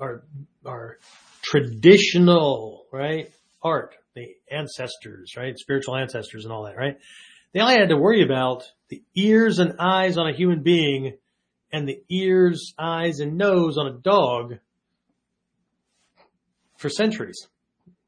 Our 0.00 0.22
our 0.64 0.98
traditional 1.42 2.86
right 2.92 3.30
art, 3.62 3.96
the 4.14 4.34
ancestors, 4.50 5.34
right, 5.36 5.58
spiritual 5.58 5.96
ancestors 5.96 6.44
and 6.44 6.52
all 6.52 6.64
that, 6.64 6.76
right? 6.76 6.98
They 7.52 7.60
only 7.60 7.74
had 7.74 7.88
to 7.88 7.96
worry 7.96 8.22
about 8.22 8.64
the 8.88 9.02
ears 9.14 9.58
and 9.58 9.76
eyes 9.78 10.18
on 10.18 10.28
a 10.28 10.36
human 10.36 10.62
being 10.62 11.16
and 11.72 11.88
the 11.88 12.02
ears, 12.10 12.74
eyes, 12.78 13.20
and 13.20 13.36
nose 13.36 13.76
on 13.78 13.86
a 13.86 13.92
dog 13.92 14.58
for 16.76 16.88
centuries. 16.88 17.46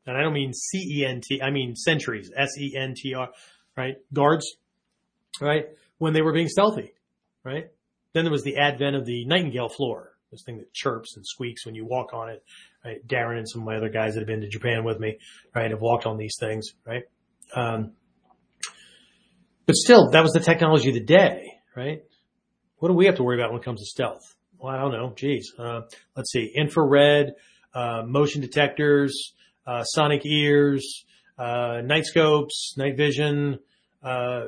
And 0.07 0.17
I 0.17 0.23
don't 0.23 0.33
mean 0.33 0.53
C-E-N-T, 0.53 1.43
I 1.43 1.51
mean 1.51 1.77
centuries, 1.77 2.31
S-E-N-T-R, 2.35 3.29
right? 3.77 3.97
Guards, 4.13 4.57
right? 5.41 5.67
When 5.99 6.15
they 6.15 6.23
were 6.23 6.33
being 6.33 6.49
stealthy, 6.49 6.95
right? 7.45 7.71
Then 8.15 8.25
there 8.25 8.33
was 8.33 8.43
the 8.43 8.57
advent 8.57 8.97
of 8.97 9.05
the 9.05 9.25
nightingale 9.27 9.69
floor, 9.69 10.10
this 10.31 10.43
thing 10.45 10.59
that 10.59 10.73
chirps 10.73 11.17
and 11.17 11.27
squeaks 11.27 11.67
when 11.67 11.75
you 11.75 11.85
walk 11.85 12.13
on 12.13 12.29
it. 12.29 12.43
Right? 12.85 13.07
Darren 13.07 13.39
and 13.39 13.49
some 13.49 13.63
of 13.63 13.67
my 13.67 13.77
other 13.77 13.89
guys 13.89 14.15
that 14.15 14.21
have 14.21 14.27
been 14.27 14.41
to 14.41 14.49
Japan 14.49 14.85
with 14.85 14.99
me, 15.01 15.19
right, 15.55 15.71
have 15.71 15.81
walked 15.81 16.07
on 16.07 16.17
these 16.17 16.37
things, 16.39 16.73
right? 16.87 17.03
Um, 17.55 17.93
but 19.67 19.77
still, 19.77 20.11
that 20.11 20.23
was 20.23 20.33
the 20.33 20.41
technology 20.41 20.89
of 20.89 20.95
the 20.95 21.05
day, 21.05 21.53
right? 21.77 22.03
What 22.79 22.89
do 22.89 22.95
we 22.95 23.07
have 23.07 23.17
to 23.17 23.23
worry 23.23 23.39
about 23.39 23.53
when 23.53 23.61
it 23.61 23.65
comes 23.65 23.81
to 23.81 23.87
stealth? 23.87 24.35
Well, 24.59 24.75
I 24.75 24.79
don't 24.79 24.93
know. 24.93 25.13
Geez. 25.15 25.53
Uh, 25.59 25.83
let's 26.17 26.33
see. 26.33 26.51
Infrared, 26.55 27.35
uh, 27.75 28.03
motion 28.07 28.41
detectors, 28.41 29.35
uh, 29.67 29.85
sonic 29.85 30.27
ears, 30.27 31.05
uh, 31.39 31.81
night 31.85 32.05
scopes, 32.05 32.75
night 32.77 32.97
vision, 32.97 33.59
uh, 34.03 34.47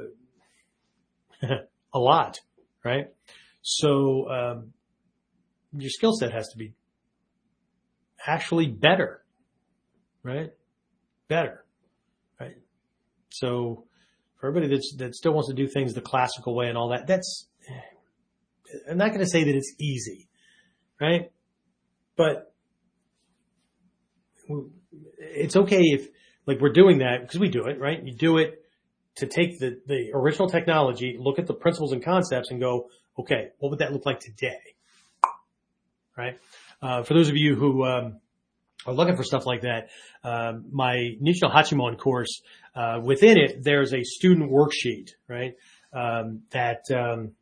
a 1.94 1.98
lot, 1.98 2.38
right? 2.84 3.06
So, 3.62 4.28
um, 4.28 4.72
your 5.76 5.90
skill 5.90 6.12
set 6.12 6.32
has 6.32 6.48
to 6.48 6.58
be 6.58 6.74
actually 8.26 8.66
better, 8.66 9.22
right? 10.22 10.50
Better, 11.28 11.64
right? 12.40 12.56
So 13.30 13.84
for 14.40 14.48
everybody 14.48 14.74
that's, 14.74 14.94
that 14.98 15.14
still 15.14 15.32
wants 15.32 15.48
to 15.48 15.54
do 15.54 15.66
things 15.66 15.94
the 15.94 16.00
classical 16.00 16.54
way 16.54 16.68
and 16.68 16.76
all 16.76 16.90
that, 16.90 17.06
that's, 17.06 17.46
I'm 18.90 18.98
not 18.98 19.08
going 19.08 19.20
to 19.20 19.26
say 19.26 19.44
that 19.44 19.54
it's 19.54 19.74
easy, 19.78 20.28
right? 21.00 21.30
But 22.16 22.52
it's 25.18 25.56
okay 25.56 25.80
if, 25.80 26.08
like, 26.46 26.60
we're 26.60 26.72
doing 26.72 26.98
that 26.98 27.22
because 27.22 27.38
we 27.38 27.48
do 27.48 27.66
it, 27.66 27.78
right? 27.78 28.02
You 28.02 28.14
do 28.14 28.38
it 28.38 28.62
to 29.16 29.26
take 29.26 29.58
the, 29.58 29.80
the 29.86 30.10
original 30.14 30.48
technology, 30.48 31.16
look 31.18 31.38
at 31.38 31.46
the 31.46 31.54
principles 31.54 31.92
and 31.92 32.04
concepts 32.04 32.50
and 32.50 32.60
go, 32.60 32.88
okay, 33.18 33.48
what 33.58 33.70
would 33.70 33.78
that 33.78 33.92
look 33.92 34.06
like 34.06 34.20
today? 34.20 34.71
Right? 36.16 36.38
Uh, 36.80 37.02
for 37.02 37.14
those 37.14 37.28
of 37.28 37.36
you 37.36 37.54
who 37.54 37.84
um, 37.84 38.20
are 38.86 38.94
looking 38.94 39.16
for 39.16 39.22
stuff 39.22 39.46
like 39.46 39.62
that, 39.62 39.90
uh, 40.24 40.54
my 40.70 41.16
Nichino 41.22 41.52
Hachimon 41.52 41.98
course, 41.98 42.42
uh, 42.74 43.00
within 43.02 43.38
it, 43.38 43.62
there's 43.62 43.92
a 43.92 44.02
student 44.02 44.50
worksheet, 44.50 45.10
right? 45.28 45.54
Um, 45.92 46.42
that 46.50 46.84
um, 46.90 47.32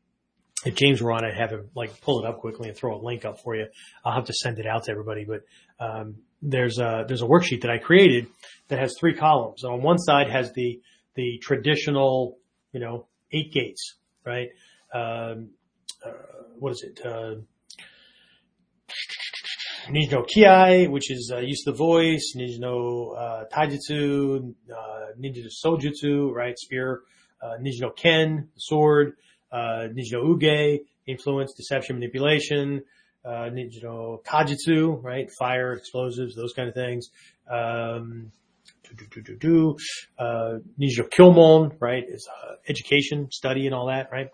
if 0.64 0.74
James 0.74 1.00
were 1.00 1.12
on, 1.12 1.24
I'd 1.24 1.34
have 1.34 1.50
him 1.50 1.70
like 1.74 2.00
pull 2.00 2.22
it 2.22 2.28
up 2.28 2.38
quickly 2.38 2.68
and 2.68 2.76
throw 2.76 2.96
a 2.96 3.00
link 3.00 3.24
up 3.24 3.40
for 3.40 3.54
you. 3.54 3.66
I'll 4.04 4.14
have 4.14 4.26
to 4.26 4.34
send 4.34 4.58
it 4.58 4.66
out 4.66 4.84
to 4.84 4.90
everybody, 4.90 5.24
but 5.24 5.42
um, 5.78 6.16
there's 6.42 6.78
a 6.78 7.04
there's 7.06 7.22
a 7.22 7.26
worksheet 7.26 7.62
that 7.62 7.70
I 7.70 7.78
created 7.78 8.26
that 8.68 8.78
has 8.78 8.94
three 8.98 9.14
columns. 9.14 9.64
On 9.64 9.82
one 9.82 9.98
side 9.98 10.30
has 10.30 10.52
the 10.52 10.80
the 11.14 11.38
traditional, 11.42 12.38
you 12.72 12.80
know, 12.80 13.06
eight 13.32 13.52
gates, 13.52 13.96
right? 14.24 14.48
Um, 14.92 15.50
uh, 16.04 16.12
what 16.58 16.72
is 16.72 16.82
it? 16.82 17.00
No 19.92 20.22
Kiai, 20.22 20.88
which 20.88 21.10
is 21.10 21.32
uh, 21.34 21.40
use 21.40 21.62
the 21.64 21.72
voice, 21.72 22.34
Ninja 22.36 22.60
no 22.60 23.16
uh, 23.18 23.44
Taijutsu, 23.52 24.54
uh, 24.70 25.06
no 25.18 25.30
Sojutsu, 25.64 26.32
right? 26.32 26.56
Spear, 26.56 27.00
uh, 27.42 27.56
no 27.60 27.90
Ken, 27.90 28.48
sword, 28.56 29.14
uh, 29.50 29.88
no 29.92 30.22
Uge, 30.22 30.80
influence, 31.08 31.54
deception, 31.54 31.96
manipulation, 31.96 32.82
uh, 33.24 33.50
no 33.52 34.22
Kajutsu, 34.24 35.02
right? 35.02 35.28
Fire, 35.38 35.72
explosives, 35.72 36.36
those 36.36 36.52
kind 36.52 36.68
of 36.68 36.74
things. 36.74 37.08
Um, 37.50 38.30
do, 38.96 39.06
do, 39.10 39.22
do, 39.22 39.36
do, 39.36 39.76
uh, 40.18 40.58
Ninja 40.80 41.08
Kyomon, 41.10 41.76
right? 41.80 42.04
Is 42.06 42.28
uh, 42.28 42.54
education, 42.68 43.28
study 43.32 43.66
and 43.66 43.74
all 43.74 43.88
that, 43.88 44.10
right? 44.12 44.28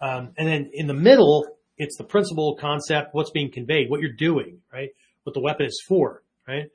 Um, 0.00 0.32
and 0.38 0.48
then 0.48 0.70
in 0.72 0.86
the 0.86 0.94
middle, 0.94 1.46
it's 1.76 1.98
the 1.98 2.04
principle, 2.04 2.56
concept, 2.58 3.08
what's 3.12 3.30
being 3.30 3.50
conveyed, 3.50 3.90
what 3.90 4.00
you're 4.00 4.16
doing, 4.16 4.60
right? 4.72 4.88
What 5.24 5.34
the 5.34 5.40
weapon 5.40 5.66
is 5.66 5.82
for, 5.86 6.22
right? 6.46 6.66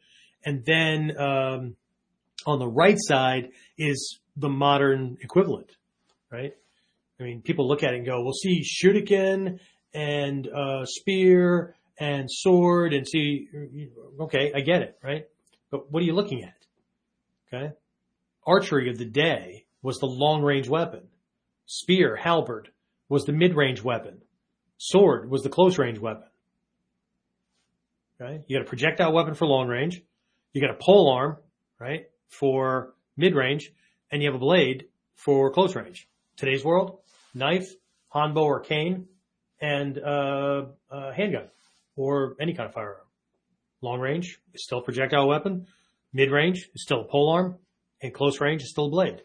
And 0.45 0.63
then, 0.65 1.17
um, 1.19 1.75
on 2.45 2.59
the 2.59 2.67
right 2.67 2.97
side 2.97 3.49
is 3.77 4.19
the 4.35 4.49
modern 4.49 5.17
equivalent, 5.21 5.71
right? 6.31 6.53
I 7.19 7.23
mean, 7.23 7.41
people 7.41 7.67
look 7.67 7.83
at 7.83 7.93
it 7.93 7.97
and 7.97 8.05
go, 8.05 8.21
well, 8.23 8.33
see, 8.33 8.61
shuriken 8.63 9.59
and, 9.93 10.47
uh, 10.47 10.85
spear 10.85 11.75
and 11.99 12.29
sword 12.29 12.93
and 12.93 13.07
see, 13.07 13.49
okay, 14.21 14.51
I 14.55 14.61
get 14.61 14.81
it, 14.81 14.97
right? 15.03 15.25
But 15.71 15.91
what 15.91 16.01
are 16.03 16.05
you 16.05 16.13
looking 16.13 16.43
at? 16.43 16.53
Okay. 17.47 17.73
Archery 18.45 18.89
of 18.89 18.97
the 18.97 19.05
day 19.05 19.65
was 19.81 19.97
the 19.97 20.05
long 20.05 20.41
range 20.41 20.69
weapon. 20.69 21.07
Spear, 21.65 22.15
halberd 22.15 22.69
was 23.09 23.25
the 23.25 23.33
mid 23.33 23.55
range 23.55 23.83
weapon. 23.83 24.21
Sword 24.77 25.29
was 25.29 25.43
the 25.43 25.49
close 25.49 25.77
range 25.77 25.99
weapon. 25.99 26.29
Okay. 28.19 28.43
You 28.47 28.57
got 28.57 28.65
a 28.65 28.69
projectile 28.69 29.13
weapon 29.13 29.35
for 29.35 29.45
long 29.45 29.67
range. 29.67 30.01
You 30.53 30.61
got 30.61 30.71
a 30.71 30.77
pole 30.79 31.11
arm, 31.13 31.37
right, 31.79 32.07
for 32.29 32.95
mid 33.15 33.35
range 33.35 33.71
and 34.11 34.21
you 34.21 34.29
have 34.29 34.35
a 34.35 34.43
blade 34.43 34.85
for 35.15 35.51
close 35.51 35.75
range. 35.75 36.07
Today's 36.35 36.63
world, 36.63 36.99
knife, 37.33 37.67
hanbo 38.13 38.43
or 38.43 38.59
cane 38.61 39.07
and, 39.61 39.97
uh, 39.97 40.65
uh, 40.89 41.11
handgun 41.11 41.49
or 41.95 42.35
any 42.39 42.53
kind 42.53 42.67
of 42.67 42.73
firearm. 42.73 43.05
Long 43.81 43.99
range 43.99 44.39
is 44.53 44.63
still 44.63 44.79
a 44.79 44.83
projectile 44.83 45.27
weapon. 45.27 45.67
Mid 46.13 46.31
range 46.31 46.69
is 46.73 46.83
still 46.83 47.01
a 47.01 47.03
pole 47.03 47.29
arm 47.31 47.57
and 48.01 48.13
close 48.13 48.39
range 48.41 48.63
is 48.63 48.71
still 48.71 48.85
a 48.85 48.89
blade. 48.89 49.21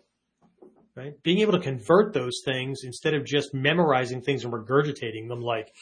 Right? 0.95 1.15
Being 1.23 1.39
able 1.39 1.53
to 1.53 1.61
convert 1.61 2.13
those 2.13 2.43
things 2.45 2.81
instead 2.85 3.15
of 3.15 3.25
just 3.25 3.55
memorizing 3.55 4.21
things 4.21 4.45
and 4.45 4.53
regurgitating 4.53 5.29
them 5.29 5.41
like, 5.41 5.73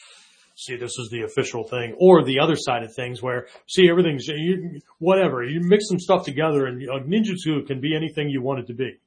see, 0.61 0.75
this 0.75 0.97
is 0.97 1.09
the 1.11 1.23
official 1.23 1.63
thing, 1.63 1.95
or 1.99 2.23
the 2.23 2.39
other 2.39 2.55
side 2.55 2.83
of 2.83 2.93
things 2.93 3.21
where, 3.21 3.47
see, 3.67 3.89
everything's, 3.89 4.27
you, 4.27 4.79
whatever, 4.99 5.43
you 5.43 5.59
mix 5.61 5.87
some 5.87 5.99
stuff 5.99 6.23
together 6.23 6.65
and 6.65 6.87
uh, 6.89 6.99
ninjutsu 6.99 7.65
can 7.67 7.81
be 7.81 7.95
anything 7.95 8.29
you 8.29 8.41
want 8.41 8.59
it 8.59 8.67
to 8.67 8.73
be. 8.73 8.99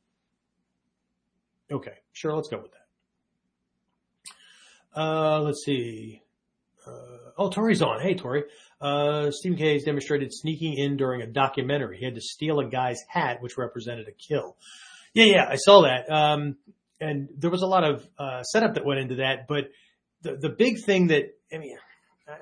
Okay, 1.71 1.95
sure, 2.13 2.35
let's 2.35 2.49
go 2.49 2.59
with 2.59 2.73
that. 2.73 2.85
Uh, 5.01 5.41
let's 5.41 5.65
see. 5.65 6.23
Uh, 6.87 7.31
oh, 7.39 7.51
Tori's 7.51 7.83
on. 7.83 8.01
Hey, 8.01 8.15
Tori. 8.15 8.45
Uh, 8.81 9.31
Stephen 9.31 9.59
K. 9.59 9.73
has 9.73 9.85
demonstrated 9.85 10.33
sneaking 10.33 10.75
in 10.75 10.97
during 10.97 11.23
a 11.23 11.27
documentary. 11.27 11.99
He 11.99 12.05
had 12.05 12.15
to 12.15 12.21
steal 12.21 12.61
a 12.61 12.69
guy's 12.69 13.01
hat, 13.09 13.41
which 13.41 13.57
represented 13.57 14.07
a 14.09 14.13
kill. 14.13 14.57
Yeah, 15.15 15.25
yeah, 15.25 15.49
I 15.49 15.57
saw 15.57 15.83
that. 15.83 16.13
Um, 16.13 16.57
and 17.01 17.29
there 17.37 17.51
was 17.51 17.63
a 17.63 17.67
lot 17.67 17.85
of 17.85 18.07
uh, 18.19 18.43
setup 18.43 18.75
that 18.75 18.85
went 18.85 19.01
into 19.01 19.17
that. 19.17 19.49
But 19.49 19.71
the 20.23 20.37
the 20.37 20.49
big 20.49 20.85
thing 20.85 21.09
that 21.09 21.34
I 21.53 21.59
mean, 21.59 21.77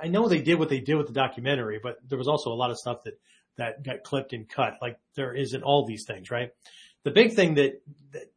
I 0.03 0.09
know 0.09 0.29
they 0.29 0.43
did 0.43 0.59
what 0.59 0.69
they 0.69 0.81
did 0.81 0.95
with 0.97 1.07
the 1.07 1.13
documentary, 1.13 1.81
but 1.83 1.97
there 2.09 2.19
was 2.19 2.29
also 2.29 2.51
a 2.51 2.55
lot 2.55 2.71
of 2.71 2.79
stuff 2.79 3.05
that 3.05 3.19
that 3.57 3.83
got 3.83 4.03
clipped 4.03 4.33
and 4.33 4.49
cut. 4.49 4.75
Like 4.81 4.99
there 5.15 5.35
is 5.35 5.55
in 5.55 5.63
all 5.63 5.87
these 5.87 6.05
things, 6.07 6.31
right? 6.31 6.51
The 7.05 7.11
big 7.11 7.35
thing 7.35 7.55
that 7.55 7.83
that 8.13 8.33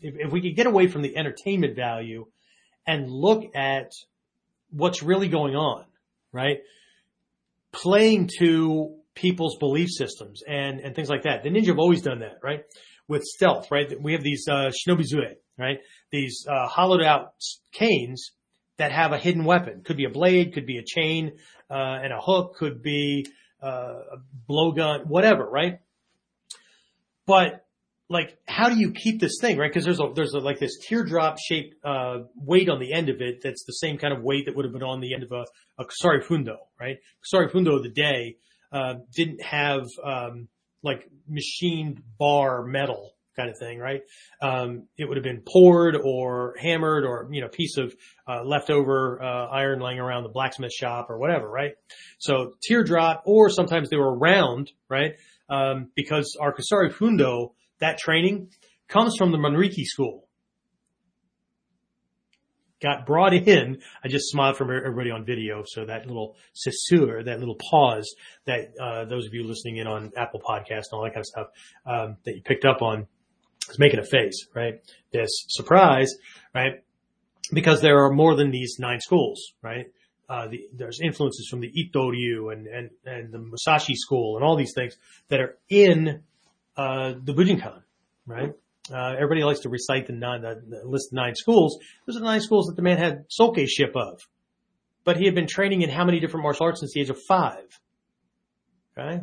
if, 0.00 0.14
if 0.18 0.32
we 0.32 0.40
could 0.40 0.56
get 0.56 0.66
away 0.66 0.88
from 0.88 1.02
the 1.02 1.16
entertainment 1.16 1.76
value 1.76 2.26
and 2.86 3.10
look 3.10 3.44
at 3.54 3.92
what's 4.70 5.02
really 5.02 5.28
going 5.28 5.56
on, 5.56 5.84
right? 6.32 6.58
Playing 7.72 8.30
to 8.38 8.96
people's 9.14 9.56
belief 9.58 9.88
systems 9.90 10.42
and, 10.46 10.80
and 10.80 10.94
things 10.94 11.08
like 11.08 11.22
that. 11.22 11.42
The 11.42 11.48
ninja 11.48 11.68
have 11.68 11.78
always 11.78 12.02
done 12.02 12.20
that, 12.20 12.38
right? 12.42 12.64
With 13.08 13.22
stealth, 13.22 13.70
right? 13.70 13.90
We 14.00 14.12
have 14.12 14.22
these, 14.22 14.46
uh, 14.48 14.70
shinobizue, 14.70 15.36
right? 15.58 15.78
These, 16.12 16.46
uh, 16.48 16.68
hollowed 16.68 17.02
out 17.02 17.34
canes 17.72 18.32
that 18.78 18.92
have 18.92 19.12
a 19.12 19.18
hidden 19.18 19.44
weapon. 19.44 19.82
Could 19.82 19.96
be 19.96 20.04
a 20.04 20.10
blade, 20.10 20.52
could 20.54 20.66
be 20.66 20.78
a 20.78 20.84
chain, 20.84 21.32
uh, 21.70 21.98
and 22.02 22.12
a 22.12 22.20
hook, 22.20 22.56
could 22.56 22.82
be, 22.82 23.26
uh, 23.62 23.68
a 24.12 24.16
blowgun, 24.48 25.06
whatever, 25.06 25.48
right? 25.48 25.80
But 27.26 27.64
like, 28.08 28.38
how 28.46 28.68
do 28.68 28.78
you 28.78 28.92
keep 28.92 29.20
this 29.20 29.38
thing, 29.40 29.58
right? 29.58 29.72
Cause 29.72 29.84
there's 29.84 29.98
a, 29.98 30.12
there's 30.14 30.34
a, 30.34 30.38
like 30.38 30.60
this 30.60 30.78
teardrop 30.86 31.38
shaped, 31.38 31.74
uh, 31.84 32.18
weight 32.36 32.68
on 32.68 32.78
the 32.78 32.92
end 32.92 33.08
of 33.08 33.20
it. 33.20 33.40
That's 33.42 33.64
the 33.64 33.72
same 33.72 33.98
kind 33.98 34.12
of 34.12 34.22
weight 34.22 34.46
that 34.46 34.54
would 34.54 34.64
have 34.64 34.72
been 34.72 34.82
on 34.82 35.00
the 35.00 35.14
end 35.14 35.24
of 35.24 35.32
a, 35.32 35.44
a 35.78 35.84
Kusari 35.84 36.22
Fundo, 36.22 36.58
right? 36.78 36.98
Kusari 37.24 37.50
Fundo 37.50 37.76
of 37.76 37.82
the 37.82 37.88
day, 37.88 38.36
uh, 38.70 38.94
didn't 39.14 39.42
have, 39.42 39.86
um, 40.04 40.48
like 40.82 41.08
machined 41.28 42.00
bar 42.18 42.64
metal 42.64 43.15
kind 43.36 43.50
of 43.50 43.58
thing, 43.58 43.78
right? 43.78 44.00
Um, 44.40 44.88
it 44.96 45.06
would 45.06 45.16
have 45.16 45.24
been 45.24 45.42
poured 45.46 45.96
or 45.96 46.54
hammered 46.60 47.04
or, 47.04 47.28
you 47.30 47.40
know, 47.40 47.48
piece 47.48 47.76
of, 47.76 47.94
uh, 48.28 48.42
leftover, 48.44 49.22
uh, 49.22 49.48
iron 49.48 49.80
laying 49.80 49.98
around 49.98 50.22
the 50.22 50.30
blacksmith 50.30 50.72
shop 50.72 51.10
or 51.10 51.18
whatever, 51.18 51.48
right? 51.48 51.72
So 52.18 52.54
teardrop 52.62 53.22
or 53.26 53.50
sometimes 53.50 53.90
they 53.90 53.96
were 53.96 54.16
round, 54.16 54.72
right? 54.88 55.12
Um, 55.48 55.90
because 55.94 56.36
our 56.40 56.54
Kusari 56.54 56.92
Fundo, 56.92 57.54
that 57.80 57.98
training 57.98 58.50
comes 58.88 59.14
from 59.16 59.32
the 59.32 59.38
Manriki 59.38 59.84
school. 59.84 60.24
Got 62.82 63.06
brought 63.06 63.32
in. 63.32 63.78
I 64.04 64.08
just 64.08 64.28
smiled 64.28 64.58
from 64.58 64.70
everybody 64.70 65.10
on 65.10 65.24
video. 65.24 65.62
So 65.66 65.86
that 65.86 66.06
little 66.06 66.36
cesure, 66.52 67.22
that 67.24 67.38
little 67.38 67.56
pause 67.70 68.14
that, 68.46 68.72
uh, 68.78 69.06
those 69.06 69.26
of 69.26 69.32
you 69.32 69.44
listening 69.44 69.78
in 69.78 69.86
on 69.86 70.12
Apple 70.14 70.40
podcast 70.46 70.84
and 70.90 70.92
all 70.92 71.04
that 71.04 71.14
kind 71.14 71.22
of 71.22 71.26
stuff, 71.26 71.46
um, 71.86 72.16
that 72.26 72.34
you 72.34 72.42
picked 72.42 72.66
up 72.66 72.82
on 72.82 73.06
is 73.68 73.78
making 73.78 73.98
a 73.98 74.04
face, 74.04 74.46
right? 74.54 74.80
This 75.12 75.30
surprise, 75.48 76.14
right? 76.54 76.84
Because 77.52 77.80
there 77.80 78.04
are 78.04 78.12
more 78.12 78.34
than 78.34 78.50
these 78.50 78.76
nine 78.78 79.00
schools, 79.00 79.52
right? 79.62 79.86
Uh, 80.28 80.48
the, 80.48 80.66
there's 80.72 81.00
influences 81.00 81.46
from 81.48 81.60
the 81.60 81.70
Ito-ryu 81.72 82.50
and, 82.50 82.66
and, 82.66 82.90
and 83.04 83.32
the 83.32 83.38
Musashi 83.38 83.94
school 83.94 84.36
and 84.36 84.44
all 84.44 84.56
these 84.56 84.72
things 84.74 84.96
that 85.28 85.40
are 85.40 85.56
in 85.68 86.22
uh, 86.76 87.12
the 87.22 87.32
Bujinkan, 87.32 87.82
right? 88.26 88.52
Uh, 88.92 89.14
everybody 89.14 89.42
likes 89.44 89.60
to 89.60 89.68
recite 89.68 90.06
the 90.06 90.12
nine, 90.12 90.42
the, 90.42 90.60
the 90.68 90.88
list 90.88 91.12
of 91.12 91.16
nine 91.16 91.34
schools. 91.34 91.78
Those 92.06 92.16
are 92.16 92.20
the 92.20 92.26
nine 92.26 92.40
schools 92.40 92.66
that 92.66 92.76
the 92.76 92.82
man 92.82 92.98
had 92.98 93.24
soke 93.28 93.58
ship 93.66 93.94
of. 93.96 94.20
But 95.04 95.16
he 95.16 95.24
had 95.24 95.34
been 95.34 95.46
training 95.46 95.82
in 95.82 95.90
how 95.90 96.04
many 96.04 96.18
different 96.18 96.42
martial 96.42 96.66
arts 96.66 96.80
since 96.80 96.92
the 96.92 97.00
age 97.00 97.10
of 97.10 97.20
five? 97.22 97.80
Okay. 98.98 99.22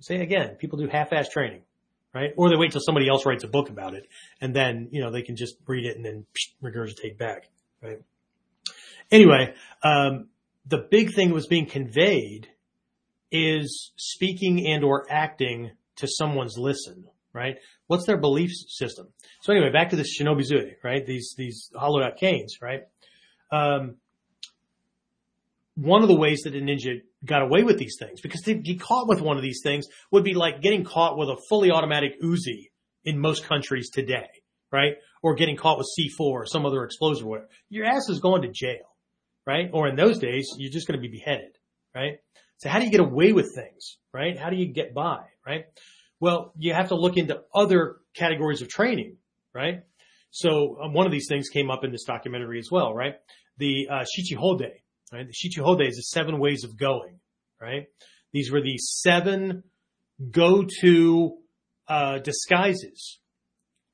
Say 0.00 0.16
again, 0.16 0.56
people 0.56 0.78
do 0.78 0.88
half-ass 0.88 1.28
training, 1.28 1.62
right? 2.14 2.30
Or 2.36 2.50
they 2.50 2.56
wait 2.56 2.72
till 2.72 2.80
somebody 2.80 3.08
else 3.08 3.24
writes 3.24 3.44
a 3.44 3.48
book 3.48 3.68
about 3.68 3.94
it 3.94 4.08
and 4.40 4.54
then, 4.54 4.88
you 4.90 5.00
know, 5.00 5.10
they 5.10 5.22
can 5.22 5.36
just 5.36 5.56
read 5.66 5.86
it 5.86 5.96
and 5.96 6.04
then 6.04 6.26
regurgitate 6.62 7.18
back, 7.18 7.48
right? 7.82 7.98
Anyway, 9.10 9.54
um, 9.82 10.28
the 10.66 10.86
big 10.90 11.14
thing 11.14 11.30
was 11.30 11.46
being 11.46 11.66
conveyed 11.66 12.48
is 13.30 13.92
speaking 13.96 14.66
and 14.66 14.84
or 14.84 15.06
acting 15.10 15.70
to 15.96 16.08
someone's 16.08 16.56
listen, 16.58 17.04
right? 17.32 17.56
What's 17.86 18.06
their 18.06 18.18
belief 18.18 18.50
system? 18.68 19.08
So 19.42 19.52
anyway, 19.52 19.70
back 19.70 19.90
to 19.90 19.96
this 19.96 20.18
shinobi 20.18 20.74
right? 20.82 21.04
These, 21.04 21.34
these 21.36 21.70
hollowed 21.74 22.02
out 22.02 22.16
canes, 22.16 22.58
right? 22.60 22.82
Um, 23.52 23.96
one 25.80 26.02
of 26.02 26.08
the 26.08 26.16
ways 26.16 26.42
that 26.42 26.54
a 26.54 26.58
ninja 26.58 27.00
got 27.24 27.40
away 27.40 27.62
with 27.62 27.78
these 27.78 27.96
things, 27.98 28.20
because 28.20 28.42
to 28.42 28.54
be 28.54 28.76
caught 28.76 29.08
with 29.08 29.22
one 29.22 29.38
of 29.38 29.42
these 29.42 29.60
things 29.62 29.86
would 30.12 30.24
be 30.24 30.34
like 30.34 30.60
getting 30.60 30.84
caught 30.84 31.16
with 31.16 31.30
a 31.30 31.38
fully 31.48 31.70
automatic 31.70 32.20
Uzi 32.22 32.68
in 33.04 33.18
most 33.18 33.48
countries 33.48 33.88
today, 33.88 34.28
right? 34.70 34.94
Or 35.22 35.34
getting 35.34 35.56
caught 35.56 35.78
with 35.78 35.88
C4 35.98 36.20
or 36.20 36.46
some 36.46 36.66
other 36.66 36.84
explosive 36.84 37.24
or 37.24 37.30
whatever. 37.30 37.48
Your 37.70 37.86
ass 37.86 38.10
is 38.10 38.20
going 38.20 38.42
to 38.42 38.50
jail, 38.52 38.94
right? 39.46 39.70
Or 39.72 39.88
in 39.88 39.96
those 39.96 40.18
days, 40.18 40.50
you're 40.58 40.70
just 40.70 40.86
going 40.86 41.00
to 41.00 41.08
be 41.08 41.16
beheaded, 41.16 41.56
right? 41.94 42.18
So 42.58 42.68
how 42.68 42.78
do 42.78 42.84
you 42.84 42.90
get 42.90 43.00
away 43.00 43.32
with 43.32 43.54
things, 43.54 43.96
right? 44.12 44.38
How 44.38 44.50
do 44.50 44.56
you 44.56 44.70
get 44.70 44.92
by, 44.92 45.20
right? 45.46 45.64
Well, 46.20 46.52
you 46.58 46.74
have 46.74 46.88
to 46.88 46.94
look 46.94 47.16
into 47.16 47.40
other 47.54 47.96
categories 48.14 48.60
of 48.60 48.68
training, 48.68 49.16
right? 49.54 49.80
So 50.30 50.76
um, 50.82 50.92
one 50.92 51.06
of 51.06 51.12
these 51.12 51.26
things 51.26 51.48
came 51.48 51.70
up 51.70 51.84
in 51.84 51.90
this 51.90 52.04
documentary 52.04 52.58
as 52.58 52.68
well, 52.70 52.92
right? 52.92 53.14
The 53.56 53.88
uh, 53.90 54.04
Shichihode, 54.04 54.72
right? 55.12 55.26
The 55.26 55.32
Shichihode 55.32 55.88
is 55.88 55.96
the 55.96 56.02
seven 56.02 56.38
ways 56.38 56.64
of 56.64 56.76
going, 56.76 57.20
right? 57.60 57.86
These 58.32 58.50
were 58.50 58.60
the 58.60 58.78
seven 58.78 59.64
go-to 60.30 61.38
uh, 61.88 62.18
disguises, 62.18 63.18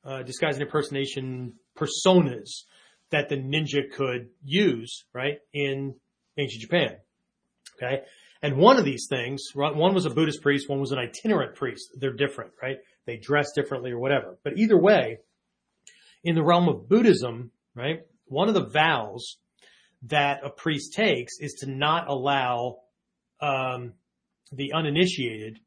uh, 0.04 0.22
disguise 0.22 0.56
and 0.56 0.62
impersonation 0.62 1.54
personas 1.76 2.64
that 3.10 3.28
the 3.28 3.36
ninja 3.36 3.90
could 3.90 4.28
use, 4.44 5.04
right, 5.12 5.38
in 5.52 5.94
ancient 6.36 6.62
Japan. 6.62 6.96
Okay. 7.76 8.02
And 8.42 8.56
one 8.56 8.78
of 8.78 8.84
these 8.84 9.06
things, 9.08 9.42
one 9.54 9.94
was 9.94 10.06
a 10.06 10.10
Buddhist 10.10 10.42
priest, 10.42 10.68
one 10.68 10.80
was 10.80 10.92
an 10.92 10.98
itinerant 10.98 11.54
priest. 11.56 11.90
They're 11.98 12.12
different, 12.12 12.52
right? 12.62 12.76
They 13.06 13.16
dress 13.16 13.52
differently 13.54 13.92
or 13.92 13.98
whatever. 13.98 14.38
But 14.44 14.58
either 14.58 14.78
way, 14.78 15.18
in 16.22 16.34
the 16.34 16.42
realm 16.42 16.68
of 16.68 16.88
Buddhism, 16.88 17.50
right, 17.74 18.00
one 18.26 18.48
of 18.48 18.54
the 18.54 18.66
vows 18.66 19.38
that 20.02 20.40
a 20.44 20.50
priest 20.50 20.94
takes 20.94 21.38
is 21.40 21.54
to 21.60 21.66
not 21.66 22.08
allow 22.08 22.78
um, 23.40 23.94
the 24.52 24.72
uninitiated 24.72 25.58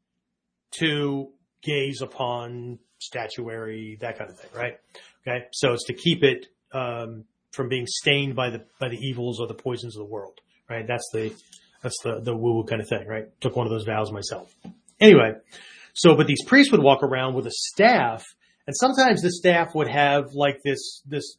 to 0.72 1.28
gaze 1.62 2.00
upon 2.00 2.78
statuary, 2.98 3.98
that 4.00 4.18
kind 4.18 4.30
of 4.30 4.38
thing, 4.38 4.50
right? 4.54 4.74
Okay, 5.26 5.46
so 5.52 5.72
it's 5.72 5.84
to 5.86 5.94
keep 5.94 6.22
it 6.22 6.46
um, 6.72 7.24
from 7.52 7.68
being 7.68 7.86
stained 7.86 8.34
by 8.34 8.50
the 8.50 8.64
by 8.78 8.88
the 8.88 8.96
evils 8.96 9.40
or 9.40 9.46
the 9.46 9.54
poisons 9.54 9.96
of 9.96 10.00
the 10.00 10.10
world, 10.10 10.40
right? 10.68 10.86
That's 10.86 11.08
the 11.12 11.34
that's 11.82 12.00
the 12.02 12.20
the 12.20 12.34
woo 12.36 12.54
woo 12.54 12.64
kind 12.64 12.80
of 12.80 12.88
thing, 12.88 13.06
right? 13.06 13.24
Took 13.40 13.56
one 13.56 13.66
of 13.66 13.70
those 13.70 13.84
vows 13.84 14.12
myself. 14.12 14.54
Anyway, 15.00 15.32
so 15.94 16.14
but 16.14 16.26
these 16.26 16.44
priests 16.46 16.72
would 16.72 16.82
walk 16.82 17.02
around 17.02 17.34
with 17.34 17.46
a 17.46 17.52
staff, 17.52 18.24
and 18.66 18.76
sometimes 18.76 19.22
the 19.22 19.32
staff 19.32 19.74
would 19.74 19.88
have 19.88 20.32
like 20.34 20.60
this 20.64 21.02
this 21.06 21.36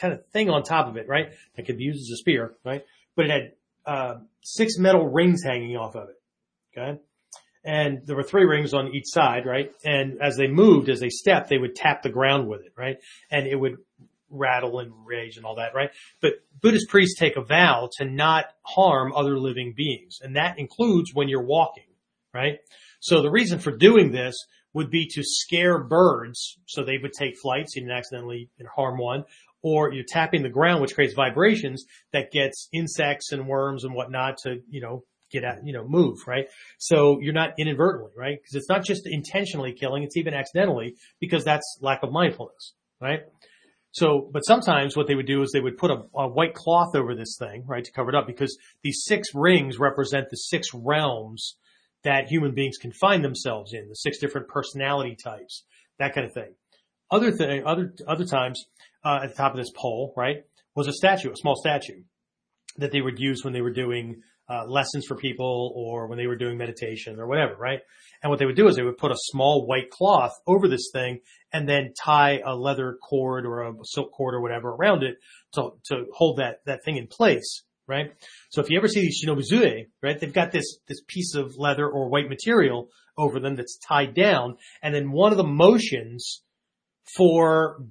kind 0.00 0.14
of 0.14 0.26
thing 0.26 0.50
on 0.50 0.62
top 0.62 0.88
of 0.88 0.96
it, 0.96 1.08
right? 1.08 1.32
That 1.56 1.66
could 1.66 1.78
be 1.78 1.84
used 1.84 2.00
as 2.00 2.14
a 2.14 2.16
spear, 2.16 2.54
right? 2.64 2.84
But 3.16 3.26
it 3.26 3.30
had 3.30 3.52
uh, 3.86 4.14
six 4.42 4.78
metal 4.78 5.08
rings 5.08 5.42
hanging 5.44 5.76
off 5.76 5.94
of 5.94 6.08
it. 6.08 6.20
Okay. 6.76 7.00
And 7.62 8.06
there 8.06 8.16
were 8.16 8.22
three 8.22 8.44
rings 8.44 8.72
on 8.72 8.94
each 8.94 9.04
side, 9.06 9.44
right? 9.44 9.72
And 9.84 10.22
as 10.22 10.36
they 10.36 10.46
moved, 10.46 10.88
as 10.88 11.00
they 11.00 11.10
stepped, 11.10 11.50
they 11.50 11.58
would 11.58 11.76
tap 11.76 12.02
the 12.02 12.08
ground 12.08 12.48
with 12.48 12.62
it, 12.62 12.72
right? 12.76 12.96
And 13.30 13.46
it 13.46 13.56
would 13.56 13.76
rattle 14.30 14.78
and 14.78 14.92
rage 15.04 15.36
and 15.36 15.44
all 15.44 15.56
that, 15.56 15.74
right? 15.74 15.90
But 16.22 16.34
Buddhist 16.62 16.88
priests 16.88 17.18
take 17.18 17.36
a 17.36 17.42
vow 17.42 17.90
to 17.98 18.04
not 18.04 18.46
harm 18.62 19.12
other 19.12 19.38
living 19.38 19.74
beings. 19.76 20.20
And 20.22 20.36
that 20.36 20.58
includes 20.58 21.12
when 21.12 21.28
you're 21.28 21.44
walking, 21.44 21.84
right? 22.32 22.60
So 23.00 23.20
the 23.20 23.30
reason 23.30 23.58
for 23.58 23.76
doing 23.76 24.12
this 24.12 24.36
would 24.72 24.90
be 24.90 25.06
to 25.08 25.22
scare 25.22 25.78
birds 25.82 26.58
so 26.66 26.84
they 26.84 26.98
would 26.98 27.12
take 27.12 27.34
flight 27.36 27.68
so 27.68 27.80
you 27.80 27.86
didn't 27.86 27.98
accidentally 27.98 28.48
harm 28.74 28.98
one 28.98 29.24
or 29.62 29.92
you're 29.92 30.04
tapping 30.06 30.42
the 30.42 30.48
ground, 30.48 30.80
which 30.80 30.94
creates 30.94 31.14
vibrations 31.14 31.84
that 32.12 32.30
gets 32.30 32.68
insects 32.72 33.32
and 33.32 33.46
worms 33.46 33.84
and 33.84 33.94
whatnot 33.94 34.38
to, 34.38 34.56
you 34.68 34.80
know, 34.80 35.04
get 35.30 35.44
out, 35.44 35.58
you 35.64 35.72
know, 35.72 35.86
move, 35.86 36.18
right? 36.26 36.46
So 36.78 37.18
you're 37.20 37.32
not 37.32 37.54
inadvertently, 37.58 38.12
right? 38.16 38.38
Because 38.40 38.54
it's 38.54 38.68
not 38.68 38.84
just 38.84 39.06
intentionally 39.06 39.72
killing, 39.72 40.02
it's 40.02 40.16
even 40.16 40.34
accidentally 40.34 40.96
because 41.20 41.44
that's 41.44 41.78
lack 41.80 42.02
of 42.02 42.10
mindfulness, 42.12 42.74
right? 43.00 43.20
So, 43.92 44.28
but 44.32 44.40
sometimes 44.40 44.96
what 44.96 45.08
they 45.08 45.14
would 45.14 45.26
do 45.26 45.42
is 45.42 45.50
they 45.50 45.60
would 45.60 45.76
put 45.76 45.90
a, 45.90 46.02
a, 46.14 46.28
white 46.28 46.54
cloth 46.54 46.94
over 46.94 47.14
this 47.14 47.36
thing, 47.38 47.64
right, 47.66 47.84
to 47.84 47.92
cover 47.92 48.10
it 48.10 48.14
up 48.14 48.26
because 48.26 48.56
these 48.82 49.02
six 49.04 49.34
rings 49.34 49.78
represent 49.78 50.30
the 50.30 50.36
six 50.36 50.72
realms 50.72 51.56
that 52.04 52.28
human 52.28 52.54
beings 52.54 52.76
can 52.78 52.92
find 52.92 53.24
themselves 53.24 53.72
in, 53.72 53.88
the 53.88 53.96
six 53.96 54.18
different 54.18 54.48
personality 54.48 55.16
types, 55.16 55.64
that 55.98 56.14
kind 56.14 56.26
of 56.26 56.32
thing. 56.32 56.54
Other 57.10 57.32
thing, 57.32 57.64
other, 57.66 57.92
other 58.06 58.24
times, 58.24 58.64
uh, 59.04 59.20
at 59.22 59.30
the 59.30 59.36
top 59.36 59.52
of 59.52 59.58
this 59.58 59.72
pole, 59.74 60.12
right, 60.16 60.44
was 60.74 60.88
a 60.88 60.92
statue, 60.92 61.30
a 61.30 61.36
small 61.36 61.56
statue 61.56 62.02
that 62.76 62.92
they 62.92 63.00
would 63.00 63.18
use 63.18 63.44
when 63.44 63.52
they 63.52 63.60
were 63.60 63.72
doing 63.72 64.22
uh, 64.48 64.66
lessons 64.66 65.04
for 65.06 65.16
people 65.16 65.72
or 65.76 66.08
when 66.08 66.18
they 66.18 66.26
were 66.26 66.36
doing 66.36 66.58
meditation 66.58 67.20
or 67.20 67.26
whatever, 67.26 67.54
right? 67.56 67.80
And 68.22 68.30
what 68.30 68.38
they 68.38 68.46
would 68.46 68.56
do 68.56 68.66
is 68.66 68.76
they 68.76 68.82
would 68.82 68.98
put 68.98 69.12
a 69.12 69.16
small 69.16 69.66
white 69.66 69.90
cloth 69.90 70.32
over 70.46 70.66
this 70.66 70.90
thing 70.92 71.20
and 71.52 71.68
then 71.68 71.92
tie 72.02 72.40
a 72.44 72.54
leather 72.54 72.98
cord 73.08 73.46
or 73.46 73.62
a 73.62 73.72
silk 73.84 74.12
cord 74.12 74.34
or 74.34 74.40
whatever 74.40 74.70
around 74.70 75.04
it 75.04 75.16
to, 75.54 75.70
to 75.86 76.06
hold 76.12 76.38
that, 76.38 76.56
that 76.66 76.84
thing 76.84 76.96
in 76.96 77.06
place, 77.06 77.62
right? 77.86 78.12
So 78.50 78.60
if 78.60 78.70
you 78.70 78.78
ever 78.78 78.88
see 78.88 79.00
these 79.00 79.24
shinobizue, 79.24 79.86
right, 80.02 80.18
they've 80.18 80.32
got 80.32 80.50
this, 80.50 80.78
this 80.88 81.00
piece 81.06 81.34
of 81.36 81.56
leather 81.56 81.88
or 81.88 82.08
white 82.08 82.28
material 82.28 82.88
over 83.16 83.38
them 83.38 83.54
that's 83.54 83.78
tied 83.78 84.14
down. 84.14 84.56
And 84.82 84.94
then 84.94 85.12
one 85.12 85.30
of 85.30 85.38
the 85.38 85.46
motions 85.46 86.42
for 87.16 87.84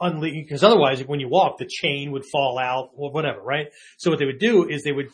unleash, 0.00 0.44
because 0.44 0.62
otherwise 0.62 1.02
when 1.06 1.20
you 1.20 1.28
walk, 1.28 1.58
the 1.58 1.68
chain 1.68 2.12
would 2.12 2.24
fall 2.30 2.58
out 2.58 2.90
or 2.94 3.10
whatever, 3.10 3.40
right? 3.40 3.68
So 3.98 4.10
what 4.10 4.18
they 4.18 4.26
would 4.26 4.38
do 4.38 4.68
is 4.68 4.82
they 4.82 4.92
would 4.92 5.08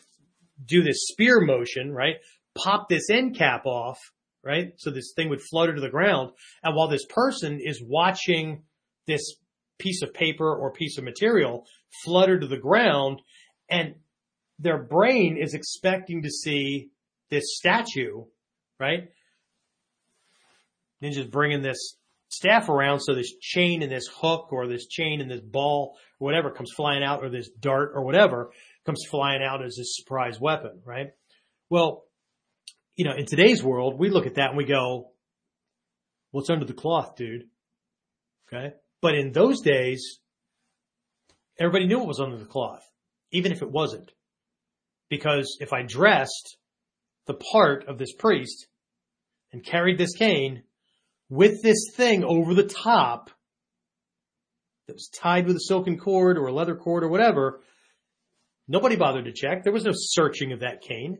do 0.64 0.82
this 0.82 1.06
spear 1.08 1.40
motion, 1.40 1.92
right? 1.92 2.16
Pop 2.56 2.88
this 2.88 3.10
end 3.10 3.36
cap 3.36 3.66
off, 3.66 3.98
right? 4.42 4.72
So 4.76 4.90
this 4.90 5.12
thing 5.14 5.28
would 5.28 5.40
flutter 5.40 5.74
to 5.74 5.80
the 5.80 5.90
ground. 5.90 6.32
And 6.62 6.74
while 6.74 6.88
this 6.88 7.06
person 7.08 7.60
is 7.62 7.82
watching 7.84 8.62
this 9.06 9.36
piece 9.78 10.02
of 10.02 10.12
paper 10.12 10.52
or 10.56 10.72
piece 10.72 10.98
of 10.98 11.04
material 11.04 11.64
flutter 12.04 12.38
to 12.38 12.46
the 12.46 12.58
ground 12.58 13.22
and 13.70 13.94
their 14.58 14.82
brain 14.82 15.38
is 15.40 15.54
expecting 15.54 16.22
to 16.22 16.30
see 16.30 16.90
this 17.30 17.56
statue, 17.56 18.24
right? 18.80 19.08
Ninja's 21.02 21.28
bringing 21.28 21.62
this 21.62 21.96
staff 22.28 22.68
around 22.68 23.00
so 23.00 23.14
this 23.14 23.36
chain 23.40 23.82
and 23.82 23.90
this 23.90 24.06
hook 24.06 24.52
or 24.52 24.66
this 24.66 24.86
chain 24.86 25.20
and 25.20 25.30
this 25.30 25.40
ball 25.40 25.96
or 26.20 26.26
whatever 26.26 26.50
comes 26.50 26.72
flying 26.74 27.02
out 27.02 27.24
or 27.24 27.30
this 27.30 27.48
dart 27.48 27.92
or 27.94 28.04
whatever 28.04 28.50
comes 28.84 29.04
flying 29.08 29.42
out 29.42 29.64
as 29.64 29.78
a 29.78 29.84
surprise 29.84 30.40
weapon, 30.40 30.80
right? 30.84 31.08
Well, 31.70 32.04
you 32.96 33.04
know, 33.04 33.14
in 33.16 33.26
today's 33.26 33.62
world, 33.62 33.98
we 33.98 34.10
look 34.10 34.26
at 34.26 34.34
that 34.34 34.50
and 34.50 34.56
we 34.58 34.64
go, 34.64 35.10
what's 36.30 36.50
under 36.50 36.64
the 36.64 36.72
cloth, 36.72 37.16
dude? 37.16 37.44
Okay. 38.46 38.74
But 39.00 39.14
in 39.14 39.32
those 39.32 39.60
days, 39.60 40.18
everybody 41.58 41.86
knew 41.86 41.98
what 41.98 42.08
was 42.08 42.20
under 42.20 42.36
the 42.36 42.44
cloth, 42.44 42.82
even 43.30 43.52
if 43.52 43.62
it 43.62 43.70
wasn't. 43.70 44.10
Because 45.08 45.56
if 45.60 45.72
I 45.72 45.82
dressed 45.82 46.58
the 47.26 47.34
part 47.34 47.86
of 47.88 47.98
this 47.98 48.12
priest 48.12 48.66
and 49.52 49.64
carried 49.64 49.98
this 49.98 50.14
cane 50.14 50.64
with 51.28 51.62
this 51.62 51.90
thing 51.94 52.24
over 52.24 52.54
the 52.54 52.64
top 52.64 53.30
that 54.86 54.94
was 54.94 55.10
tied 55.14 55.46
with 55.46 55.56
a 55.56 55.60
silken 55.60 55.98
cord 55.98 56.38
or 56.38 56.46
a 56.46 56.52
leather 56.52 56.74
cord 56.74 57.04
or 57.04 57.08
whatever, 57.08 57.60
Nobody 58.68 58.96
bothered 58.96 59.24
to 59.24 59.32
check. 59.32 59.64
There 59.64 59.72
was 59.72 59.84
no 59.84 59.92
searching 59.94 60.52
of 60.52 60.60
that 60.60 60.82
cane 60.82 61.18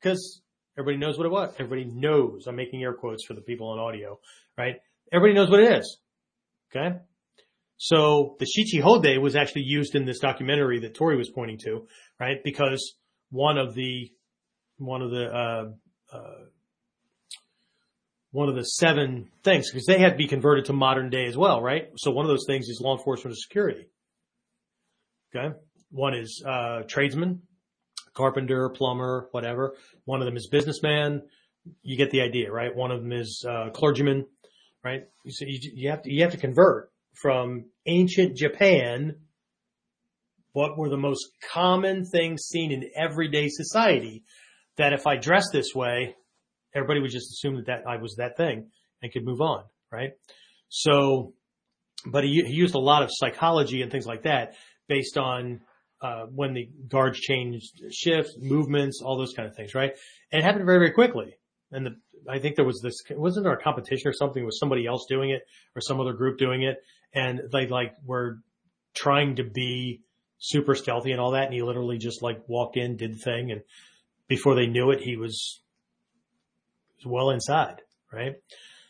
because 0.00 0.40
everybody 0.78 1.04
knows 1.04 1.18
what 1.18 1.26
it 1.26 1.32
was. 1.32 1.52
Everybody 1.58 1.84
knows. 1.84 2.46
I'm 2.46 2.54
making 2.54 2.82
air 2.82 2.94
quotes 2.94 3.24
for 3.26 3.34
the 3.34 3.40
people 3.40 3.70
on 3.70 3.80
audio, 3.80 4.20
right? 4.56 4.76
Everybody 5.12 5.34
knows 5.34 5.50
what 5.50 5.60
it 5.60 5.78
is. 5.78 5.98
Okay. 6.70 6.96
So 7.78 8.36
the 8.38 8.46
Shichi 8.46 8.80
Hode 8.80 9.18
was 9.20 9.34
actually 9.34 9.62
used 9.62 9.96
in 9.96 10.04
this 10.04 10.20
documentary 10.20 10.80
that 10.80 10.94
Tori 10.94 11.16
was 11.16 11.30
pointing 11.30 11.58
to, 11.64 11.86
right? 12.20 12.36
Because 12.44 12.94
one 13.30 13.58
of 13.58 13.74
the, 13.74 14.12
one 14.78 15.02
of 15.02 15.10
the, 15.10 15.26
uh, 15.26 16.16
uh, 16.16 16.44
one 18.30 18.48
of 18.48 18.54
the 18.54 18.62
seven 18.62 19.30
things, 19.42 19.70
because 19.70 19.86
they 19.86 19.98
had 19.98 20.10
to 20.10 20.16
be 20.16 20.26
converted 20.26 20.66
to 20.66 20.72
modern 20.72 21.10
day 21.10 21.26
as 21.26 21.36
well, 21.36 21.62
right? 21.62 21.88
So 21.96 22.10
one 22.10 22.24
of 22.24 22.28
those 22.28 22.44
things 22.46 22.68
is 22.68 22.80
law 22.82 22.96
enforcement 22.96 23.32
and 23.32 23.38
security. 23.38 23.86
Okay. 25.34 25.54
One 25.90 26.14
is 26.14 26.42
uh, 26.46 26.82
tradesman, 26.86 27.42
carpenter, 28.14 28.68
plumber, 28.68 29.28
whatever. 29.32 29.74
One 30.04 30.20
of 30.20 30.26
them 30.26 30.36
is 30.36 30.48
businessman. 30.48 31.22
You 31.82 31.96
get 31.96 32.10
the 32.10 32.20
idea, 32.20 32.50
right? 32.50 32.74
One 32.74 32.90
of 32.90 33.02
them 33.02 33.12
is 33.12 33.44
uh, 33.48 33.70
clergyman, 33.70 34.26
right? 34.84 35.02
You, 35.24 35.32
you, 35.46 35.70
you 35.74 35.90
have 35.90 36.02
to 36.02 36.12
you 36.12 36.22
have 36.22 36.32
to 36.32 36.38
convert 36.38 36.90
from 37.14 37.66
ancient 37.86 38.36
Japan. 38.36 39.16
What 40.52 40.76
were 40.78 40.88
the 40.88 40.96
most 40.96 41.26
common 41.52 42.04
things 42.04 42.42
seen 42.42 42.72
in 42.72 42.90
everyday 42.94 43.48
society? 43.48 44.24
That 44.76 44.92
if 44.92 45.06
I 45.06 45.16
dress 45.16 45.44
this 45.52 45.74
way, 45.74 46.14
everybody 46.74 47.00
would 47.00 47.10
just 47.10 47.30
assume 47.30 47.56
that, 47.56 47.66
that 47.66 47.82
I 47.88 47.96
was 47.96 48.16
that 48.16 48.36
thing 48.36 48.70
and 49.02 49.12
could 49.12 49.24
move 49.24 49.40
on, 49.40 49.64
right? 49.90 50.12
So, 50.68 51.34
but 52.06 52.24
he, 52.24 52.42
he 52.46 52.54
used 52.54 52.74
a 52.74 52.80
lot 52.80 53.02
of 53.02 53.10
psychology 53.12 53.82
and 53.82 53.90
things 53.90 54.06
like 54.06 54.22
that 54.22 54.54
based 54.88 55.18
on 55.18 55.60
uh, 56.00 56.26
when 56.26 56.54
the 56.54 56.68
guards 56.88 57.18
changed 57.18 57.82
shifts, 57.90 58.36
movements, 58.38 59.02
all 59.04 59.18
those 59.18 59.32
kind 59.34 59.48
of 59.48 59.56
things, 59.56 59.74
right? 59.74 59.92
And 60.30 60.40
it 60.40 60.44
happened 60.44 60.64
very, 60.64 60.78
very 60.78 60.92
quickly. 60.92 61.36
And 61.72 61.86
the, 61.86 61.96
I 62.30 62.38
think 62.38 62.56
there 62.56 62.64
was 62.64 62.80
this, 62.82 63.02
wasn't 63.10 63.44
there 63.44 63.52
a 63.52 63.62
competition 63.62 64.08
or 64.08 64.12
something 64.12 64.44
with 64.44 64.54
somebody 64.58 64.86
else 64.86 65.06
doing 65.08 65.30
it 65.30 65.42
or 65.74 65.80
some 65.80 66.00
other 66.00 66.12
group 66.12 66.38
doing 66.38 66.62
it? 66.62 66.76
And 67.14 67.40
they 67.52 67.66
like 67.66 67.94
were 68.04 68.38
trying 68.94 69.36
to 69.36 69.44
be 69.44 70.02
super 70.38 70.74
stealthy 70.74 71.10
and 71.10 71.20
all 71.20 71.32
that. 71.32 71.46
And 71.46 71.54
he 71.54 71.62
literally 71.62 71.98
just 71.98 72.22
like 72.22 72.48
walked 72.48 72.76
in, 72.76 72.96
did 72.96 73.14
the 73.14 73.18
thing. 73.18 73.50
And 73.50 73.62
before 74.28 74.54
they 74.54 74.66
knew 74.66 74.90
it, 74.90 75.00
he 75.00 75.16
was, 75.16 75.60
well 77.04 77.30
inside, 77.30 77.82
right? 78.12 78.36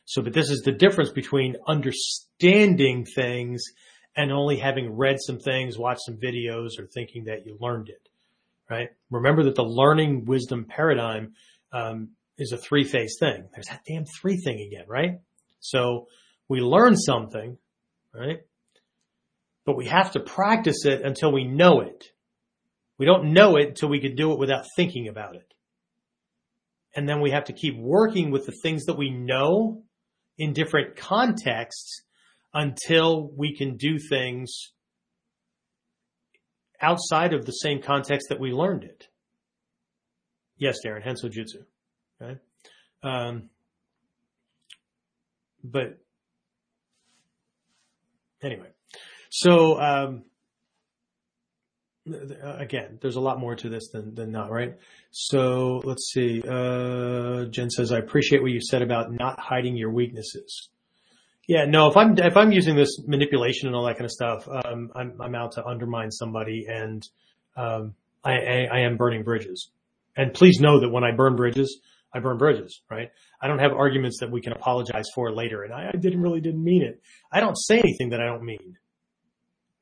So, 0.05 0.23
but 0.23 0.33
this 0.33 0.51
is 0.51 0.63
the 0.65 0.73
difference 0.73 1.11
between 1.11 1.57
understanding 1.67 3.05
things 3.05 3.63
and 4.17 4.33
only 4.33 4.57
having 4.57 4.97
read 4.97 5.17
some 5.21 5.39
things, 5.39 5.79
watched 5.79 6.01
some 6.07 6.17
videos, 6.17 6.79
or 6.79 6.87
thinking 6.87 7.25
that 7.25 7.47
you 7.47 7.57
learned 7.61 7.89
it, 7.89 8.09
right? 8.71 8.89
Remember 9.11 9.45
that 9.45 9.55
the 9.55 9.65
learning 9.65 10.25
wisdom 10.25 10.65
paradigm 10.69 11.35
um, 11.73 12.11
is 12.39 12.53
a 12.53 12.57
three 12.57 12.85
phase 12.85 13.17
thing. 13.21 13.49
There's 13.55 13.67
that 13.67 13.83
damn 13.87 14.05
three 14.07 14.37
thing 14.37 14.61
again, 14.61 14.85
right? 14.89 15.21
So 15.61 16.09
we 16.49 16.61
learn 16.61 16.97
something, 16.97 17.59
right? 18.15 18.41
But 19.65 19.77
we 19.77 19.87
have 19.87 20.13
to 20.13 20.21
practice 20.21 20.85
it 20.85 21.03
until 21.03 21.33
we 21.33 21.45
know 21.45 21.81
it. 21.81 22.07
We 22.97 23.07
don't 23.07 23.33
know 23.33 23.57
it 23.57 23.69
until 23.69 23.91
we 23.91 24.01
can 24.01 24.17
do 24.17 24.33
it 24.33 24.39
without 24.39 24.65
thinking 24.75 25.09
about 25.09 25.37
it. 25.37 25.53
And 26.99 27.09
then 27.09 27.21
we 27.21 27.31
have 27.31 27.45
to 27.45 27.53
keep 27.53 27.79
working 27.79 28.33
with 28.33 28.45
the 28.45 28.51
things 28.51 28.87
that 28.87 28.99
we 28.99 29.09
know 29.09 29.85
in 30.37 30.53
different 30.53 30.97
contexts 30.97 32.03
until 32.53 33.31
we 33.37 33.57
can 33.57 33.77
do 33.77 34.01
things 34.01 34.73
outside 36.83 37.35
of 37.35 37.47
the 37.47 37.53
same 37.53 37.81
context 37.81 38.31
that 38.31 38.41
we 38.41 38.51
learned 38.51 38.83
it. 38.83 39.07
Yes, 40.57 40.79
Darren, 40.85 41.07
Henso 41.07 41.31
Jutsu. 41.31 41.67
Okay. 42.21 42.41
Um, 43.05 43.49
but 45.63 46.01
anyway, 48.43 48.71
so 49.31 49.81
um, 49.81 50.25
again, 52.43 52.99
there's 53.01 53.17
a 53.17 53.21
lot 53.21 53.39
more 53.39 53.55
to 53.57 53.69
this 53.69 53.89
than, 53.93 54.15
than 54.15 54.31
not, 54.31 54.51
right? 54.51 54.77
So 55.11 55.81
let's 55.85 56.11
see. 56.13 56.43
Uh, 56.47 57.47
Jen 57.47 57.71
says, 57.71 57.93
I 57.93 57.99
appreciate 57.99 58.43
what 58.43 58.51
you 58.51 58.61
said 58.61 58.83
about 58.83 59.13
not 59.13 59.39
hiding 59.41 59.77
your 59.77 59.91
weaknesses. 59.91 60.69
Yeah, 61.47 61.65
no, 61.67 61.89
if 61.89 61.97
I'm, 61.97 62.19
if 62.19 62.37
I'm 62.37 62.53
using 62.53 62.77
this 62.77 63.01
manipulation 63.07 63.69
and 63.69 63.77
all 63.77 63.87
that 63.87 63.95
kind 63.95 64.05
of 64.05 64.11
stuff, 64.11 64.47
um, 64.49 64.91
I'm, 64.95 65.21
I'm 65.21 65.35
out 65.35 65.53
to 65.53 65.65
undermine 65.65 66.11
somebody 66.11 66.67
and, 66.69 67.03
um, 67.57 67.95
I, 68.23 68.33
I, 68.33 68.69
I 68.73 68.79
am 68.81 68.97
burning 68.97 69.23
bridges. 69.23 69.71
And 70.17 70.35
please 70.35 70.61
know 70.61 70.81
that 70.81 70.91
when 70.91 71.05
I 71.05 71.13
burn 71.13 71.37
bridges, 71.37 71.81
I 72.13 72.21
burn 72.21 72.39
bridges, 72.39 72.83
right? 72.91 73.11
I 73.41 73.47
don't 73.47 73.61
have 73.61 73.73
arguments 73.73 74.19
that 74.21 74.31
we 74.31 74.41
can 74.41 74.53
apologize 74.53 75.07
for 75.15 75.33
later. 75.33 75.63
And 75.63 75.73
I, 75.73 75.91
I 75.95 75.97
didn't 75.97 76.21
really 76.21 76.41
didn't 76.41 76.63
mean 76.63 76.83
it. 76.83 77.01
I 77.31 77.41
don't 77.41 77.55
say 77.55 77.79
anything 77.79 78.11
that 78.11 78.21
I 78.21 78.27
don't 78.27 78.45
mean. 78.45 78.77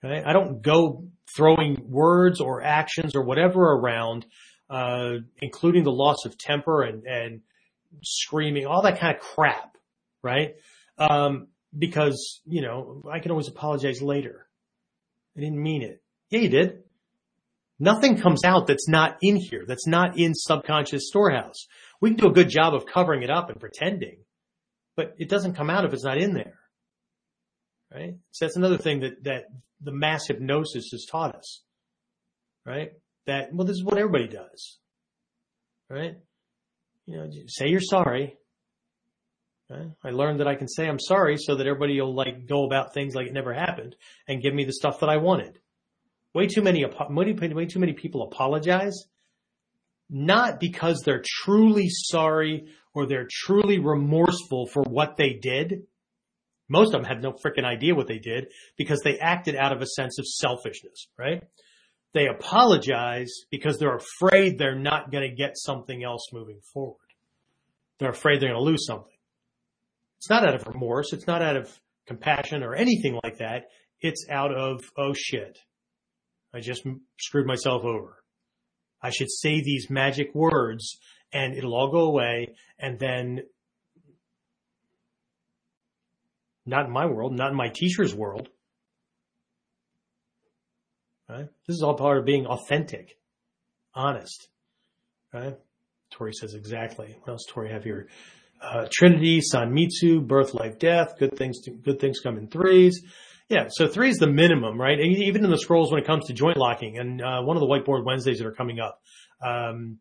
Okay? 0.04 0.22
I 0.24 0.32
don't 0.32 0.62
go 0.62 1.08
throwing 1.34 1.76
words 1.88 2.40
or 2.40 2.62
actions 2.62 3.14
or 3.14 3.22
whatever 3.22 3.60
around, 3.60 4.26
uh, 4.70 5.14
including 5.40 5.84
the 5.84 5.92
loss 5.92 6.24
of 6.24 6.38
temper 6.38 6.82
and, 6.82 7.04
and 7.04 7.40
screaming, 8.02 8.66
all 8.66 8.82
that 8.82 8.98
kind 8.98 9.14
of 9.14 9.20
crap, 9.20 9.76
right? 10.22 10.54
Um, 10.98 11.48
because, 11.76 12.40
you 12.46 12.62
know, 12.62 13.02
I 13.10 13.20
can 13.20 13.30
always 13.30 13.48
apologize 13.48 14.00
later. 14.00 14.46
I 15.36 15.40
didn't 15.40 15.62
mean 15.62 15.82
it. 15.82 16.02
Yeah, 16.30 16.40
you 16.40 16.48
did. 16.48 16.82
Nothing 17.78 18.18
comes 18.18 18.42
out 18.44 18.66
that's 18.66 18.88
not 18.88 19.18
in 19.20 19.36
here, 19.36 19.64
that's 19.66 19.86
not 19.86 20.18
in 20.18 20.32
subconscious 20.34 21.08
storehouse. 21.08 21.66
We 22.00 22.10
can 22.10 22.16
do 22.16 22.28
a 22.28 22.32
good 22.32 22.48
job 22.48 22.74
of 22.74 22.86
covering 22.86 23.22
it 23.22 23.30
up 23.30 23.50
and 23.50 23.60
pretending, 23.60 24.18
but 24.96 25.14
it 25.18 25.28
doesn't 25.28 25.54
come 25.54 25.68
out 25.68 25.84
if 25.84 25.92
it's 25.92 26.04
not 26.04 26.16
in 26.16 26.32
there. 26.32 26.58
Right? 27.96 28.16
So 28.32 28.44
that's 28.44 28.56
another 28.56 28.76
thing 28.76 29.00
that, 29.00 29.24
that 29.24 29.44
the 29.80 29.92
mass 29.92 30.26
hypnosis 30.26 30.90
has 30.92 31.06
taught 31.10 31.34
us. 31.34 31.62
Right? 32.66 32.92
That, 33.26 33.54
well, 33.54 33.66
this 33.66 33.76
is 33.76 33.84
what 33.84 33.96
everybody 33.96 34.28
does. 34.28 34.78
Right? 35.88 36.16
You 37.06 37.16
know, 37.16 37.30
say 37.46 37.68
you're 37.68 37.80
sorry. 37.80 38.36
Right? 39.70 39.90
I 40.04 40.10
learned 40.10 40.40
that 40.40 40.46
I 40.46 40.56
can 40.56 40.68
say 40.68 40.86
I'm 40.86 41.00
sorry 41.00 41.38
so 41.38 41.56
that 41.56 41.66
everybody 41.66 41.98
will 42.00 42.14
like 42.14 42.46
go 42.46 42.66
about 42.66 42.92
things 42.92 43.14
like 43.14 43.28
it 43.28 43.32
never 43.32 43.54
happened 43.54 43.96
and 44.28 44.42
give 44.42 44.54
me 44.54 44.64
the 44.64 44.72
stuff 44.72 45.00
that 45.00 45.08
I 45.08 45.16
wanted. 45.16 45.58
Way 46.34 46.48
too 46.48 46.60
many, 46.60 46.84
way 46.84 47.66
too 47.66 47.78
many 47.78 47.94
people 47.94 48.22
apologize, 48.22 49.06
not 50.10 50.60
because 50.60 51.00
they're 51.00 51.24
truly 51.24 51.88
sorry 51.88 52.66
or 52.92 53.06
they're 53.06 53.28
truly 53.30 53.78
remorseful 53.78 54.66
for 54.66 54.82
what 54.82 55.16
they 55.16 55.32
did. 55.32 55.86
Most 56.68 56.94
of 56.94 57.02
them 57.02 57.04
have 57.04 57.22
no 57.22 57.32
freaking 57.32 57.64
idea 57.64 57.94
what 57.94 58.08
they 58.08 58.18
did 58.18 58.48
because 58.76 59.00
they 59.02 59.18
acted 59.18 59.56
out 59.56 59.72
of 59.72 59.80
a 59.80 59.86
sense 59.86 60.18
of 60.18 60.26
selfishness, 60.26 61.08
right? 61.18 61.42
They 62.12 62.26
apologize 62.26 63.32
because 63.50 63.78
they're 63.78 63.96
afraid 63.96 64.58
they're 64.58 64.78
not 64.78 65.12
going 65.12 65.28
to 65.28 65.36
get 65.36 65.52
something 65.56 66.02
else 66.02 66.28
moving 66.32 66.60
forward. 66.72 66.96
They're 67.98 68.10
afraid 68.10 68.40
they're 68.40 68.50
going 68.50 68.64
to 68.64 68.70
lose 68.70 68.86
something. 68.86 69.12
It's 70.18 70.30
not 70.30 70.46
out 70.46 70.54
of 70.54 70.66
remorse. 70.66 71.12
It's 71.12 71.26
not 71.26 71.42
out 71.42 71.56
of 71.56 71.70
compassion 72.06 72.62
or 72.62 72.74
anything 72.74 73.18
like 73.22 73.38
that. 73.38 73.64
It's 74.00 74.26
out 74.30 74.52
of, 74.54 74.80
oh 74.96 75.12
shit, 75.14 75.58
I 76.54 76.60
just 76.60 76.86
screwed 77.18 77.46
myself 77.46 77.84
over. 77.84 78.16
I 79.02 79.10
should 79.10 79.30
say 79.30 79.60
these 79.60 79.88
magic 79.90 80.34
words 80.34 80.98
and 81.32 81.54
it'll 81.54 81.74
all 81.74 81.90
go 81.90 82.06
away. 82.06 82.54
And 82.78 82.98
then 82.98 83.40
not 86.66 86.86
in 86.86 86.92
my 86.92 87.06
world, 87.06 87.32
not 87.32 87.50
in 87.50 87.56
my 87.56 87.68
teacher's 87.68 88.14
world. 88.14 88.48
Right? 91.28 91.48
This 91.66 91.76
is 91.76 91.82
all 91.82 91.94
part 91.94 92.18
of 92.18 92.24
being 92.24 92.46
authentic, 92.46 93.18
honest. 93.94 94.48
Right? 95.32 95.56
Tori 96.10 96.32
says 96.32 96.54
exactly. 96.54 97.16
What 97.20 97.32
else 97.32 97.44
Tori 97.48 97.72
have 97.72 97.84
here? 97.84 98.08
Uh, 98.60 98.86
Trinity, 98.90 99.40
Sanmitsu, 99.40 100.26
birth, 100.26 100.54
life, 100.54 100.78
death. 100.78 101.18
Good 101.18 101.36
things, 101.36 101.58
good 101.82 102.00
things 102.00 102.20
come 102.20 102.38
in 102.38 102.48
threes. 102.48 103.02
Yeah, 103.48 103.66
so 103.68 103.86
three 103.86 104.08
is 104.08 104.16
the 104.16 104.26
minimum, 104.26 104.80
right? 104.80 104.98
And 104.98 105.16
even 105.18 105.44
in 105.44 105.50
the 105.50 105.58
scrolls 105.58 105.92
when 105.92 106.02
it 106.02 106.06
comes 106.06 106.26
to 106.26 106.32
joint 106.32 106.56
locking, 106.56 106.98
and 106.98 107.22
uh, 107.22 107.42
one 107.42 107.56
of 107.56 107.60
the 107.60 107.66
whiteboard 107.66 108.04
Wednesdays 108.04 108.38
that 108.38 108.46
are 108.46 108.52
coming 108.52 108.80
up, 108.80 109.00
um, 109.40 109.98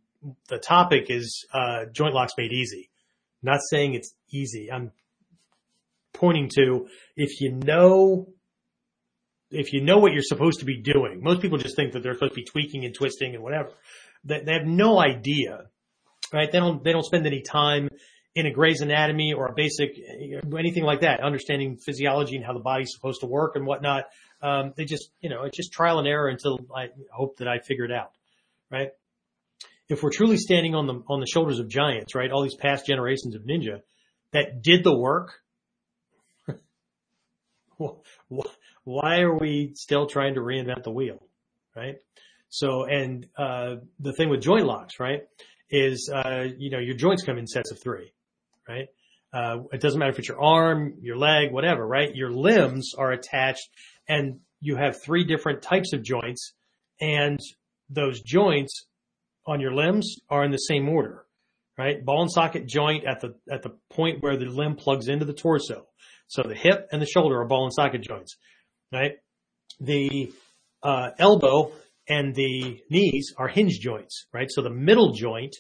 the 0.48 0.58
topic 0.58 1.06
is 1.10 1.46
uh, 1.54 1.86
joint 1.92 2.16
locks 2.16 2.34
made 2.38 2.52
easy. 2.52 2.90
not 3.44 3.60
saying 3.70 3.94
it's 3.94 4.16
easy. 4.32 4.72
I'm 4.72 4.92
pointing 6.16 6.50
to 6.56 6.88
if 7.16 7.42
you 7.42 7.52
know 7.52 8.28
if 9.52 9.74
you 9.74 9.82
know 9.82 9.98
what 9.98 10.12
you're 10.12 10.24
supposed 10.24 10.60
to 10.60 10.66
be 10.66 10.82
doing. 10.82 11.22
Most 11.22 11.42
people 11.42 11.58
just 11.58 11.76
think 11.76 11.94
that 11.94 12.04
they're 12.04 12.14
supposed 12.14 12.34
to 12.34 12.42
be 12.42 12.46
tweaking 12.46 12.86
and 12.86 12.94
twisting 12.94 13.36
and 13.36 13.44
whatever. 13.44 13.70
They, 14.24 14.42
they 14.42 14.54
have 14.54 14.66
no 14.66 15.00
idea, 15.00 15.66
right? 16.34 16.52
They 16.52 16.60
don't 16.60 16.84
they 16.84 16.92
don't 16.92 17.06
spend 17.06 17.26
any 17.26 17.42
time 17.42 17.90
in 18.36 18.46
a 18.46 18.52
Gray's 18.52 18.82
Anatomy 18.82 19.34
or 19.34 19.48
a 19.48 19.54
basic 19.54 19.92
anything 20.58 20.84
like 20.84 21.02
that, 21.02 21.22
understanding 21.22 21.78
physiology 21.78 22.36
and 22.36 22.46
how 22.46 22.54
the 22.54 22.60
body's 22.60 22.92
supposed 22.94 23.22
to 23.22 23.28
work 23.28 23.56
and 23.56 23.66
whatnot. 23.66 24.06
Um, 24.42 24.74
they 24.76 24.86
just, 24.86 25.10
you 25.22 25.30
know, 25.30 25.44
it's 25.44 25.56
just 25.56 25.72
trial 25.72 26.00
and 26.00 26.08
error 26.08 26.28
until 26.28 26.60
I 26.76 26.88
hope 27.12 27.38
that 27.38 27.48
I 27.48 27.60
figure 27.60 27.86
it 27.86 27.92
out, 27.92 28.12
right? 28.70 28.90
If 29.88 30.04
we're 30.04 30.12
truly 30.12 30.38
standing 30.38 30.76
on 30.76 30.88
the 30.88 31.02
on 31.08 31.20
the 31.20 31.28
shoulders 31.28 31.60
of 31.60 31.70
giants, 31.70 32.16
right, 32.16 32.32
all 32.32 32.44
these 32.44 32.56
past 32.56 32.86
generations 32.86 33.36
of 33.36 33.44
ninja 33.44 33.82
that 34.34 34.62
did 34.62 34.84
the 34.84 34.96
work, 34.96 35.40
why 38.84 39.20
are 39.20 39.38
we 39.38 39.72
still 39.76 40.08
trying 40.08 40.36
to 40.36 40.42
reinvent 40.42 40.84
the 40.84 40.92
wheel, 40.92 41.22
right? 41.76 41.98
So, 42.50 42.84
and 42.84 43.28
uh, 43.38 43.78
the 44.00 44.14
thing 44.14 44.30
with 44.30 44.42
joint 44.42 44.66
locks, 44.66 45.00
right, 45.00 45.24
is 45.70 46.10
uh, 46.14 46.48
you 46.58 46.70
know 46.70 46.80
your 46.80 46.96
joints 46.96 47.24
come 47.24 47.38
in 47.38 47.48
sets 47.48 47.72
of 47.72 47.80
three, 47.80 48.14
right? 48.68 48.88
Uh, 49.36 49.64
it 49.74 49.82
doesn't 49.82 50.00
matter 50.00 50.12
if 50.12 50.20
it's 50.20 50.30
your 50.30 50.42
arm, 50.42 50.94
your 51.02 51.18
leg, 51.18 51.52
whatever, 51.52 51.86
right? 51.86 52.16
Your 52.16 52.32
limbs 52.32 52.94
are 52.98 53.12
attached 53.12 53.68
and 54.08 54.40
you 54.62 54.78
have 54.78 55.02
three 55.04 55.26
different 55.26 55.62
types 55.62 55.92
of 55.92 56.04
joints 56.04 56.54
and 57.02 57.38
those 57.90 58.22
joints 58.22 58.86
on 59.46 59.60
your 59.60 59.74
limbs 59.74 60.20
are 60.30 60.46
in 60.46 60.52
the 60.52 60.58
same 60.58 60.88
order, 60.88 61.26
right? 61.78 62.04
Ball 62.04 62.22
and 62.22 62.32
socket 62.32 62.66
joint 62.66 63.04
at 63.04 63.20
the, 63.20 63.36
at 63.52 63.62
the 63.62 63.76
point 63.90 64.24
where 64.24 64.38
the 64.38 64.46
limb 64.46 64.78
plugs 64.78 65.10
into 65.10 65.26
the 65.26 65.34
torso. 65.34 65.86
So 66.28 66.44
the 66.44 66.56
hip 66.56 66.88
and 66.92 67.02
the 67.02 67.06
shoulder 67.06 67.40
are 67.40 67.46
ball 67.46 67.66
and 67.66 67.74
socket 67.74 68.02
joints, 68.02 68.38
right? 68.92 69.14
The, 69.80 70.32
uh, 70.84 71.12
elbow 71.18 71.72
and 72.08 72.36
the 72.36 72.80
knees 72.90 73.34
are 73.38 73.48
hinge 73.48 73.80
joints, 73.80 74.28
right? 74.34 74.48
So 74.50 74.62
the 74.62 74.70
middle 74.70 75.14
joint 75.14 75.56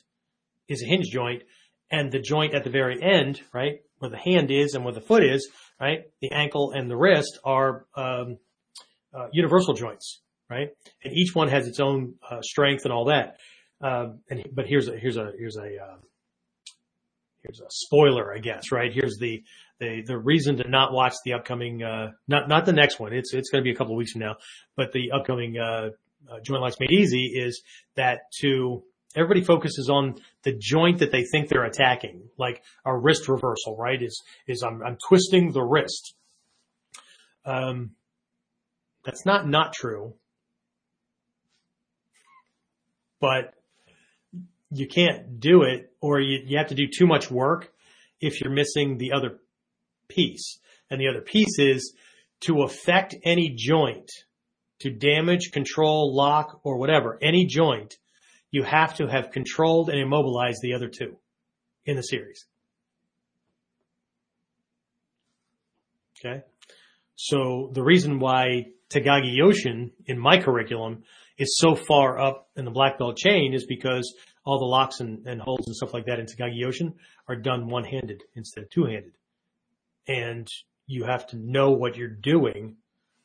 is 0.67 0.83
a 0.83 0.85
hinge 0.85 1.09
joint 1.11 1.43
and 1.91 2.11
the 2.11 2.19
joint 2.19 2.53
at 2.53 2.63
the 2.63 2.69
very 2.69 3.01
end, 3.01 3.41
right, 3.53 3.79
where 3.99 4.11
the 4.11 4.17
hand 4.17 4.51
is 4.51 4.73
and 4.73 4.83
where 4.83 4.93
the 4.93 5.01
foot 5.01 5.23
is, 5.23 5.49
right, 5.79 6.03
the 6.21 6.31
ankle 6.31 6.71
and 6.75 6.89
the 6.89 6.97
wrist 6.97 7.39
are 7.43 7.85
um, 7.95 8.37
uh, 9.13 9.27
universal 9.31 9.73
joints, 9.73 10.21
right, 10.49 10.69
and 11.03 11.13
each 11.13 11.35
one 11.35 11.47
has 11.47 11.67
its 11.67 11.79
own 11.79 12.15
uh, 12.29 12.41
strength 12.41 12.85
and 12.85 12.93
all 12.93 13.05
that. 13.05 13.37
Um, 13.81 14.19
and 14.29 14.43
but 14.53 14.65
here's 14.67 14.87
a 14.87 14.97
here's 14.97 15.17
a 15.17 15.31
here's 15.37 15.57
a 15.57 15.83
uh, 15.83 15.97
here's 17.43 17.59
a 17.59 17.69
spoiler, 17.69 18.33
I 18.33 18.39
guess, 18.39 18.71
right? 18.71 18.91
Here's 18.91 19.17
the 19.19 19.43
the 19.80 20.03
the 20.06 20.18
reason 20.18 20.57
to 20.57 20.69
not 20.69 20.93
watch 20.93 21.14
the 21.26 21.34
upcoming 21.34 21.84
uh, 21.84 22.11
not 22.27 22.47
not 22.47 22.65
the 22.65 22.73
next 22.73 22.99
one. 22.99 23.14
It's 23.14 23.34
it's 23.34 23.49
going 23.49 23.64
to 23.64 23.65
be 23.65 23.72
a 23.72 23.76
couple 23.76 23.93
of 23.93 23.97
weeks 23.97 24.14
from 24.14 24.22
now, 24.22 24.35
but 24.76 24.91
the 24.91 25.11
upcoming 25.11 25.57
uh, 25.57 25.89
uh, 26.31 26.39
Joint 26.43 26.61
Locks 26.61 26.77
Made 26.80 26.91
Easy 26.91 27.31
is 27.35 27.61
that 27.95 28.19
to 28.41 28.84
everybody 29.15 29.43
focuses 29.43 29.89
on 29.89 30.15
the 30.43 30.53
joint 30.53 30.99
that 30.99 31.11
they 31.11 31.23
think 31.23 31.49
they're 31.49 31.64
attacking, 31.64 32.30
like 32.38 32.61
a 32.85 32.95
wrist 32.95 33.27
reversal, 33.27 33.76
right? 33.77 34.02
Is, 34.02 34.23
is 34.47 34.61
I'm, 34.61 34.81
I'm 34.84 34.97
twisting 35.07 35.52
the 35.52 35.64
wrist. 35.64 36.15
Um, 37.45 37.91
that's 39.03 39.26
not 39.26 39.47
not 39.47 39.73
true, 39.73 40.15
but 43.19 43.53
you 44.72 44.88
can't 44.88 45.39
do 45.39 45.61
it 45.61 45.93
or 46.02 46.19
you, 46.19 46.39
you 46.45 46.57
have 46.57 46.68
to 46.68 46.76
do 46.76 46.88
too 46.88 47.06
much 47.06 47.30
work 47.30 47.72
if 48.19 48.41
you're 48.41 48.52
missing 48.52 48.97
the 48.97 49.11
other 49.14 49.39
piece. 50.07 50.60
And 50.90 50.99
the 50.99 51.07
other 51.07 51.22
piece 51.22 51.60
is 51.60 51.94
to 52.41 52.64
affect 52.64 53.15
any 53.23 53.53
joint, 53.56 54.10
to 54.80 54.91
damage, 54.91 55.52
control, 55.52 56.15
lock, 56.15 56.60
or 56.64 56.77
whatever, 56.77 57.18
any 57.22 57.45
joint, 57.45 57.95
you 58.52 58.64
have 58.64 58.95
to 58.98 59.07
have 59.07 59.32
controlled 59.32 59.90
and 59.90 59.99
immobilized 59.99 60.60
the 60.61 60.73
other 60.73 60.90
two. 60.90 61.18
in 61.86 61.95
the 61.95 62.02
series. 62.02 62.45
Okay. 66.19 66.41
So 67.15 67.69
the 67.73 67.84
reason 67.84 68.19
why 68.19 68.65
Takagi 68.90 69.38
Yoshin 69.38 69.91
in 70.06 70.19
my 70.19 70.41
curriculum 70.41 71.03
is 71.38 71.57
so 71.57 71.76
far 71.76 72.19
up 72.19 72.49
in 72.56 72.65
the 72.65 72.72
black 72.72 72.98
belt 72.98 73.18
chain 73.18 73.53
is 73.53 73.65
because 73.65 74.15
all 74.45 74.60
the 74.60 74.65
locks 74.65 74.99
and, 74.99 75.26
and 75.27 75.41
holds 75.41 75.68
and 75.68 75.76
stuff 75.76 75.94
like 75.94 76.06
that 76.06 76.19
in 76.19 76.26
Takagi 76.26 76.61
Yoshin 76.64 76.94
are 77.27 77.36
done 77.36 77.68
one 77.68 77.84
handed 77.84 78.23
instead 78.36 78.64
of 78.64 78.69
two 78.69 78.86
handed. 78.86 79.14
And 80.07 80.48
you 80.88 81.06
have 81.06 81.27
to 81.27 81.38
know 81.38 81.72
what 81.72 81.98
you're 81.98 82.07
doing 82.07 82.77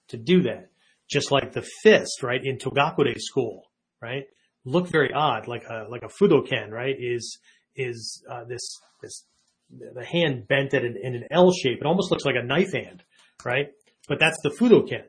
to 0.08 0.16
do 0.16 0.42
that. 0.42 0.70
Just 1.10 1.30
like 1.30 1.52
the 1.52 1.66
fist, 1.82 2.22
right? 2.22 2.40
In 2.42 2.56
Togakure 2.56 3.18
school, 3.18 3.64
right? 4.00 4.24
Look 4.64 4.88
very 4.88 5.12
odd, 5.12 5.48
like 5.48 5.64
a, 5.68 5.86
like 5.90 6.02
a 6.02 6.08
Fudoken, 6.08 6.70
right? 6.70 6.94
Is, 6.98 7.38
is, 7.74 8.22
uh, 8.30 8.44
this, 8.44 8.78
this, 9.02 9.24
the 9.70 10.04
hand 10.04 10.46
bent 10.48 10.74
at 10.74 10.84
an, 10.84 10.96
in 11.02 11.14
an 11.14 11.24
L 11.30 11.52
shape. 11.52 11.78
It 11.80 11.86
almost 11.86 12.10
looks 12.10 12.24
like 12.24 12.36
a 12.40 12.44
knife 12.44 12.72
hand, 12.72 13.02
right? 13.44 13.68
But 14.08 14.20
that's 14.20 14.38
the 14.42 14.50
Fudoken, 14.50 15.04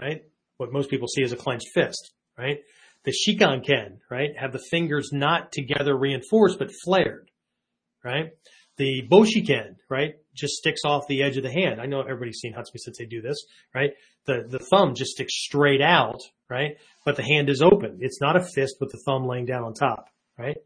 right? 0.00 0.22
What 0.56 0.72
most 0.72 0.90
people 0.90 1.08
see 1.08 1.22
as 1.22 1.32
a 1.32 1.36
clenched 1.36 1.68
fist, 1.74 2.12
right? 2.38 2.58
The 3.04 3.12
Shikanken, 3.12 3.98
right? 4.10 4.30
Have 4.38 4.52
the 4.52 4.62
fingers 4.70 5.10
not 5.12 5.52
together 5.52 5.96
reinforced, 5.96 6.58
but 6.58 6.70
flared, 6.84 7.30
right? 8.02 8.30
The 8.76 9.02
Boshiken, 9.10 9.76
right? 9.88 10.14
Just 10.34 10.54
sticks 10.54 10.80
off 10.84 11.06
the 11.06 11.22
edge 11.22 11.36
of 11.36 11.44
the 11.44 11.52
hand. 11.52 11.80
I 11.80 11.86
know 11.86 12.00
everybody's 12.00 12.38
seen 12.40 12.54
Hatsumi 12.54 12.78
Sensei 12.78 13.06
do 13.06 13.22
this, 13.22 13.44
right? 13.74 13.90
The, 14.26 14.44
the 14.48 14.58
thumb 14.58 14.94
just 14.94 15.12
sticks 15.12 15.34
straight 15.34 15.80
out, 15.80 16.20
right? 16.50 16.76
But 17.04 17.16
the 17.16 17.22
hand 17.22 17.48
is 17.50 17.62
open. 17.62 17.98
It's 18.00 18.20
not 18.20 18.36
a 18.36 18.44
fist 18.44 18.76
with 18.80 18.90
the 18.90 19.00
thumb 19.06 19.26
laying 19.26 19.46
down 19.46 19.62
on 19.62 19.74
top, 19.74 20.08
right? 20.38 20.56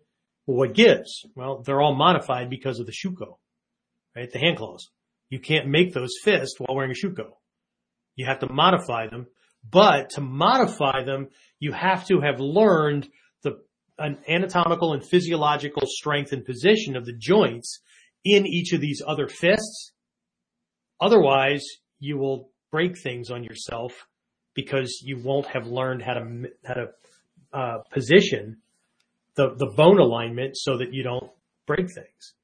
Well, 0.47 0.57
what 0.57 0.75
gives? 0.75 1.27
Well, 1.35 1.63
they're 1.63 1.83
all 1.83 1.95
modified 1.95 2.49
because 2.49 2.81
of 2.81 2.87
the 2.87 2.93
shuko, 2.93 3.37
right? 4.17 4.31
The 4.33 4.39
hand 4.39 4.57
claws. 4.57 4.89
You 5.29 5.41
can't 5.41 5.69
make 5.69 5.93
those 5.93 6.15
fists 6.23 6.59
while 6.59 6.75
wearing 6.75 6.93
a 6.93 7.07
shuko. 7.07 7.33
You 8.17 8.27
have 8.27 8.39
to 8.41 8.51
modify 8.51 9.09
them, 9.09 9.27
but 9.71 10.11
to 10.11 10.23
modify 10.23 11.05
them, 11.05 11.29
you 11.61 11.73
have 11.73 12.07
to 12.07 12.21
have 12.21 12.41
learned 12.41 13.09
the 13.43 13.59
an 13.99 14.19
anatomical 14.29 14.95
and 14.95 15.05
physiological 15.05 15.83
strength 15.85 16.33
and 16.33 16.45
position 16.45 16.97
of 16.97 17.05
the 17.05 17.13
joints 17.13 17.81
in 18.25 18.47
each 18.47 18.73
of 18.73 18.81
these 18.81 19.03
other 19.07 19.29
fists. 19.29 19.93
Otherwise, 21.01 21.65
you 22.01 22.19
will 22.19 22.51
break 22.71 22.99
things 22.99 23.31
on 23.31 23.45
yourself 23.45 24.07
because 24.55 25.01
you 25.05 25.19
won't 25.23 25.47
have 25.47 25.67
learned 25.67 26.03
how 26.03 26.15
to 26.15 26.49
how 26.65 26.75
to 26.75 26.87
uh, 27.53 27.79
position 27.93 28.59
the 29.37 29.55
the 29.57 29.73
bone 29.77 29.99
alignment 29.99 30.57
so 30.57 30.79
that 30.79 30.93
you 30.93 31.03
don't 31.03 31.31
break 31.67 31.87
things. 31.95 32.35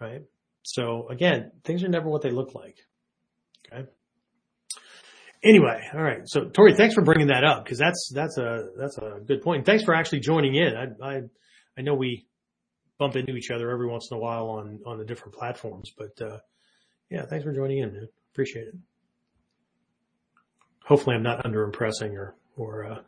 Right. 0.00 0.22
So 0.62 1.08
again, 1.08 1.50
things 1.64 1.82
are 1.82 1.88
never 1.88 2.08
what 2.08 2.22
they 2.22 2.30
look 2.30 2.54
like. 2.54 2.76
Okay. 3.72 3.88
Anyway, 5.42 5.80
all 5.94 6.02
right. 6.02 6.22
So 6.26 6.44
Tori, 6.46 6.74
thanks 6.74 6.94
for 6.94 7.02
bringing 7.02 7.28
that 7.28 7.44
up 7.44 7.64
because 7.64 7.78
that's 7.78 8.10
that's 8.14 8.38
a 8.38 8.68
that's 8.78 8.98
a 8.98 9.20
good 9.26 9.42
point. 9.42 9.66
thanks 9.66 9.84
for 9.84 9.94
actually 9.94 10.20
joining 10.20 10.54
in. 10.54 10.74
I 10.76 11.06
I, 11.06 11.20
I 11.76 11.82
know 11.82 11.94
we 11.94 12.26
bump 12.98 13.16
into 13.16 13.36
each 13.36 13.50
other 13.50 13.70
every 13.70 13.86
once 13.86 14.08
in 14.10 14.16
a 14.16 14.20
while 14.20 14.48
on 14.48 14.80
on 14.84 14.98
the 14.98 15.04
different 15.04 15.34
platforms. 15.34 15.92
But 15.96 16.20
uh, 16.20 16.38
yeah, 17.10 17.24
thanks 17.26 17.44
for 17.44 17.52
joining 17.52 17.78
in, 17.78 17.92
man. 17.92 18.08
Appreciate 18.32 18.68
it. 18.68 18.74
Hopefully, 20.84 21.16
I'm 21.16 21.22
not 21.22 21.44
under 21.44 21.64
impressing 21.64 22.16
or 22.16 22.34
or 22.56 22.84
uh, 22.84 23.00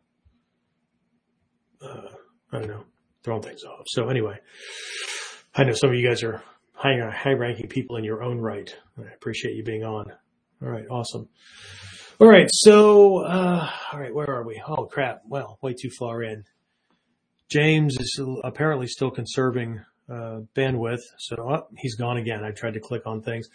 uh, 1.84 2.08
I 2.52 2.58
don't 2.58 2.68
know 2.68 2.84
throwing 3.22 3.42
things 3.42 3.64
off. 3.64 3.84
So 3.88 4.08
anyway, 4.08 4.38
I 5.54 5.64
know 5.64 5.72
some 5.72 5.90
of 5.90 5.96
you 5.96 6.06
guys 6.06 6.22
are 6.22 6.42
high 6.72 6.98
high 7.10 7.32
ranking 7.32 7.68
people 7.68 7.96
in 7.96 8.04
your 8.04 8.22
own 8.22 8.38
right. 8.38 8.74
I 8.98 9.12
appreciate 9.12 9.56
you 9.56 9.62
being 9.62 9.84
on. 9.84 10.12
All 10.62 10.68
right, 10.68 10.86
awesome. 10.90 11.28
All 12.20 12.28
right, 12.28 12.48
so 12.52 13.24
uh, 13.24 13.70
all 13.92 13.98
right, 13.98 14.14
where 14.14 14.28
are 14.28 14.44
we? 14.44 14.62
Oh 14.66 14.84
crap! 14.84 15.22
Well, 15.26 15.58
way 15.62 15.74
too 15.74 15.90
far 15.90 16.22
in. 16.22 16.44
James 17.50 17.96
is 17.98 18.20
apparently 18.44 18.86
still 18.86 19.10
conserving 19.10 19.80
uh, 20.08 20.40
bandwidth, 20.56 21.00
so 21.18 21.36
oh, 21.38 21.66
he's 21.76 21.96
gone 21.96 22.16
again. 22.16 22.44
I 22.44 22.52
tried 22.52 22.74
to 22.74 22.80
click 22.80 23.02
on 23.06 23.22
things. 23.22 23.48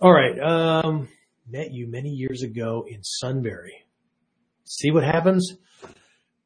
All 0.00 0.12
right, 0.12 0.38
um, 0.38 1.08
met 1.48 1.72
you 1.72 1.88
many 1.88 2.10
years 2.10 2.42
ago 2.42 2.84
in 2.88 3.02
Sunbury. 3.02 3.84
See 4.64 4.90
what 4.90 5.04
happens? 5.04 5.54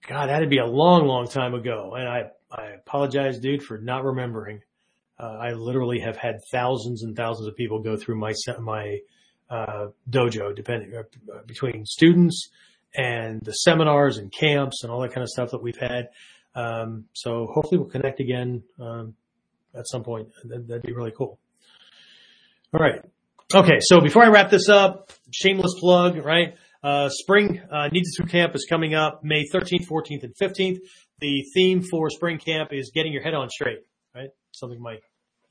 God, 0.09 0.29
that'd 0.29 0.51
be 0.51 0.59
a 0.59 0.67
long, 0.67 1.07
long 1.07 1.29
time 1.29 1.55
ago, 1.55 1.95
and 1.97 2.09
I 2.09 2.23
I 2.51 2.71
apologize, 2.71 3.39
dude, 3.39 3.63
for 3.63 3.79
not 3.79 4.05
remembering. 4.05 4.61
Uh, 5.19 5.37
I 5.41 5.53
literally 5.53 6.01
have 6.01 6.17
had 6.17 6.37
thousands 6.53 7.03
and 7.03 7.17
thousands 7.17 7.49
of 7.49 7.57
people 7.57 7.81
go 7.81 7.97
through 7.97 8.19
my 8.19 8.33
my 8.61 8.99
uh, 9.51 9.87
dojo, 10.11 10.55
depending 10.55 10.95
uh, 10.97 11.03
between 11.47 11.85
students 11.87 12.51
and 12.97 13.41
the 13.43 13.53
seminars 13.53 14.19
and 14.19 14.33
camps 14.33 14.83
and 14.83 14.93
all 14.93 15.01
that 15.01 15.13
kind 15.13 15.23
of 15.23 15.29
stuff 15.29 15.51
that 15.51 15.63
we've 15.63 15.79
had. 15.79 16.09
Um, 16.55 17.07
so 17.13 17.47
hopefully 17.53 17.79
we'll 17.79 17.91
connect 17.91 18.21
again 18.21 18.63
um, 18.81 19.15
at 19.75 19.87
some 19.87 20.05
point. 20.05 20.29
That'd, 20.45 20.69
that'd 20.69 20.83
be 20.83 20.93
really 20.93 21.13
cool. 21.17 21.39
All 22.73 22.81
right. 22.81 23.01
Okay. 23.55 23.79
So 23.81 24.01
before 24.01 24.25
I 24.25 24.29
wrap 24.29 24.51
this 24.51 24.69
up, 24.69 25.13
shameless 25.33 25.75
plug, 25.79 26.25
right? 26.25 26.55
Uh, 26.83 27.09
spring 27.09 27.61
uh, 27.71 27.89
Ninjutsu 27.89 28.29
Camp 28.29 28.55
is 28.55 28.67
coming 28.69 28.95
up 28.95 29.25
May 29.25 29.45
13th, 29.53 29.87
14th, 29.87 30.23
and 30.23 30.35
15th. 30.37 30.79
The 31.21 31.45
theme 31.55 31.83
for 31.83 32.11
spring 32.11 32.39
camp 32.39 32.71
is 32.73 32.91
getting 32.95 33.13
your 33.13 33.23
head 33.23 33.35
on 33.35 33.49
straight, 33.49 33.79
right? 34.15 34.29
Something 34.53 34.81
my 34.81 34.99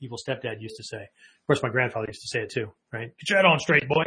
evil 0.00 0.16
stepdad 0.16 0.60
used 0.60 0.76
to 0.76 0.84
say. 0.84 1.02
Of 1.02 1.46
course, 1.46 1.62
my 1.62 1.70
grandfather 1.70 2.06
used 2.08 2.22
to 2.22 2.28
say 2.28 2.42
it 2.44 2.50
too, 2.50 2.72
right? 2.92 3.08
Get 3.18 3.30
your 3.30 3.38
head 3.38 3.46
on 3.46 3.58
straight, 3.58 3.88
boy 3.88 4.04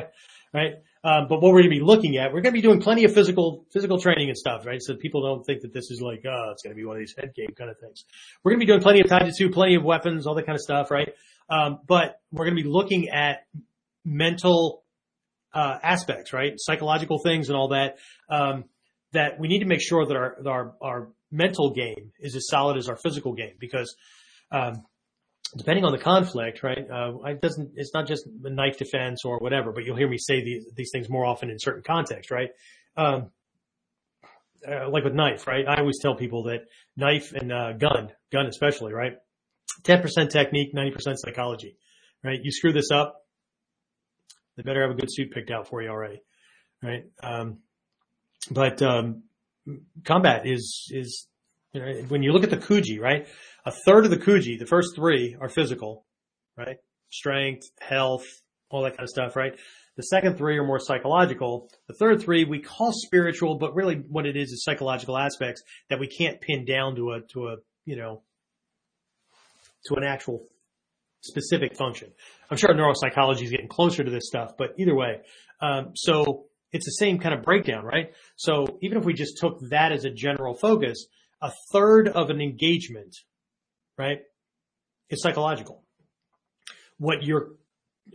right? 0.53 0.73
Um, 1.03 1.27
but 1.29 1.41
what 1.41 1.53
we're 1.53 1.61
going 1.61 1.71
to 1.71 1.79
be 1.79 1.83
looking 1.83 2.17
at, 2.17 2.33
we're 2.33 2.41
going 2.41 2.53
to 2.53 2.59
be 2.59 2.61
doing 2.61 2.81
plenty 2.81 3.03
of 3.03 3.13
physical 3.13 3.65
physical 3.71 3.99
training 3.99 4.29
and 4.29 4.37
stuff, 4.37 4.65
right? 4.65 4.81
So 4.81 4.95
people 4.95 5.21
don't 5.21 5.43
think 5.43 5.61
that 5.61 5.73
this 5.73 5.91
is 5.91 6.01
like, 6.01 6.23
oh, 6.25 6.49
it's 6.51 6.63
going 6.63 6.75
to 6.75 6.79
be 6.79 6.85
one 6.85 6.97
of 6.97 6.99
these 6.99 7.15
head 7.17 7.33
game 7.35 7.53
kind 7.57 7.69
of 7.69 7.77
things. 7.79 8.03
We're 8.43 8.51
going 8.51 8.59
to 8.59 8.65
be 8.65 8.71
doing 8.71 8.81
plenty 8.81 9.01
of 9.01 9.07
taijutsu, 9.07 9.53
plenty 9.53 9.75
of 9.75 9.83
weapons, 9.83 10.27
all 10.27 10.35
that 10.35 10.45
kind 10.45 10.55
of 10.55 10.61
stuff, 10.61 10.91
right? 10.91 11.13
Um, 11.49 11.79
but 11.87 12.19
we're 12.31 12.45
going 12.45 12.57
to 12.57 12.63
be 12.63 12.69
looking 12.69 13.09
at 13.09 13.45
mental 14.03 14.83
uh, 15.53 15.77
aspects, 15.81 16.33
right? 16.33 16.53
Psychological 16.57 17.19
things 17.19 17.49
and 17.49 17.57
all 17.57 17.69
that. 17.69 17.97
Um, 18.29 18.65
that 19.13 19.39
we 19.39 19.47
need 19.47 19.59
to 19.59 19.65
make 19.65 19.81
sure 19.81 20.05
that 20.05 20.15
our 20.15 20.37
our 20.45 20.75
our 20.81 21.07
mental 21.31 21.71
game 21.71 22.11
is 22.19 22.35
as 22.35 22.47
solid 22.47 22.77
as 22.77 22.89
our 22.89 22.97
physical 22.97 23.33
game 23.33 23.55
because 23.59 23.95
um, 24.51 24.83
depending 25.55 25.85
on 25.85 25.91
the 25.91 25.97
conflict, 25.97 26.63
right? 26.63 26.85
Uh, 26.89 27.13
it 27.25 27.41
doesn't, 27.41 27.71
it's 27.75 27.93
not 27.93 28.07
just 28.07 28.27
knife 28.41 28.77
defense 28.77 29.23
or 29.23 29.39
whatever, 29.39 29.71
but 29.71 29.85
you'll 29.85 29.95
hear 29.95 30.09
me 30.09 30.17
say 30.17 30.43
these, 30.43 30.65
these 30.75 30.89
things 30.91 31.09
more 31.09 31.25
often 31.25 31.49
in 31.49 31.57
certain 31.59 31.83
contexts, 31.83 32.31
right? 32.31 32.49
Um, 32.95 33.31
uh, 34.67 34.89
like 34.89 35.03
with 35.03 35.13
knife, 35.13 35.47
right? 35.47 35.65
I 35.67 35.79
always 35.79 35.99
tell 36.01 36.15
people 36.15 36.43
that 36.43 36.65
knife 36.95 37.31
and 37.33 37.51
uh, 37.51 37.73
gun, 37.73 38.11
gun 38.31 38.47
especially, 38.47 38.93
right? 38.93 39.13
10% 39.83 40.29
technique, 40.29 40.73
90% 40.73 41.17
psychology, 41.17 41.77
right? 42.23 42.39
You 42.41 42.51
screw 42.51 42.73
this 42.73 42.91
up, 42.91 43.21
they 44.57 44.63
better 44.63 44.81
have 44.81 44.91
a 44.91 44.99
good 44.99 45.09
suit 45.11 45.31
picked 45.31 45.51
out 45.51 45.67
for 45.67 45.81
you 45.81 45.89
already, 45.89 46.21
right? 46.81 47.05
Um, 47.21 47.59
but 48.49 48.81
um, 48.81 49.23
combat 50.03 50.47
is 50.47 50.89
is 50.91 51.27
you 51.73 51.81
know, 51.81 51.93
when 52.07 52.23
you 52.23 52.31
look 52.31 52.43
at 52.43 52.49
the 52.49 52.57
Kuji, 52.57 52.99
right? 52.99 53.27
A 53.65 53.71
third 53.85 54.05
of 54.05 54.11
the 54.11 54.17
Kuji, 54.17 54.57
the 54.57 54.65
first 54.65 54.95
three 54.95 55.35
are 55.39 55.49
physical, 55.49 56.05
right? 56.57 56.77
Strength, 57.11 57.63
health, 57.79 58.25
all 58.69 58.83
that 58.83 58.91
kind 58.91 59.03
of 59.03 59.09
stuff, 59.09 59.35
right? 59.35 59.53
The 59.95 60.03
second 60.03 60.37
three 60.37 60.57
are 60.57 60.63
more 60.63 60.79
psychological. 60.79 61.69
The 61.87 61.95
third 61.95 62.21
three 62.21 62.45
we 62.45 62.59
call 62.59 62.91
spiritual, 62.93 63.57
but 63.57 63.75
really 63.75 63.95
what 63.95 64.25
it 64.25 64.35
is 64.35 64.51
is 64.51 64.63
psychological 64.63 65.17
aspects 65.17 65.63
that 65.89 65.99
we 65.99 66.07
can't 66.07 66.39
pin 66.39 66.65
down 66.65 66.95
to 66.95 67.13
a, 67.13 67.21
to 67.33 67.47
a, 67.47 67.55
you 67.85 67.95
know, 67.95 68.21
to 69.85 69.95
an 69.95 70.03
actual 70.03 70.45
specific 71.21 71.75
function. 71.75 72.11
I'm 72.49 72.57
sure 72.57 72.69
neuropsychology 72.69 73.43
is 73.43 73.51
getting 73.51 73.67
closer 73.67 74.03
to 74.03 74.11
this 74.11 74.27
stuff, 74.27 74.51
but 74.57 74.75
either 74.77 74.95
way, 74.95 75.21
um, 75.61 75.91
so 75.95 76.45
it's 76.71 76.85
the 76.85 76.91
same 76.91 77.17
kind 77.17 77.33
of 77.33 77.43
breakdown, 77.43 77.83
right? 77.83 78.11
So 78.35 78.77
even 78.81 78.97
if 78.97 79.05
we 79.05 79.13
just 79.13 79.37
took 79.37 79.59
that 79.69 79.91
as 79.91 80.05
a 80.05 80.09
general 80.09 80.53
focus, 80.53 81.07
a 81.41 81.51
third 81.71 82.07
of 82.07 82.29
an 82.29 82.41
engagement 82.41 83.15
right? 83.97 84.19
It's 85.09 85.23
psychological. 85.23 85.83
What 86.97 87.23
you're 87.23 87.49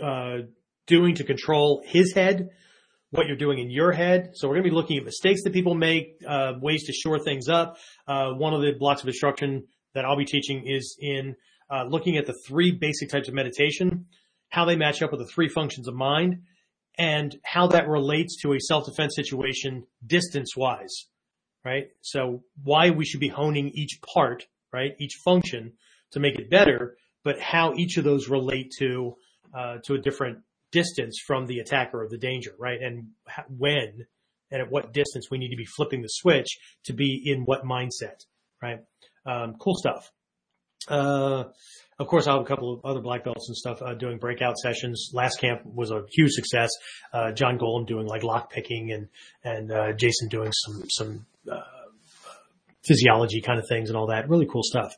uh, 0.02 0.38
doing 0.86 1.16
to 1.16 1.24
control 1.24 1.82
his 1.84 2.12
head, 2.14 2.50
what 3.10 3.26
you're 3.26 3.36
doing 3.36 3.58
in 3.58 3.70
your 3.70 3.92
head. 3.92 4.32
So 4.34 4.48
we're 4.48 4.54
going 4.54 4.64
to 4.64 4.70
be 4.70 4.76
looking 4.76 4.98
at 4.98 5.04
mistakes 5.04 5.42
that 5.44 5.52
people 5.52 5.74
make, 5.74 6.16
uh, 6.26 6.54
ways 6.60 6.84
to 6.84 6.92
shore 6.92 7.18
things 7.18 7.48
up. 7.48 7.76
Uh, 8.06 8.30
one 8.32 8.54
of 8.54 8.62
the 8.62 8.72
blocks 8.78 9.02
of 9.02 9.08
instruction 9.08 9.64
that 9.94 10.04
I'll 10.04 10.16
be 10.16 10.24
teaching 10.24 10.66
is 10.66 10.96
in 10.98 11.34
uh, 11.70 11.84
looking 11.84 12.16
at 12.16 12.26
the 12.26 12.34
three 12.46 12.72
basic 12.72 13.10
types 13.10 13.28
of 13.28 13.34
meditation, 13.34 14.06
how 14.48 14.64
they 14.64 14.76
match 14.76 15.02
up 15.02 15.10
with 15.10 15.20
the 15.20 15.26
three 15.26 15.48
functions 15.48 15.88
of 15.88 15.94
mind, 15.94 16.42
and 16.98 17.36
how 17.44 17.66
that 17.68 17.88
relates 17.88 18.40
to 18.42 18.52
a 18.52 18.60
self-defense 18.60 19.14
situation 19.14 19.84
distance-wise, 20.06 21.06
right? 21.64 21.88
So 22.00 22.42
why 22.62 22.90
we 22.90 23.04
should 23.04 23.20
be 23.20 23.28
honing 23.28 23.70
each 23.74 24.00
part 24.02 24.46
right? 24.72 24.92
Each 24.98 25.16
function 25.22 25.72
to 26.12 26.20
make 26.20 26.38
it 26.38 26.50
better 26.50 26.96
but 27.24 27.40
how 27.40 27.74
each 27.74 27.96
of 27.96 28.04
those 28.04 28.28
relate 28.28 28.72
to 28.78 29.14
uh, 29.56 29.78
to 29.84 29.94
a 29.94 29.98
different 29.98 30.38
distance 30.70 31.20
from 31.24 31.46
the 31.46 31.58
attacker 31.58 32.02
of 32.02 32.10
the 32.10 32.16
danger, 32.16 32.52
right? 32.58 32.80
And 32.80 33.08
when 33.48 34.06
and 34.50 34.60
at 34.60 34.70
what 34.70 34.92
distance 34.92 35.30
we 35.30 35.38
need 35.38 35.50
to 35.50 35.56
be 35.56 35.64
flipping 35.64 36.02
the 36.02 36.08
switch 36.08 36.58
to 36.84 36.92
be 36.92 37.22
in 37.24 37.42
what 37.42 37.64
mindset, 37.64 38.24
right? 38.62 38.80
Um, 39.24 39.54
cool 39.58 39.76
stuff. 39.76 40.10
Uh, 40.88 41.44
of 42.02 42.08
course, 42.08 42.26
I 42.26 42.32
have 42.32 42.42
a 42.42 42.44
couple 42.44 42.74
of 42.74 42.84
other 42.84 43.00
black 43.00 43.24
belts 43.24 43.48
and 43.48 43.56
stuff 43.56 43.80
uh, 43.80 43.94
doing 43.94 44.18
breakout 44.18 44.58
sessions. 44.58 45.10
Last 45.14 45.40
camp 45.40 45.62
was 45.64 45.90
a 45.90 46.02
huge 46.10 46.32
success. 46.32 46.70
Uh, 47.12 47.32
John 47.32 47.58
Golem 47.58 47.86
doing 47.86 48.06
like 48.06 48.22
lock 48.22 48.50
picking 48.50 48.92
and 48.92 49.08
and 49.44 49.72
uh, 49.72 49.92
Jason 49.92 50.28
doing 50.28 50.50
some 50.52 50.84
some 50.90 51.26
uh, 51.50 51.60
physiology 52.84 53.40
kind 53.40 53.58
of 53.58 53.66
things 53.68 53.88
and 53.88 53.96
all 53.96 54.08
that. 54.08 54.28
Really 54.28 54.46
cool 54.46 54.62
stuff. 54.64 54.94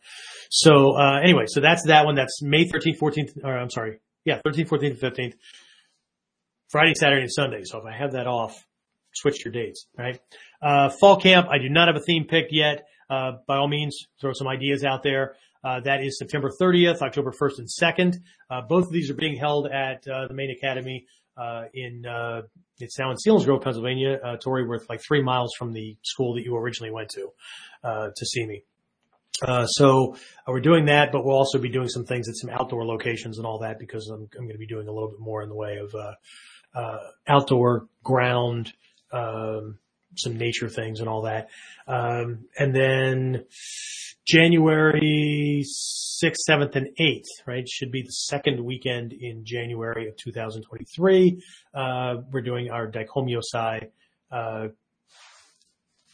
So 0.51 0.97
uh, 0.97 1.20
anyway, 1.22 1.44
so 1.47 1.60
that's 1.60 1.85
that 1.86 2.06
one. 2.06 2.14
That's 2.14 2.43
May 2.43 2.64
13th, 2.64 2.98
14th, 2.98 3.44
or 3.44 3.56
I'm 3.56 3.70
sorry, 3.70 4.01
yeah, 4.24 4.40
13th, 4.44 4.68
14th, 4.68 4.98
15th. 4.98 5.35
Friday, 6.70 6.94
Saturday, 6.94 7.22
and 7.22 7.32
Sunday. 7.32 7.60
So 7.64 7.78
if 7.78 7.85
I 7.85 7.97
have 7.97 8.12
that 8.12 8.26
off, 8.26 8.66
switch 9.12 9.44
your 9.44 9.52
dates, 9.52 9.86
right? 9.97 10.18
Uh, 10.60 10.89
fall 10.89 11.20
camp, 11.20 11.47
I 11.48 11.59
do 11.59 11.68
not 11.68 11.89
have 11.89 11.97
a 11.97 12.05
theme 12.05 12.24
picked 12.24 12.52
yet. 12.52 12.86
Uh, 13.09 13.32
by 13.47 13.56
all 13.56 13.68
means, 13.68 14.06
throw 14.20 14.32
some 14.32 14.48
ideas 14.48 14.82
out 14.82 15.02
there. 15.02 15.36
Uh, 15.65 15.81
that 15.81 16.03
is 16.03 16.19
September 16.19 16.51
30th, 16.61 17.01
October 17.01 17.32
1st 17.32 17.59
and 17.59 17.69
2nd. 17.69 18.16
Uh, 18.51 18.61
both 18.69 18.86
of 18.86 18.93
these 18.93 19.11
are 19.11 19.15
being 19.15 19.36
held 19.36 19.66
at 19.66 20.07
uh, 20.07 20.28
the 20.28 20.35
main 20.35 20.51
academy 20.51 21.07
uh, 21.36 21.65
in 21.73 22.05
uh, 22.07 22.43
it's 22.78 22.99
now 22.99 23.11
in 23.11 23.16
Selinsgrove, 23.16 23.62
Pennsylvania. 23.62 24.19
Uh, 24.23 24.36
Tori, 24.36 24.65
like 24.89 25.01
three 25.01 25.23
miles 25.23 25.53
from 25.59 25.73
the 25.73 25.97
school 26.03 26.35
that 26.35 26.45
you 26.45 26.57
originally 26.57 26.93
went 26.93 27.09
to 27.11 27.31
to 27.82 28.27
see 28.27 28.47
me. 28.47 28.62
so 29.66 30.16
we're 30.47 30.61
doing 30.61 30.86
that, 30.86 31.12
but 31.12 31.24
we'll 31.24 31.36
also 31.36 31.59
be 31.59 31.69
doing 31.69 31.89
some 31.89 32.05
things 32.05 32.28
at 32.28 32.36
some 32.36 32.51
outdoor 32.51 32.85
locations 32.85 33.39
and 33.39 33.47
all 33.47 33.61
that 33.61 33.78
because 33.78 34.09
I'm, 34.09 34.28
I'm 34.36 34.45
going 34.45 34.53
to 34.53 34.59
be 34.59 34.66
doing 34.66 34.89
a 34.89 34.93
little 34.93 35.11
bit 35.11 35.20
more 35.20 35.43
in 35.43 35.49
the 35.49 35.55
way 35.55 35.78
of 35.78 35.95
outdoor 37.27 37.86
ground 38.03 38.73
um, 39.12 39.78
some 40.16 40.36
nature 40.36 40.69
things 40.69 41.01
and 41.01 41.09
all 41.09 41.23
that. 41.23 41.49
Um, 41.86 42.47
and 42.59 42.74
then 42.74 43.45
January 44.27 45.63
6th, 45.65 46.37
7th, 46.49 46.77
and 46.77 46.89
8th, 46.99 47.47
right? 47.47 47.69
Should 47.69 47.91
be 47.91 48.03
the 48.03 48.13
second 48.13 48.65
weekend 48.65 49.13
in 49.13 49.45
January 49.45 50.09
of 50.09 50.17
2023. 50.17 51.43
Uh, 51.75 52.15
we're 52.33 52.41
doing 52.41 52.71
our 52.71 52.91
Daikomyosai, 52.91 53.91
uh, 54.31 54.69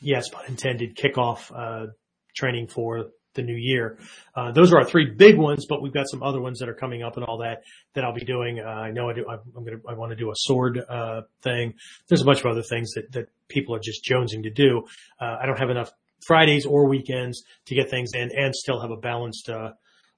yes, 0.01 0.28
but 0.31 0.49
intended 0.49 0.97
kickoff, 0.97 1.53
uh, 1.55 1.93
training 2.35 2.66
for 2.66 3.11
the 3.35 3.43
new 3.43 3.57
year. 3.57 3.99
Uh, 4.35 4.51
those 4.53 4.73
are 4.73 4.78
our 4.78 4.85
three 4.85 5.11
big 5.11 5.39
ones, 5.39 5.66
but 5.69 5.81
we've 5.82 5.93
got 5.93 6.09
some 6.09 6.23
other 6.23 6.41
ones 6.41 6.59
that 6.59 6.69
are 6.69 6.74
coming 6.74 7.03
up 7.03 7.16
and 7.16 7.24
all 7.24 7.39
that 7.39 7.62
that 7.95 8.05
I'll 8.05 8.15
be 8.15 8.24
doing. 8.24 8.59
Uh, 8.59 8.69
I 8.69 8.91
know 8.91 9.09
I 9.09 9.15
do. 9.15 9.24
I'm 9.28 9.65
going 9.65 9.78
to. 9.78 9.89
I 9.89 9.95
want 9.95 10.11
to 10.11 10.16
do 10.16 10.31
a 10.31 10.35
sword 10.35 10.81
uh, 10.89 11.23
thing. 11.43 11.74
There's 12.09 12.23
a 12.23 12.24
bunch 12.24 12.41
of 12.41 12.47
other 12.47 12.62
things 12.62 12.93
that 12.95 13.12
that 13.12 13.28
people 13.49 13.74
are 13.74 13.81
just 13.81 14.05
jonesing 14.05 14.43
to 14.43 14.51
do. 14.51 14.82
Uh, 15.20 15.37
I 15.41 15.47
don't 15.47 15.59
have 15.59 15.70
enough 15.70 15.93
Fridays 16.26 16.66
or 16.66 16.88
weekends 16.88 17.42
to 17.66 17.74
get 17.74 17.90
things 17.90 18.10
in 18.14 18.30
and 18.36 18.55
still 18.55 18.80
have 18.80 18.90
a 18.90 18.97
balanced 18.97 19.48
uh, 19.48 19.72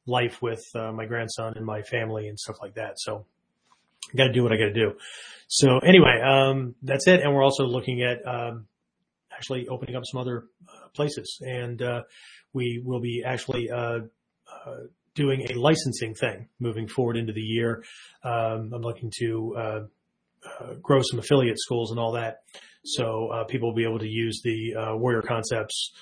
life 0.06 0.42
with 0.42 0.64
uh, 0.74 0.92
my 0.92 1.06
grandson 1.06 1.54
and 1.56 1.64
my 1.64 1.82
family 1.82 2.28
and 2.28 2.38
stuff 2.38 2.56
like 2.60 2.74
that. 2.74 2.94
So 2.96 3.24
I 4.12 4.16
got 4.16 4.24
to 4.24 4.32
do 4.32 4.42
what 4.42 4.52
I 4.52 4.56
got 4.56 4.66
to 4.66 4.72
do. 4.72 4.94
So 5.48 5.78
anyway, 5.78 6.20
um, 6.20 6.74
that's 6.82 7.06
it. 7.06 7.20
And 7.20 7.34
we're 7.34 7.44
also 7.44 7.64
looking 7.64 8.02
at 8.02 8.26
um, 8.26 8.66
actually 9.32 9.68
opening 9.68 9.96
up 9.96 10.02
some 10.04 10.20
other 10.20 10.46
places 10.94 11.40
and 11.40 11.82
we 12.52 12.82
will 12.84 13.00
be 13.00 13.22
actually 13.24 13.70
uh, 13.70 14.00
uh, 14.50 14.76
doing 15.14 15.46
a 15.50 15.54
licensing 15.54 16.14
thing 16.14 16.48
moving 16.58 16.88
forward 16.88 17.16
into 17.16 17.32
the 17.32 17.40
year. 17.40 17.82
Um, 18.22 18.72
I'm 18.74 18.82
looking 18.82 19.12
to 19.18 19.56
uh, 19.56 19.80
Uh, 20.62 20.74
grow 20.80 21.00
some 21.02 21.18
affiliate 21.18 21.58
schools 21.58 21.90
and 21.90 21.98
all 21.98 22.12
that. 22.12 22.36
So 22.84 23.28
uh, 23.28 23.44
people 23.44 23.68
will 23.68 23.76
be 23.76 23.84
able 23.84 23.98
to 23.98 24.08
use 24.08 24.40
the 24.44 24.74
uh, 24.74 24.96
Warrior 24.96 25.22
Concepts 25.22 25.92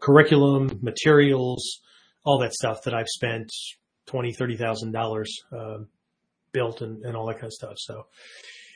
curriculum, 0.00 0.78
materials, 0.82 1.80
all 2.24 2.38
that 2.40 2.52
stuff 2.52 2.82
that 2.84 2.94
I've 2.94 3.08
spent 3.08 3.50
twenty, 4.06 4.32
thirty 4.32 4.56
thousand 4.56 4.92
dollars 4.92 5.30
built 6.52 6.82
and, 6.82 7.04
and 7.04 7.16
all 7.16 7.26
that 7.26 7.34
kind 7.34 7.46
of 7.46 7.52
stuff. 7.52 7.74
So 7.76 8.06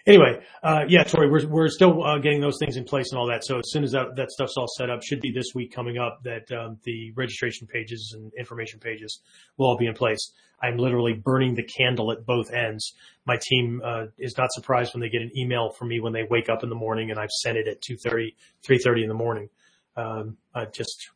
anyway, 0.08 0.40
uh, 0.62 0.84
yeah, 0.88 1.04
Tori, 1.04 1.30
we're, 1.30 1.46
we're 1.46 1.68
still 1.68 2.02
uh, 2.02 2.18
getting 2.18 2.40
those 2.40 2.58
things 2.58 2.76
in 2.76 2.84
place 2.84 3.12
and 3.12 3.18
all 3.18 3.28
that. 3.28 3.44
So 3.44 3.58
as 3.58 3.70
soon 3.70 3.84
as 3.84 3.92
that, 3.92 4.16
that 4.16 4.30
stuff's 4.30 4.54
all 4.56 4.66
set 4.76 4.90
up, 4.90 5.02
should 5.02 5.20
be 5.20 5.30
this 5.30 5.52
week 5.54 5.72
coming 5.72 5.98
up 5.98 6.20
that 6.24 6.50
um, 6.50 6.78
the 6.84 7.12
registration 7.12 7.66
pages 7.66 8.14
and 8.16 8.32
information 8.38 8.80
pages 8.80 9.20
will 9.56 9.66
all 9.66 9.76
be 9.76 9.86
in 9.86 9.94
place. 9.94 10.32
I'm 10.60 10.76
literally 10.76 11.12
burning 11.12 11.54
the 11.54 11.62
candle 11.62 12.10
at 12.10 12.26
both 12.26 12.50
ends. 12.52 12.94
My 13.26 13.36
team 13.40 13.80
uh, 13.84 14.06
is 14.18 14.36
not 14.36 14.50
surprised 14.50 14.92
when 14.94 15.00
they 15.00 15.08
get 15.08 15.22
an 15.22 15.30
email 15.36 15.70
from 15.70 15.88
me 15.88 16.00
when 16.00 16.12
they 16.12 16.24
wake 16.28 16.48
up 16.48 16.64
in 16.64 16.68
the 16.68 16.74
morning 16.74 17.10
and 17.10 17.20
I've 17.20 17.30
sent 17.30 17.58
it 17.58 17.68
at 17.68 17.80
2.30, 17.82 18.34
3.30 18.68 19.02
in 19.02 19.08
the 19.08 19.14
morning. 19.14 19.50
Um, 19.96 20.36
I 20.54 20.64
just 20.64 21.10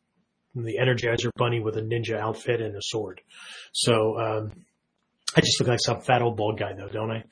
the 0.55 0.77
Energizer 0.79 1.31
bunny 1.35 1.59
with 1.59 1.77
a 1.77 1.81
ninja 1.81 2.17
outfit 2.19 2.61
and 2.61 2.75
a 2.75 2.81
sword. 2.81 3.21
So 3.71 4.19
um, 4.19 4.51
I 5.35 5.41
just 5.41 5.59
look 5.59 5.69
like 5.69 5.79
some 5.81 6.01
fat 6.01 6.21
old 6.21 6.37
bald 6.37 6.59
guy 6.59 6.73
though, 6.77 6.89
don't 6.89 7.11
I? 7.11 7.23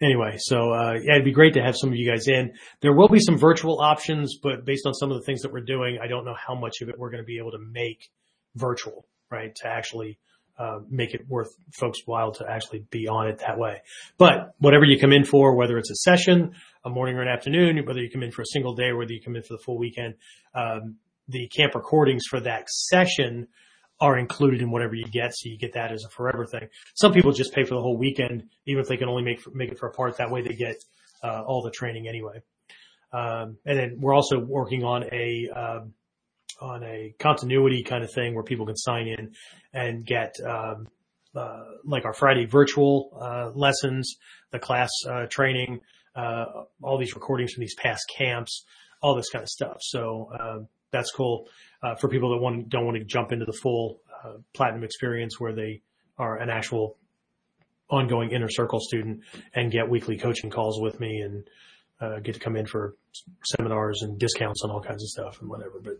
Anyway, 0.00 0.36
so 0.38 0.72
uh, 0.72 0.92
yeah, 1.02 1.14
it'd 1.14 1.24
be 1.24 1.32
great 1.32 1.54
to 1.54 1.60
have 1.60 1.76
some 1.76 1.90
of 1.90 1.96
you 1.96 2.08
guys 2.08 2.28
in. 2.28 2.52
There 2.82 2.94
will 2.94 3.08
be 3.08 3.18
some 3.18 3.36
virtual 3.36 3.80
options, 3.80 4.38
but 4.40 4.64
based 4.64 4.86
on 4.86 4.94
some 4.94 5.10
of 5.10 5.18
the 5.18 5.24
things 5.24 5.42
that 5.42 5.52
we're 5.52 5.60
doing, 5.60 5.98
I 6.02 6.06
don't 6.06 6.24
know 6.24 6.36
how 6.36 6.54
much 6.54 6.80
of 6.82 6.88
it 6.88 6.96
we're 6.96 7.10
going 7.10 7.22
to 7.22 7.26
be 7.26 7.38
able 7.38 7.50
to 7.50 7.58
make 7.58 8.10
virtual, 8.54 9.06
right? 9.30 9.52
To 9.56 9.68
actually 9.68 10.18
uh, 10.56 10.80
make 10.88 11.14
it 11.14 11.22
worth 11.28 11.48
folks' 11.72 12.00
while 12.04 12.32
to 12.32 12.44
actually 12.48 12.84
be 12.90 13.08
on 13.08 13.26
it 13.28 13.38
that 13.38 13.58
way. 13.58 13.80
But 14.18 14.54
whatever 14.58 14.84
you 14.84 15.00
come 15.00 15.12
in 15.12 15.24
for, 15.24 15.56
whether 15.56 15.78
it's 15.78 15.90
a 15.90 15.96
session, 15.96 16.52
a 16.84 16.90
morning 16.90 17.16
or 17.16 17.22
an 17.22 17.28
afternoon, 17.28 17.84
whether 17.84 18.00
you 18.00 18.10
come 18.10 18.22
in 18.22 18.30
for 18.30 18.42
a 18.42 18.46
single 18.46 18.74
day, 18.74 18.86
or 18.86 18.98
whether 18.98 19.12
you 19.12 19.20
come 19.20 19.34
in 19.34 19.42
for 19.42 19.54
the 19.54 19.62
full 19.64 19.78
weekend, 19.78 20.14
um, 20.54 20.96
the 21.28 21.48
camp 21.48 21.74
recordings 21.74 22.24
for 22.28 22.40
that 22.40 22.68
session 22.68 23.48
are 24.00 24.18
included 24.18 24.62
in 24.62 24.70
whatever 24.70 24.94
you 24.94 25.04
get. 25.06 25.34
So 25.34 25.48
you 25.48 25.58
get 25.58 25.74
that 25.74 25.92
as 25.92 26.04
a 26.04 26.08
forever 26.08 26.46
thing. 26.46 26.68
Some 26.94 27.12
people 27.12 27.32
just 27.32 27.52
pay 27.52 27.64
for 27.64 27.74
the 27.74 27.80
whole 27.80 27.96
weekend, 27.96 28.44
even 28.66 28.80
if 28.80 28.88
they 28.88 28.96
can 28.96 29.08
only 29.08 29.22
make, 29.22 29.40
make 29.54 29.70
it 29.70 29.78
for 29.78 29.88
a 29.88 29.92
part. 29.92 30.16
That 30.18 30.30
way 30.30 30.42
they 30.42 30.54
get, 30.54 30.76
uh, 31.22 31.42
all 31.42 31.62
the 31.62 31.70
training 31.70 32.06
anyway. 32.08 32.40
Um, 33.12 33.56
and 33.64 33.78
then 33.78 33.96
we're 34.00 34.14
also 34.14 34.38
working 34.38 34.84
on 34.84 35.04
a, 35.12 35.48
um, 35.54 35.94
on 36.60 36.84
a 36.84 37.14
continuity 37.18 37.82
kind 37.82 38.04
of 38.04 38.12
thing 38.12 38.34
where 38.34 38.44
people 38.44 38.66
can 38.66 38.76
sign 38.76 39.08
in 39.08 39.32
and 39.72 40.04
get, 40.04 40.34
um, 40.46 40.86
uh, 41.34 41.64
like 41.84 42.04
our 42.04 42.14
Friday 42.14 42.46
virtual, 42.46 43.18
uh, 43.20 43.50
lessons, 43.54 44.16
the 44.50 44.58
class, 44.58 44.90
uh, 45.08 45.26
training, 45.26 45.80
uh, 46.14 46.44
all 46.82 46.98
these 46.98 47.14
recordings 47.14 47.52
from 47.52 47.60
these 47.62 47.76
past 47.76 48.02
camps, 48.16 48.64
all 49.02 49.14
this 49.14 49.30
kind 49.30 49.42
of 49.42 49.48
stuff. 49.48 49.76
So, 49.80 50.30
um, 50.38 50.68
that's 50.90 51.10
cool 51.12 51.48
uh, 51.82 51.94
for 51.96 52.08
people 52.08 52.30
that 52.30 52.38
want 52.38 52.68
don't 52.68 52.84
want 52.84 52.96
to 52.96 53.04
jump 53.04 53.32
into 53.32 53.44
the 53.44 53.52
full 53.52 54.00
uh, 54.24 54.34
platinum 54.54 54.84
experience 54.84 55.38
where 55.38 55.54
they 55.54 55.82
are 56.18 56.38
an 56.38 56.50
actual 56.50 56.96
ongoing 57.90 58.30
inner 58.32 58.48
circle 58.50 58.80
student 58.80 59.20
and 59.54 59.70
get 59.72 59.88
weekly 59.88 60.16
coaching 60.18 60.50
calls 60.50 60.80
with 60.80 61.00
me 61.00 61.20
and 61.20 61.48
uh, 62.00 62.20
get 62.20 62.34
to 62.34 62.40
come 62.40 62.56
in 62.56 62.66
for 62.66 62.96
seminars 63.56 64.02
and 64.02 64.18
discounts 64.18 64.62
on 64.64 64.70
all 64.70 64.80
kinds 64.80 65.02
of 65.02 65.08
stuff 65.08 65.40
and 65.40 65.48
whatever. 65.48 65.80
But 65.82 65.94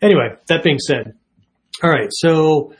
anyway, 0.00 0.36
that 0.46 0.62
being 0.62 0.78
said, 0.78 1.14
all 1.82 1.90
right, 1.90 2.08
so 2.10 2.74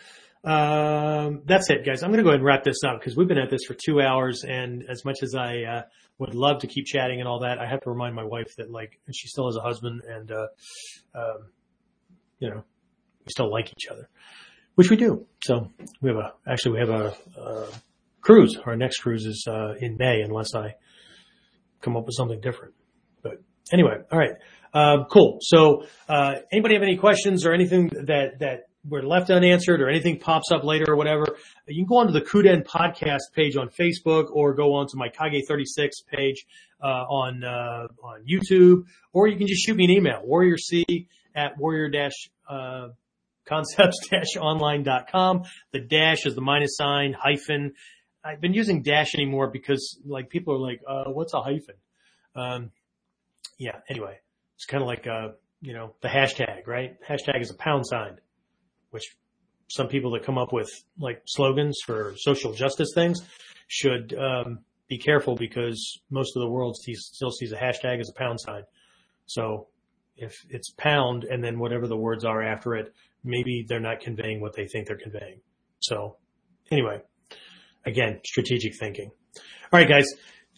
um, 0.44 1.43
that's 1.47 1.68
it, 1.70 1.85
guys. 1.85 2.02
I'm 2.02 2.10
going 2.10 2.18
to 2.18 2.22
go 2.22 2.31
ahead 2.31 2.40
and 2.40 2.47
wrap 2.47 2.64
this 2.64 2.85
up 2.86 3.01
because 3.01 3.16
we've 3.16 3.28
been 3.28 3.39
at 3.39 3.51
this 3.51 3.64
for 3.66 3.74
two 3.74 4.01
hours, 4.01 4.44
and 4.44 4.85
as 4.89 5.05
much 5.05 5.22
as 5.22 5.35
I 5.35 5.62
uh, 5.62 5.82
would 6.19 6.35
love 6.35 6.61
to 6.61 6.66
keep 6.66 6.86
chatting 6.86 7.20
and 7.20 7.28
all 7.28 7.41
that, 7.41 7.59
I 7.59 7.66
have 7.66 7.81
to 7.82 7.91
remind 7.91 8.15
my 8.15 8.24
wife 8.24 8.55
that 8.57 8.70
like 8.70 9.01
she 9.12 9.28
still 9.28 9.47
has 9.47 9.57
a 9.57 9.61
husband, 9.61 10.03
and 10.09 10.31
uh, 10.31 10.47
um, 11.15 11.39
you 12.39 12.51
know, 12.51 12.62
we 13.24 13.31
still 13.31 13.51
like 13.51 13.73
each 13.77 13.89
other, 13.91 14.09
which 14.74 14.91
we 14.91 14.97
do. 14.97 15.27
So 15.43 15.70
we 16.01 16.11
have 16.11 16.19
a, 16.19 16.32
actually 16.49 16.73
we 16.73 16.78
have 16.81 16.91
a, 16.91 17.15
a 17.41 17.66
cruise. 18.20 18.57
Our 18.65 18.77
next 18.77 18.99
cruise 18.99 19.24
is, 19.24 19.45
uh, 19.49 19.74
in 19.81 19.97
May 19.99 20.23
unless 20.23 20.55
I 20.55 20.74
come 21.81 21.97
up 21.97 22.07
with 22.07 22.15
something 22.16 22.41
different. 22.41 22.74
But 23.23 23.43
anyway, 23.73 23.99
all 24.11 24.19
right. 24.19 24.35
Um, 24.73 25.07
cool. 25.11 25.39
So, 25.41 25.85
uh, 26.09 26.36
anybody 26.51 26.74
have 26.74 26.82
any 26.82 26.97
questions 26.97 27.47
or 27.47 27.53
anything 27.53 27.89
that, 28.07 28.41
that 28.41 28.61
were 28.89 29.02
left 29.02 29.31
unanswered 29.31 29.81
or 29.81 29.89
anything 29.89 30.19
pops 30.19 30.51
up 30.51 30.65
later 30.65 30.86
or 30.89 30.97
whatever, 30.97 31.36
you 31.66 31.82
can 31.82 31.86
go 31.86 31.97
onto 31.97 32.12
the 32.12 32.20
Kuden 32.20 32.65
podcast 32.65 33.32
page 33.35 33.56
on 33.56 33.69
Facebook 33.69 34.31
or 34.31 34.55
go 34.55 34.74
onto 34.74 34.97
my 34.97 35.09
Kage 35.09 35.44
36 35.47 36.02
page, 36.02 36.47
uh, 36.82 36.86
on, 36.86 37.44
uh, 37.44 37.89
on 38.02 38.24
YouTube, 38.31 38.85
or 39.12 39.27
you 39.27 39.36
can 39.36 39.47
just 39.47 39.65
shoot 39.65 39.77
me 39.77 39.85
an 39.85 39.90
email, 39.90 40.20
warrior 40.24 40.59
c 40.59 41.09
at 41.35 41.59
warrior 41.59 41.89
dash, 41.89 42.12
uh. 42.48 42.89
The 43.47 43.93
dash 45.86 46.24
is 46.24 46.35
the 46.35 46.40
minus 46.40 46.77
sign 46.77 47.12
hyphen. 47.12 47.74
I've 48.24 48.40
been 48.40 48.55
using 48.55 48.82
dash 48.82 49.15
anymore 49.15 49.51
because 49.51 50.01
like 50.06 50.31
people 50.31 50.55
are 50.55 50.59
like, 50.59 50.81
uh, 50.89 51.11
what's 51.11 51.35
a 51.35 51.43
hyphen? 51.43 51.74
Um, 52.35 52.70
yeah, 53.59 53.81
anyway, 53.89 54.19
it's 54.56 54.65
kind 54.65 54.82
of 54.82 54.89
like, 54.89 55.06
uh, 55.06 55.32
you 55.61 55.74
know, 55.74 55.94
the 56.01 56.09
hashtag, 56.09 56.66
right? 56.66 56.97
Hashtag 57.06 57.40
is 57.40 57.51
a 57.51 57.55
pound 57.55 57.86
sign, 57.86 58.19
which 58.95 59.16
some 59.69 59.89
people 59.89 60.12
that 60.12 60.23
come 60.23 60.39
up 60.39 60.53
with 60.53 60.71
like 60.99 61.21
slogans 61.27 61.81
for 61.85 62.15
social 62.16 62.53
justice 62.53 62.93
things 62.95 63.21
should 63.66 64.15
um, 64.15 64.61
be 64.89 64.99
careful 64.99 65.35
because 65.35 66.01
most 66.11 66.37
of 66.37 66.41
the 66.43 66.49
world 66.49 66.77
sees, 66.77 67.11
still 67.12 67.33
sees 67.33 67.51
a 67.53 67.57
hashtag 67.57 67.99
as 68.01 68.09
a 68.09 68.12
pound 68.12 68.41
sign. 68.41 68.62
So 69.27 69.66
if 70.16 70.45
it's 70.49 70.71
pound 70.79 71.25
and 71.25 71.43
then 71.43 71.59
whatever 71.59 71.89
the 71.89 71.97
words 71.97 72.25
are 72.25 72.41
after 72.41 72.77
it, 72.77 72.95
maybe 73.25 73.65
they're 73.69 73.81
not 73.81 74.01
conveying 74.01 74.41
what 74.41 74.55
they 74.55 74.69
think 74.69 74.87
they're 74.87 74.97
conveying. 74.97 75.41
So 75.81 76.19
anyway, 76.71 77.01
again, 77.85 78.21
strategic 78.25 78.77
thinking. 78.79 79.11
All 79.73 79.81
right, 79.81 79.89
guys. 79.89 80.07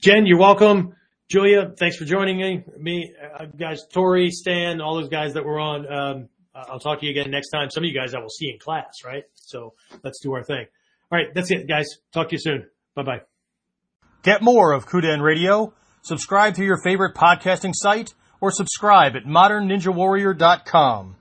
Jen, 0.02 0.26
you're 0.26 0.38
welcome. 0.38 0.94
Julia, 1.30 1.72
thanks 1.78 1.96
for 1.96 2.04
joining 2.04 2.36
me. 2.36 2.64
Me, 2.78 3.14
uh, 3.38 3.46
guys, 3.58 3.86
Tori, 3.90 4.30
Stan, 4.30 4.82
all 4.82 4.96
those 4.96 5.08
guys 5.08 5.32
that 5.34 5.44
were 5.44 5.58
on. 5.58 5.90
Um, 5.90 6.28
I'll 6.56 6.80
talk 6.80 7.00
to 7.00 7.06
you 7.06 7.10
again 7.10 7.30
next 7.30 7.50
time. 7.50 7.70
Some 7.70 7.84
of 7.84 7.88
you 7.88 7.94
guys 7.94 8.14
I 8.14 8.18
will 8.18 8.30
see 8.30 8.50
in 8.50 8.58
class, 8.58 9.04
right? 9.04 9.24
So 9.34 9.74
let's 10.02 10.20
do 10.22 10.32
our 10.32 10.42
thing. 10.42 10.66
All 11.10 11.18
right, 11.18 11.32
that's 11.34 11.50
it, 11.50 11.68
guys. 11.68 11.86
Talk 12.12 12.28
to 12.30 12.34
you 12.34 12.40
soon. 12.40 12.66
Bye 12.94 13.02
bye. 13.02 13.20
Get 14.22 14.42
more 14.42 14.72
of 14.72 14.86
Kuden 14.86 15.22
Radio. 15.22 15.72
Subscribe 16.02 16.54
to 16.54 16.64
your 16.64 16.78
favorite 16.82 17.14
podcasting 17.14 17.72
site 17.74 18.14
or 18.40 18.50
subscribe 18.50 19.14
at 19.16 19.24
modernninjawarrior.com. 19.24 21.16